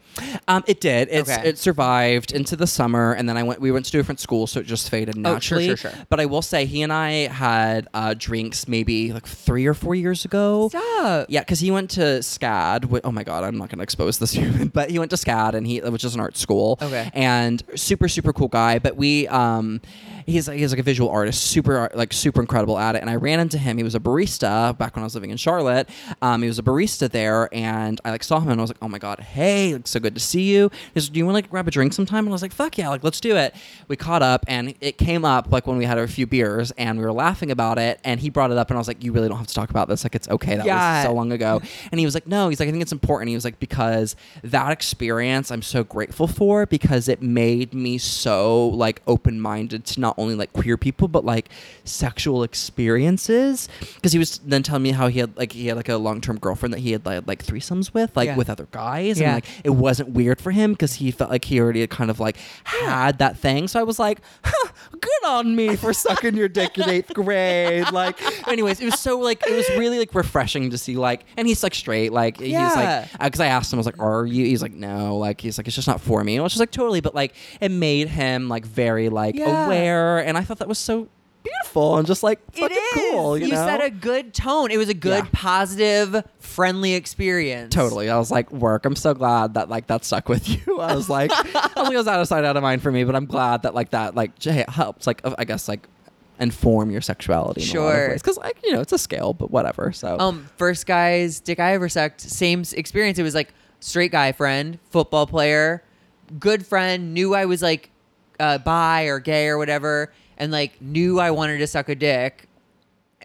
um 0.47 0.63
it 0.67 0.81
did 0.81 1.07
it's 1.11 1.29
Okay. 1.29 1.47
it 1.49 1.57
survived 1.57 2.31
into 2.31 2.55
the 2.55 2.65
summer 2.67 3.13
and 3.13 3.29
then 3.29 3.37
i 3.37 3.43
went 3.43 3.61
we 3.61 3.71
went 3.71 3.85
to 3.85 3.91
different 3.91 4.19
schools 4.19 4.51
so 4.51 4.59
it 4.59 4.65
just 4.65 4.89
faded 4.89 5.15
naturally. 5.15 5.65
Oh, 5.65 5.67
sure, 5.75 5.77
sure, 5.77 5.91
sure. 5.91 6.05
but 6.09 6.19
i 6.19 6.25
will 6.25 6.41
say 6.41 6.65
he 6.65 6.81
and 6.81 6.91
i 6.91 7.11
had 7.27 7.87
uh 7.93 8.15
drinks 8.17 8.67
maybe 8.67 9.13
like 9.13 9.27
three 9.27 9.65
or 9.67 9.73
four 9.75 9.93
years 9.95 10.25
ago 10.25 10.69
Stop. 10.69 11.27
yeah, 11.29 11.41
because 11.41 11.59
he 11.59 11.71
went 11.71 11.89
to 11.91 12.01
SCAD. 12.01 13.01
Oh 13.03 13.11
my 13.11 13.23
god, 13.23 13.43
I'm 13.43 13.57
not 13.57 13.69
going 13.69 13.77
to 13.77 13.83
expose 13.83 14.17
this 14.19 14.31
human, 14.39 14.67
but 14.67 14.89
he 14.89 14.99
went 14.99 15.11
to 15.11 15.17
SCAD, 15.17 15.53
and 15.53 15.65
he 15.65 15.79
which 15.79 16.03
is 16.03 16.13
an 16.13 16.19
art 16.19 16.35
school. 16.37 16.77
Okay. 16.81 17.09
And 17.13 17.63
super 17.75 18.07
super 18.09 18.33
cool 18.33 18.47
guy. 18.49 18.79
But 18.79 18.97
we 18.97 19.27
um, 19.29 19.79
he's 20.29 20.47
he's 20.47 20.71
like 20.71 20.79
a 20.79 20.83
visual 20.83 21.09
artist, 21.09 21.41
super 21.43 21.89
like 21.93 22.13
super 22.13 22.41
incredible 22.41 22.77
at 22.77 22.95
it. 22.95 23.01
And 23.01 23.09
I 23.09 23.15
ran 23.15 23.39
into 23.39 23.57
him. 23.57 23.77
He 23.77 23.83
was 23.83 23.95
a 23.95 23.99
barista 23.99 24.77
back 24.77 24.95
when 24.95 25.03
I 25.03 25.05
was 25.05 25.15
living 25.15 25.29
in 25.31 25.37
Charlotte. 25.37 25.89
Um, 26.21 26.41
he 26.41 26.47
was 26.47 26.59
a 26.59 26.63
barista 26.63 27.09
there, 27.09 27.49
and 27.51 27.99
I 28.05 28.11
like 28.11 28.23
saw 28.23 28.39
him, 28.39 28.49
and 28.49 28.59
I 28.59 28.63
was 28.63 28.69
like, 28.69 28.77
oh 28.81 28.87
my 28.87 28.99
god, 28.99 29.19
hey, 29.19 29.73
like, 29.73 29.87
so 29.87 29.99
good 29.99 30.13
to 30.15 30.21
see 30.21 30.53
you. 30.53 30.69
He's 30.93 31.07
like, 31.07 31.13
do 31.13 31.19
you 31.19 31.25
want 31.25 31.33
to 31.33 31.37
like 31.37 31.49
grab 31.49 31.67
a 31.67 31.71
drink 31.71 31.93
sometime? 31.93 32.19
And 32.25 32.29
I 32.29 32.31
was 32.33 32.41
like, 32.41 32.53
fuck 32.53 32.77
yeah, 32.77 32.89
like 32.89 33.03
let's 33.03 33.19
do 33.19 33.35
it. 33.35 33.55
We 33.87 33.95
caught 33.95 34.21
up, 34.21 34.45
and 34.47 34.73
it 34.81 34.97
came 34.97 35.25
up 35.25 35.51
like 35.51 35.67
when 35.67 35.77
we 35.77 35.85
had 35.85 35.97
a 35.97 36.07
few 36.07 36.27
beers, 36.27 36.71
and 36.71 36.97
we 36.99 37.05
were 37.05 37.13
laughing 37.13 37.51
about 37.51 37.77
it, 37.79 37.99
and 38.03 38.19
he 38.19 38.29
brought 38.29 38.51
it 38.51 38.57
up, 38.57 38.69
and 38.69 38.77
I 38.77 38.79
was 38.79 38.87
like, 38.87 39.03
you 39.03 39.11
really 39.11 39.27
don't 39.29 39.37
have 39.37 39.47
to 39.47 39.53
talk 39.53 39.69
about 39.69 39.87
this. 39.87 40.03
Like 40.03 40.15
it's 40.15 40.27
okay. 40.29 40.55
That 40.57 40.65
Yeah. 40.65 40.97
was 41.03 41.07
so 41.09 41.13
long 41.13 41.31
ago. 41.31 41.61
And 41.91 41.99
he 41.99 42.05
was 42.05 42.13
like, 42.13 42.27
no, 42.27 42.49
he's 42.49 42.59
like, 42.59 42.67
I 42.69 42.71
think 42.71 42.81
it's 42.81 42.91
important. 42.91 43.29
He 43.29 43.35
was 43.35 43.45
like, 43.45 43.59
because 43.59 44.15
that 44.43 44.71
experience 44.71 45.51
I'm 45.51 45.61
so 45.61 45.83
grateful 45.83 46.27
for 46.27 46.65
because 46.65 47.07
it 47.07 47.21
made 47.21 47.73
me 47.73 47.97
so 47.97 48.67
like 48.67 49.01
open 49.07 49.39
minded 49.39 49.85
to 49.85 49.99
not 49.99 50.18
only 50.19 50.35
like 50.35 50.53
queer 50.53 50.77
people, 50.77 51.07
but 51.07 51.25
like 51.25 51.49
sexual 51.83 52.43
experiences. 52.43 53.69
Because 53.95 54.11
he 54.13 54.19
was 54.19 54.39
then 54.39 54.63
telling 54.63 54.83
me 54.83 54.91
how 54.91 55.07
he 55.07 55.19
had 55.19 55.35
like, 55.37 55.51
he 55.51 55.67
had 55.67 55.77
like 55.77 55.89
a 55.89 55.97
long 55.97 56.21
term 56.21 56.37
girlfriend 56.39 56.73
that 56.73 56.79
he 56.79 56.91
had 56.91 57.05
like, 57.05 57.27
like 57.27 57.43
threesomes 57.45 57.93
with, 57.93 58.15
like 58.15 58.27
Yeah. 58.27 58.35
with 58.35 58.49
other 58.49 58.67
guys. 58.71 59.19
Yeah. 59.19 59.27
And 59.27 59.35
like, 59.35 59.45
it 59.63 59.69
wasn't 59.71 60.09
weird 60.09 60.41
for 60.41 60.51
him 60.51 60.73
because 60.73 60.95
he 60.95 61.11
felt 61.11 61.29
like 61.29 61.45
he 61.45 61.59
already 61.59 61.81
had 61.81 61.89
kind 61.89 62.09
of 62.09 62.19
like 62.19 62.37
had 62.63 63.19
that 63.19 63.37
thing. 63.37 63.67
So 63.67 63.79
I 63.79 63.83
was 63.83 63.99
like, 63.99 64.19
huh, 64.43 64.71
good 64.91 65.27
on 65.27 65.55
me 65.55 65.75
for 65.75 65.93
sucking 66.05 66.35
your 66.35 66.47
dick 66.49 66.77
in 66.77 66.89
eighth 66.89 67.13
grade. 67.13 67.91
Like, 67.91 68.19
anyways, 68.47 68.79
it 68.81 68.85
was 68.85 68.99
so 68.99 69.19
like, 69.19 69.45
it 69.47 69.55
was 69.55 69.69
really 69.77 69.99
like 69.99 70.13
refreshing 70.13 70.69
to 70.71 70.77
see 70.77 70.95
like, 70.95 71.25
and 71.37 71.47
he's 71.47 71.63
like 71.63 71.73
straight, 71.75 72.11
like, 72.11 72.39
he's 72.39 72.53
like, 72.53 73.07
because 73.19 73.39
I 73.39 73.47
asked 73.47 73.71
him, 73.73 73.77
I 73.77 73.81
was 73.81 73.85
like, 73.85 73.99
"Are 73.99 74.25
you?" 74.25 74.45
He's 74.45 74.61
like, 74.61 74.73
"No." 74.73 75.17
Like, 75.17 75.39
he's 75.41 75.57
like, 75.57 75.67
"It's 75.67 75.75
just 75.75 75.87
not 75.87 76.01
for 76.01 76.23
me." 76.23 76.35
And 76.35 76.41
I 76.41 76.43
was 76.43 76.53
just 76.53 76.59
like, 76.59 76.71
"Totally," 76.71 77.01
but 77.01 77.13
like, 77.15 77.33
it 77.61 77.69
made 77.69 78.07
him 78.07 78.49
like 78.49 78.65
very 78.65 79.09
like 79.09 79.35
Yeah. 79.35 79.65
aware, 79.65 80.08
and 80.17 80.37
I 80.37 80.41
thought 80.41 80.57
that 80.59 80.67
was 80.67 80.79
so 80.79 81.07
beautiful 81.41 81.95
and 81.97 82.05
just 82.05 82.21
like 82.21 82.39
fucking 82.53 82.75
is. 82.75 82.93
cool. 83.11 83.37
You, 83.37 83.47
know? 83.47 83.55
set 83.65 83.81
a 83.83 83.89
good 83.89 84.33
tone. 84.33 84.71
It 84.71 84.77
was 84.77 84.89
a 84.89 84.93
good, 84.93 85.23
Yeah. 85.23 85.29
positive, 85.31 86.23
friendly 86.39 86.93
experience. 86.95 87.73
Totally. 87.73 88.09
I 88.09 88.17
was 88.17 88.29
like, 88.29 88.51
work. 88.51 88.83
I'm 88.85 88.95
so 88.95 89.13
glad 89.13 89.53
that 89.53 89.69
like 89.69 89.87
that 89.87 90.03
stuck 90.03 90.27
with 90.27 90.49
you. 90.67 90.79
I 90.79 90.95
was 90.95 91.09
like, 91.09 91.31
I 91.35 91.43
was 91.75 91.75
like, 91.75 91.93
it 91.93 91.97
was 91.97 92.07
out 92.07 92.19
of 92.19 92.27
sight, 92.27 92.43
out 92.43 92.57
of 92.57 92.63
mind 92.63 92.81
for 92.81 92.91
me, 92.91 93.03
but 93.05 93.15
I'm 93.15 93.25
glad 93.25 93.63
that 93.63 93.73
like 93.73 93.91
that 93.91 94.15
like 94.15 94.37
j- 94.37 94.65
helps. 94.67 95.07
Like, 95.07 95.21
I 95.37 95.45
guess 95.45 95.67
like 95.69 95.87
inform 96.39 96.89
your 96.91 97.01
sexuality. 97.01 97.61
Sure. 97.61 98.13
Because 98.13 98.37
like 98.37 98.57
you 98.63 98.73
know 98.73 98.81
it's 98.81 98.93
a 98.93 98.97
scale, 98.97 99.33
but 99.33 99.51
whatever. 99.51 99.91
So 99.91 100.17
Um, 100.19 100.49
first 100.57 100.85
guy's 100.87 101.39
dick 101.39 101.59
I 101.59 101.73
ever 101.73 101.87
sucked, 101.89 102.21
same 102.21 102.61
s- 102.61 102.73
experience. 102.73 103.17
It 103.19 103.23
was 103.23 103.35
like 103.35 103.53
straight 103.79 104.11
guy 104.11 104.31
friend, 104.33 104.77
football 104.89 105.25
player, 105.27 105.83
good 106.39 106.65
friend, 106.65 107.13
knew 107.13 107.33
I 107.33 107.45
was 107.45 107.61
like 107.61 107.91
uh, 108.39 108.57
bi 108.59 109.03
or 109.03 109.19
gay 109.19 109.47
or 109.47 109.57
whatever, 109.57 110.11
and 110.37 110.51
like 110.51 110.81
knew 110.81 111.19
I 111.19 111.31
wanted 111.31 111.57
to 111.59 111.67
suck 111.67 111.89
a 111.89 111.95
dick. 111.95 112.47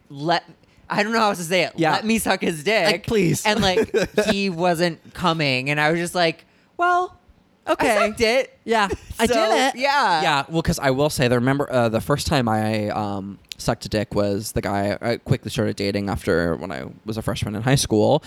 Let 0.08 0.44
I 0.88 1.02
don't 1.02 1.12
know 1.12 1.18
how 1.20 1.28
else 1.30 1.38
to 1.38 1.44
say 1.44 1.62
it. 1.62 1.72
Yeah. 1.76 1.92
Let 1.92 2.04
me 2.04 2.18
suck 2.18 2.40
his 2.42 2.62
dick, 2.62 2.86
Like, 2.86 3.06
please. 3.06 3.44
And 3.46 3.62
like 3.62 3.90
he 4.30 4.50
wasn't 4.50 5.14
coming, 5.14 5.70
and 5.70 5.80
I 5.80 5.90
was 5.90 6.00
just 6.00 6.14
like, 6.14 6.44
well, 6.76 7.18
Okay. 7.66 7.90
I 7.96 8.08
sucked 8.08 8.20
it. 8.20 8.58
Yeah, 8.64 8.88
I 9.18 9.26
did 9.26 9.36
it. 9.36 9.76
yeah. 9.76 10.22
yeah. 10.22 10.44
Well, 10.48 10.62
because 10.62 10.78
I 10.78 10.90
will 10.90 11.10
say, 11.10 11.28
that 11.28 11.34
remember 11.34 11.70
uh, 11.72 11.88
the 11.88 12.00
first 12.00 12.26
time 12.26 12.48
I 12.48 12.90
um, 12.90 13.38
sucked 13.56 13.86
a 13.86 13.88
dick 13.88 14.14
was 14.14 14.52
the 14.52 14.60
guy 14.60 14.98
I 15.00 15.16
quickly 15.16 15.50
started 15.50 15.76
dating 15.76 16.10
after 16.10 16.56
when 16.56 16.70
I 16.70 16.84
was 17.06 17.16
a 17.16 17.22
freshman 17.22 17.54
in 17.54 17.62
high 17.62 17.74
school. 17.74 18.22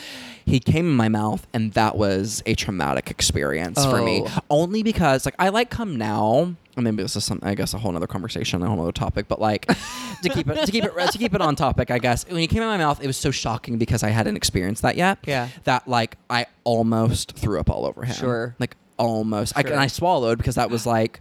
He 0.46 0.60
came 0.60 0.88
in 0.88 0.96
my 0.96 1.10
mouth, 1.10 1.46
and 1.54 1.74
that 1.74 1.98
was 1.98 2.42
a 2.46 2.56
traumatic 2.56 3.12
experience 3.12 3.86
for 3.86 4.02
me. 4.02 4.24
Oh. 4.26 4.40
Only 4.50 4.82
because, 4.82 5.26
like, 5.26 5.36
I 5.38 5.50
like 5.50 5.70
come 5.70 5.98
now. 5.98 6.56
And 6.78 6.84
Maybe 6.84 7.04
this 7.04 7.16
is 7.16 7.24
some, 7.26 7.40
I 7.44 7.56
guess, 7.56 7.74
a 7.74 7.78
whole 7.78 7.96
other 7.96 8.08
conversation, 8.08 8.62
a 8.62 8.70
whole 8.70 8.82
other 8.82 8.92
topic. 8.92 9.28
But 9.28 9.42
like, 9.42 9.66
to 9.68 10.30
keep 10.30 10.48
it, 10.48 10.66
to 10.66 10.72
keep 10.72 10.84
it, 10.84 10.94
to 11.12 11.18
keep 11.18 11.34
it 11.34 11.42
on 11.42 11.56
topic, 11.56 11.92
I 11.92 11.98
guess. 12.00 12.26
When 12.28 12.38
he 12.38 12.48
came 12.48 12.62
in 12.62 12.68
my 12.68 12.78
mouth, 12.78 13.02
it 13.04 13.08
was 13.08 13.18
so 13.18 13.32
shocking 13.32 13.78
because 13.78 14.04
I 14.04 14.10
hadn't 14.10 14.36
experienced 14.38 14.84
that 14.84 14.96
yet. 14.96 15.20
Yeah. 15.26 15.50
That 15.66 15.88
like 15.88 16.18
I 16.30 16.46
almost 16.64 17.34
threw 17.34 17.60
up 17.60 17.70
all 17.70 17.86
over 17.86 18.04
him. 18.04 18.16
Sure. 18.16 18.56
Like 18.60 18.76
almost. 18.98 19.58
I, 19.58 19.62
Sure. 19.62 19.72
and 19.72 19.80
I 19.80 19.88
swallowed 19.88 20.38
because 20.38 20.56
that 20.56 20.70
was 20.70 20.86
like 20.86 21.20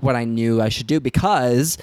what 0.00 0.16
I 0.16 0.24
knew 0.24 0.60
I 0.60 0.68
should 0.70 0.86
do 0.86 1.00
because 1.00 1.78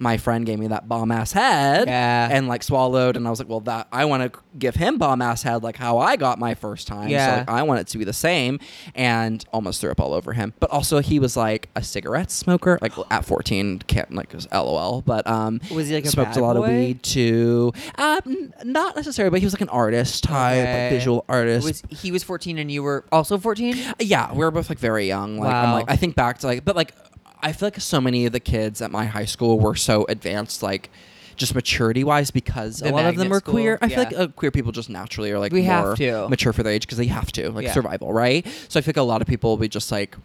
my 0.00 0.16
friend 0.16 0.46
gave 0.46 0.58
me 0.58 0.68
that 0.68 0.88
bomb 0.88 1.12
ass 1.12 1.32
head 1.32 1.86
Yeah. 1.86 2.28
and 2.30 2.48
like 2.48 2.62
swallowed 2.62 3.16
and 3.16 3.26
I 3.26 3.30
was 3.30 3.38
like, 3.38 3.48
well, 3.48 3.60
that 3.60 3.88
I 3.92 4.04
want 4.06 4.32
to 4.32 4.38
give 4.58 4.74
him 4.74 4.96
bomb 4.98 5.20
ass 5.22 5.42
head 5.42 5.62
like 5.62 5.76
how 5.76 5.98
I 5.98 6.16
got 6.16 6.38
my 6.38 6.54
first 6.54 6.88
time. 6.88 7.08
Yeah. 7.10 7.26
So 7.30 7.38
like, 7.40 7.48
I 7.50 7.62
want 7.62 7.80
it 7.80 7.86
to 7.88 7.98
be 7.98 8.04
the 8.04 8.12
same 8.12 8.58
and 8.94 9.44
almost 9.52 9.80
threw 9.80 9.90
up 9.90 10.00
all 10.00 10.14
over 10.14 10.32
him. 10.32 10.54
But 10.60 10.70
also 10.70 11.00
he 11.00 11.18
was 11.18 11.36
like 11.36 11.68
a 11.76 11.82
cigarette 11.82 12.30
smoker, 12.30 12.78
like 12.80 12.92
at 13.10 13.24
14, 13.24 13.80
can't 13.80 14.12
like 14.14 14.32
was 14.32 14.48
LOL. 14.50 15.02
But 15.02 15.26
um, 15.26 15.60
Was 15.70 15.88
he 15.88 15.94
like 15.94 16.06
a 16.06 16.08
smoked 16.08 16.32
bad 16.34 16.40
a 16.40 16.42
lot 16.44 16.56
boy? 16.56 16.62
of 16.64 16.68
weed 16.70 17.02
too. 17.02 17.72
Uh, 17.96 18.20
n- 18.26 18.52
not 18.64 18.96
necessarily, 18.96 19.30
but 19.30 19.40
he 19.40 19.46
was 19.46 19.52
like 19.54 19.60
an 19.60 19.68
artist 19.68 20.24
type, 20.24 20.56
Okay. 20.62 20.84
like 20.84 20.92
visual 20.92 21.24
artist. 21.28 21.64
Was 21.66 21.82
he 21.90 22.10
was 22.10 22.24
14 22.24 22.58
and 22.58 22.72
you 22.72 22.82
were 22.82 23.04
also 23.12 23.36
14? 23.38 23.76
Yeah, 24.00 24.32
we 24.32 24.38
were 24.38 24.50
both 24.50 24.68
like 24.70 24.78
very 24.78 25.06
young. 25.06 25.38
Like 25.38 25.52
I'm 25.54 25.68
Wow. 25.70 25.74
like 25.74 25.90
I 25.90 25.96
think 25.96 26.16
back 26.16 26.38
to 26.38 26.46
like 26.46 26.64
but 26.64 26.74
like 26.76 26.94
I 27.42 27.52
feel 27.52 27.66
like 27.66 27.80
so 27.80 28.00
many 28.00 28.26
of 28.26 28.32
the 28.32 28.40
kids 28.40 28.80
at 28.80 28.90
my 28.90 29.04
high 29.06 29.24
school 29.24 29.58
were 29.58 29.74
so 29.74 30.04
advanced 30.08 30.62
like 30.62 30.90
just 31.36 31.54
maturity 31.54 32.04
wise 32.04 32.30
because 32.30 32.78
The 32.80 32.90
a 32.90 32.92
lot 32.92 33.06
of 33.06 33.16
them 33.16 33.28
were 33.30 33.38
school, 33.38 33.54
queer. 33.54 33.78
I 33.80 33.88
feel 33.88 33.98
like 33.98 34.12
uh, 34.16 34.28
queer 34.28 34.50
people 34.50 34.70
just 34.70 34.90
naturally 34.90 35.30
are 35.32 35.38
like 35.38 35.50
We 35.52 35.62
have 35.64 35.84
more 35.84 35.96
to. 35.96 36.28
mature 36.28 36.52
for 36.52 36.62
their 36.62 36.72
age 36.72 36.82
because 36.82 36.98
they 36.98 37.06
have 37.06 37.32
to 37.32 37.50
like 37.50 37.64
Yeah. 37.64 37.72
survival, 37.72 38.12
right? 38.12 38.46
So 38.68 38.78
I 38.78 38.82
feel 38.82 38.90
like 38.90 38.96
a 38.98 39.02
lot 39.02 39.22
of 39.22 39.26
people 39.28 39.50
will 39.50 39.56
be 39.56 39.68
just 39.68 39.90
like 39.90 40.16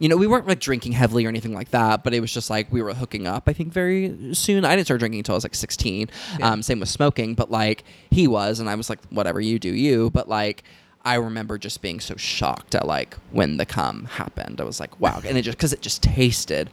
you 0.00 0.08
know, 0.08 0.16
we 0.16 0.26
weren't 0.26 0.48
like 0.48 0.58
drinking 0.58 0.90
heavily 0.90 1.24
or 1.24 1.28
anything 1.28 1.54
like 1.54 1.70
that, 1.70 2.02
but 2.02 2.12
it 2.12 2.18
was 2.18 2.32
just 2.34 2.50
like 2.50 2.70
we 2.72 2.82
were 2.82 2.92
hooking 2.92 3.28
up. 3.28 3.44
I 3.48 3.52
think 3.52 3.72
very 3.72 4.34
soon. 4.34 4.64
I 4.64 4.74
didn't 4.74 4.88
start 4.88 4.98
drinking 4.98 5.20
until 5.20 5.34
I 5.34 5.36
was 5.36 5.44
like 5.44 5.54
16. 5.54 6.10
Yeah. 6.40 6.50
Um, 6.50 6.62
same 6.62 6.80
with 6.80 6.88
smoking, 6.88 7.34
but 7.34 7.48
like 7.48 7.84
he 8.10 8.26
was, 8.26 8.58
and 8.58 8.68
I 8.68 8.74
was 8.74 8.90
like, 8.90 8.98
whatever 9.10 9.40
you 9.40 9.60
do, 9.60 9.68
you. 9.72 10.10
But 10.10 10.28
like, 10.28 10.64
I 11.04 11.16
remember 11.16 11.58
just 11.58 11.82
being 11.82 12.00
so 12.00 12.16
shocked 12.16 12.74
at 12.74 12.86
like 12.86 13.14
when 13.30 13.58
the 13.58 13.66
cum 13.66 14.06
happened. 14.06 14.60
I 14.60 14.64
was 14.64 14.80
like, 14.80 14.98
wow, 15.00 15.20
and 15.24 15.36
it 15.36 15.42
just 15.42 15.58
because 15.58 15.72
it 15.72 15.82
just 15.82 16.02
tasted 16.02 16.70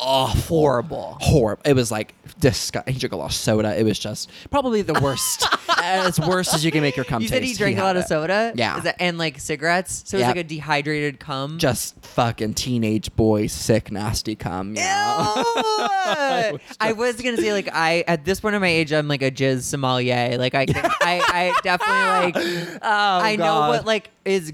awful, 0.00 0.58
Horrible. 0.58 1.16
horrible. 1.20 1.62
It 1.64 1.74
was 1.74 1.90
like 1.90 2.14
disgusting. 2.40 2.94
He 2.94 3.00
drank 3.00 3.12
a 3.12 3.16
lot 3.16 3.26
of 3.26 3.32
soda. 3.34 3.78
It 3.78 3.82
was 3.84 3.98
just 3.98 4.30
probably 4.50 4.82
the 4.82 4.94
worst, 5.00 5.44
uh, 5.68 5.74
as 5.78 6.18
worst 6.20 6.54
as 6.54 6.64
you 6.64 6.70
can 6.70 6.82
make 6.82 6.96
your 6.96 7.04
cum 7.04 7.22
You 7.22 7.28
taste. 7.28 7.34
said 7.36 7.44
he 7.44 7.54
drank 7.54 7.78
a 7.78 7.82
lot 7.82 7.96
of 7.96 8.04
it. 8.04 8.08
soda? 8.08 8.52
Yeah. 8.54 8.80
That, 8.80 8.96
and 9.00 9.18
like 9.18 9.38
cigarettes? 9.40 10.02
So 10.06 10.16
it 10.16 10.18
was 10.18 10.22
Yeah. 10.22 10.28
like 10.28 10.36
a 10.36 10.44
dehydrated 10.44 11.18
cum? 11.20 11.58
Just 11.58 12.00
fucking 12.04 12.54
teenage 12.54 13.14
boy, 13.16 13.46
sick, 13.48 13.90
nasty 13.90 14.34
cum. 14.36 14.70
You 14.76 14.82
know? 14.82 15.44
I 16.80 16.94
was 16.96 17.16
gonna 17.20 17.36
say 17.36 17.52
like 17.52 17.68
I 17.72 18.04
at 18.06 18.24
this 18.24 18.40
point 18.40 18.54
of 18.54 18.60
my 18.60 18.68
age 18.68 18.92
I'm 18.92 19.08
like 19.08 19.22
a 19.22 19.30
jizz 19.30 19.62
sommelier 19.62 20.36
like 20.38 20.54
I 20.54 20.66
can, 20.66 20.76
I 20.84 21.20
I 21.54 21.60
definitely 21.62 22.42
like 22.42 22.78
Oh, 22.82 23.18
I 23.20 23.36
know 23.36 23.60
what 23.68 23.84
like 23.84 24.10
is 24.24 24.52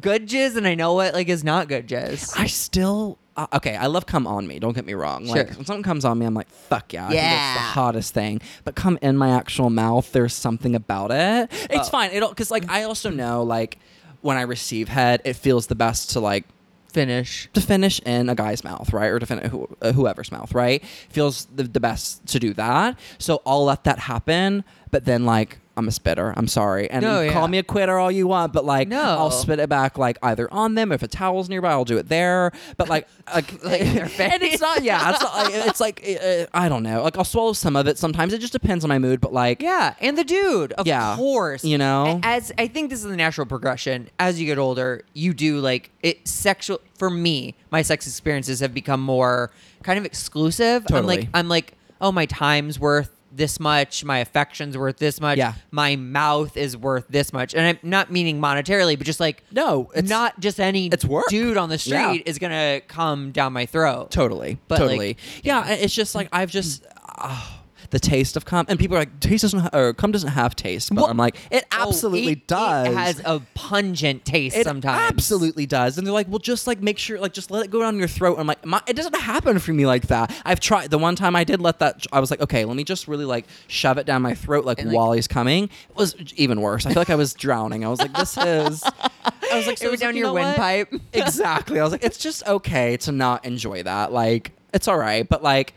good 0.00 0.26
jizz 0.28 0.56
and 0.56 0.66
I 0.66 0.74
know 0.74 0.94
what 0.94 1.14
like 1.14 1.28
is 1.28 1.44
not 1.44 1.68
good 1.68 1.88
jizz. 1.88 2.38
I 2.38 2.46
still 2.46 3.18
uh, 3.36 3.46
okay. 3.54 3.76
I 3.76 3.86
love 3.86 4.06
come 4.06 4.26
on 4.26 4.46
me. 4.46 4.58
Don't 4.58 4.74
get 4.74 4.84
me 4.86 4.94
wrong. 4.94 5.26
Like 5.26 5.50
when 5.56 5.64
something 5.64 5.82
comes 5.82 6.04
on 6.04 6.18
me, 6.18 6.26
I'm 6.26 6.34
like, 6.34 6.48
fuck 6.48 6.92
yeah, 6.92 7.06
I 7.06 7.08
think 7.08 7.18
it's 7.20 7.24
Yeah. 7.24 7.54
the 7.54 7.60
hottest 7.60 8.14
thing. 8.14 8.40
But 8.64 8.74
come 8.74 8.98
in 9.02 9.16
my 9.16 9.30
actual 9.30 9.70
mouth, 9.70 10.12
there's 10.12 10.34
something 10.34 10.74
about 10.74 11.10
it. 11.10 11.50
It's 11.70 11.88
Oh. 11.88 11.90
fine. 11.90 12.10
It'll 12.12 12.28
because 12.28 12.50
like 12.50 12.68
I 12.70 12.84
also 12.84 13.10
know 13.10 13.42
like 13.42 13.78
when 14.20 14.36
I 14.36 14.42
receive 14.42 14.88
head, 14.88 15.20
it 15.24 15.34
feels 15.34 15.66
the 15.66 15.74
best 15.74 16.10
to 16.12 16.20
like 16.20 16.44
Finish. 16.92 17.48
to 17.54 17.60
finish 17.60 17.98
in 18.06 18.28
a 18.28 18.36
guy's 18.36 18.62
mouth, 18.62 18.92
right, 18.92 19.08
or 19.08 19.18
to 19.18 19.26
finish 19.26 19.50
who, 19.50 19.68
uh, 19.82 19.90
whoever's 19.92 20.30
mouth, 20.30 20.54
right, 20.54 20.82
feels 21.10 21.46
the, 21.46 21.64
the 21.64 21.80
best 21.80 22.24
to 22.28 22.38
do 22.38 22.54
that. 22.54 22.96
So 23.18 23.42
I'll 23.44 23.64
let 23.64 23.82
that 23.84 23.98
happen, 23.98 24.62
but 24.92 25.04
then 25.04 25.24
like 25.26 25.58
I'm 25.76 25.88
a 25.88 25.90
spitter. 25.90 26.32
I'm 26.36 26.46
sorry. 26.46 26.88
And 26.88 27.02
No, 27.02 27.20
you 27.20 27.30
call 27.32 27.48
me 27.48 27.58
a 27.58 27.62
quitter 27.64 27.98
all 27.98 28.10
you 28.10 28.26
want, 28.28 28.52
but 28.52 28.64
like 28.64 28.86
No. 28.88 29.00
I'll 29.02 29.30
spit 29.30 29.58
it 29.58 29.68
back 29.68 29.98
like 29.98 30.18
either 30.22 30.52
on 30.52 30.74
them 30.76 30.92
if 30.92 31.02
a 31.02 31.08
towel's 31.08 31.48
nearby, 31.48 31.70
I'll 31.72 31.84
do 31.84 31.98
it 31.98 32.08
there. 32.08 32.52
But 32.76 32.88
like, 32.88 33.08
like, 33.34 33.64
Like 33.64 33.80
and 34.20 34.42
it's 34.42 34.60
not. 34.60 34.82
Yeah, 34.84 35.10
it's 35.10 35.20
not. 35.20 35.34
Like, 35.34 35.54
it's 35.54 35.80
like 35.80 36.04
uh, 36.24 36.46
I 36.54 36.68
don't 36.68 36.82
know. 36.84 37.02
Like 37.02 37.18
I'll 37.18 37.24
swallow 37.24 37.52
some 37.54 37.74
of 37.76 37.86
it 37.88 37.98
sometimes. 37.98 38.32
It 38.32 38.38
just 38.38 38.52
depends 38.52 38.84
on 38.84 38.88
my 38.88 38.98
mood. 38.98 39.20
But 39.20 39.32
like, 39.32 39.62
Yeah, 39.62 39.94
and 40.00 40.16
the 40.16 40.24
dude, 40.24 40.72
of 40.74 40.86
Yeah, 40.86 41.16
course. 41.16 41.64
you 41.64 41.76
know? 41.78 42.20
As 42.22 42.52
I 42.56 42.68
think 42.68 42.90
this 42.90 43.02
is 43.02 43.10
the 43.10 43.16
natural 43.16 43.46
progression. 43.46 44.08
As 44.20 44.40
you 44.40 44.46
get 44.46 44.58
older, 44.58 45.02
you 45.12 45.34
do 45.34 45.58
like 45.60 45.90
it. 46.02 46.26
Sexual 46.28 46.80
for 46.96 47.10
me, 47.10 47.56
my 47.70 47.82
sex 47.82 48.06
experiences 48.06 48.60
have 48.60 48.72
become 48.72 49.00
more 49.00 49.50
kind 49.82 49.98
of 49.98 50.04
exclusive. 50.04 50.84
I'm 50.90 51.04
like, 51.06 51.20
Totally. 51.20 51.28
I'm 51.34 51.48
like, 51.48 51.74
oh, 52.00 52.12
my 52.12 52.26
time's 52.26 52.78
worth 52.78 53.10
this 53.36 53.58
much. 53.58 54.04
My 54.04 54.18
affection's 54.18 54.76
worth 54.78 54.98
this 54.98 55.20
much. 55.20 55.38
Yeah. 55.38 55.54
my 55.70 55.96
mouth 55.96 56.56
is 56.56 56.76
worth 56.76 57.06
this 57.08 57.32
much, 57.32 57.54
and 57.54 57.66
I'm 57.66 57.78
not 57.88 58.10
meaning 58.10 58.40
monetarily, 58.40 58.96
but 58.96 59.06
just 59.06 59.20
like 59.20 59.42
No, 59.50 59.90
it's- 59.94 60.08
not 60.08 60.38
just 60.40 60.60
any 60.60 60.86
it's 60.88 61.04
work. 61.04 61.26
dude 61.28 61.56
on 61.56 61.68
the 61.68 61.78
street 61.78 61.92
Yeah. 61.94 62.16
is 62.26 62.38
gonna 62.38 62.80
come 62.86 63.32
down 63.32 63.52
my 63.52 63.66
throat. 63.66 64.10
Totally. 64.10 64.58
But, 64.68 64.78
like, 64.80 64.88
totally. 64.88 65.16
yeah, 65.42 65.68
it's 65.68 65.94
just 65.94 66.14
like 66.14 66.28
I've 66.32 66.50
just 66.50 66.84
ah, 67.08 67.60
the 67.90 67.98
taste 67.98 68.36
of 68.36 68.44
cum, 68.44 68.66
and 68.68 68.78
people 68.78 68.96
are 68.96 69.00
like, 69.00 69.20
taste 69.20 69.42
doesn't 69.42 69.60
ha- 69.60 69.70
or 69.72 69.92
cum 69.94 70.12
doesn't 70.12 70.30
have 70.30 70.54
taste, 70.56 70.88
but 70.94 71.02
Well, 71.02 71.10
I'm 71.10 71.16
like, 71.16 71.36
it 71.50 71.64
Oh, 71.72 71.88
absolutely 71.88 72.32
it- 72.32 72.46
does. 72.46 72.88
It 72.88 72.94
has 72.94 73.20
a 73.24 73.40
pungent 73.54 74.24
taste 74.24 74.56
It 74.56 74.64
sometimes. 74.64 75.10
absolutely 75.10 75.66
does, 75.66 75.98
and 75.98 76.06
they're 76.06 76.14
like, 76.14 76.28
"Well, 76.28 76.38
just 76.38 76.66
like 76.66 76.80
make 76.80 76.98
sure, 76.98 77.18
like, 77.18 77.32
just 77.32 77.50
let 77.50 77.64
it 77.64 77.70
go 77.70 77.80
down 77.80 77.98
your 77.98 78.08
throat." 78.08 78.36
I'm 78.38 78.46
like, 78.46 78.64
My, 78.64 78.80
"It 78.86 78.94
doesn't 78.96 79.14
happen 79.16 79.58
for 79.58 79.72
me 79.72 79.86
like 79.86 80.08
that." 80.08 80.32
I've 80.44 80.60
tried. 80.60 80.90
The 80.90 80.98
one 80.98 81.16
time 81.16 81.34
I 81.36 81.44
did 81.44 81.60
let 81.60 81.78
that, 81.80 82.06
I 82.12 82.20
was 82.20 82.30
like, 82.30 82.40
"Okay, 82.40 82.64
let 82.64 82.76
me 82.76 82.84
just 82.84 83.08
really 83.08 83.24
like 83.24 83.46
shove 83.68 83.98
it 83.98 84.06
down 84.06 84.22
my 84.22 84.34
throat, 84.34 84.64
like, 84.64 84.78
like- 84.84 84.94
while 84.94 85.12
he's 85.12 85.28
coming." 85.28 85.64
It 85.64 85.96
was 85.96 86.14
even 86.36 86.60
worse. 86.60 86.86
I 86.86 86.90
feel 86.92 87.00
like 87.00 87.10
I 87.10 87.14
was 87.16 87.34
drowning. 87.34 87.84
I 87.84 87.88
was 87.88 88.00
like, 88.00 88.12
"This 88.14 88.36
is." 88.36 88.82
I 88.84 89.56
was 89.56 89.66
like, 89.66 89.78
so 89.78 89.86
It 89.86 89.90
was 89.90 90.00
down 90.00 90.08
like, 90.10 90.14
you 90.16 90.20
your 90.20 90.28
know 90.28 90.34
what? 90.34 90.44
windpipe. 90.44 90.94
exactly. 91.12 91.78
I 91.80 91.82
was 91.82 91.92
like, 91.92 92.04
it's 92.04 92.18
just 92.18 92.46
okay 92.46 92.96
to 92.98 93.12
not 93.12 93.44
enjoy 93.44 93.82
that. 93.82 94.12
Like, 94.12 94.52
it's 94.72 94.88
all 94.88 94.98
right, 94.98 95.28
but 95.28 95.42
like. 95.42 95.74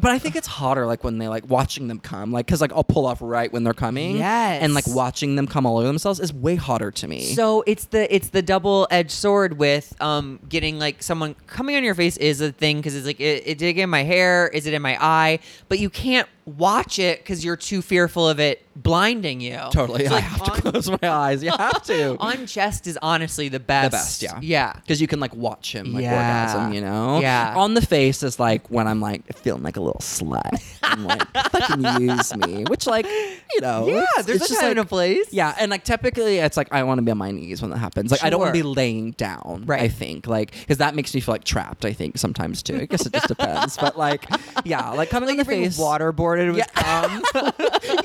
But 0.00 0.10
I 0.10 0.18
think 0.18 0.36
it's 0.36 0.46
hotter, 0.46 0.84
like 0.86 1.02
when 1.04 1.16
they 1.18 1.26
like 1.28 1.48
watching 1.48 1.88
them 1.88 1.98
come, 2.00 2.30
like 2.30 2.44
because 2.46 2.60
like 2.60 2.72
I'll 2.72 2.84
pull 2.84 3.06
off 3.06 3.18
right 3.22 3.50
when 3.50 3.64
they're 3.64 3.72
coming, 3.72 4.18
Yes. 4.18 4.62
and 4.62 4.74
like 4.74 4.86
watching 4.86 5.36
them 5.36 5.46
come 5.46 5.64
all 5.64 5.78
over 5.78 5.86
themselves 5.86 6.20
is 6.20 6.34
way 6.34 6.54
hotter 6.54 6.90
to 6.90 7.08
me. 7.08 7.24
So 7.24 7.64
it's 7.66 7.86
the 7.86 8.14
it's 8.14 8.28
the 8.28 8.42
double 8.42 8.86
edged 8.90 9.10
sword 9.10 9.58
with 9.58 9.94
um 10.02 10.38
getting 10.48 10.78
like 10.78 11.02
someone 11.02 11.34
coming 11.46 11.76
on 11.76 11.82
your 11.84 11.94
face 11.94 12.16
is 12.18 12.40
a 12.42 12.52
thing 12.52 12.76
because 12.76 12.94
it's 12.94 13.06
like 13.06 13.20
it, 13.20 13.44
it 13.46 13.58
did 13.58 13.68
it 13.68 13.72
get 13.72 13.84
in 13.84 13.90
my 13.90 14.02
hair 14.02 14.48
is 14.48 14.66
it 14.66 14.74
in 14.74 14.82
my 14.82 14.98
eye 15.00 15.38
but 15.68 15.78
you 15.78 15.88
can't 15.88 16.28
watch 16.46 16.98
it 16.98 17.18
because 17.18 17.44
you're 17.44 17.56
too 17.56 17.82
fearful 17.82 18.28
of 18.28 18.38
it 18.40 18.62
blinding 18.76 19.40
you 19.40 19.58
Totally. 19.72 20.04
So, 20.06 20.12
I 20.12 20.14
like, 20.16 20.24
have 20.24 20.42
on, 20.42 20.56
to 20.60 20.62
close 20.70 20.90
my 20.90 21.10
eyes. 21.10 21.42
You 21.42 21.50
have 21.50 21.82
to. 21.84 22.16
on 22.20 22.46
chest 22.46 22.86
is 22.86 22.98
honestly 23.00 23.48
the 23.48 23.58
best 23.58 23.90
the 23.90 23.96
best, 23.96 24.22
yeah. 24.22 24.38
yeah 24.42 24.72
Because 24.74 25.00
you 25.00 25.06
can 25.08 25.18
like 25.18 25.34
watch 25.34 25.74
him 25.74 25.92
like 25.94 26.02
Yeah. 26.02 26.12
orgasm, 26.12 26.72
you 26.74 26.82
know? 26.82 27.20
Yeah. 27.20 27.54
On 27.56 27.72
the 27.74 27.80
face 27.80 28.22
is 28.22 28.38
like 28.38 28.70
when 28.70 28.86
I'm 28.86 29.00
like 29.00 29.34
feeling 29.38 29.62
like 29.62 29.76
a 29.76 29.80
little 29.80 30.00
slut. 30.00 30.62
I'm 30.82 31.04
like, 31.04 31.22
fucking 31.50 32.02
use 32.06 32.36
me. 32.36 32.64
Which 32.68 32.86
like, 32.86 33.06
you 33.06 33.60
know. 33.62 33.86
yeah 33.88 34.02
it's- 34.18 34.26
there's 34.26 34.42
it's 34.42 34.46
a 34.46 34.48
just 34.48 34.60
time 34.60 34.68
like, 34.68 34.76
and 34.78 34.80
a 34.80 34.88
place 34.88 35.32
Yeah, 35.32 35.54
and 35.58 35.70
like 35.70 35.84
typically 35.84 36.36
it's 36.38 36.56
like 36.58 36.68
I 36.70 36.82
want 36.82 36.98
to 36.98 37.02
be 37.02 37.10
on 37.10 37.18
my 37.18 37.30
knees 37.30 37.62
when 37.62 37.70
that 37.70 37.78
happens. 37.78 38.10
Like 38.10 38.22
I 38.22 38.28
don't 38.30 38.40
want 38.40 38.54
to 38.54 38.62
be 38.62 38.62
laying 38.62 39.12
down. 39.12 39.64
Right. 39.66 39.80
I 39.82 39.88
think 39.88 40.26
like 40.26 40.52
because 40.52 40.78
that 40.78 40.94
makes 40.94 41.14
me 41.14 41.20
feel 41.20 41.32
like 41.34 41.44
trapped. 41.44 41.84
I 41.86 41.92
think 41.94 42.18
sometimes 42.18 42.62
too. 42.62 42.76
I 42.76 42.84
guess 42.84 43.06
it 43.06 43.12
just 43.14 43.28
depends. 43.36 43.76
But 43.78 43.96
like, 43.96 44.26
yeah, 44.64 44.90
like 44.90 45.08
coming 45.08 45.30
in 45.30 45.36
the 45.38 45.44
face. 45.46 45.76
face. 45.76 45.78
Waterboarded 46.36 46.54
with 46.54 46.72
cum 46.74 47.22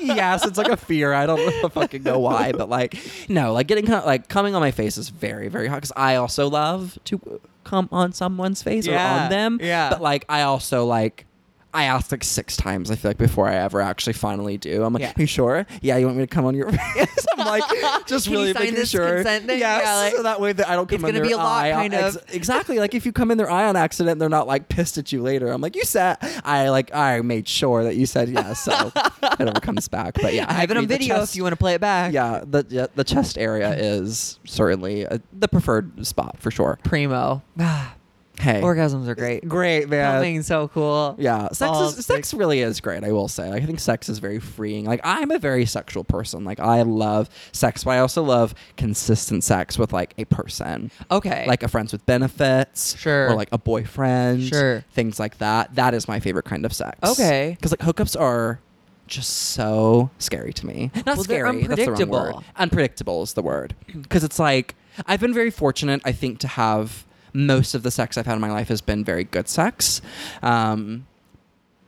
yes, 0.00 0.46
it's 0.46 0.58
like 0.58 0.68
a 0.68 0.76
fear. 0.76 1.12
I 1.12 1.26
don't 1.26 1.72
fucking 1.72 2.02
know 2.02 2.18
why, 2.18 2.52
but 2.52 2.68
like, 2.68 2.96
no, 3.28 3.52
like 3.52 3.66
getting 3.66 3.86
co- 3.86 4.02
like 4.04 4.28
coming 4.28 4.54
on 4.54 4.60
my 4.60 4.70
face 4.70 4.98
is 4.98 5.08
very, 5.08 5.48
very 5.48 5.68
hot 5.68 5.76
because 5.76 5.92
I 5.96 6.16
also 6.16 6.48
love 6.48 6.98
to 7.04 7.40
come 7.64 7.88
on 7.92 8.12
someone's 8.12 8.62
face 8.62 8.88
or 8.88 8.96
on 8.96 9.30
them. 9.30 9.58
yeah. 9.62 9.90
but 9.90 10.00
like 10.00 10.24
I 10.28 10.42
also 10.42 10.84
like. 10.84 11.26
I 11.74 11.84
asked 11.84 12.12
like 12.12 12.22
six 12.24 12.56
times. 12.56 12.90
I 12.90 12.96
feel 12.96 13.10
like 13.10 13.18
before 13.18 13.48
I 13.48 13.54
ever 13.56 13.80
actually 13.80 14.12
finally 14.12 14.58
do. 14.58 14.82
I'm 14.84 14.92
like, 14.92 15.00
Yeah. 15.02 15.12
"Are 15.16 15.20
you 15.20 15.26
sure? 15.26 15.66
Yeah, 15.80 15.96
you 15.96 16.06
want 16.06 16.18
me 16.18 16.22
to 16.22 16.26
come 16.26 16.44
on 16.44 16.54
your 16.54 16.70
face?" 16.94 17.26
I'm 17.38 17.46
like, 17.46 17.62
just 18.06 18.26
Can 18.26 18.34
really 18.34 18.52
making 18.52 18.84
sure. 18.84 19.14
consent 19.16 19.46
thing? 19.46 19.58
Yes, 19.58 19.82
Yeah, 19.84 19.94
like, 19.96 20.14
so 20.14 20.22
that 20.22 20.40
way 20.40 20.52
that 20.52 20.68
I 20.68 20.74
don't 20.76 20.86
come 20.88 20.96
it's 20.96 21.04
in 21.04 21.08
gonna 21.08 21.20
their 21.20 21.28
be 21.28 21.32
a 21.32 21.36
lot, 21.38 21.64
eye 21.64 21.72
kind 21.72 21.94
of. 21.94 22.16
ex- 22.16 22.34
exactly. 22.34 22.78
Like 22.78 22.94
if 22.94 23.06
you 23.06 23.12
come 23.12 23.30
in 23.30 23.38
their 23.38 23.50
eye 23.50 23.66
on 23.68 23.76
accident, 23.76 24.18
they're 24.18 24.28
not 24.28 24.46
like 24.46 24.68
pissed 24.68 24.98
at 24.98 25.12
you 25.12 25.22
later. 25.22 25.48
I'm 25.48 25.60
like, 25.60 25.74
you 25.74 25.84
said 25.84 26.18
I 26.44 26.68
like 26.68 26.94
I 26.94 27.20
made 27.22 27.48
sure 27.48 27.84
that 27.84 27.96
you 27.96 28.04
said 28.06 28.28
yes, 28.28 28.60
so 28.60 28.92
it 29.22 29.38
never 29.38 29.60
comes 29.60 29.88
back. 29.88 30.14
But 30.20 30.34
yeah, 30.34 30.46
I 30.48 30.52
have 30.54 30.70
it 30.70 30.76
on 30.76 30.86
video 30.86 31.16
chest- 31.16 31.32
if 31.32 31.36
you 31.36 31.42
want 31.42 31.52
to 31.54 31.56
play 31.58 31.74
it 31.74 31.80
back 31.80 32.12
Yeah, 32.12 32.42
the 32.46 32.66
yeah, 32.68 32.86
the 32.94 33.04
chest 33.04 33.38
area 33.38 33.74
is 33.74 34.38
certainly 34.44 35.06
uh 35.06 35.18
the 35.32 35.48
preferred 35.48 36.06
spot 36.06 36.36
for 36.38 36.50
sure. 36.50 36.78
primo 36.84 37.42
Hey, 38.42 38.60
orgasms 38.60 39.06
are 39.08 39.14
great 39.14 39.48
great 39.48 39.88
man. 39.88 40.14
Coming 40.16 40.42
so 40.42 40.68
cool 40.68 41.14
Yeah, 41.18 41.46
sex 41.48 41.58
Balls, 41.60 41.98
is 41.98 42.06
sex 42.06 42.34
really 42.34 42.60
is 42.60 42.80
great. 42.80 43.04
I 43.04 43.12
will 43.12 43.28
say. 43.28 43.50
I 43.52 43.60
think 43.60 43.78
sex 43.80 44.08
is 44.08 44.18
very 44.18 44.40
freeing. 44.40 44.84
Like 44.84 45.00
I'm 45.04 45.30
a 45.30 45.38
very 45.38 45.64
sexual 45.64 46.02
person. 46.04 46.44
Like 46.44 46.58
I 46.58 46.82
love 46.82 47.30
sex, 47.52 47.84
but 47.84 47.90
I 47.92 47.98
also 48.00 48.22
love 48.22 48.54
consistent 48.76 49.44
sex 49.44 49.78
with 49.78 49.92
like 49.92 50.14
a 50.18 50.24
person. 50.24 50.90
okay 51.10 51.44
Like 51.46 51.62
a 51.62 51.68
friends 51.68 51.92
with 51.92 52.04
benefits, 52.06 52.96
Sure. 52.98 53.28
or 53.30 53.34
like 53.36 53.48
a 53.52 53.58
boyfriend, 53.58 54.42
Sure. 54.42 54.84
things 54.92 55.20
like 55.20 55.38
that. 55.38 55.74
That 55.76 55.94
is 55.94 56.08
my 56.08 56.18
favorite 56.20 56.44
kind 56.44 56.64
of 56.66 56.72
sex. 56.72 56.98
Okay. 57.04 57.56
because 57.56 57.70
like 57.70 57.80
hookups 57.80 58.20
are 58.20 58.58
just 59.06 59.30
so 59.30 60.10
scary 60.18 60.52
to 60.54 60.66
me. 60.66 60.90
Not 60.94 61.06
Well, 61.06 61.24
scary. 61.24 61.62
That's 61.64 61.76
the 61.86 61.86
wrong 61.86 62.08
word. 62.08 62.34
unpredictable. 62.34 62.44
Unpredictable 62.56 63.22
is 63.22 63.32
the 63.34 63.42
word. 63.42 63.74
Because 63.94 64.24
it's 64.24 64.38
like 64.38 64.74
I've 65.06 65.20
been 65.20 65.34
very 65.34 65.50
fortunate. 65.50 66.02
I 66.04 66.12
think 66.12 66.38
to 66.40 66.48
have 66.48 67.04
most 67.32 67.74
of 67.74 67.82
the 67.82 67.90
sex 67.90 68.16
I've 68.18 68.26
had 68.26 68.34
in 68.34 68.40
my 68.40 68.50
life 68.52 68.68
has 68.68 68.80
been 68.80 69.04
very 69.04 69.24
good 69.24 69.48
sex. 69.48 70.00
Um, 70.42 71.06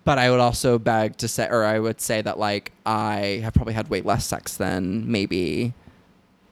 but 0.05 0.19
I 0.19 0.31
would 0.31 0.41
also 0.41 0.79
beg 0.79 1.17
to 1.19 1.29
say, 1.29 1.49
or 1.51 1.65
I 1.65 1.79
would 1.79 2.01
say 2.01 2.21
that 2.23 2.39
like 2.39 2.73
I 2.85 3.41
have 3.43 3.55
probably 3.55 3.75
had 3.75 3.89
way 3.89 4.03
less 4.03 4.27
sex 4.27 4.57
than 4.57 5.11
maybe 5.11 5.73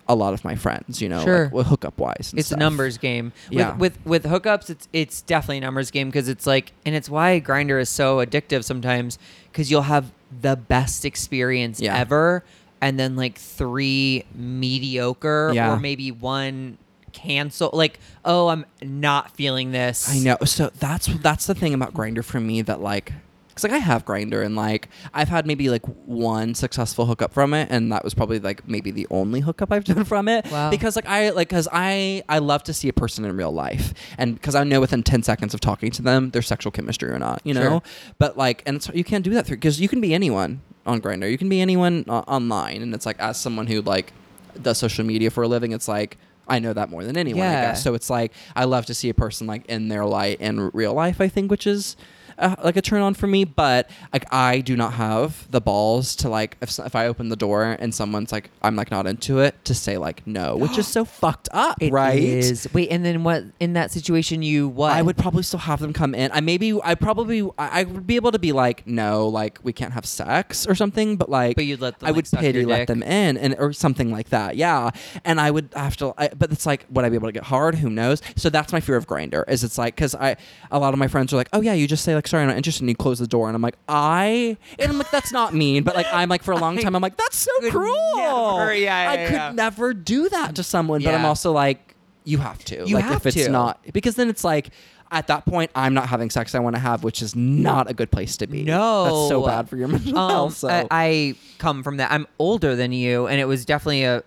a 0.08 0.14
lot 0.14 0.34
of 0.34 0.44
my 0.44 0.54
friends. 0.56 1.00
You 1.02 1.08
know, 1.10 1.22
Sure. 1.22 1.50
like, 1.52 1.66
hookup 1.66 1.98
wise. 1.98 2.32
it's 2.36 2.50
a 2.50 2.56
numbers 2.56 2.98
game. 2.98 3.32
With, 3.50 3.58
Yeah. 3.58 3.76
with 3.76 3.98
with 4.04 4.24
hookups, 4.24 4.68
it's 4.70 4.88
it's 4.92 5.20
definitely 5.22 5.58
a 5.58 5.60
numbers 5.62 5.90
game 5.90 6.08
because 6.08 6.28
it's 6.28 6.46
like, 6.46 6.72
and 6.86 6.94
it's 6.94 7.08
why 7.10 7.40
Grindr 7.40 7.80
is 7.80 7.88
so 7.90 8.18
addictive 8.24 8.64
sometimes 8.64 9.18
because 9.50 9.70
you'll 9.70 9.82
have 9.82 10.12
the 10.40 10.56
best 10.56 11.04
experience 11.04 11.78
Yeah. 11.80 11.96
ever, 11.96 12.42
and 12.80 12.98
then 12.98 13.16
like 13.16 13.36
three 13.38 14.24
mediocre, 14.34 15.52
Yeah. 15.54 15.72
or 15.74 15.78
maybe 15.78 16.10
one 16.10 16.78
cancel. 17.12 17.70
Like, 17.72 18.00
oh, 18.24 18.48
I'm 18.48 18.66
not 18.82 19.30
feeling 19.32 19.72
this. 19.72 20.08
I 20.08 20.18
know. 20.18 20.36
So 20.44 20.70
that's 20.78 21.06
that's 21.06 21.46
the 21.46 21.54
thing 21.54 21.74
about 21.74 21.94
Grindr 21.94 22.24
for 22.24 22.40
me 22.40 22.62
that 22.62 22.80
like. 22.80 23.12
Cause 23.54 23.64
like 23.64 23.72
I 23.72 23.78
have 23.78 24.06
Grindr 24.06 24.42
and 24.42 24.56
like 24.56 24.88
I've 25.12 25.28
had 25.28 25.46
maybe 25.46 25.68
like 25.68 25.84
one 26.06 26.54
successful 26.54 27.04
hookup 27.04 27.34
from 27.34 27.52
it 27.52 27.68
and 27.70 27.92
that 27.92 28.02
was 28.02 28.14
probably 28.14 28.38
like 28.38 28.66
maybe 28.66 28.90
the 28.90 29.06
only 29.10 29.40
hookup 29.40 29.70
I've 29.70 29.84
done 29.92 30.04
from 30.04 30.26
it. 30.26 30.50
Wow. 30.50 30.70
Because 30.70 30.96
like 30.96 31.04
I 31.04 31.28
like 31.28 31.50
cause 31.50 31.68
I 31.70 32.22
I 32.30 32.38
love 32.38 32.62
to 32.62 32.72
see 32.72 32.88
a 32.88 32.94
person 32.94 33.26
in 33.26 33.36
real 33.36 33.52
life 33.52 33.92
and 34.16 34.36
because 34.36 34.54
I 34.54 34.64
know 34.64 34.80
within 34.80 35.02
ten 35.02 35.22
seconds 35.22 35.52
of 35.52 35.60
talking 35.60 35.90
to 35.90 36.00
them 36.00 36.30
their 36.30 36.40
sexual 36.40 36.72
chemistry 36.72 37.10
or 37.10 37.18
not, 37.18 37.42
you 37.44 37.52
know. 37.52 37.60
Sure. 37.60 37.82
But 38.16 38.38
like 38.38 38.62
and 38.64 38.76
it's, 38.76 38.88
you 38.88 39.04
can't 39.04 39.22
do 39.22 39.34
that 39.34 39.44
through 39.44 39.58
because 39.58 39.78
you 39.78 39.88
can 39.88 40.00
be 40.00 40.14
anyone 40.14 40.62
on 40.86 41.02
Grindr. 41.02 41.30
You 41.30 41.36
can 41.36 41.50
be 41.50 41.60
anyone 41.60 42.06
uh, 42.08 42.20
online 42.20 42.80
and 42.80 42.94
it's 42.94 43.04
like 43.04 43.20
as 43.20 43.38
someone 43.38 43.66
who 43.66 43.82
like 43.82 44.14
does 44.62 44.78
social 44.78 45.04
media 45.04 45.30
for 45.30 45.42
a 45.42 45.48
living, 45.48 45.72
it's 45.72 45.88
like 45.88 46.16
I 46.48 46.58
know 46.58 46.72
that 46.72 46.90
more 46.90 47.04
than 47.04 47.16
anyone. 47.16 47.46
I 47.46 47.52
Yeah. 47.52 47.60
guess. 47.70 47.82
So 47.82 47.94
it's 47.94 48.10
like 48.10 48.32
I 48.56 48.64
love 48.64 48.86
to 48.86 48.94
see 48.94 49.08
a 49.08 49.14
person 49.14 49.46
like 49.46 49.64
in 49.66 49.88
their 49.88 50.04
light 50.04 50.40
in 50.40 50.70
real 50.72 50.92
life. 50.94 51.20
I 51.20 51.28
think, 51.28 51.50
which 51.50 51.66
is 51.66 51.96
uh, 52.38 52.56
like 52.64 52.76
a 52.76 52.82
turn 52.82 53.02
on 53.02 53.14
for 53.14 53.26
me. 53.26 53.44
But 53.44 53.90
like 54.12 54.24
I 54.32 54.60
do 54.60 54.76
not 54.76 54.94
have 54.94 55.50
the 55.50 55.60
balls 55.60 56.16
to 56.16 56.28
like 56.28 56.56
if 56.60 56.78
if 56.78 56.94
I 56.94 57.06
open 57.06 57.28
the 57.28 57.36
door 57.36 57.76
and 57.78 57.94
someone's 57.94 58.32
like 58.32 58.50
I'm 58.62 58.76
like 58.76 58.90
not 58.90 59.06
into 59.06 59.38
it 59.40 59.64
to 59.64 59.74
say 59.74 59.98
like 59.98 60.26
no, 60.26 60.56
which 60.56 60.78
is 60.78 60.86
so 60.96 61.04
fucked 61.04 61.48
up, 61.52 61.80
It 61.82 61.92
right? 61.92 62.18
is. 62.22 62.68
Wait, 62.72 62.88
and 62.90 63.04
then 63.04 63.24
what? 63.24 63.44
In 63.60 63.74
that 63.74 63.90
situation, 63.90 64.42
you 64.42 64.68
what? 64.68 64.92
I 64.92 65.02
would 65.02 65.16
probably 65.16 65.42
still 65.42 65.60
have 65.60 65.80
them 65.80 65.92
come 65.92 66.14
in. 66.14 66.30
I 66.32 66.40
maybe 66.40 66.78
I 66.82 66.94
probably 66.94 67.42
I, 67.58 67.80
I 67.80 67.84
would 67.84 68.06
be 68.06 68.16
able 68.16 68.32
to 68.32 68.38
be 68.38 68.52
like 68.52 68.86
no, 68.86 69.28
like 69.28 69.58
we 69.62 69.72
can't 69.72 69.92
have 69.92 70.06
sex 70.06 70.66
or 70.66 70.74
something, 70.74 71.16
but 71.16 71.28
like 71.28 71.56
But 71.56 71.66
you'd 71.66 71.80
let 71.80 71.98
them, 71.98 72.06
I 72.06 72.10
like, 72.10 72.16
would 72.16 72.26
suck 72.26 72.40
pity 72.40 72.64
let 72.64 72.78
dick. 72.78 72.86
them 72.88 73.02
in 73.02 73.36
and 73.36 73.56
or 73.58 73.72
something 73.72 74.10
like 74.10 74.28
that. 74.30 74.56
Yeah, 74.56 74.90
and 75.24 75.40
I 75.40 75.50
would 75.50 75.70
have 75.74 75.96
to. 75.98 76.14
I, 76.18 76.28
but 76.36 76.52
it's 76.52 76.66
like 76.66 76.86
would 76.90 77.04
I 77.04 77.08
be 77.08 77.16
able 77.16 77.28
to 77.28 77.32
get 77.32 77.44
hard? 77.44 77.76
Who 77.76 77.90
knows? 77.90 78.22
So 78.36 78.50
that's 78.50 78.72
my 78.72 78.80
fear 78.80 78.96
of 78.96 79.06
grindr. 79.06 79.44
Is 79.48 79.64
it's 79.64 79.78
like 79.78 79.94
because 79.94 80.14
I 80.14 80.36
a 80.70 80.78
lot 80.78 80.92
of 80.92 80.98
my 80.98 81.08
friends 81.08 81.32
are 81.32 81.36
like, 81.36 81.48
oh 81.52 81.60
yeah, 81.60 81.72
you 81.72 81.86
just 81.86 82.04
say 82.04 82.14
like 82.14 82.21
sorry, 82.26 82.42
I'm 82.42 82.48
not 82.48 82.56
interested, 82.56 82.82
and 82.82 82.88
you 82.88 82.94
close 82.96 83.18
the 83.18 83.26
door, 83.26 83.48
and 83.48 83.54
I'm 83.56 83.62
like 83.62 83.76
I 83.88 84.56
and 84.78 84.90
I'm 84.90 84.98
like 84.98 85.10
that's 85.10 85.32
not 85.32 85.54
mean, 85.54 85.82
but 85.82 85.94
like 85.94 86.06
I'm 86.12 86.28
like 86.28 86.42
for 86.42 86.52
a 86.52 86.58
long 86.58 86.76
time 86.78 86.94
I'm 86.94 87.02
like 87.02 87.16
that's 87.16 87.38
so 87.38 87.50
cruel. 87.70 88.56
never- 88.58 88.74
yeah, 88.74 88.96
I 89.10 89.14
yeah, 89.14 89.26
could 89.26 89.34
yeah. 89.34 89.52
never 89.52 89.94
do 89.94 90.28
that 90.28 90.54
to 90.56 90.62
someone, 90.62 91.02
but 91.02 91.14
I'm 91.14 91.24
also 91.24 91.52
like. 91.52 91.94
you 92.24 92.38
have 92.38 92.64
to. 92.66 92.84
You 92.86 92.96
like 92.96 93.04
have 93.04 93.16
if 93.26 93.26
it's 93.34 93.46
to. 93.46 93.50
not 93.50 93.80
because 93.92 94.14
then 94.16 94.28
it's 94.28 94.44
like 94.44 94.70
at 95.10 95.26
that 95.26 95.44
point 95.44 95.70
I'm 95.74 95.92
not 95.92 96.08
having 96.08 96.30
sex 96.30 96.54
I 96.54 96.58
want 96.60 96.74
to 96.76 96.80
have, 96.80 97.04
which 97.04 97.20
is 97.20 97.36
not 97.36 97.90
a 97.90 97.94
good 97.94 98.10
place 98.10 98.36
to 98.38 98.46
be. 98.46 98.64
No. 98.64 99.04
that's 99.04 99.28
so 99.28 99.44
bad 99.44 99.68
for 99.68 99.76
your 99.76 99.88
mental 99.88 100.16
Um, 100.16 100.30
health. 100.30 100.56
So. 100.56 100.68
I, 100.68 100.86
I 100.90 101.34
come 101.58 101.82
from 101.82 101.98
that. 101.98 102.10
I'm 102.12 102.26
older 102.38 102.74
than 102.76 102.92
you, 102.92 103.26
and 103.26 103.38
it 103.40 103.44
was 103.44 103.64
definitely 103.64 104.04
a 104.04 104.22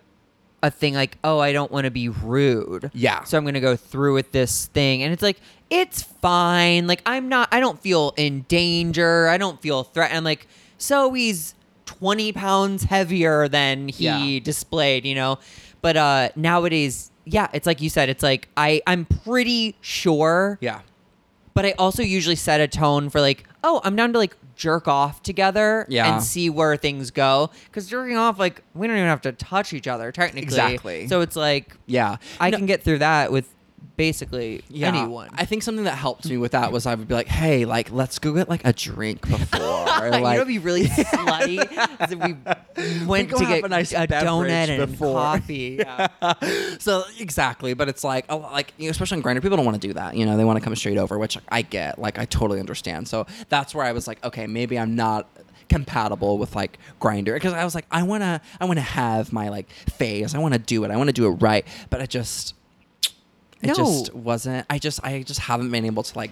a 0.64 0.72
thing 0.72 0.96
like, 0.96 1.18
oh, 1.24 1.38
I 1.38 1.54
don't 1.54 1.72
want 1.72 1.86
to 1.86 1.92
be 1.92 2.10
rude. 2.10 2.90
Yeah. 2.94 3.24
So 3.24 3.38
I'm 3.38 3.46
gonna 3.46 3.60
go 3.62 3.76
through 3.76 4.14
with 4.16 4.32
this 4.32 4.66
thing, 4.68 5.04
and 5.04 5.14
it's 5.14 5.22
like 5.24 5.40
it's 5.70 6.02
fine. 6.04 6.88
Like 6.88 7.02
I'm 7.06 7.30
not. 7.30 7.50
I 7.52 7.60
don't 7.60 7.80
feel 7.82 8.14
in 8.18 8.42
danger. 8.44 9.28
I 9.28 9.38
don't 9.38 9.62
feel 9.62 9.84
threatened. 9.84 10.26
Like 10.26 10.48
so 10.78 11.14
he's 11.14 11.56
20 11.86 12.32
pounds 12.34 12.84
heavier 12.84 13.48
than 13.48 13.88
he 13.88 14.06
Yeah. 14.06 14.40
displayed. 14.44 15.06
You 15.06 15.16
know, 15.16 15.40
but 15.82 15.98
uh 15.98 16.30
nowadays. 16.36 17.12
Yeah, 17.28 17.48
it's 17.54 17.66
like 17.66 17.82
you 17.82 17.90
said. 17.90 18.10
It's 18.10 18.22
like 18.22 18.48
I 18.56 18.82
I'm 18.86 19.06
pretty 19.06 19.76
sure 19.82 20.60
yeah, 20.62 20.82
but 21.56 21.66
I 21.66 21.72
also 21.80 22.04
usually 22.04 22.36
set 22.36 22.60
a 22.60 22.68
tone 22.68 23.10
for 23.10 23.20
like, 23.20 23.46
oh, 23.64 23.82
I'm 23.84 23.96
down 23.96 24.14
to 24.14 24.20
like 24.20 24.36
jerk 24.56 24.88
off 24.88 25.24
together 25.24 25.88
Yeah. 25.90 26.14
and 26.14 26.24
see 26.24 26.52
where 26.52 26.78
things 26.78 27.10
go. 27.10 27.50
Because 27.66 27.88
jerking 27.90 28.16
off, 28.16 28.38
like, 28.40 28.62
we 28.74 28.86
don't 28.88 28.96
even 28.96 29.10
have 29.10 29.22
to 29.24 29.32
touch 29.34 29.74
each 29.74 29.88
other 29.88 30.12
technically. 30.12 30.44
Exactly. 30.44 31.08
So 31.08 31.22
it's 31.22 31.36
like 31.36 31.76
yeah. 31.88 32.18
I 32.40 32.52
No, 32.52 32.58
can 32.58 32.68
get 32.68 32.84
through 32.84 33.00
that 33.00 33.32
with 33.32 33.50
basically 33.98 34.64
yeah. 34.70 34.88
anyone. 34.88 35.30
I 35.34 35.46
think 35.46 35.64
something 35.64 35.86
that 35.86 35.96
helped 35.96 36.28
me 36.28 36.38
with 36.38 36.52
that 36.52 36.72
was 36.72 36.86
I 36.86 36.96
would 36.96 37.08
be 37.08 37.14
like, 37.14 37.28
hey, 37.28 37.66
like 37.66 37.92
let's 37.92 38.20
go 38.20 38.34
get 38.34 38.50
like 38.50 38.66
a 38.66 38.74
drink 38.74 39.22
before. 39.28 39.62
or, 39.62 40.06
you 40.06 40.12
know, 40.12 40.20
like, 40.20 40.48
be 40.48 40.60
really 40.60 40.84
slutty 40.86 41.60
is 42.04 42.12
if 42.12 42.20
we 42.20 43.06
went 43.06 43.30
go 43.30 43.40
to 43.40 43.46
get 43.46 43.64
a 43.64 43.68
nice 43.68 43.92
a 43.92 44.08
donut 44.08 44.50
and 44.50 44.92
before. 44.92 45.16
coffee. 45.16 45.78
Yeah. 45.80 46.08
so 46.80 47.04
exactly, 47.20 47.74
but 47.74 47.90
it's 47.90 48.04
like, 48.04 48.26
oh, 48.30 48.38
like 48.38 48.74
you 48.78 48.86
know, 48.86 48.92
especially 48.92 49.18
on 49.18 49.24
Grindr, 49.24 49.42
people 49.42 49.58
don't 49.58 49.66
want 49.66 49.82
to 49.82 49.88
do 49.88 49.94
that. 49.94 50.16
You 50.16 50.26
know, 50.26 50.38
they 50.38 50.46
want 50.46 50.58
to 50.58 50.64
come 50.64 50.76
straight 50.76 50.98
over, 50.98 51.18
which 51.18 51.38
I 51.50 51.62
get. 51.62 52.00
Like, 52.00 52.20
I 52.20 52.26
totally 52.26 52.60
understand. 52.60 53.08
So 53.08 53.26
that's 53.50 53.74
where 53.74 53.86
I 53.86 53.92
was 53.92 54.08
like, 54.08 54.24
okay, 54.24 54.48
maybe 54.48 54.78
I'm 54.78 54.96
not 54.96 55.28
compatible 55.68 56.38
with 56.38 56.56
like 56.56 56.78
Grindr 57.02 57.34
because 57.34 57.54
I 57.54 57.64
was 57.64 57.76
like, 57.76 57.86
I 57.92 58.04
wanna, 58.04 58.42
I 58.60 58.66
wanna 58.66 58.82
have 58.82 59.34
my 59.34 59.50
like 59.50 59.70
phase. 59.70 60.36
I 60.36 60.40
want 60.40 60.54
to 60.54 60.60
do 60.60 60.84
it. 60.84 60.92
I 60.92 60.98
want 60.98 61.10
to 61.10 61.14
do 61.14 61.26
it 61.28 61.32
right. 61.42 61.66
But 61.90 62.02
I 62.02 62.06
just, 62.06 62.54
it 63.66 63.68
No. 63.70 63.74
just 63.76 64.14
wasn't. 64.14 64.66
I 64.70 64.80
just, 64.80 65.04
I 65.04 65.22
just 65.24 65.40
haven't 65.42 65.72
been 65.72 65.86
able 65.86 66.04
to 66.04 66.18
like 66.18 66.32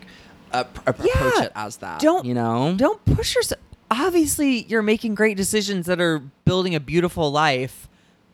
pr- 0.52 0.58
approach 0.86 1.10
Yeah. 1.16 1.44
it 1.44 1.52
as 1.56 1.78
that. 1.78 2.00
Don't 2.00 2.26
you 2.26 2.34
know? 2.34 2.76
Don't 2.78 3.04
push 3.06 3.36
yourself. 3.36 3.60
Obviously, 3.92 4.64
you're 4.64 4.82
making 4.82 5.14
great 5.16 5.38
decisions 5.38 5.86
that 5.86 6.02
are 6.02 6.20
building 6.46 6.74
a 6.76 6.80
beautiful 6.80 7.32
life. 7.32 7.88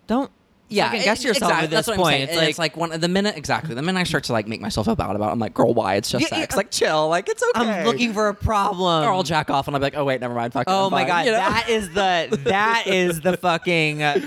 Don't 0.08 0.32
yeah, 0.72 0.92
second 0.92 1.04
guess 1.04 1.24
yourself 1.24 1.52
exactly. 1.52 1.64
at 1.66 1.70
this 1.72 1.86
That's 1.88 1.98
point. 1.98 2.22
It's 2.24 2.36
like, 2.38 2.50
it's 2.50 2.60
like 2.60 2.78
one 2.78 2.98
the 3.00 3.08
minute 3.08 3.36
exactly 3.36 3.74
the 3.76 3.82
minute 3.82 4.00
I 4.00 4.04
start 4.04 4.24
to 4.26 4.34
like 4.34 4.48
make 4.48 4.62
myself 4.62 4.86
feel 4.86 4.96
bad 4.96 5.16
about 5.16 5.30
it, 5.30 5.32
I'm 5.32 5.40
like, 5.40 5.54
girl, 5.56 5.74
why? 5.74 5.96
It's 5.96 6.10
just 6.12 6.22
Yeah, 6.24 6.30
sex. 6.30 6.54
yeah. 6.54 6.58
Like, 6.58 6.72
chill. 6.72 7.10
Like, 7.10 7.28
it's 7.28 7.44
okay. 7.56 7.60
I'm 7.82 7.86
looking 7.88 8.14
for 8.14 8.28
a 8.30 8.34
problem. 8.36 9.04
or 9.04 9.12
I'll 9.12 9.24
jack 9.24 9.50
off 9.50 9.68
and 9.68 9.76
I'll 9.76 9.80
be 9.80 9.86
like, 9.86 9.98
oh 9.98 10.06
wait, 10.06 10.22
never 10.22 10.34
mind. 10.36 10.54
Fuck 10.54 10.66
Oh 10.68 10.86
I'm 10.86 10.92
my 10.92 11.00
fine, 11.02 11.08
god, 11.08 11.26
you 11.26 11.32
know? 11.32 11.38
that 11.40 11.70
is 11.70 11.90
the 11.90 12.40
that 12.46 12.84
is 12.88 13.20
the 13.22 13.36
fucking 13.42 14.04
uh, 14.04 14.20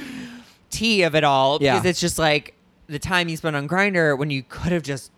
tea 0.71 1.03
of 1.05 1.15
it 1.15 1.23
all. 1.25 1.59
Yeah. 1.61 1.75
Because 1.77 1.91
it's 1.91 2.01
just 2.01 2.19
like 2.19 2.55
the 2.87 2.99
time 2.99 3.29
you 3.29 3.37
spent 3.37 3.57
on 3.57 3.69
Grindr 3.69 4.17
when 4.19 4.31
you 4.31 4.43
could 4.43 4.73
have 4.73 4.83
just 4.83 5.11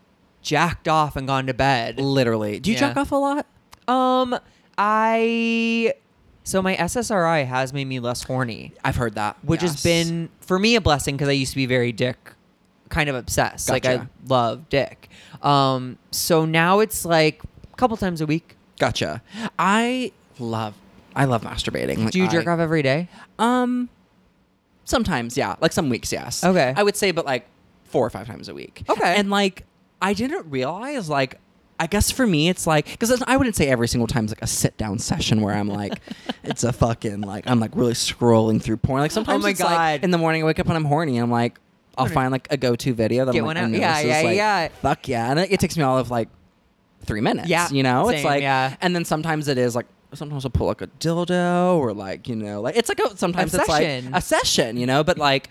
jacked 0.42 0.86
off 0.88 1.16
and 1.16 1.26
gone 1.26 1.46
to 1.46 1.54
bed. 1.54 1.98
literally. 1.98 2.60
Do 2.60 2.70
you 2.70 2.74
Yeah. 2.74 2.80
jack 2.88 2.96
off 2.96 3.12
a 3.12 3.16
lot? 3.16 3.46
Um, 3.88 4.38
I 4.78 5.94
so 6.46 6.60
my 6.60 6.76
SSRI 6.76 7.46
has 7.46 7.72
made 7.72 7.86
me 7.86 8.00
less 8.00 8.22
horny, 8.24 8.72
I've 8.84 8.96
heard 8.96 9.14
that, 9.14 9.36
which 9.42 9.62
has 9.62 9.82
been 9.82 10.28
for 10.40 10.58
me 10.58 10.74
a 10.74 10.80
blessing 10.80 11.16
because 11.16 11.28
I 11.28 11.32
used 11.32 11.52
to 11.52 11.56
be 11.56 11.64
very 11.66 11.90
dick 11.90 12.32
kind 12.90 13.08
of 13.08 13.16
obsessed. 13.16 13.70
Like 13.70 13.86
I 13.86 13.96
Gotcha. 13.96 14.10
love 14.28 14.68
dick. 14.68 15.08
Um, 15.42 15.96
so 16.10 16.44
now 16.44 16.80
it's 16.80 17.04
like 17.06 17.40
a 17.72 17.76
couple 17.76 17.96
times 17.96 18.20
a 18.20 18.26
week. 18.26 18.56
gotcha. 18.78 19.22
I 19.58 20.12
love, 20.38 20.74
I 21.16 21.24
love 21.24 21.42
masturbating. 21.42 21.98
Like, 22.04 22.10
Do 22.12 22.18
you 22.18 22.28
jerk 22.28 22.46
I- 22.46 22.52
off 22.52 22.58
every 22.60 22.82
day? 22.82 23.08
Um, 23.38 23.88
sometimes, 24.84 25.36
yeah. 25.38 25.54
Like 25.60 25.72
some 25.72 25.88
weeks, 25.88 26.12
yes. 26.12 26.44
Okay. 26.44 26.74
I 26.76 26.82
would 26.82 26.96
say, 26.96 27.10
but 27.10 27.24
like 27.24 27.46
four 27.94 28.04
or 28.04 28.10
five 28.10 28.26
times 28.26 28.48
a 28.48 28.54
week. 28.54 28.82
Okay. 28.88 29.14
And 29.16 29.30
like, 29.30 29.64
I 30.02 30.12
didn't 30.12 30.50
realize 30.50 31.08
like. 31.08 31.38
I 31.76 31.88
guess 31.88 32.08
for 32.08 32.24
me, 32.24 32.48
it's 32.48 32.68
like 32.68 32.86
because 32.86 33.20
I 33.26 33.36
wouldn't 33.36 33.56
say 33.56 33.66
every 33.66 33.88
single 33.88 34.06
time 34.06 34.26
is 34.26 34.30
like 34.30 34.42
a 34.42 34.46
sit 34.46 34.76
down 34.76 35.00
session 35.00 35.40
where 35.40 35.52
I'm 35.52 35.66
like, 35.66 35.94
it's 36.44 36.62
a 36.62 36.72
fucking 36.72 37.22
like 37.22 37.50
I'm 37.50 37.58
like 37.58 37.72
really 37.74 37.94
scrolling 37.94 38.62
through 38.62 38.76
porn. 38.76 39.00
Like 39.00 39.10
sometimes 39.10 39.42
Oh 39.42 39.46
my 39.46 39.50
it's 39.50 39.60
like 39.60 40.00
God. 40.00 40.04
in 40.04 40.12
the 40.12 40.18
morning 40.18 40.42
I 40.42 40.46
wake 40.46 40.60
up 40.60 40.68
and 40.68 40.76
I'm 40.76 40.84
horny. 40.84 41.16
and 41.16 41.24
I'm 41.24 41.32
like, 41.32 41.58
I'll 41.98 42.06
find 42.06 42.30
like 42.30 42.46
a 42.52 42.56
go 42.56 42.76
to 42.76 42.94
video 42.94 43.24
that 43.24 43.32
get 43.32 43.40
I'm 43.40 43.46
one 43.46 43.56
like, 43.56 43.64
out. 43.64 43.70
Yeah, 43.72 44.00
yeah, 44.00 44.22
like, 44.22 44.36
yeah. 44.36 44.68
Fuck 44.82 45.08
yeah, 45.08 45.30
and 45.30 45.40
it, 45.40 45.50
it 45.50 45.58
takes 45.58 45.76
me 45.76 45.82
all 45.82 45.98
of 45.98 46.12
like 46.12 46.28
three 47.04 47.20
minutes. 47.20 47.48
Yeah, 47.48 47.68
you 47.70 47.82
know, 47.82 48.08
it's 48.08 48.24
like 48.24 48.42
yeah. 48.42 48.76
and 48.80 48.94
then 48.94 49.04
sometimes 49.04 49.48
it 49.48 49.58
is 49.58 49.74
like 49.74 49.86
sometimes 50.14 50.44
I'll 50.44 50.50
pull 50.50 50.66
like 50.66 50.80
a 50.82 50.86
dildo 50.86 51.76
or 51.76 51.92
like 51.92 52.28
you 52.28 52.36
know 52.36 52.60
like 52.60 52.76
it's 52.76 52.88
like 52.88 52.98
a, 52.98 53.16
sometimes 53.16 53.54
it's 53.54 53.66
session. 53.66 54.10
like 54.10 54.18
a 54.18 54.20
session, 54.20 54.76
you 54.76 54.86
know. 54.86 55.04
But 55.04 55.18
like 55.18 55.48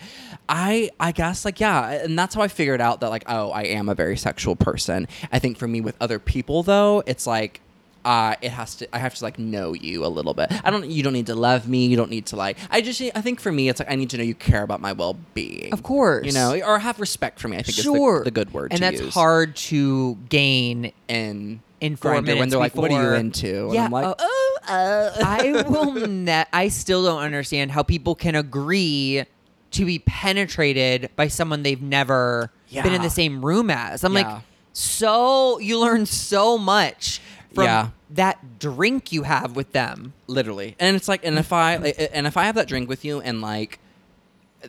I 0.49 0.89
I 0.99 1.11
guess 1.11 1.45
like 1.45 1.59
yeah, 1.59 1.89
and 1.91 2.17
that's 2.17 2.35
how 2.35 2.41
I 2.41 2.47
figured 2.47 2.81
out 2.81 3.01
that 3.01 3.09
like 3.09 3.23
oh 3.27 3.51
I 3.51 3.63
am 3.63 3.89
a 3.89 3.95
very 3.95 4.17
sexual 4.17 4.55
person. 4.55 5.07
I 5.31 5.39
think 5.39 5.57
for 5.57 5.67
me 5.67 5.81
with 5.81 5.95
other 6.01 6.19
people 6.19 6.63
though, 6.63 7.03
it's 7.05 7.27
like. 7.27 7.61
Uh, 8.05 8.35
it 8.41 8.51
has 8.51 8.75
to. 8.75 8.93
I 8.93 8.99
have 8.99 9.15
to 9.15 9.23
like 9.23 9.39
know 9.39 9.71
you 9.71 10.05
a 10.05 10.11
little 10.11 10.33
bit. 10.33 10.51
I 10.65 10.71
don't. 10.71 10.85
You 10.91 11.03
don't 11.03 11.13
need 11.13 11.27
to 11.27 11.35
love 11.35 11.69
me. 11.69 11.85
You 11.85 11.95
don't 11.95 12.09
need 12.09 12.25
to 12.25 12.35
like. 12.35 12.57
I 12.69 12.81
just. 12.81 13.01
I 13.01 13.21
think 13.21 13.39
for 13.39 13.49
me, 13.49 13.69
it's 13.69 13.79
like 13.79 13.89
I 13.89 13.95
need 13.95 14.09
to 14.09 14.17
know 14.17 14.23
you 14.23 14.35
care 14.35 14.61
about 14.61 14.81
my 14.81 14.91
well 14.91 15.17
being. 15.33 15.71
Of 15.71 15.83
course. 15.83 16.25
You 16.25 16.33
know, 16.33 16.59
or 16.65 16.79
have 16.79 16.99
respect 16.99 17.39
for 17.39 17.47
me. 17.47 17.55
I 17.55 17.61
think 17.61 17.77
sure, 17.77 18.15
is 18.15 18.19
the, 18.19 18.23
the 18.25 18.31
good 18.31 18.53
word. 18.53 18.73
and 18.73 18.81
that's 18.81 18.99
use. 18.99 19.13
hard 19.13 19.55
to 19.55 20.15
gain. 20.27 20.91
in 21.07 21.61
in 21.83 21.95
four 21.95 22.11
Grindr 22.11 22.15
when 22.15 22.25
minutes 22.25 22.51
they're 22.51 22.59
like, 22.59 22.75
"What 22.75 22.91
are 22.91 22.97
before- 22.99 23.13
you 23.13 23.19
into?" 23.19 23.65
And 23.65 23.73
Yeah, 23.73 23.85
I'm 23.85 23.91
like, 23.91 24.05
uh, 24.05 24.15
"Oh, 24.19 24.57
uh." 24.67 25.11
I 25.23 25.63
will. 25.67 25.93
Ne- 26.07 26.45
I 26.53 26.67
still 26.69 27.03
don't 27.03 27.21
understand 27.21 27.71
how 27.71 27.83
people 27.83 28.15
can 28.15 28.35
agree 28.35 29.23
to 29.71 29.85
be 29.85 29.99
penetrated 29.99 31.09
by 31.15 31.27
someone 31.27 31.63
they've 31.63 31.81
never 31.81 32.51
been 32.71 32.93
in 32.93 33.01
the 33.01 33.09
same 33.09 33.43
room 33.45 33.69
as. 33.71 34.03
I'm 34.03 34.13
Yeah. 34.15 34.33
like, 34.33 34.41
so 34.71 35.59
you 35.59 35.79
learn 35.79 36.05
so 36.05 36.57
much 36.57 37.19
from 37.53 37.65
Yeah. 37.65 37.87
that 38.11 38.59
drink 38.59 39.11
you 39.11 39.23
have 39.23 39.55
with 39.55 39.71
them. 39.73 40.13
literally 40.27 40.75
and 40.79 40.95
it's 40.95 41.07
like 41.07 41.23
and 41.23 41.37
if 41.37 41.53
i 41.53 41.75
like, 41.77 42.09
and 42.11 42.25
if 42.25 42.37
i 42.37 42.45
have 42.45 42.55
that 42.55 42.67
drink 42.67 42.89
with 42.89 43.05
you 43.05 43.21
and 43.21 43.39
like 43.41 43.77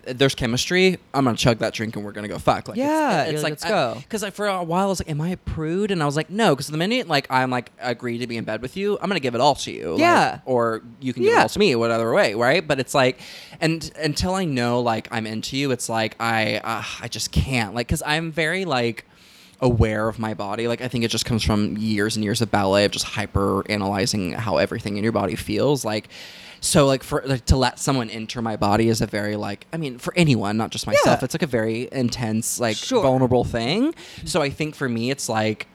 there's 0.07 0.35
chemistry 0.35 0.99
i'm 1.15 1.25
gonna 1.25 1.37
chug 1.37 1.59
that 1.59 1.73
drink 1.73 1.95
and 1.97 2.05
we're 2.05 2.13
gonna 2.13 2.27
go 2.29 2.39
fuck 2.39 2.67
like 2.69 2.77
Yeah, 2.77 3.23
it's, 3.25 3.35
it's 3.35 3.43
like, 3.43 3.53
like 3.53 3.71
"Let's 3.71 3.95
go." 3.97 4.01
because 4.01 4.23
like 4.23 4.35
for 4.35 4.47
a 4.47 4.63
while 4.63 4.87
i 4.87 4.89
was 4.89 5.01
like 5.01 5.09
am 5.09 5.21
i 5.21 5.29
a 5.31 5.37
prude 5.37 5.91
and 5.91 6.03
i 6.03 6.07
was 6.07 6.17
like 6.17 6.31
no 6.31 6.55
because 6.55 6.67
the 6.67 6.77
minute 6.77 7.07
like 7.09 7.27
i'm 7.31 7.51
like 7.51 7.71
agree 7.81 8.19
to 8.19 8.27
be 8.27 8.37
in 8.37 8.45
bed 8.45 8.61
with 8.63 8.77
you 8.77 8.99
i'm 9.01 9.09
gonna 9.09 9.21
give 9.21 9.35
it 9.35 9.41
all 9.41 9.55
to 9.55 9.71
you 9.71 9.93
like, 9.93 10.01
Yeah. 10.01 10.41
or 10.47 10.83
you 11.01 11.13
can 11.13 11.23
give 11.23 11.33
it 11.33 11.39
all 11.39 11.49
to 11.49 11.59
me 11.59 11.75
whatever 11.77 12.13
way 12.13 12.35
right 12.35 12.67
but 12.67 12.81
it's 12.81 12.95
like 12.95 13.21
and 13.61 13.91
until 14.03 14.35
i 14.35 14.45
know 14.45 14.81
like 14.81 15.07
i'm 15.13 15.27
into 15.27 15.57
you 15.57 15.71
it's 15.71 15.89
like 15.89 16.17
i 16.19 16.57
uh, 16.59 16.83
i 17.01 17.09
just 17.09 17.31
can't 17.31 17.75
like 17.75 17.87
because 17.87 18.03
i'm 18.05 18.33
very 18.33 18.65
like 18.65 19.05
aware 19.61 20.09
of 20.09 20.19
my 20.19 20.35
body. 20.35 20.67
Like 20.69 20.83
I 20.83 20.89
think 20.89 21.05
it 21.05 21.09
just 21.09 21.25
comes 21.25 21.43
from 21.43 21.79
years 21.79 22.17
and 22.17 22.25
years 22.25 22.43
of 22.43 22.51
ballet 22.51 22.85
of 22.85 22.91
just 22.91 23.05
hyper 23.07 23.63
analyzing 23.71 24.33
how 24.33 24.57
everything 24.59 24.97
in 24.99 25.05
your 25.05 25.13
body 25.13 25.37
feels. 25.37 25.85
Like 25.85 26.09
so 26.65 26.87
like 26.87 27.03
for 27.03 27.23
like 27.27 27.45
to 27.47 27.57
let 27.57 27.79
someone 27.79 28.09
enter 28.09 28.41
my 28.41 28.57
body 28.57 28.89
is 28.89 29.01
a 29.03 29.07
very 29.07 29.37
like 29.37 29.67
I 29.73 29.77
mean 29.77 29.99
for 29.99 30.13
anyone, 30.17 30.57
not 30.57 30.71
just 30.71 30.87
myself, 30.87 31.21
Yeah. 31.21 31.25
it's 31.25 31.35
like 31.35 31.43
a 31.43 31.47
very 31.47 31.89
intense, 31.93 32.59
like 32.59 32.77
Sure. 32.77 33.03
vulnerable 33.03 33.45
thing. 33.45 33.95
So 34.25 34.41
I 34.41 34.49
think 34.51 34.75
for 34.75 34.89
me 34.89 35.11
it's 35.11 35.29
like 35.29 35.67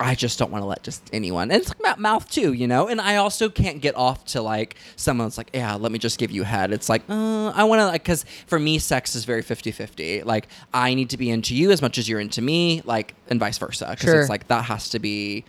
I 0.00 0.14
just 0.14 0.38
don't 0.38 0.52
want 0.52 0.62
to 0.62 0.66
let 0.66 0.84
just 0.84 1.02
anyone. 1.12 1.50
And 1.50 1.60
it's 1.60 1.70
like 1.70 1.80
mou- 1.96 2.00
mouth 2.00 2.30
too, 2.30 2.52
you 2.52 2.68
know? 2.68 2.86
And 2.86 3.00
I 3.00 3.16
also 3.16 3.48
can't 3.48 3.80
get 3.82 3.96
off 3.96 4.24
to 4.26 4.40
like 4.40 4.76
someone's 4.94 5.36
like, 5.36 5.50
yeah, 5.52 5.74
let 5.74 5.90
me 5.90 5.98
just 5.98 6.18
give 6.20 6.30
you 6.30 6.44
head. 6.44 6.70
It's 6.72 6.88
like, 6.88 7.02
uh, 7.10 7.48
I 7.48 7.64
want 7.64 7.80
to, 7.80 7.86
like, 7.86 8.04
because 8.04 8.24
for 8.46 8.60
me, 8.60 8.78
sex 8.78 9.16
is 9.16 9.24
very 9.24 9.42
50 9.42 9.72
50. 9.72 10.22
Like, 10.22 10.46
I 10.72 10.94
need 10.94 11.10
to 11.10 11.16
be 11.16 11.30
into 11.30 11.52
you 11.56 11.72
as 11.72 11.82
much 11.82 11.98
as 11.98 12.08
you're 12.08 12.20
into 12.20 12.40
me, 12.40 12.80
like, 12.84 13.14
and 13.28 13.40
vice 13.40 13.58
versa. 13.58 13.88
Because 13.90 14.04
Sure. 14.08 14.20
it's 14.20 14.30
like, 14.30 14.46
that 14.46 14.66
has 14.66 14.88
to 14.90 15.00
be, 15.00 15.44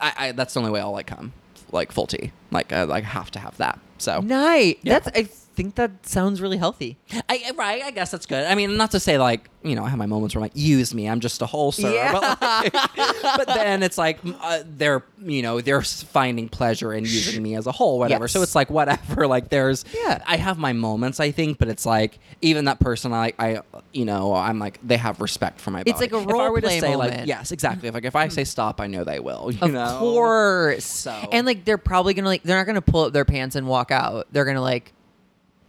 I, 0.00 0.12
I, 0.18 0.32
that's 0.32 0.54
the 0.54 0.58
only 0.60 0.72
way 0.72 0.80
I'll 0.80 0.90
like 0.90 1.06
come, 1.06 1.32
like, 1.72 1.92
full 1.92 2.06
T. 2.06 2.32
Like, 2.50 2.72
I 2.72 2.84
like 2.84 3.04
have 3.04 3.30
to 3.32 3.38
have 3.38 3.56
that. 3.58 3.78
So, 3.98 4.20
Nice. 4.20 4.76
Yeah. 4.82 4.98
That's. 5.00 5.43
I 5.54 5.56
think 5.56 5.76
that 5.76 6.04
sounds 6.04 6.40
really 6.40 6.56
healthy. 6.56 6.98
I, 7.28 7.52
right, 7.54 7.80
I 7.84 7.92
guess 7.92 8.10
that's 8.10 8.26
good. 8.26 8.44
I 8.44 8.56
mean, 8.56 8.76
not 8.76 8.90
to 8.90 8.98
say 8.98 9.18
like 9.18 9.48
you 9.62 9.74
know, 9.74 9.84
I 9.84 9.88
have 9.88 9.98
my 9.98 10.04
moments 10.04 10.34
where 10.34 10.40
I'm 10.40 10.46
like, 10.46 10.56
use 10.56 10.92
me, 10.92 11.08
I'm 11.08 11.20
just 11.20 11.40
a 11.40 11.46
whole 11.46 11.72
sir. 11.72 11.90
Yeah. 11.90 12.12
But, 12.12 12.40
like, 12.42 12.72
but 13.22 13.46
then 13.46 13.82
it's 13.82 13.96
like 13.96 14.18
uh, 14.42 14.62
they're 14.66 15.04
you 15.22 15.42
know 15.42 15.60
they're 15.60 15.80
finding 15.80 16.48
pleasure 16.48 16.92
in 16.92 17.04
using 17.04 17.40
me 17.40 17.54
as 17.54 17.68
a 17.68 17.72
hole, 17.72 18.00
whatever. 18.00 18.26
So 18.26 18.42
it's 18.42 18.54
like 18.56 18.68
whatever. 18.68 19.28
Like 19.34 19.48
there's 19.48 19.84
Yeah. 19.94 20.22
I 20.26 20.36
have 20.36 20.58
my 20.58 20.72
moments, 20.72 21.18
I 21.20 21.30
think, 21.30 21.58
but 21.58 21.68
it's 21.68 21.86
like 21.86 22.18
even 22.42 22.64
that 22.66 22.80
person, 22.80 23.12
I 23.12 23.32
I 23.38 23.60
you 23.92 24.04
know, 24.04 24.34
I'm 24.34 24.58
like 24.58 24.80
they 24.82 24.96
have 24.96 25.20
respect 25.20 25.60
for 25.60 25.70
my 25.70 25.78
body. 25.80 25.92
It's 25.92 26.00
like 26.00 26.12
a 26.12 26.16
If 26.16 26.22
I 26.22 26.48
were 26.50 26.60
to 26.60 26.66
role-play 26.66 26.80
say 26.80 26.96
like 26.96 27.26
yes, 27.26 27.52
exactly. 27.52 27.88
If 27.88 27.94
like 27.94 28.04
if 28.04 28.16
I 28.16 28.26
say 28.28 28.42
stop, 28.42 28.80
I 28.80 28.88
know 28.88 29.04
they 29.04 29.20
will. 29.20 29.52
You 29.52 29.60
Of 29.62 29.70
know? 29.72 29.98
course. 30.00 30.84
So- 30.84 31.12
And 31.30 31.46
like 31.46 31.64
they're 31.64 31.78
probably 31.78 32.12
gonna 32.14 32.28
like 32.28 32.42
they're 32.42 32.58
not 32.58 32.66
gonna 32.66 32.82
pull 32.82 33.04
up 33.04 33.12
their 33.12 33.24
pants 33.24 33.54
and 33.54 33.68
walk 33.68 33.92
out. 33.92 34.26
They're 34.32 34.44
gonna 34.44 34.60
like 34.60 34.92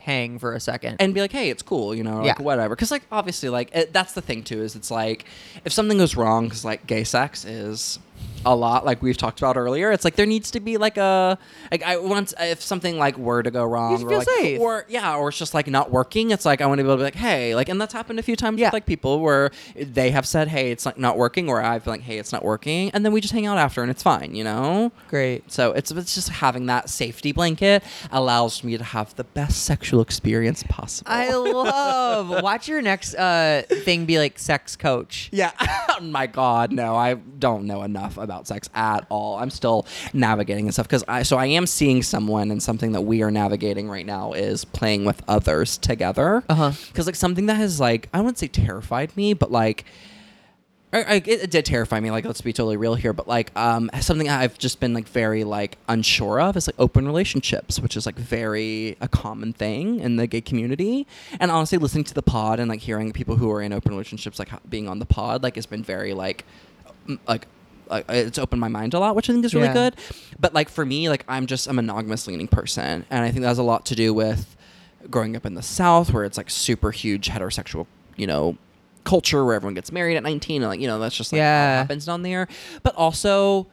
hang 0.06 0.38
for 0.40 0.54
a 0.54 0.60
second. 0.60 0.98
and 1.00 1.14
be 1.14 1.20
like, 1.22 1.32
hey, 1.32 1.50
it's 1.50 1.64
cool, 1.64 1.96
you 1.96 2.04
know, 2.04 2.18
like 2.18 2.38
Yeah. 2.38 2.44
whatever. 2.44 2.76
Because 2.76 2.92
like 2.92 3.04
obviously, 3.12 3.50
like 3.50 3.70
it, 3.76 3.92
that's 3.92 4.14
the 4.14 4.22
thing 4.22 4.44
too 4.44 4.62
is 4.62 4.76
it's 4.76 4.92
like 4.92 5.26
if 5.66 5.74
something 5.74 5.98
goes 5.98 6.16
wrong, 6.16 6.46
because 6.46 6.64
like 6.64 6.86
gay 6.88 7.04
sex 7.04 7.44
is 7.46 8.00
a 8.48 8.56
lot, 8.56 8.86
like 8.86 9.02
we've 9.02 9.18
talked 9.18 9.40
about 9.40 9.58
earlier. 9.58 9.92
It's 9.92 10.06
like 10.06 10.16
there 10.16 10.28
needs 10.28 10.52
to 10.52 10.60
be 10.60 10.78
like 10.78 10.98
a 10.98 11.38
like 11.72 11.82
I 11.82 11.98
once 11.98 12.32
if 12.40 12.62
something 12.62 13.00
like 13.00 13.18
were 13.18 13.42
to 13.42 13.50
go 13.50 13.64
wrong, 13.66 13.96
or 14.04 14.08
feel 14.10 14.20
like 14.20 14.60
or 14.60 14.86
yeah, 14.88 15.16
or 15.18 15.30
it's 15.30 15.38
just 15.40 15.56
like 15.56 15.66
not 15.66 15.90
working. 15.90 16.30
It's 16.30 16.46
like 16.46 16.62
I 16.62 16.68
want 16.68 16.78
to 16.78 16.84
be 16.84 16.88
able 16.88 16.98
to 16.98 17.00
be 17.00 17.04
like, 17.06 17.16
hey, 17.16 17.56
like, 17.56 17.70
and 17.70 17.82
that's 17.82 17.92
happened 17.94 18.20
a 18.20 18.24
few 18.24 18.36
times 18.36 18.60
Yeah. 18.60 18.68
with 18.68 18.74
like 18.74 18.86
people 18.86 19.20
where 19.20 19.50
they 19.76 20.12
have 20.12 20.28
said, 20.28 20.48
hey, 20.50 20.70
it's 20.70 20.86
like 20.86 21.00
not 21.00 21.18
working, 21.18 21.50
or 21.50 21.60
I've 21.60 21.84
been 21.86 21.92
like, 21.92 22.02
hey, 22.02 22.20
it's 22.20 22.32
not 22.32 22.44
working, 22.46 22.92
and 22.92 23.04
then 23.04 23.12
we 23.14 23.20
just 23.20 23.34
hang 23.34 23.48
out 23.48 23.58
after 23.58 23.82
and 23.82 23.90
it's 23.90 24.04
fine, 24.04 24.36
you 24.36 24.44
know. 24.44 24.92
Great. 25.08 25.52
So 25.52 25.72
it's 25.72 25.90
it's 25.92 26.14
just 26.14 26.30
having 26.30 26.68
that 26.68 26.88
safety 26.88 27.32
blanket 27.32 27.84
allows 28.12 28.64
me 28.64 28.78
to 28.78 28.84
have 28.84 29.16
the 29.16 29.24
best 29.24 29.64
sexual 29.64 30.02
experience 30.02 30.62
possible. 30.70 31.12
I 31.12 31.34
love. 31.34 32.30
Watch 32.44 32.68
your 32.68 32.84
next 32.84 33.16
uh, 33.16 33.64
thing 33.68 34.06
be 34.06 34.20
like 34.20 34.38
sex 34.38 34.76
coach. 34.76 35.30
yeah. 35.34 35.52
oh 35.90 36.00
my 36.02 36.28
God, 36.28 36.72
no, 36.72 36.96
I 36.96 37.16
don't 37.16 37.66
know 37.66 37.82
enough 37.82 38.05
about 38.18 38.48
sex 38.48 38.70
at 38.74 39.06
all. 39.10 39.38
I'm 39.38 39.50
still 39.50 39.86
navigating 40.14 40.66
and 40.66 40.74
stuff 40.74 40.88
because 40.88 41.04
I 41.08 41.24
so 41.24 41.38
I 41.38 41.48
am 41.48 41.66
seeing 41.68 42.04
someone 42.04 42.52
and 42.52 42.62
something 42.62 42.92
that 42.94 43.02
we 43.02 43.24
are 43.24 43.32
navigating 43.32 43.90
right 43.90 44.06
now 44.06 44.34
is 44.34 44.66
playing 44.66 45.06
with 45.06 45.22
others 45.28 45.78
together. 45.78 46.44
Uh-huh. 46.50 46.72
Because 46.88 47.06
like 47.06 47.16
something 47.16 47.48
that 47.48 47.56
has 47.56 47.80
like 47.80 48.10
I 48.14 48.20
wouldn't 48.20 48.38
say 48.38 48.48
terrified 48.48 49.16
me, 49.18 49.34
but 49.34 49.52
like. 49.52 49.86
I, 50.94 51.02
I, 51.02 51.14
it, 51.16 51.28
it 51.28 51.52
did 51.52 51.66
terrify 51.66 52.00
me. 52.00 52.10
Like, 52.10 52.24
let's 52.24 52.40
be 52.40 52.54
totally 52.54 52.78
real 52.78 52.96
here. 52.96 53.12
But 53.12 53.28
like, 53.28 53.52
um, 53.58 53.90
something 54.00 54.30
I've 54.30 54.58
just 54.58 54.80
been 54.80 54.94
like 54.94 55.10
very 55.10 55.44
like 55.44 55.78
unsure 55.90 56.40
of 56.40 56.56
is 56.56 56.68
like 56.68 56.76
open 56.80 57.06
relationships, 57.06 57.82
which 57.82 57.98
is 57.98 58.06
like 58.06 58.16
very 58.16 58.96
a 59.02 59.10
common 59.10 59.52
thing 59.52 60.00
in 60.00 60.16
the 60.16 60.26
gay 60.26 60.40
community. 60.40 61.06
And 61.38 61.52
honestly, 61.52 61.80
listening 61.80 62.06
to 62.06 62.14
the 62.14 62.22
pod 62.22 62.62
and 62.62 62.70
like 62.70 62.80
hearing 62.80 63.12
people 63.12 63.36
who 63.36 63.52
are 63.52 63.62
in 63.62 63.74
open 63.74 63.92
relationships 63.92 64.40
like 64.40 64.50
being 64.70 64.88
on 64.88 65.00
the 65.00 65.06
pod 65.06 65.44
like 65.44 65.56
has 65.56 65.66
been 65.66 65.84
very 65.84 66.14
like, 66.14 66.46
m- 67.10 67.20
like. 67.28 67.48
Like 67.90 68.06
it's 68.10 68.38
opened 68.40 68.62
my 68.62 68.68
mind 68.68 68.94
a 68.94 69.00
lot, 69.00 69.16
which 69.16 69.30
I 69.30 69.34
think 69.34 69.46
is 69.46 69.54
really 69.54 69.68
Yeah. 69.68 69.74
good. 69.74 69.96
But 70.40 70.54
like 70.54 70.70
for 70.70 70.86
me, 70.86 71.10
like 71.10 71.24
I'm 71.28 71.46
just 71.48 71.68
a 71.68 71.74
monogamous 71.74 72.28
leaning 72.28 72.48
person, 72.48 73.06
and 73.10 73.24
I 73.24 73.32
think 73.32 73.42
that 73.42 73.50
has 73.50 73.58
a 73.60 73.64
lot 73.64 73.86
to 73.88 73.96
do 73.96 74.14
with 74.14 74.56
growing 75.10 75.36
up 75.36 75.46
in 75.46 75.54
the 75.54 75.62
South, 75.62 76.12
where 76.14 76.24
it's 76.24 76.38
like 76.38 76.50
super 76.50 76.92
huge 76.92 77.30
heterosexual, 77.30 77.86
you 78.16 78.28
know, 78.28 78.58
culture 79.04 79.46
where 79.46 79.54
everyone 79.56 79.76
gets 79.76 79.92
married 79.92 80.18
at 80.18 80.24
19 80.24 80.64
and 80.64 80.70
like 80.72 80.80
you 80.80 80.88
know 80.88 80.98
that's 80.98 81.16
just 81.16 81.32
like 81.32 81.38
Yeah. 81.38 81.74
it 81.76 81.78
happens 81.78 82.06
down 82.08 82.24
there 82.24 82.48
but 82.82 82.96
also 82.96 83.68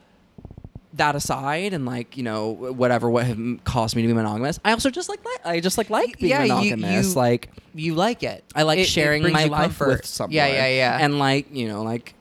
that 0.93 1.15
aside 1.17 1.73
and 1.73 1.87
like 1.87 2.19
you 2.19 2.23
know 2.23 2.51
whatever 2.51 3.09
what 3.09 3.25
have 3.25 3.39
caused 3.65 3.97
me 3.97 4.03
to 4.03 4.09
be 4.09 4.13
monogamous 4.13 4.61
i 4.63 4.73
also 4.73 4.91
just 4.91 5.09
like 5.09 5.25
li- 5.25 5.37
i 5.47 5.59
just 5.59 5.79
like 5.79 5.89
like 5.89 6.19
being 6.19 6.29
Yeah, 6.33 6.41
monogamous 6.41 7.09
you- 7.09 7.15
like 7.15 7.51
You 7.75 7.95
like 7.95 8.23
it. 8.23 8.45
i 8.55 8.63
like 8.63 8.79
It- 8.79 8.83
it 8.83 8.89
sharing 8.89 9.23
brings 9.23 9.33
my 9.33 9.45
life 9.45 9.63
comfort. 9.79 9.89
with 9.89 10.05
someone 10.05 10.35
Yeah, 10.37 10.49
yeah, 10.49 10.67
yeah. 10.69 10.99
and 11.01 11.19
like 11.19 11.47
you 11.51 11.67
know 11.67 11.83
like 11.83 12.13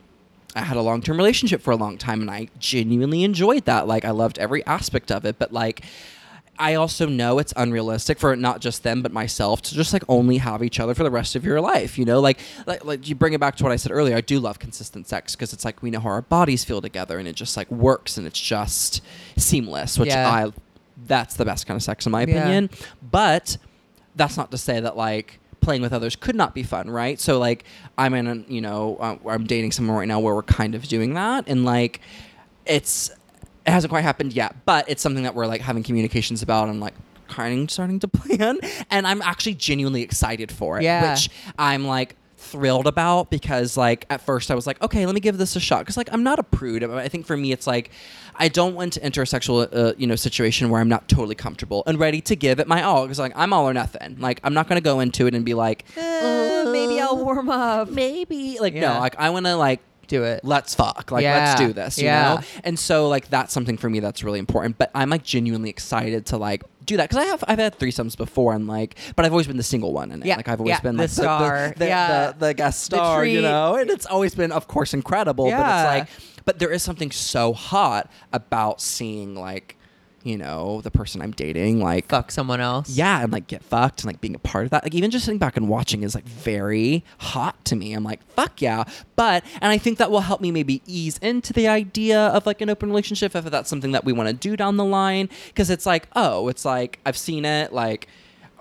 I 0.54 0.62
had 0.62 0.76
a 0.76 0.82
long-term 0.82 1.16
relationship 1.16 1.62
for 1.62 1.70
a 1.70 1.76
long 1.76 1.96
time 1.98 2.20
and 2.20 2.30
I 2.30 2.48
genuinely 2.58 3.24
enjoyed 3.24 3.64
that. 3.64 3.86
Like 3.86 4.04
I 4.04 4.10
loved 4.10 4.38
every 4.38 4.64
aspect 4.66 5.10
of 5.10 5.24
it, 5.24 5.38
but 5.38 5.52
like 5.52 5.82
I 6.58 6.74
also 6.74 7.06
know 7.06 7.38
it's 7.38 7.54
unrealistic 7.56 8.18
for 8.18 8.36
not 8.36 8.60
just 8.60 8.82
them 8.82 9.00
but 9.02 9.10
myself 9.12 9.62
to 9.62 9.74
just 9.74 9.92
like 9.94 10.04
only 10.08 10.36
have 10.36 10.62
each 10.62 10.78
other 10.78 10.94
for 10.94 11.02
the 11.02 11.10
rest 11.10 11.34
of 11.34 11.44
your 11.44 11.60
life. 11.60 11.98
You 11.98 12.04
know, 12.04 12.20
like 12.20 12.38
like, 12.66 12.84
like 12.84 13.08
you 13.08 13.14
bring 13.14 13.32
it 13.32 13.40
back 13.40 13.56
to 13.56 13.62
what 13.64 13.72
I 13.72 13.76
said 13.76 13.92
earlier. 13.92 14.14
I 14.14 14.20
do 14.20 14.38
love 14.38 14.58
consistent 14.58 15.08
sex 15.08 15.34
because 15.34 15.52
it's 15.54 15.64
like 15.64 15.82
we 15.82 15.90
know 15.90 16.00
how 16.00 16.10
our 16.10 16.22
bodies 16.22 16.64
feel 16.64 16.82
together 16.82 17.18
and 17.18 17.26
it 17.26 17.34
just 17.34 17.56
like 17.56 17.70
works 17.70 18.18
and 18.18 18.26
it's 18.26 18.40
just 18.40 19.00
seamless, 19.38 19.98
which 19.98 20.08
Yeah. 20.10 20.30
I 20.30 20.52
that's 21.06 21.34
the 21.34 21.44
best 21.46 21.66
kind 21.66 21.76
of 21.76 21.82
sex 21.82 22.04
in 22.06 22.12
my 22.12 22.22
opinion. 22.22 22.38
Yeah. 22.38 22.64
opinion. 22.66 22.70
But 23.10 23.56
that's 24.14 24.36
not 24.36 24.50
to 24.50 24.58
say 24.58 24.78
that 24.80 24.96
like 24.96 25.40
playing 25.62 25.80
with 25.82 25.92
others 25.92 26.14
could 26.16 26.36
not 26.36 26.54
be 26.54 26.62
fun, 26.62 26.90
right? 26.90 27.18
So 27.18 27.38
like 27.38 27.64
I'm 27.96 28.12
in, 28.14 28.26
a, 28.26 28.34
you 28.52 28.60
know, 28.60 28.96
uh, 29.00 29.16
I'm 29.28 29.44
dating 29.46 29.72
someone 29.72 29.96
right 29.96 30.08
now 30.08 30.20
where 30.20 30.34
we're 30.34 30.42
kind 30.42 30.74
of 30.74 30.86
doing 30.88 31.14
that, 31.14 31.44
and 31.46 31.64
like 31.64 32.00
it's 32.66 33.10
it 33.66 33.70
hasn't 33.70 33.90
quite 33.90 34.02
happened 34.02 34.32
yet, 34.32 34.56
but 34.66 34.88
it's 34.88 35.00
something 35.02 35.22
that 35.24 35.34
we're 35.34 35.46
like 35.46 35.60
having 35.60 35.82
communications 35.82 36.42
about 36.42 36.68
and 36.68 36.80
like 36.80 36.94
kind 37.28 37.62
of 37.62 37.70
starting 37.70 37.98
to 38.00 38.08
plan, 38.18 38.58
and 38.90 39.06
I'm 39.06 39.22
actually 39.22 39.54
genuinely 39.54 40.02
excited 40.02 40.50
for 40.52 40.78
it, 40.78 40.82
Yeah. 40.84 41.12
which 41.12 41.30
I'm 41.58 41.86
like 41.86 42.16
thrilled 42.42 42.86
about 42.86 43.30
because 43.30 43.76
like 43.76 44.04
at 44.10 44.20
first 44.20 44.50
I 44.50 44.54
was 44.54 44.66
like 44.66 44.82
okay 44.82 45.06
let 45.06 45.14
me 45.14 45.20
give 45.20 45.38
this 45.38 45.54
a 45.56 45.60
shot 45.60 45.80
because 45.80 45.96
like 45.96 46.08
I'm 46.12 46.22
not 46.24 46.38
a 46.38 46.42
prude 46.42 46.82
I 46.84 47.08
think 47.08 47.24
for 47.24 47.36
me 47.36 47.52
it's 47.52 47.66
like 47.66 47.90
I 48.34 48.48
don't 48.48 48.74
want 48.74 48.94
to 48.94 49.02
enter 49.04 49.22
a 49.22 49.26
sexual 49.26 49.66
uh, 49.72 49.92
you 49.96 50.06
know 50.06 50.16
situation 50.16 50.68
where 50.70 50.80
I'm 50.80 50.88
not 50.88 51.08
totally 51.08 51.34
comfortable 51.36 51.82
and 51.86 51.98
ready 51.98 52.20
to 52.22 52.34
give 52.36 52.58
it 52.60 52.66
my 52.66 52.82
all 52.82 53.02
because 53.04 53.18
like 53.18 53.32
I'm 53.36 53.52
all 53.52 53.68
or 53.68 53.72
nothing 53.74 54.16
like 54.18 54.40
I'm 54.42 54.54
not 54.54 54.68
gonna 54.68 54.80
go 54.80 55.00
into 55.00 55.26
it 55.26 55.34
and 55.34 55.44
be 55.44 55.54
like 55.54 55.84
Uh, 55.96 56.70
maybe 56.72 57.00
I'll 57.00 57.16
warm 57.24 57.48
up. 57.48 57.88
maybe 57.90 58.58
like 58.60 58.74
Yeah. 58.74 58.94
no 58.94 59.00
like 59.00 59.16
I 59.18 59.30
want 59.30 59.46
to 59.46 59.56
like 59.56 59.80
Do 60.08 60.24
it. 60.24 60.44
let's 60.44 60.74
fuck 60.74 61.10
like 61.12 61.22
Yeah. 61.22 61.36
let's 61.36 61.60
do 61.60 61.72
this 61.72 61.96
you 61.98 62.04
Yeah. 62.06 62.34
know 62.34 62.40
and 62.64 62.78
so 62.78 63.08
like 63.08 63.28
that's 63.28 63.52
something 63.52 63.76
for 63.76 63.88
me 63.88 64.00
that's 64.00 64.22
really 64.24 64.40
important 64.40 64.76
but 64.76 64.90
i'm 64.94 65.08
like 65.10 65.22
genuinely 65.22 65.70
excited 65.70 66.26
to 66.26 66.36
like 66.36 66.62
do 66.84 66.96
that 66.96 67.08
because 67.08 67.22
i 67.24 67.26
have 67.26 67.42
i've 67.48 67.58
had 67.58 67.78
threesomes 67.78 68.16
before 68.16 68.52
and 68.54 68.66
like 68.66 68.96
but 69.16 69.24
i've 69.24 69.32
always 69.32 69.46
been 69.46 69.56
the 69.56 69.62
single 69.62 69.92
one 69.92 70.10
in 70.12 70.22
it 70.22 70.26
Yeah. 70.26 70.36
like 70.36 70.48
i've 70.48 70.60
always 70.60 70.72
Yeah. 70.76 70.80
been 70.80 70.96
The 70.96 71.02
like 71.04 71.10
star. 71.10 71.68
the, 71.70 71.78
the, 71.80 71.86
Yeah. 71.86 72.32
the, 72.32 72.46
the 72.46 72.54
guest 72.54 72.90
The 72.90 72.96
star 72.96 73.24
you 73.24 73.40
know 73.42 73.76
and 73.76 73.90
it's 73.90 74.06
always 74.06 74.34
been 74.34 74.52
of 74.52 74.68
course 74.68 74.94
incredible 74.94 75.44
but 75.44 75.50
Yeah. 75.50 75.82
it's 75.82 75.86
like 76.08 76.08
but 76.44 76.58
there 76.58 76.70
is 76.70 76.82
something 76.82 77.10
so 77.10 77.52
hot 77.52 78.10
about 78.32 78.80
seeing 78.80 79.34
like 79.34 79.76
you 80.24 80.36
know 80.36 80.80
the 80.82 80.90
person 80.90 81.20
i'm 81.20 81.32
dating 81.32 81.80
like 81.80 82.08
Fuck 82.08 82.30
someone 82.30 82.60
else. 82.60 82.90
yeah, 82.90 83.22
and 83.22 83.32
like 83.32 83.46
get 83.46 83.62
fucked 83.62 84.00
and 84.00 84.06
like 84.06 84.20
being 84.20 84.34
a 84.34 84.38
part 84.38 84.64
of 84.64 84.70
that. 84.70 84.82
Like 84.84 84.94
even 84.94 85.10
just 85.10 85.24
sitting 85.24 85.38
back 85.38 85.56
and 85.56 85.68
watching 85.68 86.02
is 86.02 86.14
like 86.14 86.24
very 86.24 87.04
hot 87.18 87.64
to 87.66 87.76
me. 87.76 87.92
I'm 87.94 88.04
like, 88.04 88.22
fuck 88.34 88.60
yeah. 88.60 88.84
But 89.16 89.44
and 89.60 89.70
I 89.72 89.78
think 89.78 89.98
that 89.98 90.10
will 90.10 90.20
help 90.20 90.40
me 90.40 90.50
maybe 90.50 90.82
ease 90.86 91.18
into 91.18 91.52
the 91.52 91.68
idea 91.68 92.26
of 92.28 92.44
like 92.46 92.60
an 92.60 92.68
open 92.70 92.88
relationship 92.90 93.34
if 93.34 93.44
that's 93.46 93.70
something 93.70 93.92
that 93.92 94.04
we 94.04 94.12
want 94.12 94.28
to 94.28 94.34
do 94.34 94.56
down 94.56 94.76
the 94.76 94.84
line. 94.84 95.28
Cause 95.54 95.70
it's 95.70 95.86
like, 95.86 96.08
oh, 96.14 96.48
it's 96.48 96.64
like 96.64 96.98
I've 97.06 97.16
seen 97.16 97.44
it, 97.44 97.72
like 97.72 98.08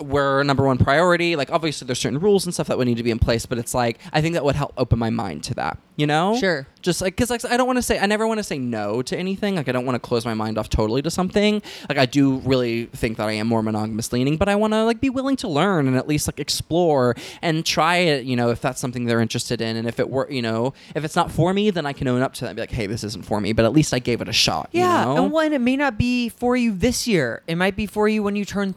we're 0.02 0.43
number 0.43 0.64
one 0.66 0.78
priority. 0.78 1.36
Like 1.36 1.52
obviously 1.52 1.86
there's 1.86 1.99
certain 1.99 2.20
rules 2.20 2.45
and 2.45 2.54
stuff 2.54 2.68
that 2.68 2.78
would 2.78 2.88
need 2.88 2.97
to 2.97 3.04
be 3.04 3.12
in 3.12 3.20
place, 3.20 3.45
but 3.45 3.58
it's 3.58 3.74
like 3.74 3.99
I 4.14 4.22
think 4.22 4.34
that 4.34 4.43
would 4.43 4.56
help 4.56 4.74
open 4.78 4.99
my 4.99 5.10
mind 5.10 5.43
to 5.45 5.54
that. 5.56 5.78
You 5.97 6.08
know? 6.08 6.36
Sure. 6.39 6.66
Just 6.82 7.02
like 7.02 7.16
because 7.16 7.30
like 7.30 7.45
I 7.45 7.58
don't 7.58 7.68
want 7.68 7.78
to 7.78 7.84
say 7.84 7.99
I 7.99 8.06
never 8.08 8.26
want 8.28 8.39
to 8.39 8.43
say 8.43 8.58
no 8.58 9.02
to 9.04 9.16
anything. 9.18 9.56
Like 9.56 9.70
I 9.70 9.72
don't 9.72 9.86
want 9.86 9.95
to 9.95 9.99
close 9.99 10.26
my 10.26 10.34
mind 10.34 10.58
off 10.58 10.70
totally 10.70 11.02
to 11.04 11.12
something. 11.12 11.62
Like 11.88 11.97
I 11.97 12.06
do 12.08 12.38
really 12.39 12.86
think 12.88 13.18
that 13.18 13.28
I 13.28 13.34
am 13.34 13.47
more 13.47 13.62
monogamous 13.62 14.12
leaning, 14.12 14.38
but 14.38 14.49
I 14.49 14.56
want 14.56 14.74
to 14.74 14.84
like 14.84 14.99
be 14.99 15.10
willing 15.10 15.36
to 15.38 15.47
learn 15.47 15.88
and 15.88 15.95
at 15.95 16.08
least 16.08 16.28
like 16.28 16.39
explore 16.39 17.16
and 17.41 17.66
try 17.66 17.97
it. 17.97 18.26
You 18.26 18.36
know, 18.36 18.49
if 18.49 18.62
that's 18.62 18.80
something 18.82 19.06
they're 19.06 19.22
interested 19.22 19.62
in, 19.62 19.76
and 19.78 19.88
if 19.88 19.99
it 19.99 20.10
were, 20.10 20.28
you 20.32 20.41
know, 20.41 20.74
if 20.95 21.04
it's 21.04 21.16
not 21.16 21.32
for 21.32 21.54
me, 21.54 21.70
then 21.70 21.86
I 21.86 21.93
can 21.93 22.08
own 22.08 22.22
up 22.22 22.34
to 22.36 22.41
that 22.41 22.47
and 22.49 22.56
be 22.56 22.62
like, 22.64 22.72
hey, 22.72 22.88
this 22.88 23.04
isn't 23.04 23.26
for 23.26 23.39
me. 23.39 23.54
But 23.54 23.66
at 23.66 23.74
least 23.74 23.93
I 23.93 23.99
gave 23.99 24.22
it 24.22 24.28
a 24.28 24.34
shot. 24.34 24.70
you 24.72 24.80
Yeah, 24.82 25.06
know? 25.06 25.24
and 25.24 25.32
one, 25.32 25.54
it 25.54 25.62
may 25.62 25.76
not 25.78 25.97
be 25.97 26.30
for 26.30 26.56
you 26.56 26.72
this 26.72 27.08
year. 27.08 27.43
It 27.47 27.56
might 27.56 27.76
be 27.76 27.86
for 27.86 28.08
you 28.08 28.24
when 28.24 28.36
you 28.36 28.45
turn 28.45 28.74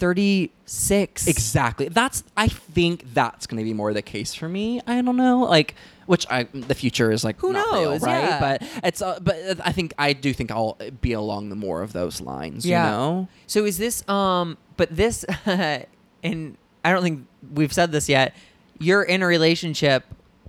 36. 0.67 1.27
Exactly. 1.27 1.89
That's 1.89 2.25
I 2.37 2.49
think 2.49 3.13
that's 3.13 3.47
going 3.47 3.59
to 3.59 3.65
be 3.65 3.75
more 3.75 3.93
the 3.93 4.03
case 4.03 4.35
for 4.35 4.49
me. 4.49 4.81
I 4.87 5.01
don't 5.03 5.17
know, 5.17 5.41
like 5.41 5.75
which 6.07 6.27
I 6.31 6.45
the 6.53 6.75
future 6.75 7.11
is 7.11 7.25
like 7.25 7.39
Who 7.41 7.53
not 7.53 7.73
real, 7.73 7.91
knows? 7.91 8.03
right? 8.03 8.23
Yeah. 8.23 8.41
But 8.41 8.63
it's 8.83 9.03
uh, 9.03 9.19
but 9.21 9.37
I 9.65 9.73
think 9.73 9.93
I 9.99 10.13
do 10.13 10.33
think 10.33 10.51
I'll 10.51 10.79
be 11.01 11.13
along 11.13 11.51
the 11.51 11.57
more 11.57 11.83
of 11.83 11.93
those 11.93 12.21
lines. 12.21 12.65
Yeah. 12.67 12.85
You 12.85 12.91
know. 12.91 13.29
So 13.47 13.65
is 13.65 13.79
this 13.79 14.07
um 14.09 14.57
but 14.77 14.95
this 14.95 15.25
and 15.47 15.87
I 16.85 16.93
don't 16.93 17.03
think 17.03 17.27
we've 17.53 17.73
said 17.73 17.93
this 17.93 18.09
yet. 18.09 18.35
You're 18.79 19.03
in 19.03 19.23
a 19.23 19.27
relationship 19.27 20.05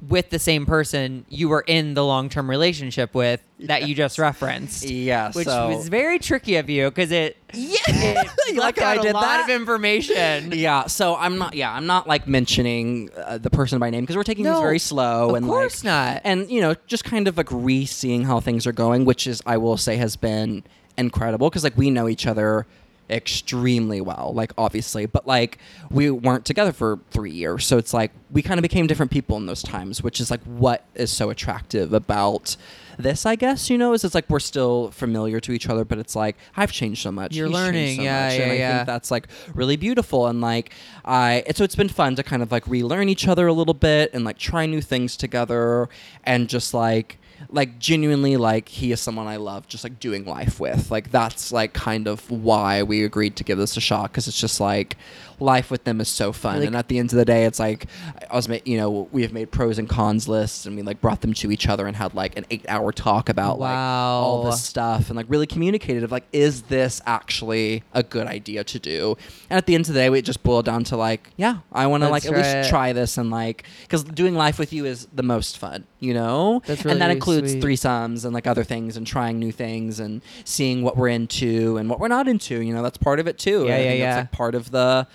with 0.07 0.29
the 0.29 0.39
same 0.39 0.65
person 0.65 1.25
you 1.29 1.49
were 1.49 1.63
in 1.65 1.93
the 1.93 2.03
long-term 2.05 2.49
relationship 2.49 3.15
with 3.15 3.41
that 3.61 3.87
you 3.87 3.95
just 3.95 4.19
referenced. 4.19 4.83
Yeah, 4.85 5.31
Which 5.31 5.47
so- 5.47 5.69
was 5.69 5.87
very 5.87 6.19
tricky 6.19 6.57
of 6.57 6.69
you 6.69 6.89
because 6.91 7.11
it 7.11 7.37
Yeah. 7.53 7.77
it 7.87 8.29
You 8.53 8.59
like 8.59 8.79
I 8.81 8.97
did 8.97 9.11
a 9.11 9.13
lot 9.13 9.21
that? 9.21 9.43
of 9.45 9.49
information. 9.49 10.51
Yeah, 10.53 10.87
so 10.87 11.15
I'm 11.15 11.37
not. 11.37 11.53
Yeah, 11.55 11.71
I'm 11.71 11.85
not 11.85 12.07
like 12.07 12.27
mentioning 12.27 13.09
uh, 13.17 13.37
the 13.37 13.49
person 13.49 13.79
by 13.79 13.89
name 13.89 14.01
because 14.03 14.17
we're 14.17 14.23
taking 14.23 14.43
No, 14.43 14.53
this 14.55 14.61
very 14.61 14.79
slow 14.79 15.29
of 15.29 15.35
and 15.35 15.45
course 15.45 15.83
like, 15.83 16.13
not. 16.15 16.21
and 16.25 16.49
you 16.51 16.59
know 16.61 16.75
just 16.87 17.03
kind 17.05 17.27
of 17.27 17.37
like 17.37 17.47
re-seeing 17.51 18.25
how 18.25 18.39
things 18.41 18.67
are 18.67 18.73
going, 18.73 19.05
which 19.05 19.25
is 19.27 19.41
I 19.45 19.57
will 19.57 19.77
say 19.77 19.95
has 19.97 20.15
been 20.15 20.63
incredible 20.97 21.49
because 21.49 21.63
like 21.63 21.77
we 21.77 21.89
know 21.89 22.07
each 22.07 22.27
other 22.27 22.65
extremely 23.09 24.01
well, 24.01 24.31
like 24.33 24.51
obviously, 24.57 25.05
but 25.05 25.27
like 25.27 25.57
we 25.89 26.09
weren't 26.09 26.45
together 26.45 26.71
for 26.71 26.99
three 27.11 27.31
years, 27.31 27.65
so 27.65 27.77
it's 27.77 27.93
like 27.93 28.11
we 28.31 28.41
kind 28.41 28.57
of 28.57 28.61
became 28.61 28.87
different 28.87 29.11
people 29.11 29.37
in 29.37 29.45
those 29.45 29.63
times, 29.63 30.01
which 30.01 30.19
is 30.19 30.31
like 30.31 30.41
what 30.43 30.85
is 30.95 31.11
so 31.11 31.29
attractive 31.29 31.93
about 31.93 32.55
this, 32.97 33.25
I 33.25 33.35
guess. 33.35 33.69
You 33.69 33.77
know, 33.77 33.93
is 33.93 34.03
it's 34.03 34.15
like 34.15 34.29
we're 34.29 34.39
still 34.39 34.91
familiar 34.91 35.39
to 35.41 35.51
each 35.51 35.69
other, 35.69 35.85
but 35.85 35.97
it's 35.97 36.15
like 36.15 36.35
I've 36.55 36.71
changed 36.71 37.01
so 37.01 37.11
much. 37.11 37.35
You're 37.35 37.47
he's 37.47 37.53
learning, 37.53 37.97
so 37.97 38.03
yeah, 38.03 38.27
much, 38.27 38.37
yeah, 38.37 38.43
and 38.43 38.51
I 38.51 38.55
yeah. 38.55 38.75
think 38.77 38.87
that's 38.87 39.11
like 39.11 39.27
really 39.53 39.75
beautiful 39.75 40.27
and 40.27 40.41
like 40.41 40.73
I 41.03 41.43
so 41.55 41.63
it's 41.63 41.75
been 41.75 41.89
fun 41.89 42.15
to 42.15 42.23
kind 42.23 42.41
of 42.41 42.51
like 42.51 42.67
relearn 42.67 43.09
each 43.09 43.27
other 43.27 43.47
a 43.47 43.53
little 43.53 43.73
bit 43.73 44.13
and 44.13 44.25
like 44.25 44.37
try 44.37 44.65
new 44.65 44.81
things 44.81 45.17
together 45.17 45.89
and 46.23 46.49
just 46.49 46.73
like 46.73 47.17
like 47.49 47.79
genuinely 47.79 48.37
like 48.37 48.69
he 48.69 48.91
is 48.91 48.99
someone 48.99 49.27
I 49.27 49.37
love 49.37 49.67
just 49.67 49.83
like 49.83 49.99
doing 49.99 50.25
life 50.25 50.59
with. 50.59 50.91
Like 50.91 51.11
that's 51.11 51.51
like 51.51 51.73
kind 51.73 52.07
of 52.07 52.29
why 52.29 52.83
we 52.83 53.03
agreed 53.03 53.35
to 53.37 53.43
give 53.43 53.57
this 53.57 53.77
a 53.77 53.81
shot 53.81 54.11
because 54.11 54.27
it's 54.27 54.39
just 54.39 54.59
like 54.59 54.97
life 55.39 55.69
with 55.71 55.83
them 55.83 56.01
is 56.01 56.07
so 56.09 56.31
fun. 56.31 56.59
Like- 56.59 56.67
and 56.67 56.75
at 56.75 56.87
the 56.87 56.99
end 56.99 57.11
of 57.11 57.17
the 57.17 57.25
day, 57.25 57.45
it's 57.45 57.59
like 57.59 57.87
I 58.29 58.35
was, 58.35 58.47
ma- 58.49 58.57
you 58.65 58.77
know, 58.77 59.07
we 59.11 59.21
have 59.23 59.33
made 59.33 59.51
pros 59.51 59.77
and 59.77 59.87
cons 59.89 60.27
lists 60.27 60.65
and 60.65 60.75
we 60.75 60.81
like 60.81 61.01
brought 61.01 61.21
them 61.21 61.33
to 61.35 61.51
each 61.51 61.67
other 61.67 61.87
and 61.87 61.95
had 61.95 62.13
like 62.13 62.37
an 62.37 62.45
eight 62.49 62.65
hour 62.67 62.91
talk 62.91 63.29
about 63.29 63.59
like 63.59 63.75
all 63.75 64.43
this 64.43 64.63
stuff 64.63 65.09
and 65.09 65.17
like 65.17 65.25
really 65.29 65.47
communicated 65.47 66.03
of 66.03 66.11
like 66.11 66.25
is 66.31 66.63
this 66.63 67.01
actually 67.05 67.83
a 67.93 68.03
good 68.03 68.27
idea 68.27 68.63
to 68.63 68.79
do? 68.79 69.17
And 69.49 69.57
at 69.57 69.65
the 69.65 69.75
end 69.75 69.87
of 69.87 69.93
the 69.93 69.99
day, 69.99 70.09
we 70.09 70.21
just 70.21 70.43
boiled 70.43 70.65
down 70.65 70.83
to 70.85 70.97
like 70.97 71.29
yeah, 71.37 71.59
I 71.71 71.87
want 71.87 72.03
to 72.03 72.09
like 72.09 72.25
at 72.25 72.31
least 72.31 72.69
try 72.69 72.93
this 72.93 73.17
and 73.17 73.29
like 73.29 73.63
because 73.81 74.03
doing 74.03 74.35
life 74.35 74.59
with 74.59 74.73
you 74.73 74.85
is 74.85 75.07
the 75.13 75.23
most 75.23 75.57
fun, 75.57 75.85
you 75.99 76.13
know. 76.13 76.61
That's 76.65 76.85
and 76.85 77.01
that 77.01 77.11
includes 77.11 77.51
sweet. 77.51 77.63
threesomes 77.63 78.25
and 78.25 78.33
like 78.33 78.47
other 78.47 78.63
things 78.63 78.97
and 78.97 79.05
trying 79.05 79.39
new 79.39 79.51
things 79.51 79.99
and 79.99 80.21
seeing 80.43 80.81
what 80.83 80.97
we're 80.97 81.09
into 81.09 81.77
and 81.77 81.89
what 81.89 81.99
we're 81.99 82.07
not 82.07 82.27
into. 82.27 82.61
You 82.61 82.73
know, 82.73 82.83
that's 82.83 82.97
part 82.97 83.19
of 83.19 83.27
it 83.27 83.37
too. 83.37 83.65
Yeah, 83.65 83.75
I 83.75 83.79
yeah, 83.79 83.93
yeah. 83.93 84.05
That's 84.15 84.23
like 84.25 84.31
part 84.31 84.55
of 84.55 84.71
the 84.71 85.07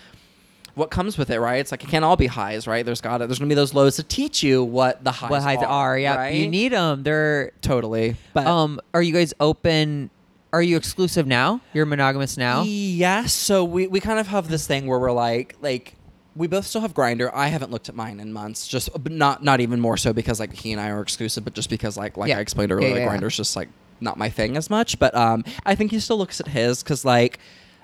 what 0.80 0.90
comes 0.90 1.16
with 1.18 1.30
it, 1.30 1.38
right? 1.38 1.60
It's 1.60 1.70
like 1.70 1.84
it 1.84 1.90
can't 1.90 2.04
all 2.04 2.16
be 2.16 2.26
highs, 2.26 2.66
right? 2.66 2.84
There's 2.84 3.00
got 3.00 3.18
to 3.18 3.26
there's 3.26 3.38
gonna 3.38 3.50
be 3.50 3.54
those 3.54 3.74
lows 3.74 3.96
to 3.96 4.02
teach 4.02 4.42
you 4.42 4.64
what 4.64 5.04
the 5.04 5.12
highs 5.12 5.30
what 5.30 5.42
highs 5.42 5.62
are? 5.62 5.96
Yeah, 5.96 6.16
right? 6.16 6.34
you 6.34 6.48
need 6.48 6.72
them. 6.72 7.02
They're 7.04 7.52
totally. 7.60 8.16
But 8.32 8.46
um. 8.46 8.80
Are 8.92 9.02
you 9.02 9.12
guys 9.12 9.34
open? 9.38 10.10
Are 10.52 10.62
you 10.62 10.76
exclusive 10.76 11.26
now? 11.26 11.60
You're 11.72 11.86
monogamous 11.86 12.36
now. 12.36 12.62
Yes. 12.62 13.32
So 13.32 13.62
we, 13.62 13.86
we 13.86 14.00
kind 14.00 14.18
of 14.18 14.26
have 14.26 14.48
this 14.48 14.66
thing 14.66 14.86
where 14.86 14.98
we're 14.98 15.12
like 15.12 15.54
like 15.60 15.94
we 16.34 16.46
both 16.46 16.66
still 16.66 16.80
have 16.80 16.94
Grindr. 16.94 17.30
I 17.32 17.48
haven't 17.48 17.70
looked 17.70 17.88
at 17.88 17.94
mine 17.94 18.18
in 18.18 18.32
months. 18.32 18.66
Just 18.66 18.90
but 18.92 19.12
not 19.12 19.44
not 19.44 19.60
even 19.60 19.80
more 19.80 19.96
so 19.96 20.12
because 20.12 20.40
like 20.40 20.54
he 20.54 20.72
and 20.72 20.80
I 20.80 20.90
are 20.90 21.02
exclusive, 21.02 21.44
but 21.44 21.52
just 21.54 21.70
because 21.70 21.96
like 21.96 22.16
like 22.16 22.30
Yeah. 22.30 22.38
I 22.38 22.40
explained 22.40 22.72
earlier, 22.72 22.88
yeah, 22.88 22.94
like 22.94 23.02
yeah. 23.02 23.18
Grindr's 23.18 23.36
just 23.36 23.54
like 23.54 23.68
not 24.00 24.16
my 24.16 24.30
thing 24.30 24.56
as 24.56 24.70
much. 24.70 24.98
But 24.98 25.14
um, 25.14 25.44
I 25.66 25.74
think 25.74 25.90
he 25.90 26.00
still 26.00 26.16
looks 26.18 26.40
at 26.40 26.48
his 26.48 26.82
because 26.82 27.04
like. 27.04 27.38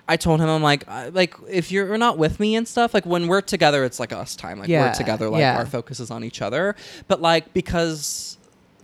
I 0.09 0.17
told 0.17 0.41
him 0.41 0.49
I'm 0.49 0.63
like 0.63 0.85
uh, 0.87 1.11
like 1.13 1.35
if 1.49 1.73
you're 1.73 1.99
not 1.99 2.19
with 2.19 2.39
me 2.39 2.55
and 2.55 2.67
stuff 2.67 2.95
like 2.95 3.07
when 3.07 3.27
we're 3.27 3.41
together 3.41 3.85
it's 3.85 3.99
like 3.99 4.13
us 4.13 4.37
time 4.37 4.59
like 4.61 4.69
Yeah, 4.69 4.89
we're 4.89 4.95
together 4.95 5.29
like 5.29 5.41
yeah. 5.41 5.57
our 5.57 5.67
focus 5.67 6.01
is 6.01 6.11
on 6.11 6.25
each 6.25 6.43
other 6.43 6.77
but 7.09 7.21
like 7.21 7.53
because 7.53 8.39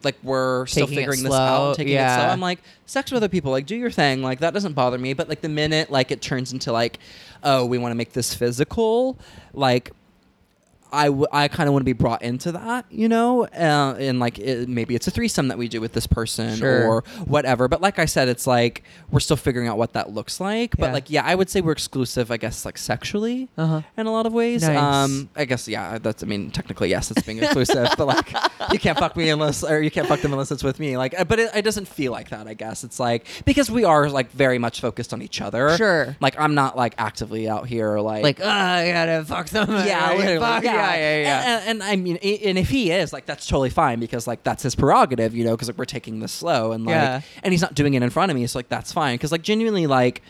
like 0.04 0.16
we're 0.22 0.66
still 0.66 0.86
Taking 0.86 0.98
it 0.98 1.00
figuring 1.00 1.22
this 1.22 1.30
slow, 1.30 1.70
out 1.70 1.76
taking 1.76 1.94
it 1.94 1.98
slow 1.98 2.24
yeah. 2.24 2.32
I'm 2.32 2.40
like 2.40 2.58
sex 2.86 3.10
with 3.12 3.18
other 3.18 3.28
people 3.28 3.52
like 3.52 3.66
do 3.66 3.76
your 3.76 3.90
thing 3.90 4.22
like 4.22 4.40
that 4.40 4.52
doesn't 4.52 4.72
bother 4.72 4.98
me 4.98 5.12
but 5.12 5.28
like 5.28 5.42
the 5.42 5.48
minute 5.48 5.90
like 5.90 6.10
it 6.10 6.20
turns 6.20 6.52
into 6.52 6.72
like 6.72 6.98
oh 7.44 7.64
we 7.64 7.78
want 7.78 7.92
to 7.92 7.96
make 7.96 8.12
this 8.12 8.34
physical 8.34 9.16
like 9.54 9.92
I, 10.92 11.06
w- 11.06 11.26
I 11.32 11.48
kind 11.48 11.68
of 11.68 11.72
want 11.72 11.80
to 11.82 11.84
be 11.86 11.92
brought 11.94 12.22
into 12.22 12.52
that, 12.52 12.84
you 12.90 13.08
know, 13.08 13.44
uh, 13.46 13.96
and 13.98 14.20
like 14.20 14.38
it, 14.38 14.68
maybe 14.68 14.94
it's 14.94 15.06
a 15.06 15.10
threesome 15.10 15.48
that 15.48 15.58
we 15.58 15.68
do 15.68 15.80
with 15.80 15.92
this 15.92 16.06
person 16.06 16.56
Sure. 16.56 16.86
or 16.86 17.04
whatever. 17.24 17.66
But 17.68 17.80
like 17.80 17.98
I 17.98 18.04
said, 18.04 18.28
it's 18.28 18.46
like 18.46 18.84
we're 19.10 19.20
still 19.20 19.36
figuring 19.36 19.68
out 19.68 19.78
what 19.78 19.94
that 19.94 20.10
looks 20.12 20.40
like. 20.40 20.76
But 20.76 20.86
Yeah. 20.88 20.92
like, 20.92 21.10
yeah, 21.10 21.22
I 21.24 21.34
would 21.34 21.48
say 21.48 21.60
we're 21.62 21.72
exclusive, 21.72 22.30
I 22.30 22.36
guess, 22.36 22.64
like 22.64 22.76
sexually 22.78 23.48
Uh-huh. 23.56 23.82
in 23.96 24.06
a 24.06 24.12
lot 24.12 24.26
of 24.26 24.32
ways. 24.32 24.62
Nice. 24.62 24.76
Um, 24.78 25.28
I 25.34 25.44
guess, 25.46 25.66
yeah, 25.66 25.98
that's, 25.98 26.22
I 26.22 26.26
mean, 26.26 26.50
technically, 26.50 26.90
yes, 26.90 27.10
it's 27.10 27.22
being 27.22 27.38
exclusive, 27.42 27.88
but 27.96 28.06
like 28.06 28.32
you 28.72 28.78
can't 28.78 28.98
fuck 28.98 29.16
me 29.16 29.30
unless, 29.30 29.64
or 29.64 29.80
you 29.82 29.90
can't 29.90 30.06
fuck 30.06 30.20
them 30.20 30.32
unless 30.32 30.50
it's 30.50 30.62
with 30.64 30.78
me. 30.78 30.96
Like, 30.96 31.18
uh, 31.18 31.24
but 31.24 31.38
it, 31.38 31.50
it 31.54 31.62
doesn't 31.62 31.88
feel 31.88 32.12
like 32.12 32.28
that, 32.30 32.46
I 32.46 32.54
guess. 32.54 32.84
It's 32.84 33.00
like, 33.00 33.26
because 33.44 33.70
we 33.70 33.84
are 33.84 34.08
like 34.10 34.30
very 34.32 34.58
much 34.58 34.80
focused 34.80 35.12
on 35.12 35.22
each 35.22 35.40
other. 35.40 35.76
Sure. 35.76 36.16
Like, 36.20 36.38
I'm 36.38 36.54
not 36.54 36.76
like 36.76 36.94
actively 36.98 37.48
out 37.48 37.66
here 37.66 37.98
like, 38.00 38.22
Like, 38.22 38.40
ah, 38.42 38.74
I 38.74 38.90
gotta 38.92 39.24
fuck 39.24 39.48
them. 39.48 39.70
yeah, 39.70 40.12
literally, 40.16 40.38
Fuck, 40.40 40.64
yeah, 40.64 40.81
yeah, 40.90 40.94
yeah, 40.96 41.22
yeah. 41.22 41.40
And, 41.40 41.48
and, 41.48 41.82
and 41.82 41.82
I 41.82 41.96
mean, 41.96 42.16
and 42.16 42.58
if 42.58 42.68
he 42.68 42.90
is 42.90 43.12
like, 43.12 43.26
that's 43.26 43.46
totally 43.46 43.70
fine 43.70 44.00
because 44.00 44.26
like 44.26 44.42
that's 44.42 44.62
his 44.62 44.74
prerogative, 44.74 45.34
you 45.34 45.44
know, 45.44 45.52
because 45.52 45.68
like, 45.68 45.78
we're 45.78 45.84
taking 45.84 46.20
this 46.20 46.32
slow 46.32 46.72
and 46.72 46.84
like, 46.84 46.94
Yeah. 46.94 47.20
and 47.42 47.52
he's 47.52 47.62
not 47.62 47.74
doing 47.74 47.94
it 47.94 48.02
in 48.02 48.10
front 48.10 48.30
of 48.30 48.36
me, 48.36 48.46
so 48.46 48.58
like 48.58 48.68
that's 48.68 48.92
fine 48.92 49.14
because 49.14 49.32
like 49.32 49.42
genuinely 49.42 49.86
like. 49.86 50.22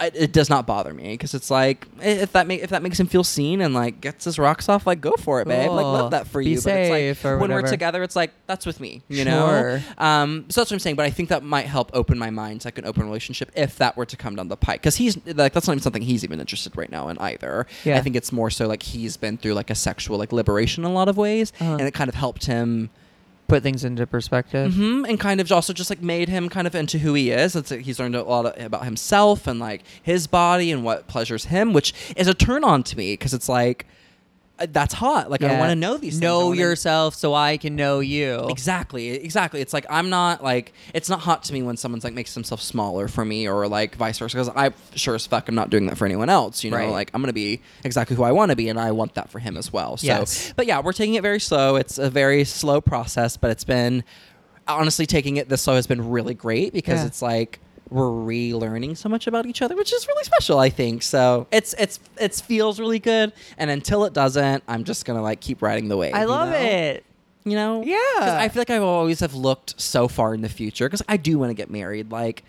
I, 0.00 0.10
it 0.12 0.32
does 0.32 0.50
not 0.50 0.66
bother 0.66 0.92
me 0.92 1.12
because 1.12 1.34
it's 1.34 1.50
like 1.50 1.86
if 2.02 2.32
that 2.32 2.46
make 2.48 2.62
if 2.62 2.70
that 2.70 2.82
makes 2.82 2.98
him 2.98 3.06
feel 3.06 3.22
seen 3.22 3.60
and 3.60 3.72
like 3.74 4.00
gets 4.00 4.24
his 4.24 4.38
rocks 4.38 4.68
off, 4.68 4.86
like 4.88 5.00
go 5.00 5.12
for 5.16 5.40
it, 5.40 5.46
babe. 5.46 5.70
Like 5.70 5.84
love 5.84 6.10
that 6.10 6.26
for 6.26 6.40
Be 6.42 6.50
you. 6.50 6.60
but 6.60 6.72
it's 6.76 7.22
like 7.24 7.40
when 7.40 7.50
we're 7.52 7.62
together, 7.62 8.02
it's 8.02 8.16
like 8.16 8.32
that's 8.46 8.66
with 8.66 8.80
me, 8.80 9.02
you 9.08 9.18
Sure. 9.24 9.24
know. 9.24 9.80
Um, 9.98 10.46
so 10.48 10.60
that's 10.60 10.70
what 10.70 10.76
I'm 10.76 10.78
saying. 10.80 10.96
But 10.96 11.06
I 11.06 11.10
think 11.10 11.28
that 11.28 11.44
might 11.44 11.66
help 11.66 11.90
open 11.94 12.18
my 12.18 12.30
mind 12.30 12.62
to 12.62 12.66
like 12.68 12.78
an 12.78 12.84
open 12.86 13.04
relationship 13.04 13.52
if 13.54 13.76
that 13.78 13.96
were 13.96 14.06
to 14.06 14.16
come 14.16 14.34
down 14.36 14.48
the 14.48 14.56
pike. 14.56 14.80
Because 14.80 14.96
he's 14.96 15.16
like 15.26 15.52
that's 15.52 15.66
not 15.68 15.74
even 15.74 15.82
something 15.82 16.02
he's 16.02 16.24
even 16.24 16.40
interested 16.40 16.76
right 16.76 16.90
now 16.90 17.08
in 17.08 17.16
either. 17.18 17.66
Yeah. 17.84 17.96
I 17.96 18.00
think 18.00 18.16
it's 18.16 18.32
more 18.32 18.50
so 18.50 18.66
like 18.66 18.82
he's 18.82 19.16
been 19.16 19.38
through 19.38 19.54
like 19.54 19.70
a 19.70 19.74
sexual 19.76 20.18
like 20.18 20.32
liberation 20.32 20.84
in 20.84 20.90
a 20.90 20.94
lot 20.94 21.08
of 21.08 21.16
ways, 21.16 21.52
Uh-huh. 21.60 21.72
and 21.72 21.82
it 21.82 21.94
kind 21.94 22.08
of 22.08 22.14
helped 22.16 22.46
him. 22.46 22.90
Put 23.46 23.62
things 23.62 23.84
into 23.84 24.06
perspective. 24.06 24.74
hmm 24.74 25.04
and 25.04 25.20
kind 25.20 25.40
of 25.40 25.52
also 25.52 25.72
just 25.72 25.90
like 25.90 26.00
made 26.02 26.28
him 26.28 26.48
kind 26.48 26.66
of 26.66 26.74
into 26.74 26.98
who 26.98 27.14
he 27.14 27.30
is. 27.30 27.54
It's 27.54 27.70
he's 27.70 27.98
learned 27.98 28.16
a 28.16 28.22
lot 28.22 28.58
about 28.60 28.84
himself 28.84 29.46
and 29.46 29.60
like 29.60 29.82
his 30.02 30.26
body 30.26 30.72
and 30.72 30.82
what 30.82 31.06
pleasures 31.08 31.46
him, 31.46 31.72
which 31.72 31.92
is 32.16 32.26
a 32.26 32.34
turn 32.34 32.64
on 32.64 32.82
to 32.84 32.96
me 32.96 33.12
because 33.14 33.34
it's 33.34 33.48
like 33.48 33.86
Uh, 34.56 34.66
that's 34.70 34.94
hot. 34.94 35.30
Like 35.32 35.42
I 35.42 35.48
Yeah. 35.48 35.58
want 35.58 35.70
to 35.70 35.74
know 35.74 35.96
these. 35.96 36.14
things. 36.14 36.22
I 36.22 36.26
Know 36.26 36.46
wanna- 36.48 36.60
yourself 36.60 37.16
so 37.16 37.34
I 37.34 37.56
can 37.56 37.74
know 37.74 37.98
you. 37.98 38.46
Exactly, 38.50 39.08
exactly. 39.08 39.60
It's 39.60 39.72
like 39.72 39.84
I'm 39.90 40.10
not 40.10 40.44
like 40.44 40.72
it's 40.94 41.08
not 41.08 41.18
hot 41.20 41.42
to 41.44 41.52
me 41.52 41.62
when 41.62 41.76
someone's 41.76 42.04
like 42.04 42.14
makes 42.14 42.34
themselves 42.34 42.62
smaller 42.62 43.08
for 43.08 43.24
me 43.24 43.48
or 43.48 43.66
like 43.66 43.96
vice 43.96 44.18
versa 44.20 44.36
because 44.36 44.50
I 44.54 44.70
sure 44.94 45.16
as 45.16 45.26
fuck 45.26 45.48
I'm 45.48 45.56
not 45.56 45.70
doing 45.70 45.86
that 45.86 45.98
for 45.98 46.06
anyone 46.06 46.28
else. 46.30 46.62
You 46.62 46.70
know, 46.70 46.76
Right. 46.76 46.88
like 46.90 47.10
I'm 47.12 47.20
gonna 47.20 47.32
be 47.32 47.62
exactly 47.82 48.14
who 48.14 48.22
I 48.22 48.30
want 48.30 48.50
to 48.50 48.56
be 48.56 48.68
and 48.68 48.78
I 48.78 48.92
want 48.92 49.14
that 49.14 49.28
for 49.28 49.40
him 49.40 49.56
as 49.56 49.72
well. 49.72 49.96
So, 49.96 50.06
Yes. 50.06 50.52
but 50.54 50.66
yeah, 50.66 50.80
we're 50.80 50.92
taking 50.92 51.14
it 51.14 51.22
very 51.22 51.40
slow. 51.40 51.74
It's 51.74 51.98
a 51.98 52.08
very 52.08 52.44
slow 52.44 52.80
process, 52.80 53.36
but 53.36 53.50
it's 53.50 53.64
been 53.64 54.04
honestly 54.68 55.04
taking 55.04 55.36
it 55.36 55.48
this 55.48 55.62
slow 55.62 55.74
has 55.74 55.88
been 55.88 56.10
really 56.10 56.32
great 56.34 56.72
because 56.72 57.00
Yeah. 57.00 57.06
it's 57.06 57.20
like 57.20 57.58
we're 57.90 58.08
relearning 58.08 58.96
so 58.96 59.08
much 59.08 59.26
about 59.26 59.46
each 59.46 59.62
other, 59.62 59.76
which 59.76 59.92
is 59.92 60.06
really 60.08 60.24
special, 60.24 60.58
I 60.58 60.70
think. 60.70 61.02
So 61.02 61.46
it's 61.52 61.74
it's 61.78 62.00
it 62.20 62.34
feels 62.34 62.80
really 62.80 62.98
good, 62.98 63.32
and 63.58 63.70
until 63.70 64.04
it 64.04 64.12
doesn't, 64.12 64.64
I'm 64.68 64.84
just 64.84 65.04
gonna 65.04 65.22
like 65.22 65.40
keep 65.40 65.62
riding 65.62 65.88
the 65.88 65.96
wave. 65.96 66.14
I 66.14 66.22
you 66.22 66.28
love 66.28 66.48
know? 66.50 66.56
it. 66.56 67.04
you 67.44 67.54
know, 67.56 67.82
Yeah. 67.84 68.38
i 68.40 68.48
feel 68.48 68.60
like 68.62 68.70
i 68.70 68.78
always 68.78 69.20
have 69.20 69.34
looked 69.34 69.78
so 69.80 70.08
far 70.08 70.32
in 70.32 70.40
the 70.40 70.48
future 70.48 70.86
because 70.86 71.02
i 71.08 71.18
do 71.18 71.38
want 71.38 71.50
to 71.50 71.54
get 71.54 71.68
married 71.70 72.10
like 72.10 72.42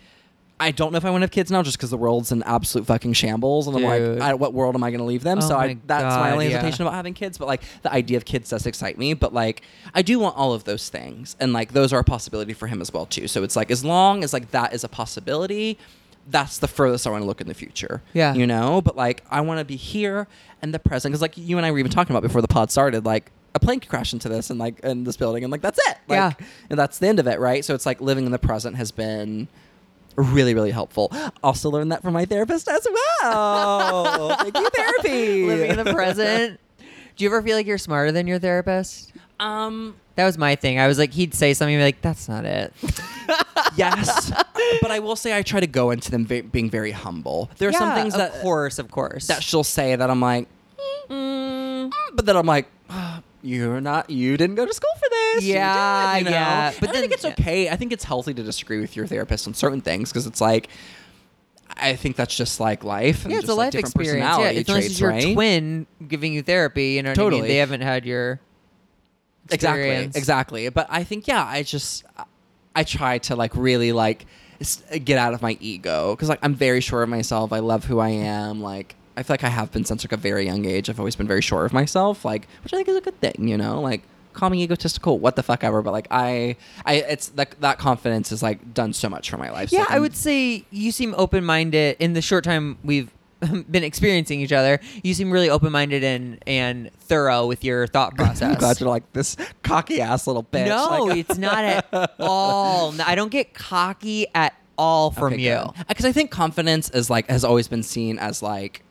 I 0.58 0.70
don't 0.70 0.90
know 0.90 0.96
if 0.96 1.04
I 1.04 1.10
want 1.10 1.20
to 1.20 1.24
have 1.24 1.30
kids 1.30 1.50
now, 1.50 1.62
just 1.62 1.76
because 1.76 1.90
the 1.90 1.98
world's 1.98 2.32
in 2.32 2.42
absolute 2.44 2.86
fucking 2.86 3.12
shambles, 3.12 3.66
and 3.66 3.76
I'm 3.76 3.82
Dude. 3.82 4.18
like, 4.18 4.28
I, 4.30 4.34
what 4.34 4.54
world 4.54 4.74
am 4.74 4.82
I 4.82 4.90
going 4.90 5.00
to 5.00 5.04
leave 5.04 5.22
them? 5.22 5.38
Oh 5.38 5.40
so 5.42 5.56
I, 5.56 5.66
my 5.66 5.78
that's 5.86 6.02
my 6.16 6.28
God, 6.28 6.32
only 6.32 6.46
yeah. 6.46 6.52
hesitation 6.52 6.82
about 6.82 6.94
having 6.94 7.12
kids. 7.12 7.36
But 7.36 7.46
like, 7.46 7.62
the 7.82 7.92
idea 7.92 8.16
of 8.16 8.24
kids 8.24 8.48
does 8.48 8.64
excite 8.64 8.96
me. 8.96 9.12
But 9.12 9.34
like, 9.34 9.62
I 9.94 10.00
do 10.00 10.18
want 10.18 10.36
all 10.36 10.54
of 10.54 10.64
those 10.64 10.88
things, 10.88 11.36
and 11.40 11.52
like, 11.52 11.72
those 11.72 11.92
are 11.92 11.98
a 11.98 12.04
possibility 12.04 12.54
for 12.54 12.68
him 12.68 12.80
as 12.80 12.90
well 12.90 13.04
too. 13.04 13.28
So 13.28 13.42
it's 13.42 13.54
like, 13.54 13.70
as 13.70 13.84
long 13.84 14.24
as 14.24 14.32
like 14.32 14.50
that 14.52 14.72
is 14.72 14.82
a 14.82 14.88
possibility, 14.88 15.78
that's 16.28 16.56
the 16.58 16.68
furthest 16.68 17.06
I 17.06 17.10
want 17.10 17.22
to 17.22 17.26
look 17.26 17.42
in 17.42 17.48
the 17.48 17.54
future. 17.54 18.02
Yeah. 18.14 18.32
you 18.32 18.46
know. 18.46 18.80
But 18.80 18.96
like, 18.96 19.24
I 19.30 19.42
want 19.42 19.58
to 19.58 19.64
be 19.64 19.76
here 19.76 20.26
and 20.62 20.72
the 20.72 20.78
present, 20.78 21.12
because 21.12 21.20
like 21.20 21.36
you 21.36 21.58
and 21.58 21.66
I 21.66 21.70
were 21.70 21.78
even 21.78 21.92
talking 21.92 22.16
about 22.16 22.22
before 22.22 22.40
the 22.40 22.48
pod 22.48 22.70
started, 22.70 23.04
like. 23.04 23.30
A 23.54 23.58
plane 23.58 23.80
could 23.80 23.88
crash 23.88 24.12
into 24.12 24.28
this 24.28 24.50
and 24.50 24.58
like 24.58 24.80
in 24.80 25.04
this 25.04 25.16
building 25.16 25.42
and 25.42 25.50
like 25.50 25.62
that's 25.62 25.78
it. 25.88 25.96
Like, 26.08 26.16
Yeah. 26.18 26.32
and 26.68 26.78
that's 26.78 26.98
the 26.98 27.08
end 27.08 27.18
of 27.18 27.26
it, 27.26 27.40
right? 27.40 27.64
So 27.64 27.74
it's 27.74 27.86
like 27.86 28.02
living 28.02 28.26
in 28.26 28.30
the 28.30 28.38
present 28.38 28.76
has 28.76 28.90
been 28.92 29.48
really, 30.16 30.54
really 30.54 30.70
helpful. 30.70 31.12
Also 31.42 31.70
learned 31.70 31.92
that 31.92 32.02
from 32.02 32.12
my 32.14 32.24
therapist 32.24 32.68
as 32.68 32.86
well. 33.22 34.36
Thank 34.40 34.56
you, 34.56 34.68
therapy. 34.70 35.46
Living 35.46 35.70
in 35.78 35.84
the 35.84 35.92
present. 35.92 36.60
Do 37.16 37.24
you 37.24 37.30
ever 37.30 37.42
feel 37.42 37.56
like 37.56 37.66
you're 37.66 37.78
smarter 37.78 38.12
than 38.12 38.26
your 38.26 38.38
therapist? 38.38 39.12
Um, 39.40 39.96
That 40.16 40.24
was 40.26 40.36
my 40.38 40.54
thing. 40.56 40.78
I 40.78 40.86
was 40.86 40.98
like, 40.98 41.12
he'd 41.12 41.34
say 41.34 41.54
something, 41.54 41.78
like, 41.80 42.00
that's 42.02 42.28
not 42.28 42.44
it. 42.44 42.72
yes, 43.76 44.30
but 44.82 44.90
I 44.90 44.98
will 44.98 45.16
say 45.16 45.36
I 45.36 45.42
try 45.42 45.60
to 45.60 45.66
go 45.66 45.90
into 45.90 46.10
them 46.10 46.26
ve- 46.26 46.40
being 46.42 46.70
very 46.70 46.90
humble. 46.90 47.50
There 47.58 47.68
are 47.68 47.72
some 47.72 47.88
Yeah, 47.90 47.94
things 48.02 48.14
of 48.14 48.18
that 48.20 48.40
course, 48.42 48.78
of 48.78 48.90
course. 48.90 49.26
that 49.28 49.42
she'll 49.42 49.64
say 49.64 49.94
that 49.96 50.10
I'm 50.10 50.20
like, 50.20 50.48
mm, 51.08 51.90
but 52.14 52.26
then 52.26 52.36
I'm 52.36 52.46
like. 52.46 52.66
"Ah, 52.88 53.20
You're 53.46 53.80
not. 53.80 54.10
You 54.10 54.36
didn't 54.36 54.56
go 54.56 54.66
to 54.66 54.74
school 54.74 54.90
for 54.98 55.08
this. 55.08 55.44
Yeah, 55.44 56.14
did," 56.14 56.18
you 56.18 56.24
know? 56.24 56.30
yeah. 56.36 56.70
But 56.72 56.80
But 56.88 56.96
I 56.96 57.00
think 57.00 57.12
it's 57.12 57.24
okay. 57.24 57.68
I 57.68 57.76
think 57.76 57.92
it's 57.92 58.04
healthy 58.04 58.34
to 58.34 58.42
disagree 58.42 58.80
with 58.80 58.96
your 58.96 59.06
therapist 59.06 59.46
on 59.46 59.54
certain 59.54 59.80
things 59.80 60.10
because 60.10 60.26
it's 60.26 60.40
like, 60.40 60.68
I 61.76 61.94
think 61.94 62.16
that's 62.16 62.36
just 62.36 62.58
like 62.60 62.82
life. 62.84 63.24
And 63.24 63.32
yeah, 63.32 63.38
it's 63.38 63.46
just 63.46 63.52
a 63.52 63.54
like 63.54 63.66
life 63.66 63.72
different 63.72 63.96
experience. 63.96 64.38
Yeah, 64.38 64.48
it's 64.48 64.68
traits, 64.70 64.86
it's 64.86 65.00
your 65.00 65.10
right? 65.10 65.34
twin 65.34 65.86
giving 66.08 66.32
you 66.32 66.42
therapy. 66.42 66.92
You 66.94 67.02
know 67.02 67.10
what 67.10 67.18
I 67.18 67.22
Totally. 67.22 67.42
mean? 67.42 67.48
They 67.50 67.56
haven't 67.58 67.82
had 67.82 68.04
your 68.04 68.40
exactly 69.48 69.82
experience. 69.82 70.16
exactly 70.16 70.68
but 70.70 70.88
i 70.90 71.04
think 71.04 71.28
yeah 71.28 71.44
i 71.44 71.62
just 71.62 72.04
i 72.74 72.82
try 72.82 73.16
to 73.18 73.36
like 73.36 73.54
really 73.54 73.92
like 73.92 74.26
get 75.04 75.18
out 75.18 75.34
of 75.34 75.40
my 75.40 75.56
ego 75.60 76.16
because 76.16 76.28
like 76.28 76.40
i'm 76.42 76.52
very 76.52 76.80
sure 76.80 77.04
of 77.04 77.08
myself 77.08 77.52
i 77.52 77.60
love 77.60 77.84
who 77.84 78.00
i 78.00 78.08
am 78.08 78.60
like 78.60 78.96
i 79.16 79.22
feel 79.22 79.34
like 79.34 79.44
i 79.44 79.48
have 79.48 79.70
been 79.72 79.84
since 79.84 80.04
like 80.04 80.12
a 80.12 80.16
very 80.16 80.44
young 80.44 80.64
age 80.64 80.88
i've 80.90 80.98
always 80.98 81.16
been 81.16 81.26
very 81.26 81.40
sure 81.42 81.64
of 81.64 81.72
myself 81.72 82.24
like 82.24 82.46
which 82.64 82.72
i 82.72 82.76
think 82.76 82.88
is 82.88 82.96
a 82.96 83.00
good 83.00 83.18
thing 83.20 83.48
you 83.48 83.56
know 83.56 83.80
like 83.80 84.02
call 84.32 84.50
me 84.50 84.62
egotistical 84.62 85.18
what 85.18 85.34
the 85.36 85.42
fuck 85.42 85.64
ever 85.64 85.80
but 85.82 85.92
like 85.92 86.06
i 86.10 86.54
i 86.84 86.94
it's 86.96 87.28
that 87.30 87.58
that 87.60 87.78
confidence 87.78 88.28
has 88.30 88.42
like 88.42 88.74
done 88.74 88.92
so 88.92 89.08
much 89.08 89.30
for 89.30 89.38
my 89.38 89.50
life 89.50 89.72
Yeah, 89.72 89.80
like, 89.80 89.90
I 89.92 89.98
would 89.98 90.14
say 90.14 90.64
you 90.70 90.92
seem 90.92 91.14
open 91.16 91.44
minded 91.44 91.96
in 92.00 92.12
the 92.12 92.20
short 92.20 92.44
time 92.44 92.76
we've 92.84 93.10
been 93.70 93.84
experiencing 93.84 94.40
each 94.40 94.50
other, 94.52 94.80
you 95.02 95.12
seem 95.12 95.30
really 95.30 95.50
open 95.50 95.70
minded 95.70 96.02
and 96.02 96.38
and 96.46 96.90
thorough 97.00 97.46
with 97.46 97.62
your 97.64 97.86
thought 97.86 98.12
I'm 98.18 98.24
process. 98.24 98.56
glad 98.58 98.80
you're 98.80 98.88
like 98.88 99.12
this 99.12 99.36
cocky 99.62 100.00
ass 100.00 100.26
little 100.26 100.42
bitch. 100.44 100.66
no, 100.68 101.04
Like- 101.04 101.18
it's 101.18 101.38
not 101.48 101.62
at 101.64 102.12
all. 102.18 102.94
I 103.00 103.14
don't 103.14 103.30
get 103.30 103.52
cocky 103.52 104.26
at 104.34 104.54
all 104.78 105.10
from 105.10 105.38
you. 105.38 105.62
because 105.86 106.04
uh, 106.06 106.08
I 106.08 106.12
think 106.12 106.30
confidence 106.30 106.88
is 106.90 107.10
like 107.10 107.28
has 107.28 107.44
always 107.44 107.68
been 107.68 107.82
seen 107.82 108.18
as 108.18 108.42
like 108.42 108.82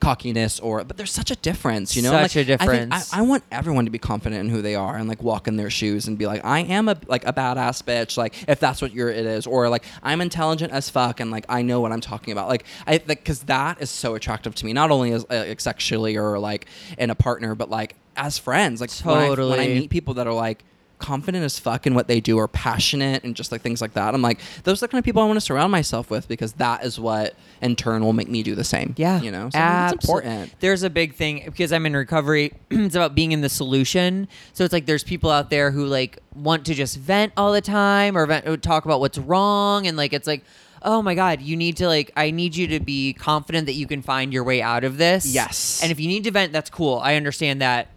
cockiness 0.00 0.58
or 0.60 0.82
but 0.84 0.96
there's 0.96 1.12
such 1.12 1.30
a 1.30 1.36
difference 1.36 1.94
you 1.94 2.02
know? 2.02 2.10
Such 2.10 2.36
like, 2.36 2.48
a 2.48 2.54
I, 2.54 2.56
think 2.56 2.60
difference. 2.60 3.12
I, 3.12 3.18
I 3.18 3.22
want 3.22 3.44
everyone 3.50 3.84
to 3.84 3.90
be 3.90 3.98
confident 3.98 4.40
in 4.40 4.48
who 4.48 4.62
they 4.62 4.74
are 4.74 4.96
and 4.96 5.08
like 5.08 5.22
walk 5.22 5.46
in 5.46 5.56
their 5.56 5.70
shoes 5.70 6.08
and 6.08 6.18
be 6.18 6.26
like 6.26 6.44
I 6.44 6.60
am 6.60 6.88
a 6.88 6.96
like 7.06 7.26
a 7.26 7.32
badass 7.32 7.82
bitch 7.84 8.16
like 8.16 8.48
if 8.48 8.58
that's 8.58 8.80
what 8.82 8.92
you're 8.92 9.10
it 9.10 9.26
is 9.26 9.46
or 9.46 9.68
like 9.68 9.84
I'm 10.02 10.20
intelligent 10.20 10.72
as 10.72 10.88
fuck 10.90 11.20
and 11.20 11.30
like 11.30 11.44
I 11.48 11.62
know 11.62 11.80
what 11.80 11.92
I'm 11.92 12.00
talking 12.00 12.32
about. 12.32 12.48
Like 12.48 12.64
I 12.86 12.92
like 12.92 13.20
because 13.20 13.44
that 13.44 13.80
is 13.80 13.90
so 13.90 14.14
attractive 14.14 14.54
to 14.56 14.66
me 14.66 14.72
not 14.72 14.90
only 14.90 15.12
as 15.12 15.24
uh, 15.24 15.44
like, 15.48 15.60
sexually 15.60 16.16
or 16.16 16.38
like 16.38 16.66
in 16.98 17.10
a 17.10 17.14
partner 17.14 17.54
but 17.54 17.70
like 17.70 17.94
as 18.16 18.38
friends. 18.38 18.80
Like 18.80 18.90
when 19.02 19.16
I- 19.18 19.28
when 19.30 19.60
I 19.60 19.66
meet 19.66 19.90
people 19.90 20.14
that 20.14 20.26
are 20.26 20.32
like 20.34 20.64
confident 21.00 21.44
as 21.44 21.58
fuck 21.58 21.86
in 21.86 21.94
what 21.94 22.06
they 22.06 22.20
do 22.20 22.36
or 22.36 22.46
passionate 22.46 23.24
and 23.24 23.34
just 23.34 23.50
like 23.50 23.62
things 23.62 23.80
like 23.80 23.94
that. 23.94 24.14
I'm 24.14 24.22
like, 24.22 24.38
those 24.64 24.78
are 24.82 24.86
the 24.86 24.88
kind 24.92 24.98
of 25.00 25.04
people 25.04 25.22
I 25.22 25.26
want 25.26 25.36
to 25.36 25.40
surround 25.40 25.72
myself 25.72 26.10
with 26.10 26.28
because 26.28 26.52
that 26.54 26.84
is 26.84 27.00
what 27.00 27.34
in 27.60 27.74
turn 27.74 28.04
will 28.04 28.12
make 28.12 28.28
me 28.28 28.42
do 28.42 28.54
the 28.54 28.64
same. 28.64 28.94
Yeah, 28.96 29.20
You 29.20 29.30
know? 29.30 29.50
So 29.50 29.58
it's 29.58 30.04
important. 30.04 30.54
There's 30.60 30.82
a 30.82 30.90
big 30.90 31.14
thing 31.14 31.42
because 31.46 31.72
I'm 31.72 31.84
in 31.86 31.96
recovery. 31.96 32.52
it's 32.70 32.94
about 32.94 33.14
being 33.14 33.32
in 33.32 33.40
the 33.40 33.48
solution. 33.48 34.28
So 34.52 34.62
it's 34.64 34.72
like 34.72 34.86
there's 34.86 35.04
people 35.04 35.30
out 35.30 35.50
there 35.50 35.70
who 35.70 35.86
like 35.86 36.18
want 36.34 36.64
to 36.66 36.74
just 36.74 36.96
vent 36.96 37.32
all 37.36 37.52
the 37.52 37.60
time 37.60 38.16
or 38.16 38.24
vent, 38.26 38.46
or 38.46 38.56
talk 38.56 38.84
about 38.84 39.00
what's 39.00 39.18
wrong, 39.18 39.86
and 39.86 39.96
like 39.96 40.12
it's 40.12 40.26
like. 40.26 40.44
Oh 40.82 41.02
my 41.02 41.14
God, 41.14 41.42
you 41.42 41.58
need 41.58 41.76
to 41.76 41.86
like, 41.88 42.10
I 42.16 42.30
need 42.30 42.56
you 42.56 42.66
to 42.68 42.80
be 42.80 43.12
confident 43.12 43.66
that 43.66 43.74
you 43.74 43.86
can 43.86 44.00
find 44.00 44.32
your 44.32 44.44
way 44.44 44.62
out 44.62 44.82
of 44.82 44.96
this. 44.96 45.26
Yes. 45.26 45.80
And 45.82 45.92
if 45.92 46.00
you 46.00 46.08
need 46.08 46.24
to 46.24 46.30
vent, 46.30 46.54
that's 46.54 46.70
cool. 46.70 46.98
I 47.04 47.16
understand 47.16 47.60
that. 47.60 47.88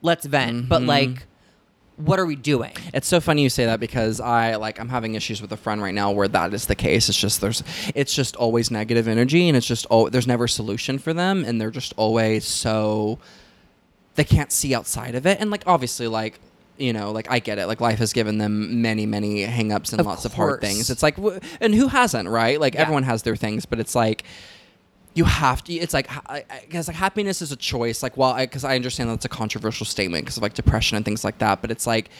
Let's 0.00 0.24
vent. 0.24 0.66
But 0.66 0.80
Mhm. 0.80 0.86
like, 0.86 1.26
what 2.04 2.18
are 2.18 2.26
we 2.26 2.36
doing? 2.36 2.72
It's 2.94 3.06
so 3.08 3.20
funny 3.20 3.42
you 3.42 3.50
say 3.50 3.66
that 3.66 3.80
because 3.80 4.20
I 4.20 4.56
like 4.56 4.78
I'm 4.80 4.88
having 4.88 5.14
issues 5.14 5.40
with 5.42 5.52
a 5.52 5.56
friend 5.56 5.82
right 5.82 5.94
now 5.94 6.10
where 6.10 6.28
that 6.28 6.52
is 6.54 6.66
the 6.66 6.74
case. 6.74 7.08
It's 7.08 7.18
just 7.18 7.40
there's 7.40 7.62
it's 7.94 8.14
just 8.14 8.36
always 8.36 8.70
negative 8.70 9.06
energy 9.08 9.48
and 9.48 9.56
it's 9.56 9.66
just 9.66 9.86
oh 9.90 10.08
there's 10.08 10.26
never 10.26 10.44
a 10.44 10.48
solution 10.48 10.98
for 10.98 11.12
them 11.12 11.44
and 11.44 11.60
they're 11.60 11.70
just 11.70 11.94
always 11.96 12.44
so 12.44 13.18
they 14.16 14.24
can't 14.24 14.50
see 14.52 14.74
outside 14.74 15.14
of 15.14 15.26
it 15.26 15.38
and 15.40 15.50
like 15.50 15.62
obviously 15.66 16.08
like 16.08 16.38
you 16.78 16.92
know 16.92 17.12
like 17.12 17.30
I 17.30 17.38
get 17.38 17.58
it 17.58 17.66
like 17.66 17.80
life 17.80 17.98
has 17.98 18.12
given 18.12 18.38
them 18.38 18.82
many 18.82 19.06
many 19.06 19.44
hangups 19.46 19.92
and 19.92 20.00
Of 20.00 20.06
lots 20.06 20.24
of 20.24 20.34
hard 20.34 20.60
things. 20.60 20.90
It's 20.90 21.02
like 21.02 21.16
and 21.60 21.74
who 21.74 21.88
hasn't 21.88 22.28
right? 22.28 22.58
Like 22.60 22.74
Yeah. 22.74 22.82
everyone 22.82 23.02
has 23.04 23.22
their 23.22 23.36
things, 23.36 23.66
but 23.66 23.78
it's 23.78 23.94
like 23.94 24.24
you 25.14 25.24
have 25.24 25.62
to 25.64 25.72
it's 25.74 25.94
like 25.94 26.08
because 26.62 26.88
like 26.88 26.96
happiness 26.96 27.42
is 27.42 27.52
a 27.52 27.56
choice 27.56 28.02
like 28.02 28.16
well 28.16 28.36
because 28.36 28.64
I, 28.64 28.76
understand 28.76 29.10
that's 29.10 29.24
a 29.24 29.28
controversial 29.28 29.86
statement 29.86 30.24
because 30.24 30.36
of 30.36 30.42
like 30.42 30.54
depression 30.54 30.96
and 30.96 31.04
things 31.04 31.24
like 31.24 31.38
that 31.38 31.60
but 31.60 31.70
it's 31.70 31.86
like 31.86 32.10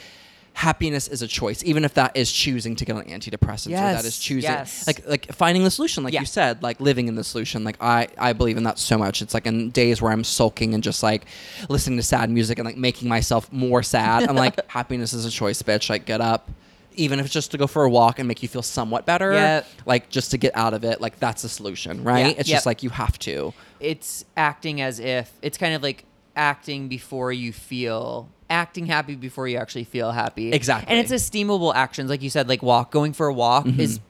happiness 0.53 1.07
is 1.07 1.23
a 1.23 1.29
choice 1.29 1.63
even 1.65 1.85
if 1.85 1.95
that 1.95 2.17
is 2.17 2.31
choosing 2.31 2.75
to 2.75 2.85
get 2.85 2.97
on 2.97 3.05
antidepressants 3.05 3.69
or 3.69 3.71
that 3.71 4.05
is 4.05 4.19
choosing 4.19 4.51
yes. 4.51 4.85
like 4.87 5.07
like 5.07 5.33
finding 5.33 5.63
the 5.63 5.71
solution 5.71 6.03
like 6.03 6.13
Yeah. 6.13 6.21
you 6.21 6.27
said 6.27 6.63
like 6.63 6.81
living 6.81 7.07
in 7.07 7.15
the 7.15 7.23
solution 7.23 7.63
like 7.63 7.77
i 7.81 8.09
i 8.19 8.33
believe 8.33 8.57
in 8.57 8.65
that 8.65 8.79
so 8.79 8.99
much 8.99 9.23
it's 9.23 9.33
like 9.33 9.47
in 9.47 9.71
days 9.71 10.03
where 10.03 10.11
i'm 10.11 10.25
sulking 10.25 10.75
and 10.75 10.83
just 10.83 11.05
like 11.05 11.25
listening 11.69 11.97
to 11.99 12.03
sad 12.03 12.29
music 12.31 12.59
and 12.59 12.67
like 12.67 12.77
making 12.77 13.09
myself 13.09 13.51
more 13.53 13.83
sad 13.83 14.29
i'm 14.29 14.35
like 14.35 14.69
happiness 14.71 15.13
is 15.13 15.25
a 15.25 15.31
choice 15.31 15.63
bitch 15.63 15.89
like 15.89 16.05
get 16.05 16.21
up 16.21 16.51
even 16.95 17.19
if 17.19 17.27
it's 17.27 17.33
just 17.35 17.51
to 17.53 17.59
go 17.59 17.67
for 17.67 17.85
a 17.85 17.91
walk 17.91 18.19
and 18.19 18.27
make 18.29 18.43
you 18.43 18.49
feel 18.49 18.63
somewhat 18.63 19.07
better 19.07 19.33
Yep. 19.33 19.67
like 19.87 20.09
just 20.11 20.31
to 20.33 20.39
get 20.39 20.57
out 20.57 20.75
of 20.75 20.85
it 20.85 21.01
like 21.01 21.19
that's 21.19 21.43
the 21.43 21.49
solution 21.49 22.03
right 22.05 22.27
Yeah, 22.27 22.33
it's 22.39 22.49
yep. 22.49 22.57
just 22.57 22.67
like 22.67 22.83
you 22.83 22.91
have 22.91 23.19
to 23.21 23.53
it's 23.81 24.25
acting 24.37 24.81
as 24.81 24.99
if 25.01 25.33
it's 25.43 25.57
kind 25.59 25.75
of 25.75 25.83
like 25.83 26.05
acting 26.37 26.89
before 26.89 27.33
you 27.33 27.53
feel 27.53 28.29
acting 28.49 28.87
happy 28.87 29.15
before 29.15 29.47
you 29.49 29.57
actually 29.57 29.85
feel 29.85 30.11
happy 30.13 30.53
Exactly. 30.53 30.89
and 30.91 30.99
it's 30.99 31.13
esteemable 31.13 31.75
actions 31.75 32.11
like 32.11 32.23
you 32.23 32.31
said 32.31 32.49
like 32.49 32.63
walk 32.63 32.91
going 32.91 33.13
for 33.13 33.27
a 33.27 33.33
walk 33.35 33.65
Mm-hmm. 33.67 33.81
is 33.81 34.01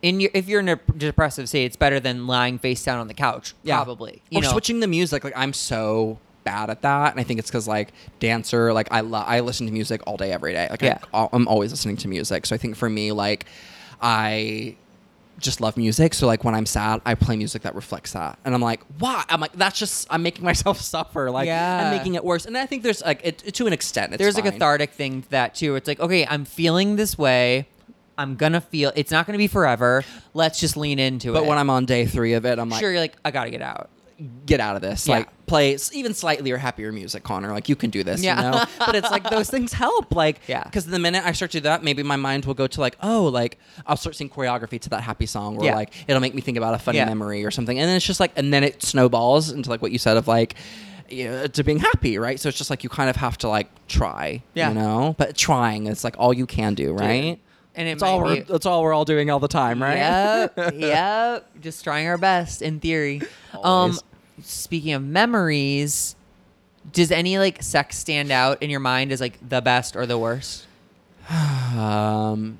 in 0.00 0.18
your 0.20 0.30
if 0.34 0.48
you're 0.48 0.60
in 0.60 0.68
a 0.68 0.76
depressive 0.96 1.48
state 1.48 1.64
it's 1.66 1.76
better 1.76 2.00
than 2.00 2.26
lying 2.26 2.58
face 2.58 2.82
down 2.82 2.98
on 2.98 3.06
the 3.08 3.14
couch 3.14 3.54
yeah. 3.62 3.76
probably 3.76 4.22
you 4.30 4.38
or 4.38 4.42
know 4.42 4.50
switching 4.50 4.80
the 4.80 4.86
music 4.88 5.22
like 5.24 5.32
i'm 5.36 5.52
so 5.52 6.18
bad 6.44 6.70
at 6.70 6.82
that 6.82 7.12
and 7.12 7.20
i 7.20 7.22
think 7.22 7.38
it's 7.38 7.50
because 7.50 7.68
like 7.68 7.92
dancer 8.20 8.72
like 8.72 8.88
i 8.90 9.00
lo- 9.00 9.24
i 9.26 9.40
listen 9.40 9.66
to 9.66 9.72
music 9.72 10.00
all 10.06 10.16
day 10.16 10.32
every 10.32 10.52
day. 10.52 10.66
Like 10.70 10.82
Yeah. 10.82 10.98
I, 11.14 11.28
i'm 11.32 11.46
always 11.48 11.70
listening 11.70 11.96
to 11.98 12.08
music. 12.08 12.46
So 12.46 12.54
i 12.54 12.58
think 12.58 12.76
for 12.76 12.88
me 12.90 13.12
like 13.12 13.46
i 14.00 14.76
just 15.38 15.60
love 15.60 15.76
music. 15.76 16.14
So 16.14 16.26
like 16.26 16.44
when 16.44 16.54
i'm 16.54 16.66
sad 16.66 17.00
i 17.04 17.14
play 17.14 17.36
music 17.36 17.62
that 17.62 17.74
reflects 17.74 18.12
that. 18.12 18.38
And 18.44 18.54
i'm 18.54 18.60
like 18.62 18.80
why? 18.98 19.24
I'm 19.28 19.40
like 19.40 19.52
that's 19.54 19.78
just 19.78 20.06
i'm 20.10 20.22
making 20.22 20.44
myself 20.50 20.80
suffer. 20.80 21.30
Like 21.30 21.46
Yeah. 21.46 21.84
i'm 21.86 21.96
making 21.96 22.14
it 22.14 22.24
worse. 22.24 22.46
And 22.46 22.56
i 22.56 22.66
think 22.66 22.82
there's 22.82 23.02
like 23.02 23.20
it, 23.24 23.38
to 23.54 23.66
an 23.66 23.72
extent 23.72 24.12
it's 24.12 24.20
there's 24.20 24.36
a 24.38 24.42
cathartic 24.42 24.90
thing 24.92 25.22
to 25.22 25.30
that 25.30 25.54
too. 25.54 25.74
It's 25.76 25.88
like 25.88 26.00
okay 26.00 26.26
i'm 26.26 26.44
feeling 26.44 26.96
this 26.96 27.16
way. 27.18 27.66
I'm 28.18 28.36
gonna 28.36 28.60
feel 28.60 28.92
it's 28.94 29.10
not 29.10 29.26
gonna 29.26 29.38
be 29.38 29.46
forever. 29.48 30.04
Let's 30.34 30.60
just 30.60 30.76
lean 30.76 30.98
into 30.98 31.30
it. 31.30 31.32
but 31.32 31.46
when 31.46 31.58
i'm 31.58 31.70
on 31.70 31.86
day 31.86 32.04
three 32.06 32.34
of 32.34 32.44
it 32.44 32.58
i'm 32.58 32.68
like 32.68 32.80
sure 32.80 32.90
you're 32.92 33.00
like 33.00 33.16
i 33.24 33.30
gotta 33.30 33.50
get 33.50 33.62
out 33.62 33.88
get 34.46 34.60
out 34.60 34.76
of 34.76 34.82
this. 34.82 35.06
Yeah. 35.06 35.18
Like 35.18 35.46
play 35.46 35.76
even 35.92 36.14
slightly 36.14 36.50
or 36.50 36.56
happier 36.58 36.92
music, 36.92 37.22
Connor. 37.24 37.50
Like 37.52 37.68
you 37.68 37.76
can 37.76 37.90
do 37.90 38.02
this, 38.04 38.22
Yeah. 38.22 38.36
you 38.36 38.50
know. 38.50 38.64
but 38.78 38.94
it's 38.94 39.10
like 39.10 39.28
those 39.30 39.50
things 39.54 39.72
help. 39.72 40.14
Like 40.14 40.40
Yeah. 40.46 40.64
because 40.64 40.86
the 40.86 40.98
minute 40.98 41.24
I 41.24 41.32
start 41.32 41.50
to 41.52 41.58
do 41.58 41.62
that, 41.64 41.82
maybe 41.84 42.02
my 42.02 42.16
mind 42.16 42.44
will 42.44 42.54
go 42.54 42.66
to 42.66 42.80
like, 42.80 42.96
oh, 43.02 43.24
like 43.26 43.58
I'll 43.86 43.96
start 43.96 44.16
seeing 44.16 44.30
choreography 44.30 44.80
to 44.80 44.90
that 44.90 45.02
happy 45.02 45.26
song, 45.26 45.58
or 45.58 45.64
Yeah. 45.64 45.74
like 45.74 45.92
it'll 46.08 46.20
make 46.20 46.34
me 46.34 46.40
think 46.40 46.56
about 46.56 46.74
a 46.74 46.78
funny 46.78 46.98
memory 47.04 47.44
or 47.44 47.50
something. 47.50 47.78
And 47.78 47.88
then 47.88 47.96
it's 47.96 48.06
just 48.06 48.20
like, 48.20 48.32
and 48.36 48.52
then 48.52 48.64
it 48.64 48.82
snowballs 48.82 49.50
into 49.50 49.70
like 49.70 49.82
what 49.82 49.92
you 49.92 49.98
said 49.98 50.16
of 50.16 50.28
like. 50.28 50.54
You 51.10 51.28
know, 51.28 51.46
to 51.46 51.62
being 51.62 51.78
happy, 51.78 52.16
right? 52.16 52.40
So 52.40 52.48
it's 52.48 52.56
just 52.56 52.70
like 52.70 52.84
you 52.84 52.88
kind 52.88 53.10
of 53.10 53.16
have 53.16 53.36
to 53.38 53.48
like 53.48 53.68
try, 53.86 54.42
Yeah. 54.54 54.68
you 54.70 54.74
know. 54.74 55.14
But 55.18 55.36
trying 55.36 55.86
is 55.86 56.04
like 56.04 56.14
all 56.18 56.32
you 56.32 56.46
can 56.46 56.72
do, 56.72 56.94
right? 56.94 57.38
and 57.74 57.88
it 57.88 57.98
That's 57.98 58.02
all 58.02 58.20
we're 58.22 58.42
that's 58.44 58.64
all 58.64 58.82
we're 58.82 58.94
all 58.94 59.04
doing 59.04 59.30
all 59.30 59.38
the 59.40 59.48
time, 59.48 59.82
right? 59.82 59.96
Yep, 60.56 60.74
yep. 60.76 61.50
Just 61.60 61.84
trying 61.84 62.06
our 62.06 62.16
best 62.16 62.62
in 62.62 62.80
theory. 62.80 63.20
Um, 63.52 63.60
Always. 63.62 64.02
Speaking 64.40 64.92
of 64.92 65.02
memories, 65.02 66.16
does 66.92 67.10
any 67.10 67.38
like 67.38 67.62
sex 67.62 67.98
stand 67.98 68.30
out 68.30 68.62
in 68.62 68.70
your 68.70 68.80
mind 68.80 69.12
as 69.12 69.20
like 69.20 69.38
the 69.46 69.60
best 69.60 69.96
or 69.96 70.06
the 70.06 70.18
worst? 70.18 70.66
Um, 71.76 72.58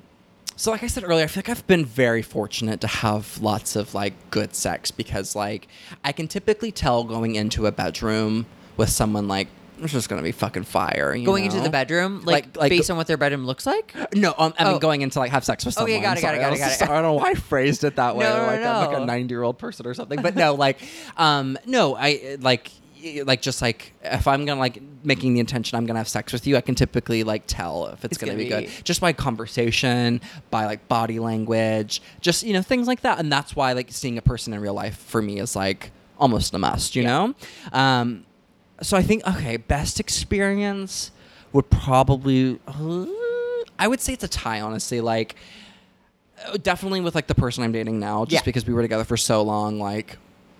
so 0.55 0.71
like 0.71 0.83
I 0.83 0.87
said 0.87 1.03
earlier, 1.03 1.25
I 1.25 1.27
feel 1.27 1.41
like 1.41 1.49
I've 1.49 1.67
been 1.67 1.85
very 1.85 2.21
fortunate 2.21 2.79
to 2.81 2.87
have 2.87 3.39
lots 3.41 3.75
of 3.75 3.93
like 3.93 4.13
good 4.29 4.55
sex 4.55 4.91
because 4.91 5.35
like 5.35 5.67
I 6.03 6.11
can 6.11 6.27
typically 6.27 6.71
tell 6.71 7.03
going 7.03 7.35
into 7.35 7.65
a 7.65 7.71
bedroom 7.71 8.45
with 8.77 8.89
someone 8.89 9.27
like 9.27 9.47
it's 9.83 9.93
just 9.93 10.09
gonna 10.09 10.21
be 10.21 10.31
fucking 10.31 10.63
fire. 10.63 11.13
you 11.15 11.25
Going 11.25 11.45
into 11.45 11.57
know? 11.57 11.63
the 11.63 11.69
bedroom, 11.69 12.21
like, 12.25 12.45
Like- 12.47 12.57
like 12.57 12.69
based 12.69 12.89
on 12.91 12.97
what 12.97 13.07
their 13.07 13.17
bedroom 13.17 13.45
looks 13.45 13.65
like. 13.65 13.93
No, 14.15 14.33
um, 14.37 14.53
I 14.59 14.63
mean 14.65 14.73
Oh. 14.75 14.79
going 14.79 15.01
into 15.01 15.19
like 15.19 15.31
have 15.31 15.43
sex 15.45 15.65
with 15.65 15.73
someone. 15.73 15.91
Okay, 15.91 16.01
got 16.01 16.17
it, 16.17 16.21
got 16.21 16.33
it, 16.35 16.37
Sorry, 16.37 16.37
got 16.39 16.43
I 16.45 16.47
it, 16.47 16.51
was 16.51 16.59
got 16.59 16.65
it. 16.65 16.69
just- 16.79 16.81
I 16.83 16.87
don't 16.87 17.03
know 17.03 17.13
why 17.13 17.29
I 17.31 17.33
phrased 17.35 17.83
it 17.83 17.95
that 17.97 18.15
way. 18.15 18.25
No, 18.25 18.37
no, 18.37 18.45
like 18.47 18.59
I'm 18.61 18.87
like 18.87 18.97
no. 18.97 19.03
a 19.03 19.05
90 19.05 19.33
year 19.33 19.43
old 19.43 19.57
person 19.57 19.85
or 19.87 19.93
something. 19.93 20.21
But 20.21 20.35
no, 20.35 20.53
like, 20.65 20.79
um, 21.17 21.57
no, 21.65 21.95
I 21.95 22.37
like. 22.41 22.69
y- 23.03 23.21
Like 23.25 23.41
just 23.41 23.61
like 23.61 23.93
if 24.01 24.27
I'm 24.27 24.45
gonna 24.45 24.59
like 24.61 24.81
making 25.03 25.33
the 25.33 25.41
intention 25.41 25.77
I'm 25.77 25.85
gonna 25.85 25.99
have 25.99 26.07
sex 26.07 26.31
with 26.31 26.47
you, 26.47 26.55
I 26.55 26.61
can 26.61 26.73
typically 26.75 27.23
like 27.25 27.43
tell 27.47 27.87
if 27.87 28.05
it's, 28.05 28.13
It's 28.13 28.17
gonna, 28.17 28.31
gonna 28.31 28.43
be, 28.43 28.49
good 28.67 28.69
just 28.85 29.01
by 29.01 29.11
conversation, 29.11 30.21
by 30.49 30.65
like 30.65 30.87
body 30.87 31.19
language, 31.19 32.01
just 32.21 32.43
you 32.43 32.53
know 32.53 32.61
things 32.61 32.87
like 32.87 33.01
that. 33.01 33.19
And 33.19 33.29
that's 33.31 33.55
why 33.57 33.73
like 33.73 33.87
seeing 33.91 34.17
a 34.17 34.21
person 34.21 34.53
in 34.53 34.59
real 34.61 34.73
life 34.73 34.95
for 34.97 35.21
me 35.21 35.39
is 35.39 35.53
like 35.55 35.91
almost 36.17 36.53
a 36.53 36.57
must. 36.59 36.95
You 36.95 37.03
know, 37.03 37.35
um, 37.73 38.23
so 38.83 38.95
I 38.97 39.01
think 39.03 39.25
okay, 39.27 39.57
best 39.57 39.99
experience 39.99 41.11
would 41.51 41.69
probably 41.69 42.59
uh, 42.67 43.05
I 43.79 43.87
would 43.87 44.01
say 44.01 44.13
it's 44.13 44.23
a 44.23 44.27
tie 44.27 44.61
honestly 44.61 45.01
like 45.01 45.35
uh, 46.47 46.57
definitely 46.61 47.01
with 47.01 47.15
like 47.15 47.27
the 47.27 47.35
person 47.35 47.63
I'm 47.63 47.71
dating 47.71 47.99
now 47.99 48.25
just 48.25 48.33
Yeah. 48.33 48.45
because 48.45 48.65
we 48.67 48.73
were 48.73 48.81
together 48.81 49.03
for 49.05 49.17
so 49.17 49.41
long 49.41 49.79
like 49.79 50.17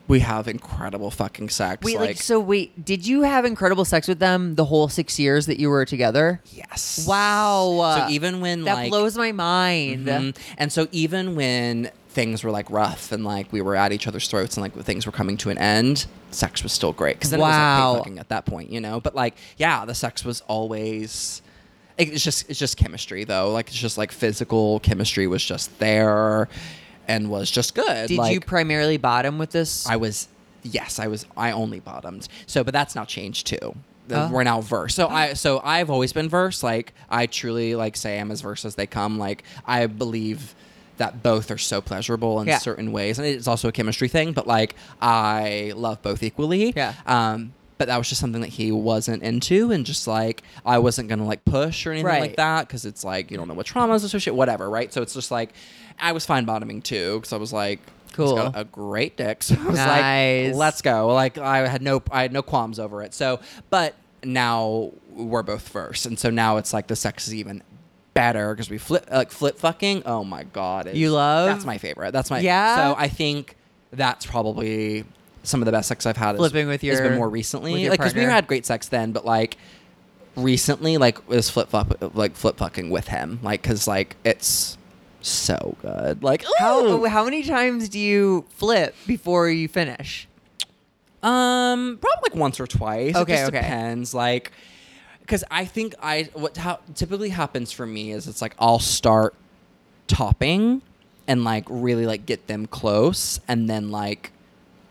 we 0.07 0.19
have 0.19 0.47
incredible 0.49 1.09
fucking 1.11 1.47
sex 1.47 1.83
Wait, 1.85 1.97
like, 1.97 2.17
so 2.17 2.37
wait, 2.37 2.83
did 2.83 3.07
you 3.07 3.21
have 3.21 3.45
incredible 3.45 3.85
sex 3.85 4.05
with 4.05 4.19
them 4.19 4.55
the 4.55 4.65
whole 4.65 4.89
six 4.89 5.17
years 5.17 5.45
that 5.45 5.59
you 5.59 5.69
were 5.69 5.85
together? 5.85 6.41
yes 6.51 7.05
Wow. 7.07 7.95
so 8.07 8.13
even 8.13 8.41
when 8.41 8.63
that 8.65 8.73
like 8.73 8.89
blows 8.89 9.17
my 9.17 9.31
mind. 9.31 10.07
Mhm. 10.07 10.35
And 10.57 10.71
so 10.73 10.87
even 10.91 11.35
when 11.35 11.89
things 12.13 12.43
were 12.43 12.51
like 12.51 12.69
rough 12.69 13.11
and 13.11 13.25
like 13.25 13.51
we 13.51 13.61
were 13.61 13.75
at 13.75 13.91
each 13.91 14.07
other's 14.07 14.27
throats 14.27 14.55
and 14.55 14.61
like 14.61 14.73
things 14.85 15.05
were 15.05 15.11
coming 15.11 15.35
to 15.37 15.49
an 15.49 15.57
end, 15.57 16.05
sex 16.31 16.63
was 16.63 16.71
still 16.71 16.93
great 16.93 17.17
because 17.17 17.31
then 17.31 17.39
it 17.39 17.43
was 17.43 17.51
Wow. 17.51 17.93
like 17.93 17.97
fucking 17.99 18.19
at 18.19 18.29
that 18.29 18.45
point, 18.45 18.69
you 18.69 18.79
know. 18.79 18.99
But 18.99 19.15
like, 19.15 19.35
yeah, 19.57 19.85
the 19.85 19.95
sex 19.95 20.23
was 20.23 20.41
always. 20.47 21.41
It's 21.97 22.23
just 22.23 22.49
it's 22.49 22.59
just 22.59 22.77
chemistry 22.77 23.23
though. 23.23 23.51
Like 23.51 23.67
it's 23.67 23.77
just 23.77 23.97
like 23.97 24.11
physical 24.11 24.79
chemistry 24.79 25.27
was 25.27 25.43
just 25.43 25.77
there, 25.79 26.49
and 27.07 27.29
was 27.29 27.51
just 27.51 27.75
good. 27.75 28.07
Did 28.07 28.17
like, 28.17 28.33
you 28.33 28.39
primarily 28.39 28.97
bottom 28.97 29.37
with 29.37 29.51
this? 29.51 29.85
I 29.87 29.97
was, 29.97 30.27
yes, 30.63 30.97
I 30.99 31.07
was. 31.07 31.25
I 31.37 31.51
only 31.51 31.79
bottomed. 31.79 32.27
So, 32.47 32.63
but 32.63 32.73
that's 32.73 32.95
now 32.95 33.05
changed 33.05 33.47
too. 33.47 33.75
Oh. 34.11 34.29
We're 34.31 34.43
now 34.43 34.61
verse. 34.61 34.95
So 34.95 35.07
oh. 35.07 35.11
I, 35.11 35.33
so 35.33 35.61
I've 35.63 35.89
always 35.89 36.13
been 36.13 36.29
verse. 36.29 36.63
Like 36.63 36.93
I 37.09 37.25
truly 37.27 37.75
like 37.75 37.95
say 37.95 38.19
I'm 38.19 38.31
as 38.31 38.41
verse 38.41 38.65
as 38.65 38.75
they 38.75 38.87
come. 38.87 39.17
Like 39.19 39.43
I 39.65 39.85
believe 39.87 40.55
that 41.03 41.21
both 41.23 41.51
are 41.51 41.57
so 41.57 41.81
pleasurable 41.81 42.39
in 42.41 42.47
Yeah. 42.47 42.57
certain 42.59 42.91
ways, 42.91 43.19
and 43.19 43.27
it's 43.27 43.47
also 43.47 43.67
a 43.67 43.71
chemistry 43.71 44.07
thing. 44.07 44.33
But 44.33 44.47
like, 44.47 44.75
I 45.01 45.73
love 45.75 46.01
both 46.01 46.23
equally. 46.23 46.73
Yeah. 46.75 46.93
Um, 47.05 47.53
but 47.77 47.87
that 47.87 47.97
was 47.97 48.07
just 48.07 48.21
something 48.21 48.41
that 48.41 48.51
he 48.51 48.71
wasn't 48.71 49.23
into, 49.23 49.71
and 49.71 49.85
just 49.85 50.07
like 50.07 50.43
I 50.65 50.77
wasn't 50.79 51.09
gonna 51.09 51.25
like 51.25 51.43
push 51.45 51.85
or 51.85 51.91
anything 51.91 52.05
Right. 52.07 52.21
like 52.21 52.35
that 52.37 52.67
because 52.67 52.85
it's 52.85 53.03
like 53.03 53.29
you 53.31 53.37
don't 53.37 53.47
know 53.47 53.53
what 53.55 53.65
traumas 53.65 54.03
associated, 54.05 54.35
whatever, 54.35 54.69
right? 54.69 54.93
So 54.93 55.01
it's 55.01 55.13
just 55.13 55.31
like 55.31 55.49
I 55.99 56.11
was 56.13 56.25
fine 56.25 56.45
bottoming 56.45 56.81
too 56.81 57.19
because 57.19 57.33
I 57.33 57.37
was 57.37 57.51
like. 57.53 57.79
he's 58.07 58.15
Cool. 58.17 58.35
got 58.35 58.53
a 58.55 58.63
great 58.63 59.17
dick. 59.17 59.41
So 59.47 59.55
I 59.55 59.65
was 59.65 59.75
Nice. 59.77 60.47
like, 60.49 60.55
let's 60.55 60.81
go. 60.83 61.07
Like 61.13 61.37
I 61.39 61.67
had 61.67 61.81
no 61.81 62.01
I 62.11 62.21
had 62.21 62.31
no 62.31 62.41
qualms 62.43 62.77
over 62.79 63.01
it. 63.01 63.13
So 63.15 63.39
but 63.71 63.95
now 64.23 64.91
we're 65.11 65.41
both 65.43 65.67
verse. 65.69 66.05
And 66.05 66.17
so 66.17 66.29
now 66.29 66.57
it's 66.57 66.73
like 66.73 66.87
the 66.87 66.95
sex 66.95 67.27
is 67.27 67.33
even 67.35 67.63
better 68.13 68.53
because 68.53 68.69
we 68.69 68.77
flip 68.77 69.07
like 69.11 69.31
flip 69.31 69.57
fucking. 69.57 70.03
Oh 70.05 70.23
my 70.23 70.43
god. 70.43 70.87
it's- 70.87 70.97
You 70.97 71.11
love? 71.11 71.47
That's 71.47 71.65
my 71.65 71.77
favorite. 71.77 72.11
That's 72.11 72.29
my 72.31 72.39
Yeah? 72.39 72.75
So 72.75 72.95
I 72.97 73.07
think 73.07 73.55
that's 73.91 74.25
probably 74.25 75.03
some 75.43 75.61
of 75.61 75.65
the 75.65 75.71
best 75.71 75.87
sex 75.87 76.05
I've 76.05 76.17
had. 76.17 76.35
is- 76.35 76.39
Flipping 76.39 76.67
with 76.67 76.81
has 76.81 76.99
your- 76.99 77.09
been 77.09 77.17
more 77.17 77.27
with 77.27 77.33
recently. 77.33 77.81
your 77.81 77.89
Like 77.91 77.99
because 77.99 78.13
we 78.13 78.21
partner. 78.21 78.33
had 78.35 78.47
great 78.47 78.65
sex 78.65 78.87
then, 78.87 79.11
but 79.11 79.25
like 79.25 79.57
recently 80.35 80.97
like 80.97 81.17
is 81.29 81.49
flip 81.49 81.69
fuck 81.69 81.95
like 82.15 82.35
flip 82.35 82.57
fucking 82.57 82.89
with 82.89 83.07
him 83.07 83.37
like 83.43 83.61
because 83.61 83.87
like 83.87 84.15
it's 84.23 84.79
so 85.21 85.77
good 85.83 86.23
like 86.23 86.43
How 86.57 86.83
ooh. 86.83 87.05
how 87.05 87.23
many 87.23 87.43
times 87.43 87.87
do 87.87 87.99
you 87.99 88.43
flip 88.49 88.95
before 89.05 89.47
you 89.49 89.67
finish? 89.67 90.27
Um, 91.21 91.97
probably 92.01 92.29
like 92.31 92.35
once 92.35 92.59
or 92.59 92.67
twice. 92.67 93.15
Okay, 93.15 93.33
it 93.33 93.37
just 93.37 93.49
okay. 93.49 93.61
depends. 93.61 94.13
Like, 94.13 94.51
because 95.23 95.43
I 95.49 95.65
think 95.65 95.95
I 96.01 96.29
what 96.33 96.57
how 96.57 96.79
typically 96.95 97.29
happens 97.29 97.71
for 97.71 97.85
me 97.85 98.11
is 98.11 98.27
it's 98.27 98.41
like 98.41 98.55
I'll 98.59 98.79
start 98.79 99.33
topping 100.07 100.81
and 101.27 101.43
like 101.43 101.65
really 101.69 102.05
like 102.05 102.25
get 102.25 102.47
them 102.47 102.67
close, 102.67 103.39
and 103.47 103.69
then 103.69 103.89
like 103.89 104.31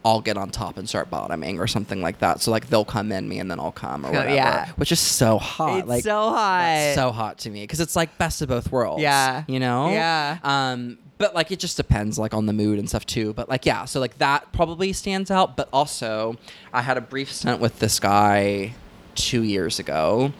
I'll 0.05 0.21
get 0.21 0.37
on 0.37 0.51
top 0.51 0.79
and 0.79 0.89
start 0.89 1.11
bottoming 1.11 1.61
or 1.61 1.67
something 1.67 2.01
like 2.01 2.19
that. 2.21 2.41
So 2.41 2.51
like 2.51 2.69
they'll 2.69 2.85
come 2.85 3.13
in 3.13 3.29
me 3.29 3.39
and 3.39 3.51
then 3.51 3.61
I'll 3.61 3.73
come 3.73 4.05
or 4.05 4.11
whatever. 4.11 4.35
yeah. 4.35 4.69
which 4.77 4.91
is 4.91 5.01
so 5.01 5.39
hot. 5.39 5.81
It's 5.81 5.89
like 5.89 6.03
so 6.03 6.31
hot. 6.31 6.63
that's 6.63 6.95
so 6.97 7.13
hot 7.13 7.39
to 7.41 7.51
me 7.51 7.63
because 7.63 7.81
it's 7.81 7.95
like 7.95 8.17
best 8.19 8.43
of 8.43 8.49
both 8.49 8.73
worlds. 8.73 9.03
Yeah. 9.03 9.45
you 9.47 9.61
know. 9.61 9.91
Yeah. 9.91 10.39
Um, 10.43 10.99
but 11.19 11.37
like 11.37 11.53
it 11.53 11.61
just 11.61 11.77
depends 11.77 12.19
like 12.19 12.35
on 12.35 12.47
the 12.47 12.53
mood 12.53 12.81
and 12.81 12.89
stuff 12.89 13.07
too. 13.07 13.33
But 13.33 13.49
like 13.49 13.65
yeah, 13.65 13.85
so 13.85 14.01
like 14.01 14.19
that 14.19 14.53
probably 14.53 14.93
stands 14.93 15.31
out. 15.31 15.57
But 15.57 15.69
also, 15.73 16.37
I 16.73 16.83
had 16.83 16.97
a 16.97 17.01
brief 17.01 17.31
stint 17.33 17.61
with 17.61 17.79
this 17.79 18.01
guy 18.01 18.75
two 19.15 19.43
years 19.43 19.79
ago, 19.79 20.33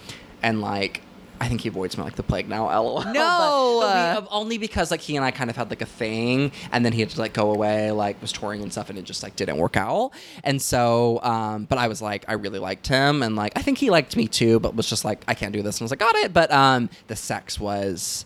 and 0.43 0.61
like. 0.61 1.03
I 1.41 1.49
think 1.49 1.63
he 1.63 1.69
avoids 1.69 1.99
me 1.99 2.05
like 2.05 2.15
the 2.15 2.23
plague 2.23 2.49
now. 2.49 2.67
LOL. 2.81 3.03
No. 3.03 3.79
but 3.83 4.23
we- 4.23 4.29
only 4.31 4.59
because 4.59 4.93
like 4.93 5.01
he 5.01 5.17
and 5.17 5.25
I 5.25 5.33
kind 5.33 5.51
of 5.51 5.57
had 5.57 5.71
like 5.71 5.83
a 5.83 5.87
thing, 5.87 6.53
and 6.71 6.85
then 6.87 6.93
he 6.93 7.01
had 7.01 7.11
to 7.11 7.19
like 7.19 7.33
go 7.33 7.51
away, 7.53 7.91
like 7.91 8.23
was 8.23 8.31
touring 8.31 8.63
and 8.63 8.71
stuff, 8.71 8.91
and 8.91 8.97
it 8.97 9.03
just 9.05 9.25
like 9.25 9.35
didn't 9.35 9.57
work 9.57 9.77
out. 9.77 10.13
And 10.45 10.63
so, 10.63 11.19
um, 11.25 11.65
but 11.65 11.79
I 11.79 11.89
was 11.89 12.01
like, 12.01 12.25
I 12.29 12.35
really 12.35 12.61
liked 12.61 12.87
him, 12.87 13.25
and 13.25 13.35
like 13.35 13.55
I 13.57 13.63
think 13.63 13.79
he 13.79 13.91
liked 13.91 14.17
me 14.17 14.29
too, 14.29 14.61
but 14.61 14.77
was 14.77 14.89
just 14.89 15.05
like, 15.05 15.25
I 15.27 15.35
can't 15.35 15.53
do 15.53 15.63
this, 15.63 15.79
and 15.79 15.83
I 15.83 15.85
was 15.87 15.91
like, 15.91 15.99
got 15.99 16.15
it. 16.15 16.33
But 16.33 16.53
um, 16.53 16.89
the 17.09 17.17
sex 17.17 17.59
was 17.59 18.25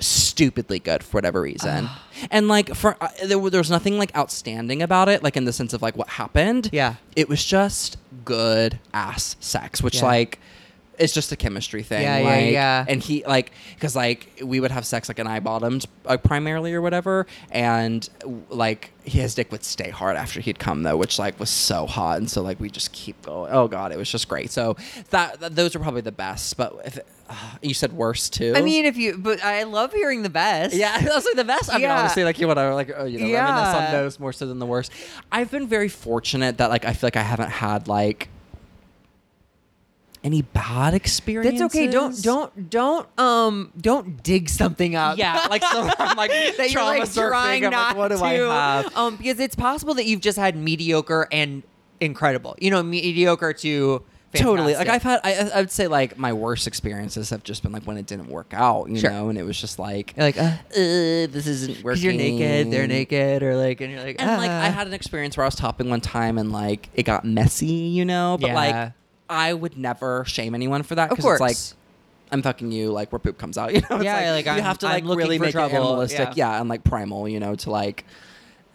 stupidly 0.00 0.78
good 0.78 1.02
for 1.02 1.18
whatever 1.18 1.40
reason. 1.40 1.88
and 2.30 2.48
like 2.48 2.74
for 2.74 2.96
uh, 3.00 3.08
there, 3.24 3.38
there 3.50 3.60
was 3.60 3.70
nothing 3.70 3.98
like 3.98 4.14
outstanding 4.16 4.82
about 4.82 5.08
it, 5.08 5.22
like 5.22 5.36
in 5.36 5.44
the 5.44 5.52
sense 5.52 5.72
of 5.72 5.80
like 5.80 5.96
what 5.96 6.08
happened. 6.08 6.70
Yeah. 6.72 6.96
it 7.14 7.28
was 7.28 7.44
just 7.44 7.98
good 8.26 8.78
ass 8.92 9.36
sex, 9.40 9.82
which 9.82 9.96
Yeah. 9.96 10.04
like. 10.04 10.38
It's 10.98 11.12
just 11.12 11.30
a 11.32 11.36
chemistry 11.36 11.82
thing. 11.82 12.02
Yeah, 12.02 12.18
yeah, 12.18 12.24
like, 12.28 12.52
yeah. 12.52 12.84
And 12.88 13.02
he 13.02 13.24
like 13.24 13.52
because 13.74 13.94
like 13.94 14.40
we 14.42 14.60
would 14.60 14.70
have 14.70 14.86
sex 14.86 15.08
like 15.08 15.18
an 15.18 15.26
eye 15.26 15.40
bottomed 15.40 15.86
like 16.04 16.20
uh, 16.20 16.28
primarily 16.28 16.72
or 16.74 16.80
whatever, 16.80 17.26
and 17.50 18.08
like 18.48 18.92
his 19.04 19.34
dick 19.34 19.52
would 19.52 19.64
stay 19.64 19.90
hard 19.90 20.16
after 20.16 20.40
he'd 20.40 20.58
come 20.58 20.82
though, 20.82 20.96
which 20.96 21.18
like 21.18 21.38
was 21.38 21.50
so 21.50 21.86
hot, 21.86 22.18
and 22.18 22.30
so 22.30 22.42
like 22.42 22.58
we 22.60 22.70
just 22.70 22.92
keep 22.92 23.20
going. 23.22 23.52
Oh 23.52 23.68
god, 23.68 23.92
it 23.92 23.98
was 23.98 24.10
just 24.10 24.28
great. 24.28 24.50
So 24.50 24.76
that, 25.10 25.40
that 25.40 25.54
those 25.54 25.74
are 25.76 25.78
probably 25.80 26.00
the 26.00 26.12
best. 26.12 26.56
But 26.56 26.74
if 26.84 26.96
it, 26.98 27.06
you 27.60 27.74
said 27.74 27.92
worse 27.92 28.28
too, 28.30 28.54
I 28.56 28.62
mean, 28.62 28.84
if 28.84 28.96
you, 28.96 29.18
but 29.18 29.42
I 29.44 29.64
love 29.64 29.92
hearing 29.92 30.22
the 30.22 30.30
best. 30.30 30.74
yeah, 30.74 30.98
that's 31.02 31.26
like 31.26 31.36
the 31.36 31.44
best. 31.44 31.70
I 31.70 31.74
mean, 31.74 31.82
Yeah. 31.82 31.96
obviously, 31.96 32.24
like 32.24 32.38
you 32.38 32.46
want 32.46 32.58
to 32.58 32.74
like 32.74 32.92
oh, 32.96 33.04
you 33.04 33.18
know, 33.18 33.24
mean, 33.24 33.34
that's 33.34 33.76
on 33.76 33.92
those 33.92 34.18
more 34.18 34.32
so 34.32 34.46
than 34.46 34.58
the 34.58 34.66
worst. 34.66 34.92
I've 35.30 35.50
been 35.50 35.66
very 35.66 35.88
fortunate 35.88 36.58
that 36.58 36.70
like 36.70 36.84
I 36.84 36.92
feel 36.92 37.06
like 37.08 37.16
I 37.16 37.22
haven't 37.22 37.50
had 37.50 37.88
like 37.88 38.28
any 40.26 40.42
bad 40.42 40.92
experiences. 40.92 41.60
That's 41.60 41.74
okay. 41.74 41.86
Don't 41.86 42.20
don't 42.22 42.68
don't 42.70 43.18
um 43.18 43.72
don't 43.80 44.22
dig 44.22 44.48
something 44.50 44.94
up. 44.96 45.16
Yeah, 45.18 45.46
like 45.50 45.62
so 45.64 45.88
I'm 45.98 46.16
like 46.16 46.30
that 46.56 46.56
you're 46.58 46.68
trauma 46.82 46.98
like 47.00 47.08
surfing. 47.08 47.28
trying 47.28 47.64
I'm 47.64 47.70
not 47.70 47.88
like, 47.90 47.96
what 47.96 48.08
do 48.08 48.18
to. 48.18 48.24
I 48.24 48.82
have? 48.82 48.96
Um, 48.96 49.16
because 49.16 49.40
it's 49.40 49.56
possible 49.56 49.94
that 49.94 50.04
you've 50.06 50.20
just 50.20 50.36
had 50.38 50.56
mediocre 50.56 51.28
and 51.32 51.62
incredible. 52.00 52.56
You 52.60 52.70
know, 52.70 52.82
mediocre 52.82 53.52
to 53.54 54.02
Totally. 54.34 54.74
Like. 54.74 54.88
I've 54.90 55.02
had, 55.02 55.20
I, 55.24 55.50
I 55.54 55.60
would 55.60 55.70
say 55.70 55.86
like 55.86 56.18
my 56.18 56.34
worst 56.34 56.66
experiences 56.66 57.30
have 57.30 57.42
just 57.42 57.62
been 57.62 57.72
like 57.72 57.84
when 57.84 57.96
it 57.96 58.04
didn't 58.04 58.28
work 58.28 58.52
out, 58.52 58.90
you 58.90 58.98
Sure. 58.98 59.08
know, 59.10 59.28
and 59.30 59.38
it 59.38 59.44
was 59.44 59.58
just 59.58 59.78
like, 59.78 60.12
You're 60.14 60.26
like, 60.26 60.36
uh, 60.36 60.42
uh, 60.42 60.58
this 60.74 61.46
isn't 61.46 61.82
working. 61.84 62.02
you're 62.02 62.12
naked, 62.12 62.70
they're 62.70 62.86
naked, 62.86 63.42
or 63.42 63.56
like, 63.56 63.80
and 63.80 63.90
you're 63.90 64.02
like, 64.02 64.16
And 64.20 64.28
like 64.36 64.50
I 64.50 64.68
"Ah." 64.68 64.72
had 64.72 64.88
an 64.88 64.92
experience 64.92 65.38
where 65.38 65.44
I 65.44 65.46
was 65.46 65.54
topping 65.54 65.88
one 65.88 66.02
time 66.02 66.36
and 66.36 66.52
like 66.52 66.90
it 66.92 67.04
got 67.04 67.24
messy, 67.24 67.66
you 67.66 68.04
know. 68.04 68.36
But 68.38 68.48
Yeah. 68.48 68.54
like 68.54 68.92
I 69.28 69.52
would 69.52 69.76
never 69.76 70.24
shame 70.24 70.54
anyone 70.54 70.82
for 70.82 70.94
that 70.96 71.10
Of 71.10 71.16
because 71.18 71.32
it's 71.32 71.40
like. 71.40 71.56
I'm 72.32 72.42
fucking 72.42 72.72
you 72.72 72.90
like 72.90 73.12
where 73.12 73.20
poop 73.20 73.38
comes 73.38 73.56
out, 73.56 73.72
you 73.74 73.80
know. 73.82 73.96
It's 73.96 74.04
Yeah, 74.04 74.32
like, 74.32 74.46
you 74.46 74.50
I'm- 74.52 74.62
have 74.62 74.78
to 74.78 74.86
I'm 74.86 74.92
like 74.94 75.04
looking 75.04 75.18
really 75.18 75.38
for 75.38 75.44
make 75.44 75.52
trouble, 75.52 75.76
it 75.76 75.78
animalistic, 75.78 76.28
yeah. 76.36 76.54
yeah. 76.54 76.60
and 76.60 76.68
like 76.68 76.82
primal, 76.82 77.28
you 77.28 77.38
know, 77.38 77.54
to 77.54 77.70
like. 77.70 78.04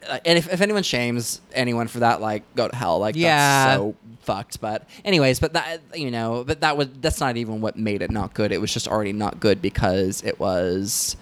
uh, 0.09 0.19
And 0.25 0.37
if, 0.37 0.51
if 0.51 0.61
anyone 0.61 0.83
shames 0.83 1.41
anyone 1.53 1.87
for 1.89 1.99
that, 1.99 2.21
like 2.21 2.43
go 2.55 2.69
to 2.69 2.75
hell. 2.75 2.99
Like 2.99 3.15
Yeah. 3.17 3.65
that's 3.65 3.77
so 3.77 3.95
fucked. 4.21 4.61
But 4.61 4.87
anyways, 5.03 5.41
but 5.41 5.51
that 5.53 5.81
you 5.93 6.11
know, 6.11 6.45
but 6.47 6.61
that 6.61 6.77
was 6.77 6.87
that's 7.01 7.19
not 7.19 7.35
even 7.35 7.59
what 7.59 7.75
made 7.77 8.01
it 8.01 8.09
not 8.09 8.33
good. 8.33 8.53
It 8.53 8.61
was 8.61 8.73
just 8.73 8.87
already 8.87 9.11
not 9.11 9.41
good 9.41 9.61
because 9.61 10.23
it 10.23 10.39
was 10.39 11.17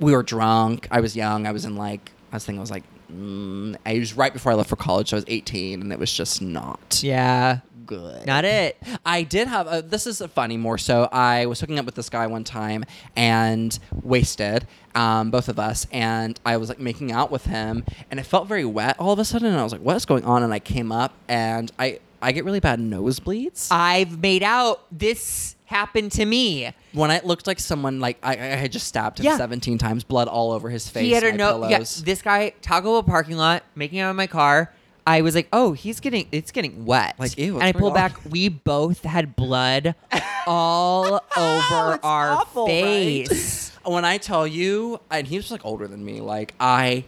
we 0.00 0.12
were 0.12 0.22
drunk. 0.22 0.88
I 0.90 1.00
was 1.00 1.14
young. 1.14 1.46
I 1.46 1.52
was 1.52 1.66
in 1.66 1.76
like 1.76 2.10
I 2.32 2.36
was 2.36 2.46
thinking 2.46 2.58
I 2.58 2.62
was 2.62 2.70
like 2.70 2.84
mm, 3.12 3.76
I 3.84 3.98
was 3.98 4.14
right 4.16 4.32
before 4.32 4.52
I 4.52 4.54
left 4.54 4.70
for 4.70 4.76
college. 4.76 5.10
So 5.10 5.16
I 5.16 5.18
was 5.18 5.24
18, 5.28 5.82
and 5.82 5.92
it 5.92 5.98
was 5.98 6.10
just 6.12 6.40
not 6.40 7.00
yeah, 7.02 7.58
good. 7.86 8.26
not 8.26 8.44
it. 8.44 8.76
I 9.04 9.22
did 9.22 9.48
have 9.48 9.66
a, 9.70 9.82
this 9.82 10.06
is 10.06 10.20
funny 10.34 10.56
more 10.56 10.78
so. 10.78 11.08
I 11.12 11.46
was 11.46 11.60
hooking 11.60 11.78
up 11.78 11.84
with 11.86 11.94
this 11.94 12.08
guy 12.08 12.26
one 12.26 12.44
time 12.44 12.84
and 13.16 13.78
wasted, 14.02 14.66
um, 14.94 15.30
both 15.30 15.48
of 15.48 15.58
us, 15.58 15.86
and 15.92 16.38
I 16.46 16.56
was 16.56 16.68
like 16.68 16.78
making 16.78 17.12
out 17.12 17.30
with 17.30 17.46
him, 17.46 17.84
and 18.10 18.18
it 18.20 18.24
felt 18.24 18.46
very 18.48 18.64
wet 18.64 18.96
all 18.98 19.12
of 19.12 19.18
a 19.18 19.24
sudden, 19.24 19.48
and 19.48 19.58
I 19.58 19.62
was 19.62 19.72
like, 19.72 19.82
"What's 19.82 20.04
going 20.04 20.24
on?" 20.24 20.42
And 20.42 20.52
I 20.52 20.58
came 20.58 20.92
up, 20.92 21.12
and 21.28 21.70
I 21.78 21.98
I 22.22 22.32
get 22.32 22.44
really 22.44 22.60
bad 22.60 22.78
nosebleeds 22.80 23.68
I've 23.70 24.20
made 24.20 24.42
out. 24.42 24.82
This 24.90 25.56
happened 25.66 26.12
to 26.12 26.24
me. 26.24 26.70
when 26.92 27.10
I 27.10 27.20
looked 27.24 27.46
like 27.46 27.58
someone 27.58 27.98
like 28.00 28.18
I, 28.22 28.32
I 28.32 28.36
had 28.36 28.70
just 28.72 28.86
stabbed 28.86 29.18
him 29.18 29.26
Yeah. 29.26 29.36
17 29.36 29.76
times, 29.78 30.04
blood 30.04 30.28
all 30.28 30.52
over 30.52 30.70
his 30.70 30.88
face. 30.88 31.02
he 31.04 31.12
had 31.12 31.24
a 31.24 31.30
my 31.32 31.36
no. 31.36 31.62
Yeah, 31.68 31.76
pillows. 31.78 32.02
this 32.04 32.22
guy 32.22 32.50
Taco 32.62 32.92
Bell 32.92 33.02
parking 33.02 33.36
lot 33.36 33.62
making 33.74 33.98
out 33.98 34.10
in 34.10 34.16
my 34.16 34.26
car. 34.26 34.72
I 35.06 35.20
was 35.20 35.34
like, 35.34 35.48
oh, 35.52 35.72
he's 35.72 36.00
getting 36.00 36.28
it's 36.32 36.50
getting 36.50 36.84
wet. 36.84 37.16
Like, 37.18 37.36
ew, 37.36 37.56
and 37.56 37.64
I 37.64 37.72
pulled 37.72 37.94
back. 37.94 38.16
We 38.28 38.48
both 38.48 39.02
had 39.02 39.36
blood 39.36 39.94
all 40.46 41.20
oh, 41.36 41.68
over 41.70 41.94
It's 41.94 42.04
our 42.04 42.30
awful, 42.32 42.66
right? 42.66 43.28
face. 43.28 43.70
when 43.84 44.04
I 44.04 44.18
tell 44.18 44.46
you, 44.46 45.00
and 45.10 45.26
he 45.26 45.36
was 45.36 45.50
like 45.50 45.64
older 45.64 45.86
than 45.86 46.04
me, 46.04 46.20
like 46.20 46.54
I 46.58 47.04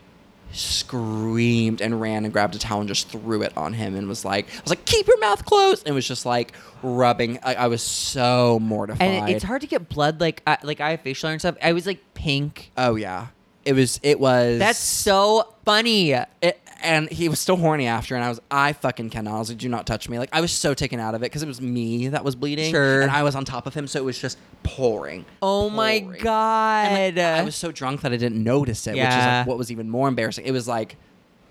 screamed 0.52 1.80
and 1.80 2.00
ran 2.00 2.24
and 2.24 2.32
grabbed 2.32 2.54
a 2.54 2.58
towel 2.58 2.80
and 2.80 2.88
just 2.88 3.08
threw 3.08 3.42
it 3.42 3.56
on 3.56 3.72
him 3.72 3.94
and 3.94 4.08
was 4.08 4.24
like, 4.24 4.46
I 4.48 4.60
was 4.62 4.70
like, 4.70 4.84
keep 4.84 5.06
your 5.06 5.18
mouth 5.18 5.44
closed, 5.44 5.86
and 5.86 5.92
it 5.92 5.94
was 5.94 6.06
just 6.06 6.26
like 6.26 6.52
rubbing. 6.82 7.38
I, 7.42 7.54
I 7.54 7.66
was 7.68 7.82
so 7.82 8.58
mortified. 8.60 9.08
And 9.08 9.30
it's 9.30 9.44
hard 9.44 9.62
to 9.62 9.66
get 9.66 9.88
blood. 9.88 10.20
Like, 10.20 10.42
I, 10.46 10.58
like 10.62 10.80
I 10.80 10.92
have 10.92 11.00
facial 11.00 11.28
hair 11.28 11.32
and 11.32 11.40
stuff. 11.40 11.56
I 11.62 11.72
was 11.72 11.86
like 11.86 12.00
pink. 12.14 12.72
Oh 12.76 12.94
yeah, 12.94 13.28
it 13.64 13.72
was. 13.72 14.00
It 14.02 14.20
was. 14.20 14.58
That's 14.58 14.78
so 14.78 15.54
funny. 15.64 16.12
It, 16.12 16.60
and 16.82 17.08
he 17.10 17.28
was 17.28 17.40
still 17.40 17.56
horny 17.56 17.86
after, 17.86 18.14
and 18.14 18.24
I 18.24 18.28
was, 18.28 18.40
I 18.50 18.72
fucking 18.72 19.10
cannot. 19.10 19.36
I 19.36 19.38
was 19.38 19.48
like, 19.50 19.58
do 19.58 19.68
not 19.68 19.86
touch 19.86 20.08
me. 20.08 20.18
Like, 20.18 20.30
I 20.32 20.40
was 20.40 20.52
so 20.52 20.74
taken 20.74 21.00
out 21.00 21.14
of 21.14 21.22
it 21.22 21.26
because 21.26 21.42
it 21.42 21.46
was 21.48 21.60
me 21.60 22.08
that 22.08 22.24
was 22.24 22.34
bleeding. 22.34 22.72
Sure. 22.72 23.02
And 23.02 23.10
I 23.10 23.22
was 23.22 23.34
on 23.34 23.44
top 23.44 23.66
of 23.66 23.74
him, 23.74 23.86
so 23.86 23.98
it 23.98 24.04
was 24.04 24.18
just 24.18 24.38
pouring. 24.62 25.24
Oh 25.42 25.70
my 25.70 26.00
pouring. 26.00 26.22
god. 26.22 26.86
And, 26.92 27.16
like, 27.16 27.24
I 27.24 27.42
was 27.44 27.56
so 27.56 27.72
drunk 27.72 28.02
that 28.02 28.12
I 28.12 28.16
didn't 28.16 28.42
notice 28.42 28.86
it, 28.86 28.90
which 28.92 28.98
is 28.98 29.04
Yeah. 29.04 29.38
like 29.40 29.46
what 29.46 29.58
was 29.58 29.70
even 29.72 29.88
more 29.90 30.08
embarrassing. 30.08 30.44
It 30.46 30.52
was 30.52 30.66
like, 30.68 30.96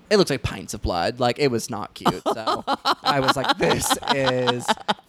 it 0.09 0.17
looked 0.17 0.29
like 0.29 0.43
pints 0.43 0.73
of 0.73 0.81
blood. 0.81 1.19
Like, 1.19 1.39
it 1.39 1.49
was 1.49 1.69
not 1.69 1.93
cute. 1.95 2.21
So 2.33 2.63
I 3.03 3.19
was 3.19 3.35
like, 3.35 3.57
this 3.57 3.91
is 4.13 4.65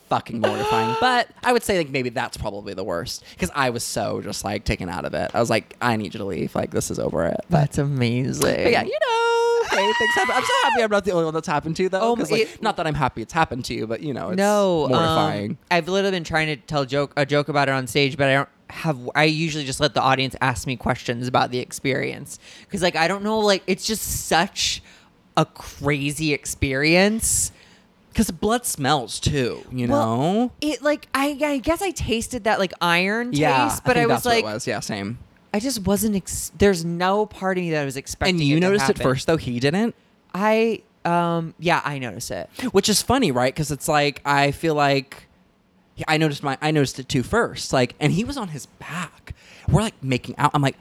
fucking 0.09 0.41
mortifying. 0.41 0.97
But 1.01 1.29
I 1.43 1.53
would 1.53 1.63
say, 1.63 1.79
like, 1.79 1.91
maybe 1.91 2.09
that's 2.11 2.37
probably 2.37 2.75
the 2.75 2.85
worst 2.85 3.25
because 3.31 3.51
I 3.55 3.71
was 3.71 3.83
so 3.85 4.21
just 4.21 4.45
like 4.45 4.65
taken 4.65 4.89
out 4.89 5.05
of 5.05 5.15
it. 5.15 5.31
I 5.35 5.41
was 5.41 5.51
like, 5.51 5.77
I 5.81 5.97
need 5.97 6.15
you 6.15 6.19
to 6.19 6.25
leave. 6.25 6.55
Like, 6.55 6.71
this 6.71 6.91
is 6.91 6.99
over 6.99 7.25
it. 7.27 7.37
But 7.51 7.59
That's 7.61 7.79
amazing. 7.79 8.43
but 8.43 8.71
yeah, 8.73 8.83
you 8.83 8.91
know, 8.91 9.69
hey, 9.77 9.93
things 9.93 10.15
happen. 10.15 10.35
I'm 10.37 10.45
so 10.45 10.53
happy 10.65 10.83
I'm 10.83 10.91
not 10.91 11.05
the 11.05 11.13
only 11.13 11.25
one 11.25 11.35
that's 11.35 11.49
happened 11.49 11.77
to 11.77 11.83
you 11.85 11.89
though. 11.89 12.01
Oh, 12.01 12.13
like, 12.15 12.33
it- 12.33 12.63
not 12.63 12.77
that 12.77 12.87
I'm 12.87 12.95
happy 12.95 13.23
it's 13.23 13.33
happened 13.33 13.65
to 13.67 13.75
you, 13.75 13.87
but 13.87 14.01
you 14.01 14.15
know, 14.15 14.31
it's 14.31 14.39
no, 14.39 14.85
um, 14.85 14.91
mortifying. 14.93 15.59
I've 15.71 15.89
literally 15.89 16.17
been 16.17 16.25
trying 16.25 16.47
to 16.49 16.57
tell 16.57 16.85
joke 16.85 17.13
a 17.17 17.27
joke 17.27 17.49
about 17.49 17.69
it 17.69 17.73
on 17.73 17.87
stage, 17.87 18.17
but 18.17 18.29
I 18.29 18.35
don't. 18.35 18.49
have 18.71 18.99
I 19.15 19.25
usually 19.25 19.65
just 19.65 19.81
let 19.81 19.95
the 19.95 20.01
audience 20.03 20.35
ask 20.41 20.67
me 20.67 20.77
questions 20.77 21.29
about 21.29 21.51
the 21.51 21.59
experience 21.59 22.39
because 22.63 22.83
like 22.83 22.97
I 22.97 23.07
don't 23.09 23.23
know 23.23 23.39
like 23.41 23.63
it's 23.67 23.87
just 23.87 24.27
such 24.27 24.83
a 25.37 25.45
crazy 25.45 26.33
experience. 26.33 27.53
Because 28.17 28.31
blood 28.31 28.65
smells 28.65 29.21
too, 29.21 29.63
you 29.71 29.89
Well, 29.89 30.17
know? 30.17 30.53
It 30.63 30.81
like 30.81 31.07
I 31.13 31.37
I 31.39 31.59
guess 31.59 31.83
I 31.83 31.91
tasted 31.91 32.45
that 32.45 32.59
like 32.59 32.73
iron 32.81 33.35
yeah. 33.35 33.69
taste, 33.69 33.85
but 33.85 33.99
I, 33.99 34.05
I, 34.05 34.07
was 34.07 34.25
like 34.25 34.43
it 34.43 34.47
was. 34.47 34.67
Yeah, 34.67 34.81
same. 34.81 35.19
I 35.53 35.61
just 35.61 35.81
wasn't. 35.81 36.17
Ex- 36.17 36.51
there's 36.57 36.83
no 36.83 37.27
part 37.27 37.59
of 37.59 37.65
me 37.65 37.73
that 37.73 37.85
was 37.85 37.99
expecting. 37.99 38.37
And 38.37 38.43
you 38.43 38.57
it 38.57 38.61
noticed 38.61 38.89
it 38.89 38.99
first, 38.99 39.27
though. 39.27 39.37
He 39.37 39.61
didn't. 39.61 39.95
I 40.33 40.81
um 41.05 41.53
yeah 41.59 41.83
I 41.85 41.99
noticed 41.99 42.31
it. 42.31 42.49
which 42.73 42.89
is 42.89 43.03
funny, 43.03 43.33
right? 43.33 43.53
Because 43.53 43.71
it's 43.71 43.87
like 43.87 44.23
I 44.25 44.51
feel 44.51 44.75
like 44.75 45.29
I 46.09 46.17
noticed 46.17 46.43
my 46.43 46.57
I 46.63 46.71
noticed 46.71 46.99
it 46.99 47.11
too 47.11 47.23
first, 47.23 47.75
like, 47.75 47.97
and 48.01 48.15
he 48.15 48.25
was 48.25 48.39
on 48.39 48.49
his 48.49 48.65
back. 48.65 49.35
We're 49.69 49.83
like 49.83 50.03
making 50.03 50.39
out. 50.39 50.53
I'm 50.55 50.63
like, 50.63 50.79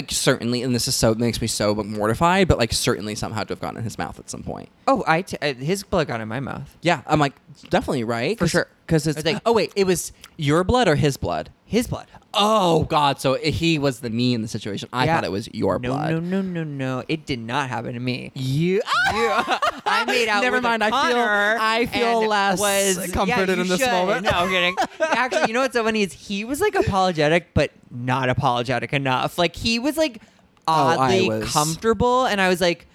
like 0.00 0.10
certainly, 0.10 0.62
and 0.62 0.74
this 0.74 0.88
is 0.88 0.94
so 0.96 1.14
makes 1.14 1.40
me 1.40 1.46
so 1.46 1.74
mortified, 1.74 2.48
but 2.48 2.58
like 2.58 2.72
certainly 2.72 3.14
somehow 3.14 3.44
to 3.44 3.52
have 3.52 3.60
gotten 3.60 3.78
in 3.78 3.84
his 3.84 3.98
mouth 3.98 4.18
at 4.18 4.30
some 4.30 4.42
point. 4.42 4.68
Oh, 4.86 5.04
I 5.06 5.22
t- 5.22 5.36
uh, 5.42 5.54
his 5.54 5.82
blood 5.82 6.06
got 6.08 6.20
in 6.20 6.28
my 6.28 6.40
mouth. 6.40 6.76
Yeah, 6.82 7.02
I'm 7.06 7.20
like 7.20 7.34
definitely 7.68 8.04
right 8.04 8.38
For 8.38 8.48
sure. 8.48 8.68
because 8.86 9.06
it's 9.06 9.24
like- 9.24 9.42
oh 9.44 9.52
wait, 9.52 9.72
it 9.76 9.84
was 9.86 10.12
your 10.36 10.64
blood 10.64 10.88
or 10.88 10.94
his 10.96 11.16
blood? 11.16 11.50
His 11.70 11.86
blood. 11.86 12.08
Oh 12.34 12.82
God, 12.84 13.20
so 13.20 13.34
eh, 13.34 13.50
he 13.50 13.78
was 13.78 14.00
the 14.00 14.10
me 14.10 14.34
in 14.34 14.42
the 14.42 14.48
situation. 14.48 14.88
I 14.92 15.04
Yeah. 15.04 15.14
thought 15.14 15.24
it 15.24 15.30
was 15.30 15.48
your 15.54 15.78
no, 15.78 15.90
blood. 15.90 16.10
No, 16.10 16.18
no, 16.18 16.42
no, 16.42 16.64
no. 16.64 17.04
It 17.06 17.26
did 17.26 17.38
not 17.38 17.68
happen 17.68 17.94
to 17.94 18.00
me. 18.00 18.32
You. 18.34 18.82
I 19.06 20.04
made 20.06 20.28
out. 20.28 20.42
Never 20.42 20.56
with 20.56 20.64
a 20.64 20.68
mind, 20.68 20.82
I 20.82 20.90
feel- 20.90 21.00
Connor 21.12 21.56
I 21.60 21.86
feel 21.86 22.18
and 22.22 22.28
less 22.28 22.58
was, 22.58 23.12
comforted 23.12 23.48
yeah, 23.50 23.54
you 23.54 23.60
in 23.62 23.68
this 23.68 23.78
should. 23.78 23.86
moment. 23.88 24.24
No, 24.24 24.30
I'm 24.30 24.48
kidding. 24.48 24.76
Actually, 25.00 25.44
you 25.46 25.54
know 25.54 25.60
what's 25.60 25.74
so 25.74 25.84
funny 25.84 26.02
is 26.02 26.12
he 26.12 26.44
was 26.44 26.60
like 26.60 26.74
apologetic, 26.74 27.54
but 27.54 27.70
not 27.92 28.28
apologetic 28.28 28.92
enough. 28.92 29.38
Like 29.38 29.54
he 29.54 29.78
was 29.78 29.96
like 29.96 30.20
Oh, 30.66 30.72
I 30.72 30.96
oddly 30.96 31.28
was- 31.28 31.52
comfortable, 31.52 32.26
and 32.26 32.40
I 32.40 32.48
was 32.48 32.60
like, 32.60 32.86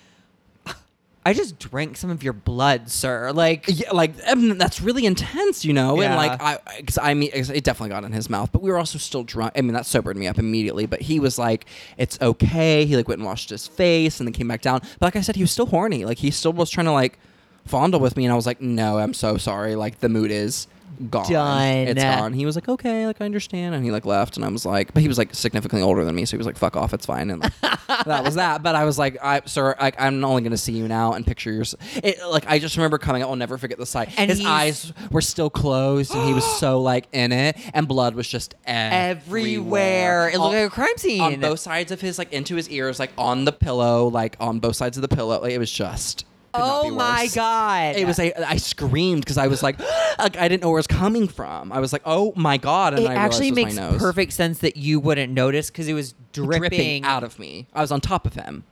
I 1.28 1.34
just 1.34 1.58
drank 1.58 1.98
some 1.98 2.12
of 2.12 2.22
your 2.22 2.34
blood, 2.34 2.88
sir. 2.88 3.32
Like, 3.32 3.66
Yeah, 3.68 3.92
like 3.92 4.14
mean, 4.36 4.60
that's 4.60 4.80
really 4.80 5.08
intense, 5.08 5.66
you 5.66 5.74
know. 5.74 6.00
And 6.00 6.16
like 6.16 6.40
I, 6.40 6.60
because 6.78 7.00
I 7.00 7.16
mean, 7.16 7.32
it 7.34 7.64
definitely 7.64 7.90
got 7.90 8.04
in 8.04 8.12
his 8.12 8.30
mouth, 8.30 8.52
but 8.52 8.62
we 8.62 8.70
were 8.70 8.78
also 8.78 9.00
still 9.00 9.24
drunk. 9.24 9.54
I 9.56 9.62
mean, 9.62 9.74
that 9.74 9.88
sobered 9.88 10.18
me 10.18 10.28
up 10.28 10.38
immediately. 10.38 10.86
But 10.86 11.02
he 11.02 11.20
was 11.20 11.40
like, 11.40 11.66
"It's 11.98 12.22
okay." 12.22 12.86
He 12.86 12.96
like 12.96 13.08
went 13.08 13.20
and 13.20 13.26
washed 13.26 13.50
his 13.50 13.68
face 13.68 14.20
and 14.20 14.28
then 14.28 14.34
came 14.34 14.48
back 14.48 14.62
down. 14.62 14.82
But 15.00 15.08
like 15.08 15.16
I 15.16 15.22
said, 15.22 15.36
he 15.36 15.42
was 15.44 15.52
still 15.52 15.66
horny. 15.66 16.06
Like 16.06 16.20
he 16.20 16.30
still 16.30 16.54
was 16.54 16.70
trying 16.70 16.86
to 16.86 16.92
like 16.92 17.18
fondle 17.66 18.00
with 18.00 18.16
me, 18.16 18.26
and 18.26 18.32
I 18.32 18.36
was 18.36 18.46
like, 18.46 18.62
"No, 18.62 19.00
I'm 19.00 19.16
so 19.16 19.38
sorry. 19.38 19.76
Like 19.76 20.02
the 20.02 20.10
mood 20.10 20.30
is." 20.30 20.68
Gone. 21.10 21.30
Done. 21.32 21.88
It's 21.90 22.02
gone. 22.04 22.34
He 22.34 22.46
was 22.46 22.56
like, 22.56 22.70
okay, 22.70 23.06
like 23.06 23.20
I 23.22 23.26
understand, 23.26 23.76
and 23.76 23.84
he 23.84 23.92
like 23.92 24.06
left, 24.06 24.38
and 24.38 24.46
I 24.46 24.50
was 24.50 24.66
like, 24.66 24.94
but 24.94 25.02
he 25.02 25.08
was 25.08 25.18
like 25.18 25.34
significantly 25.36 25.82
older 25.84 26.06
than 26.06 26.16
me, 26.16 26.26
so 26.26 26.32
he 26.32 26.38
was 26.38 26.48
like, 26.48 26.58
fuck 26.58 26.76
off, 26.78 26.94
it's 26.94 27.06
fine, 27.06 27.30
and 27.30 27.42
like, 27.44 27.54
that 28.06 28.24
was 28.24 28.36
that. 28.36 28.64
But 28.64 28.76
I 28.76 28.86
was 28.86 28.98
like, 28.98 29.18
I, 29.22 29.42
sir, 29.46 29.76
like, 29.80 30.00
I'm 30.00 30.24
only 30.24 30.42
gonna 30.42 30.58
see 30.58 30.74
you 30.74 30.88
now 30.88 31.14
and 31.14 31.26
picture 31.26 31.52
your. 31.52 31.66
It, 32.04 32.18
like 32.30 32.46
I 32.50 32.60
just 32.60 32.78
remember 32.78 32.98
coming. 32.98 33.24
I'll 33.24 33.36
never 33.36 33.58
forget 33.58 33.78
the 33.78 33.86
sight. 33.86 34.10
And 34.18 34.30
His 34.30 34.40
he's- 34.40 34.50
eyes 34.50 34.94
were 35.12 35.22
still 35.22 35.50
closed, 35.50 36.14
and 36.14 36.26
he 36.28 36.34
was 36.34 36.46
so 36.60 36.82
like 36.82 37.08
in 37.12 37.32
it, 37.32 37.58
and 37.74 37.88
blood 37.88 38.16
was 38.16 38.28
just 38.28 38.56
everywhere. 38.66 40.30
It 40.30 40.40
looked 40.40 40.54
like 40.54 40.68
a 40.68 40.70
crime 40.70 40.98
scene. 40.98 41.22
on 41.22 41.40
both 41.40 41.60
sides 41.60 41.92
of 41.92 42.02
his, 42.02 42.18
like 42.18 42.32
into 42.34 42.56
his 42.56 42.70
ears, 42.70 43.00
like 43.00 43.12
on 43.18 43.46
the 43.46 43.52
pillow, 43.52 44.08
like 44.08 44.36
on 44.40 44.60
both 44.60 44.76
sides 44.76 44.98
of 44.98 45.02
the 45.02 45.08
pillow. 45.14 45.42
Like 45.42 45.52
it 45.52 45.60
was 45.60 45.72
just. 45.72 46.26
Oh 46.58 46.92
my 46.92 47.28
god! 47.34 47.96
It 47.96 48.06
was 48.06 48.20
a, 48.20 48.34
I 48.48 48.58
screamed 48.58 49.22
because 49.24 49.38
I 49.38 49.48
was 49.48 49.64
like, 49.64 49.80
like 50.20 50.38
I 50.38 50.48
didn't 50.48 50.64
know 50.64 50.70
where 50.70 50.78
it 50.78 50.80
was 50.80 50.88
coming 50.88 51.28
from. 51.28 51.72
I 51.72 51.80
was 51.80 51.94
like, 51.94 52.04
oh 52.06 52.34
my 52.36 52.58
god! 52.58 52.94
And 52.94 53.04
It 53.04 53.10
I 53.10 53.16
actually 53.16 53.50
it 53.50 53.56
makes 53.56 53.76
my 53.76 53.90
nose. 53.92 54.00
perfect 54.00 54.34
sense 54.34 54.60
that 54.60 54.78
you 54.78 55.00
wouldn't 55.00 55.34
notice 55.34 55.70
because 55.70 55.88
it 55.88 55.94
was 55.94 56.14
dripping, 56.34 56.60
dripping 56.60 57.04
out 57.04 57.24
of 57.24 57.40
me. 57.40 57.68
I 57.74 57.82
was 57.82 57.92
on 57.92 58.02
top 58.02 58.26
of 58.26 58.34
him. 58.34 58.64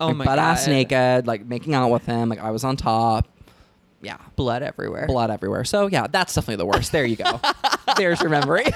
Oh 0.00 0.08
like, 0.08 0.16
my 0.16 0.24
butt 0.24 0.38
ass 0.38 0.66
naked, 0.66 1.26
like 1.26 1.44
making 1.44 1.74
out 1.74 1.90
with 1.90 2.06
him. 2.06 2.28
Like 2.28 2.40
I 2.40 2.50
was 2.50 2.64
on 2.64 2.76
top. 2.76 3.28
Yeah, 4.02 4.16
blood 4.34 4.62
everywhere. 4.62 5.06
blood 5.06 5.30
everywhere. 5.30 5.64
So 5.64 5.86
yeah, 5.86 6.06
that's 6.06 6.34
definitely 6.34 6.56
the 6.56 6.66
worst. 6.66 6.90
There 6.90 7.04
you 7.04 7.16
go. 7.16 7.38
There's 7.98 8.18
your 8.20 8.30
memory. 8.30 8.64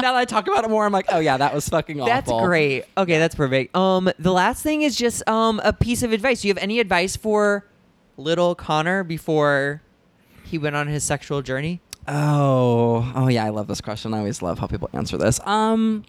now 0.00 0.12
that 0.12 0.16
I 0.16 0.24
talk 0.24 0.46
about 0.46 0.64
it 0.64 0.70
more, 0.70 0.86
I'm 0.86 0.92
like, 0.92 1.06
oh 1.08 1.18
yeah, 1.18 1.36
that 1.36 1.52
was 1.52 1.68
fucking 1.68 2.00
awful. 2.00 2.12
That's 2.38 2.46
great. 2.46 2.84
Okay, 2.96 3.18
that's 3.18 3.34
perfect. 3.34 3.74
Um, 3.74 4.10
the 4.20 4.32
last 4.32 4.62
thing 4.62 4.82
is 4.82 4.94
just 4.94 5.28
um 5.28 5.60
a 5.64 5.72
piece 5.72 6.04
of 6.04 6.12
advice. 6.12 6.42
Do 6.42 6.48
you 6.48 6.54
have 6.54 6.62
any 6.62 6.78
advice 6.78 7.16
for 7.16 7.66
little 8.16 8.54
Connor 8.54 9.04
before 9.04 9.82
he 10.44 10.58
went 10.58 10.76
on 10.76 10.88
his 10.88 11.04
sexual 11.04 11.42
journey? 11.42 11.80
Oh, 12.06 13.12
oh 13.14 13.28
yeah, 13.28 13.44
I 13.44 13.48
love 13.48 13.66
this 13.66 13.80
question. 13.80 14.12
I 14.12 14.18
always 14.18 14.42
love 14.42 14.58
how 14.58 14.66
people 14.66 14.90
answer 14.92 15.16
this. 15.16 15.40
Um, 15.46 16.04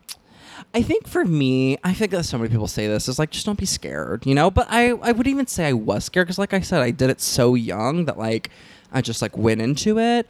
I 0.73 0.81
think 0.81 1.07
for 1.07 1.23
me, 1.23 1.77
I 1.83 1.93
think 1.93 2.11
that 2.11 2.23
so 2.25 2.37
many 2.37 2.49
people 2.49 2.67
say 2.67 2.87
this 2.87 3.07
is 3.07 3.17
like 3.19 3.31
just 3.31 3.45
don't 3.45 3.59
be 3.59 3.65
scared, 3.65 4.25
you 4.25 4.35
know. 4.35 4.51
But 4.51 4.67
I, 4.69 4.89
I 4.89 5.11
would 5.11 5.27
even 5.27 5.47
say 5.47 5.67
I 5.67 5.73
was 5.73 6.05
scared 6.05 6.27
because, 6.27 6.37
like 6.37 6.53
I 6.53 6.59
said, 6.59 6.81
I 6.81 6.91
did 6.91 7.09
it 7.09 7.21
so 7.21 7.55
young 7.55 8.05
that 8.05 8.17
like 8.17 8.49
I 8.91 9.01
just 9.01 9.21
like 9.21 9.37
went 9.37 9.61
into 9.61 9.99
it. 9.99 10.27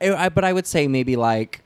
I, 0.00 0.14
I, 0.14 0.28
but 0.28 0.44
I 0.44 0.52
would 0.52 0.66
say 0.66 0.88
maybe 0.88 1.16
like. 1.16 1.60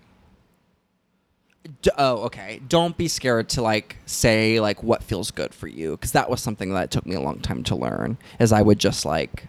D- 1.83 1.91
oh, 1.99 2.23
okay. 2.25 2.61
Don't 2.69 2.97
be 2.97 3.09
scared 3.09 3.49
to 3.51 3.63
like 3.63 3.97
say 4.07 4.61
like 4.61 4.83
what 4.83 5.03
feels 5.03 5.31
good 5.31 5.53
for 5.55 5.69
you 5.69 5.93
because 5.93 6.13
that 6.13 6.31
was 6.31 6.41
something 6.41 6.73
that 6.75 6.91
took 6.91 7.05
me 7.07 7.15
a 7.15 7.21
long 7.21 7.41
time 7.41 7.63
to 7.65 7.77
learn. 7.77 8.17
Is 8.41 8.53
I 8.53 8.63
would 8.63 8.79
just 8.79 9.05
like 9.05 9.47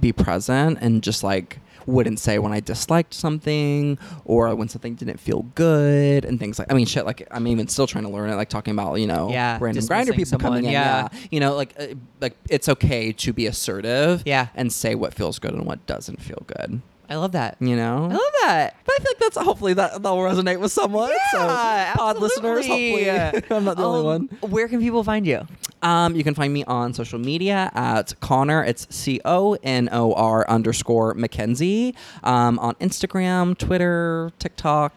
be 0.00 0.12
present 0.12 0.78
and 0.80 1.02
just 1.02 1.22
like 1.22 1.58
wouldn't 1.86 2.18
say 2.18 2.38
when 2.38 2.50
I 2.50 2.60
disliked 2.60 3.12
something 3.12 3.98
or 4.24 4.54
when 4.54 4.68
something 4.68 4.94
didn't 4.94 5.20
feel 5.20 5.42
good 5.54 6.24
and 6.24 6.40
things 6.40 6.58
like 6.58 6.72
I 6.72 6.74
mean 6.74 6.86
shit 6.86 7.04
like 7.04 7.28
I'm 7.30 7.46
even 7.46 7.68
still 7.68 7.86
trying 7.86 8.04
to 8.04 8.10
learn 8.10 8.30
it 8.30 8.36
like 8.36 8.48
talking 8.48 8.72
about 8.72 8.94
you 8.94 9.06
know 9.06 9.30
Yeah, 9.30 9.58
random 9.60 9.84
Grindr 9.84 10.16
people 10.16 10.38
coming 10.38 10.64
in 10.64 10.72
yeah. 10.72 11.08
yeah 11.12 11.18
you 11.30 11.40
know 11.40 11.54
like 11.54 11.74
uh, 11.78 11.88
like 12.22 12.34
it's 12.48 12.70
okay 12.70 13.12
to 13.12 13.32
be 13.34 13.46
assertive 13.46 14.22
Yeah. 14.24 14.48
and 14.54 14.72
say 14.72 14.94
what 14.94 15.12
feels 15.12 15.38
good 15.38 15.52
and 15.52 15.66
what 15.66 15.84
doesn't 15.86 16.22
feel 16.22 16.42
good 16.46 16.80
I 17.08 17.16
love 17.16 17.32
that. 17.32 17.56
you 17.60 17.76
know 17.76 18.04
I 18.04 18.14
love 18.14 18.32
that. 18.42 18.76
but 18.84 18.94
I 18.98 19.02
think 19.04 19.18
that's 19.18 19.36
hopefully 19.36 19.74
that 19.74 20.02
that'll 20.02 20.18
resonate 20.18 20.58
with 20.60 20.72
someone 20.72 21.10
so 21.32 21.38
pod 21.38 22.18
listeners 22.18 22.60
absolutely. 22.60 23.04
hopefully 23.04 23.42
I'm 23.56 23.64
not 23.64 23.76
the 23.76 23.84
only 23.84 24.00
Um, 24.00 24.28
one 24.40 24.50
Where 24.50 24.68
can 24.68 24.80
people 24.80 25.04
find 25.04 25.26
you? 25.26 25.46
um, 25.82 26.16
you 26.16 26.24
can 26.24 26.34
find 26.34 26.52
me 26.52 26.64
on 26.64 26.94
social 26.94 27.18
media 27.18 27.70
at 27.74 28.18
Connor. 28.20 28.64
It's 28.64 28.86
C 28.94 29.20
O 29.24 29.56
N 29.62 29.88
O 29.92 30.14
R 30.14 30.48
underscore 30.48 31.12
Mackenzie. 31.14 31.94
Um, 32.22 32.58
on 32.58 32.74
Instagram, 32.76 33.56
Twitter, 33.58 34.30
TikTok. 34.38 34.92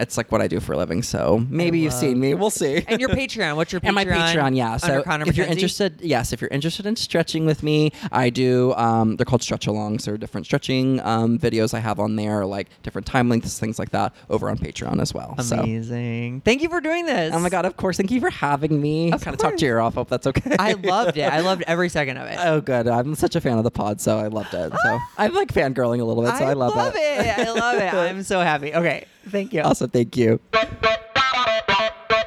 It's 0.00 0.16
like 0.16 0.32
what 0.32 0.40
I 0.40 0.48
do 0.48 0.60
for 0.60 0.72
a 0.72 0.76
living. 0.76 1.02
So 1.02 1.44
maybe 1.48 1.78
you've 1.78 1.92
seen 1.92 2.18
me. 2.18 2.34
We'll 2.34 2.50
see. 2.50 2.84
And 2.88 3.00
your 3.00 3.10
Patreon. 3.10 3.56
What's 3.56 3.72
your 3.72 3.80
Patreon? 3.80 3.86
and 3.86 3.94
my 3.94 4.04
Patreon, 4.04 4.56
yeah. 4.56 4.76
So 4.76 5.02
Connor 5.02 5.26
if 5.28 5.36
you're 5.36 5.46
McKenzie? 5.46 5.50
interested, 5.50 6.00
yes, 6.00 6.32
if 6.32 6.40
you're 6.40 6.50
interested 6.50 6.86
in 6.86 6.96
stretching 6.96 7.46
with 7.46 7.62
me, 7.62 7.92
I 8.10 8.30
do. 8.30 8.74
Um, 8.74 9.16
they're 9.16 9.26
called 9.26 9.42
stretch 9.42 9.66
alongs. 9.66 10.04
They're 10.04 10.16
different 10.16 10.46
stretching 10.46 11.00
um, 11.00 11.38
videos 11.38 11.74
I 11.74 11.80
have 11.80 12.00
on 12.00 12.16
there, 12.16 12.46
like 12.46 12.68
different 12.82 13.06
time 13.06 13.28
lengths, 13.28 13.58
things 13.58 13.78
like 13.78 13.90
that, 13.90 14.14
over 14.28 14.48
on 14.48 14.58
Patreon 14.58 15.00
as 15.00 15.12
well. 15.14 15.36
So. 15.42 15.58
Amazing. 15.58 16.42
Thank 16.42 16.62
you 16.62 16.68
for 16.68 16.80
doing 16.80 17.06
this. 17.06 17.34
Oh 17.34 17.38
my 17.38 17.48
god! 17.48 17.64
Of 17.64 17.76
course. 17.76 17.96
Thank 17.96 18.10
you 18.10 18.20
for 18.20 18.30
having 18.30 18.80
me. 18.80 19.12
Of 19.12 19.22
kind 19.22 19.34
of 19.34 19.40
talked 19.40 19.60
your 19.60 19.76
ear 19.76 19.80
off. 19.80 19.94
Hope 19.94 20.08
that's 20.08 20.26
okay. 20.26 20.56
I 20.58 20.72
loved 20.72 21.16
it. 21.16 21.30
I 21.32 21.40
loved 21.50 21.62
every 21.66 21.88
second 21.88 22.16
of 22.16 22.26
it. 22.28 22.38
Oh, 22.40 22.60
good. 22.60 22.88
I'm 22.88 23.14
such 23.14 23.36
a 23.36 23.40
fan 23.40 23.58
of 23.58 23.64
the 23.64 23.70
pod, 23.70 24.00
so 24.00 24.18
I 24.18 24.28
loved 24.28 24.54
it. 24.54 24.72
So 24.82 24.98
I'm 25.18 25.34
like 25.34 25.52
fangirling 25.52 26.00
a 26.00 26.04
little 26.04 26.22
bit, 26.22 26.36
so 26.36 26.44
I, 26.44 26.54
love, 26.54 26.72
it. 26.76 27.38
I 27.38 27.50
love 27.52 27.76
it. 27.76 27.94
I'm 27.94 28.22
so 28.22 28.40
happy. 28.40 28.74
Okay. 28.74 29.06
Thank 29.28 29.52
you. 29.52 29.62
Also, 29.62 29.86
thank 29.86 30.16
you. 30.16 30.40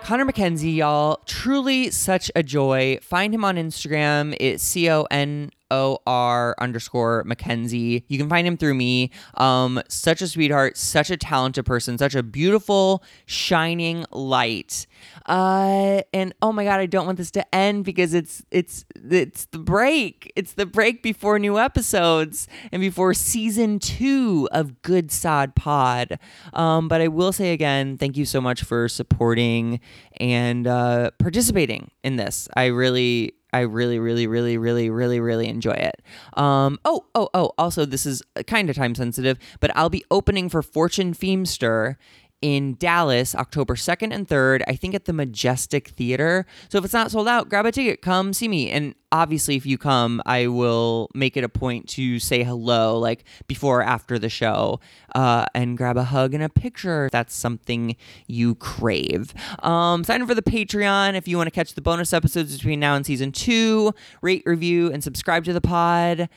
Connor 0.04 0.26
McKenzie, 0.26 0.76
y'all, 0.76 1.22
truly 1.26 1.90
such 1.90 2.30
a 2.36 2.44
joy. 2.44 3.00
Find 3.02 3.34
him 3.34 3.46
on 3.46 3.56
Instagram. 3.56 4.36
It's 4.40 4.64
C 4.64 4.90
O 4.90 5.08
N 5.10 5.50
O 5.72 6.00
R 6.06 6.56
underscore 6.60 7.24
Mackenzie. 7.26 8.06
You 8.08 8.18
can 8.18 8.30
find 8.30 8.46
him 8.46 8.58
through 8.58 8.74
me. 8.76 9.12
Um, 9.36 9.82
such 9.88 10.22
a 10.22 10.28
sweetheart, 10.28 10.78
such 10.78 11.10
a 11.10 11.18
talented 11.18 11.66
person, 11.66 11.98
such 11.98 12.16
a 12.16 12.24
beautiful, 12.24 13.04
shining 13.26 14.06
light. 14.12 14.86
Uh, 15.26 16.02
and 16.14 16.34
oh 16.42 16.52
my 16.52 16.64
god, 16.64 16.80
I 16.80 16.86
don't 16.86 17.06
want 17.06 17.18
this 17.18 17.32
to 17.32 17.56
end 17.56 17.86
because 17.86 18.14
it's 18.14 18.44
it's 18.52 18.86
it's 18.94 19.46
the 19.46 19.60
break. 19.60 20.32
It's 20.36 20.54
the 20.54 20.66
break 20.66 21.02
before 21.04 21.40
new 21.40 21.58
episodes 21.60 22.48
and 22.72 22.80
before 22.80 23.14
season 23.14 23.80
two 23.80 24.48
of 24.52 24.82
Good 24.82 25.12
Sod 25.12 25.56
Pod. 25.56 26.20
Um, 26.54 26.88
but 26.88 27.02
I 27.02 27.08
will 27.08 27.32
say 27.32 27.54
again, 27.54 27.98
thank 27.98 28.18
you 28.18 28.26
so 28.26 28.40
much 28.42 28.64
for 28.64 28.88
supporting 28.88 29.80
and 30.18 30.68
uh, 30.68 31.12
participating 31.20 31.92
in 32.04 32.18
this. 32.18 32.48
I 32.56 32.66
really. 32.68 33.34
I 33.54 33.62
really, 33.62 34.00
really, 34.00 34.26
really, 34.28 34.58
really, 34.58 34.90
really, 34.90 35.20
really 35.20 35.48
enjoy 35.48 35.74
it. 35.74 36.02
Um, 36.36 36.80
oh, 36.84 37.06
oh, 37.14 37.30
oh. 37.34 37.52
Also, 37.58 37.86
this 37.86 38.06
is 38.06 38.24
kind 38.48 38.70
of 38.70 38.76
time 38.76 38.96
sensitive, 38.96 39.38
but 39.60 39.72
I'll 39.76 39.90
be 39.90 40.04
opening 40.10 40.50
for 40.50 40.62
Fortune 40.62 41.14
Feimster 41.14 41.98
in 42.44 42.76
Dallas, 42.76 43.34
October 43.36 43.76
2nd 43.76 44.14
and 44.14 44.28
3rd, 44.28 44.64
I 44.68 44.76
think 44.76 44.94
at 44.94 45.06
the 45.06 45.14
Majestic 45.14 45.88
Theater. 45.88 46.46
So 46.68 46.78
if 46.78 46.84
it's 46.84 46.94
not 46.94 47.10
sold 47.10 47.30
out, 47.30 47.48
grab 47.48 47.66
a 47.66 47.72
ticket, 47.72 48.02
come 48.02 48.34
see 48.34 48.50
me. 48.50 48.70
And 48.70 48.96
obviously, 49.14 49.56
if 49.56 49.66
you 49.66 49.78
come, 49.78 50.22
I 50.26 50.48
will 50.48 51.10
make 51.16 51.38
it 51.38 51.46
a 51.46 51.50
point 51.50 51.88
to 51.92 52.20
say 52.20 52.44
hello, 52.44 53.00
like 53.00 53.24
before 53.48 53.80
or 53.80 53.84
after 53.84 54.20
the 54.20 54.28
show, 54.28 54.82
uh, 55.16 55.46
and 55.56 55.78
grab 55.78 55.96
a 55.96 56.04
hug 56.04 56.34
and 56.34 56.44
a 56.44 56.50
picture 56.50 57.06
if 57.06 57.14
that's 57.14 57.34
something 57.34 57.96
you 58.28 58.56
crave. 58.56 59.34
Um, 59.60 60.04
sign 60.04 60.22
up 60.22 60.28
for 60.28 60.36
the 60.36 60.42
Patreon 60.42 61.14
if 61.14 61.30
you 61.30 61.38
want 61.38 61.48
to 61.48 61.52
catch 61.52 61.76
the 61.76 61.82
bonus 61.82 62.12
episodes 62.12 62.58
between 62.58 62.82
now 62.82 62.96
and 62.96 63.06
season 63.06 63.32
two. 63.32 63.94
Rate, 64.22 64.44
review, 64.46 64.92
and 64.92 65.02
subscribe 65.02 65.46
to 65.46 65.54
the 65.54 65.62
pod. 65.62 66.28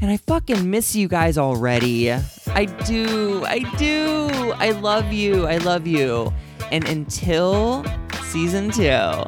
And 0.00 0.10
I 0.10 0.16
fucking 0.16 0.68
miss 0.68 0.96
you 0.96 1.06
guys 1.08 1.38
already. 1.38 2.10
I 2.10 2.64
do. 2.84 3.44
I 3.46 3.60
do. 3.76 4.52
I 4.56 4.70
love 4.70 5.12
you. 5.12 5.46
I 5.46 5.58
love 5.58 5.86
you. 5.86 6.32
And 6.72 6.88
until 6.88 7.84
season 8.24 8.70
two, 8.70 9.24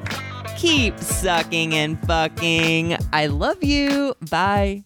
keep 0.56 0.98
sucking 0.98 1.74
and 1.74 2.00
fucking. 2.06 2.96
I 3.12 3.26
love 3.26 3.62
you. 3.62 4.14
Bye. 4.30 4.84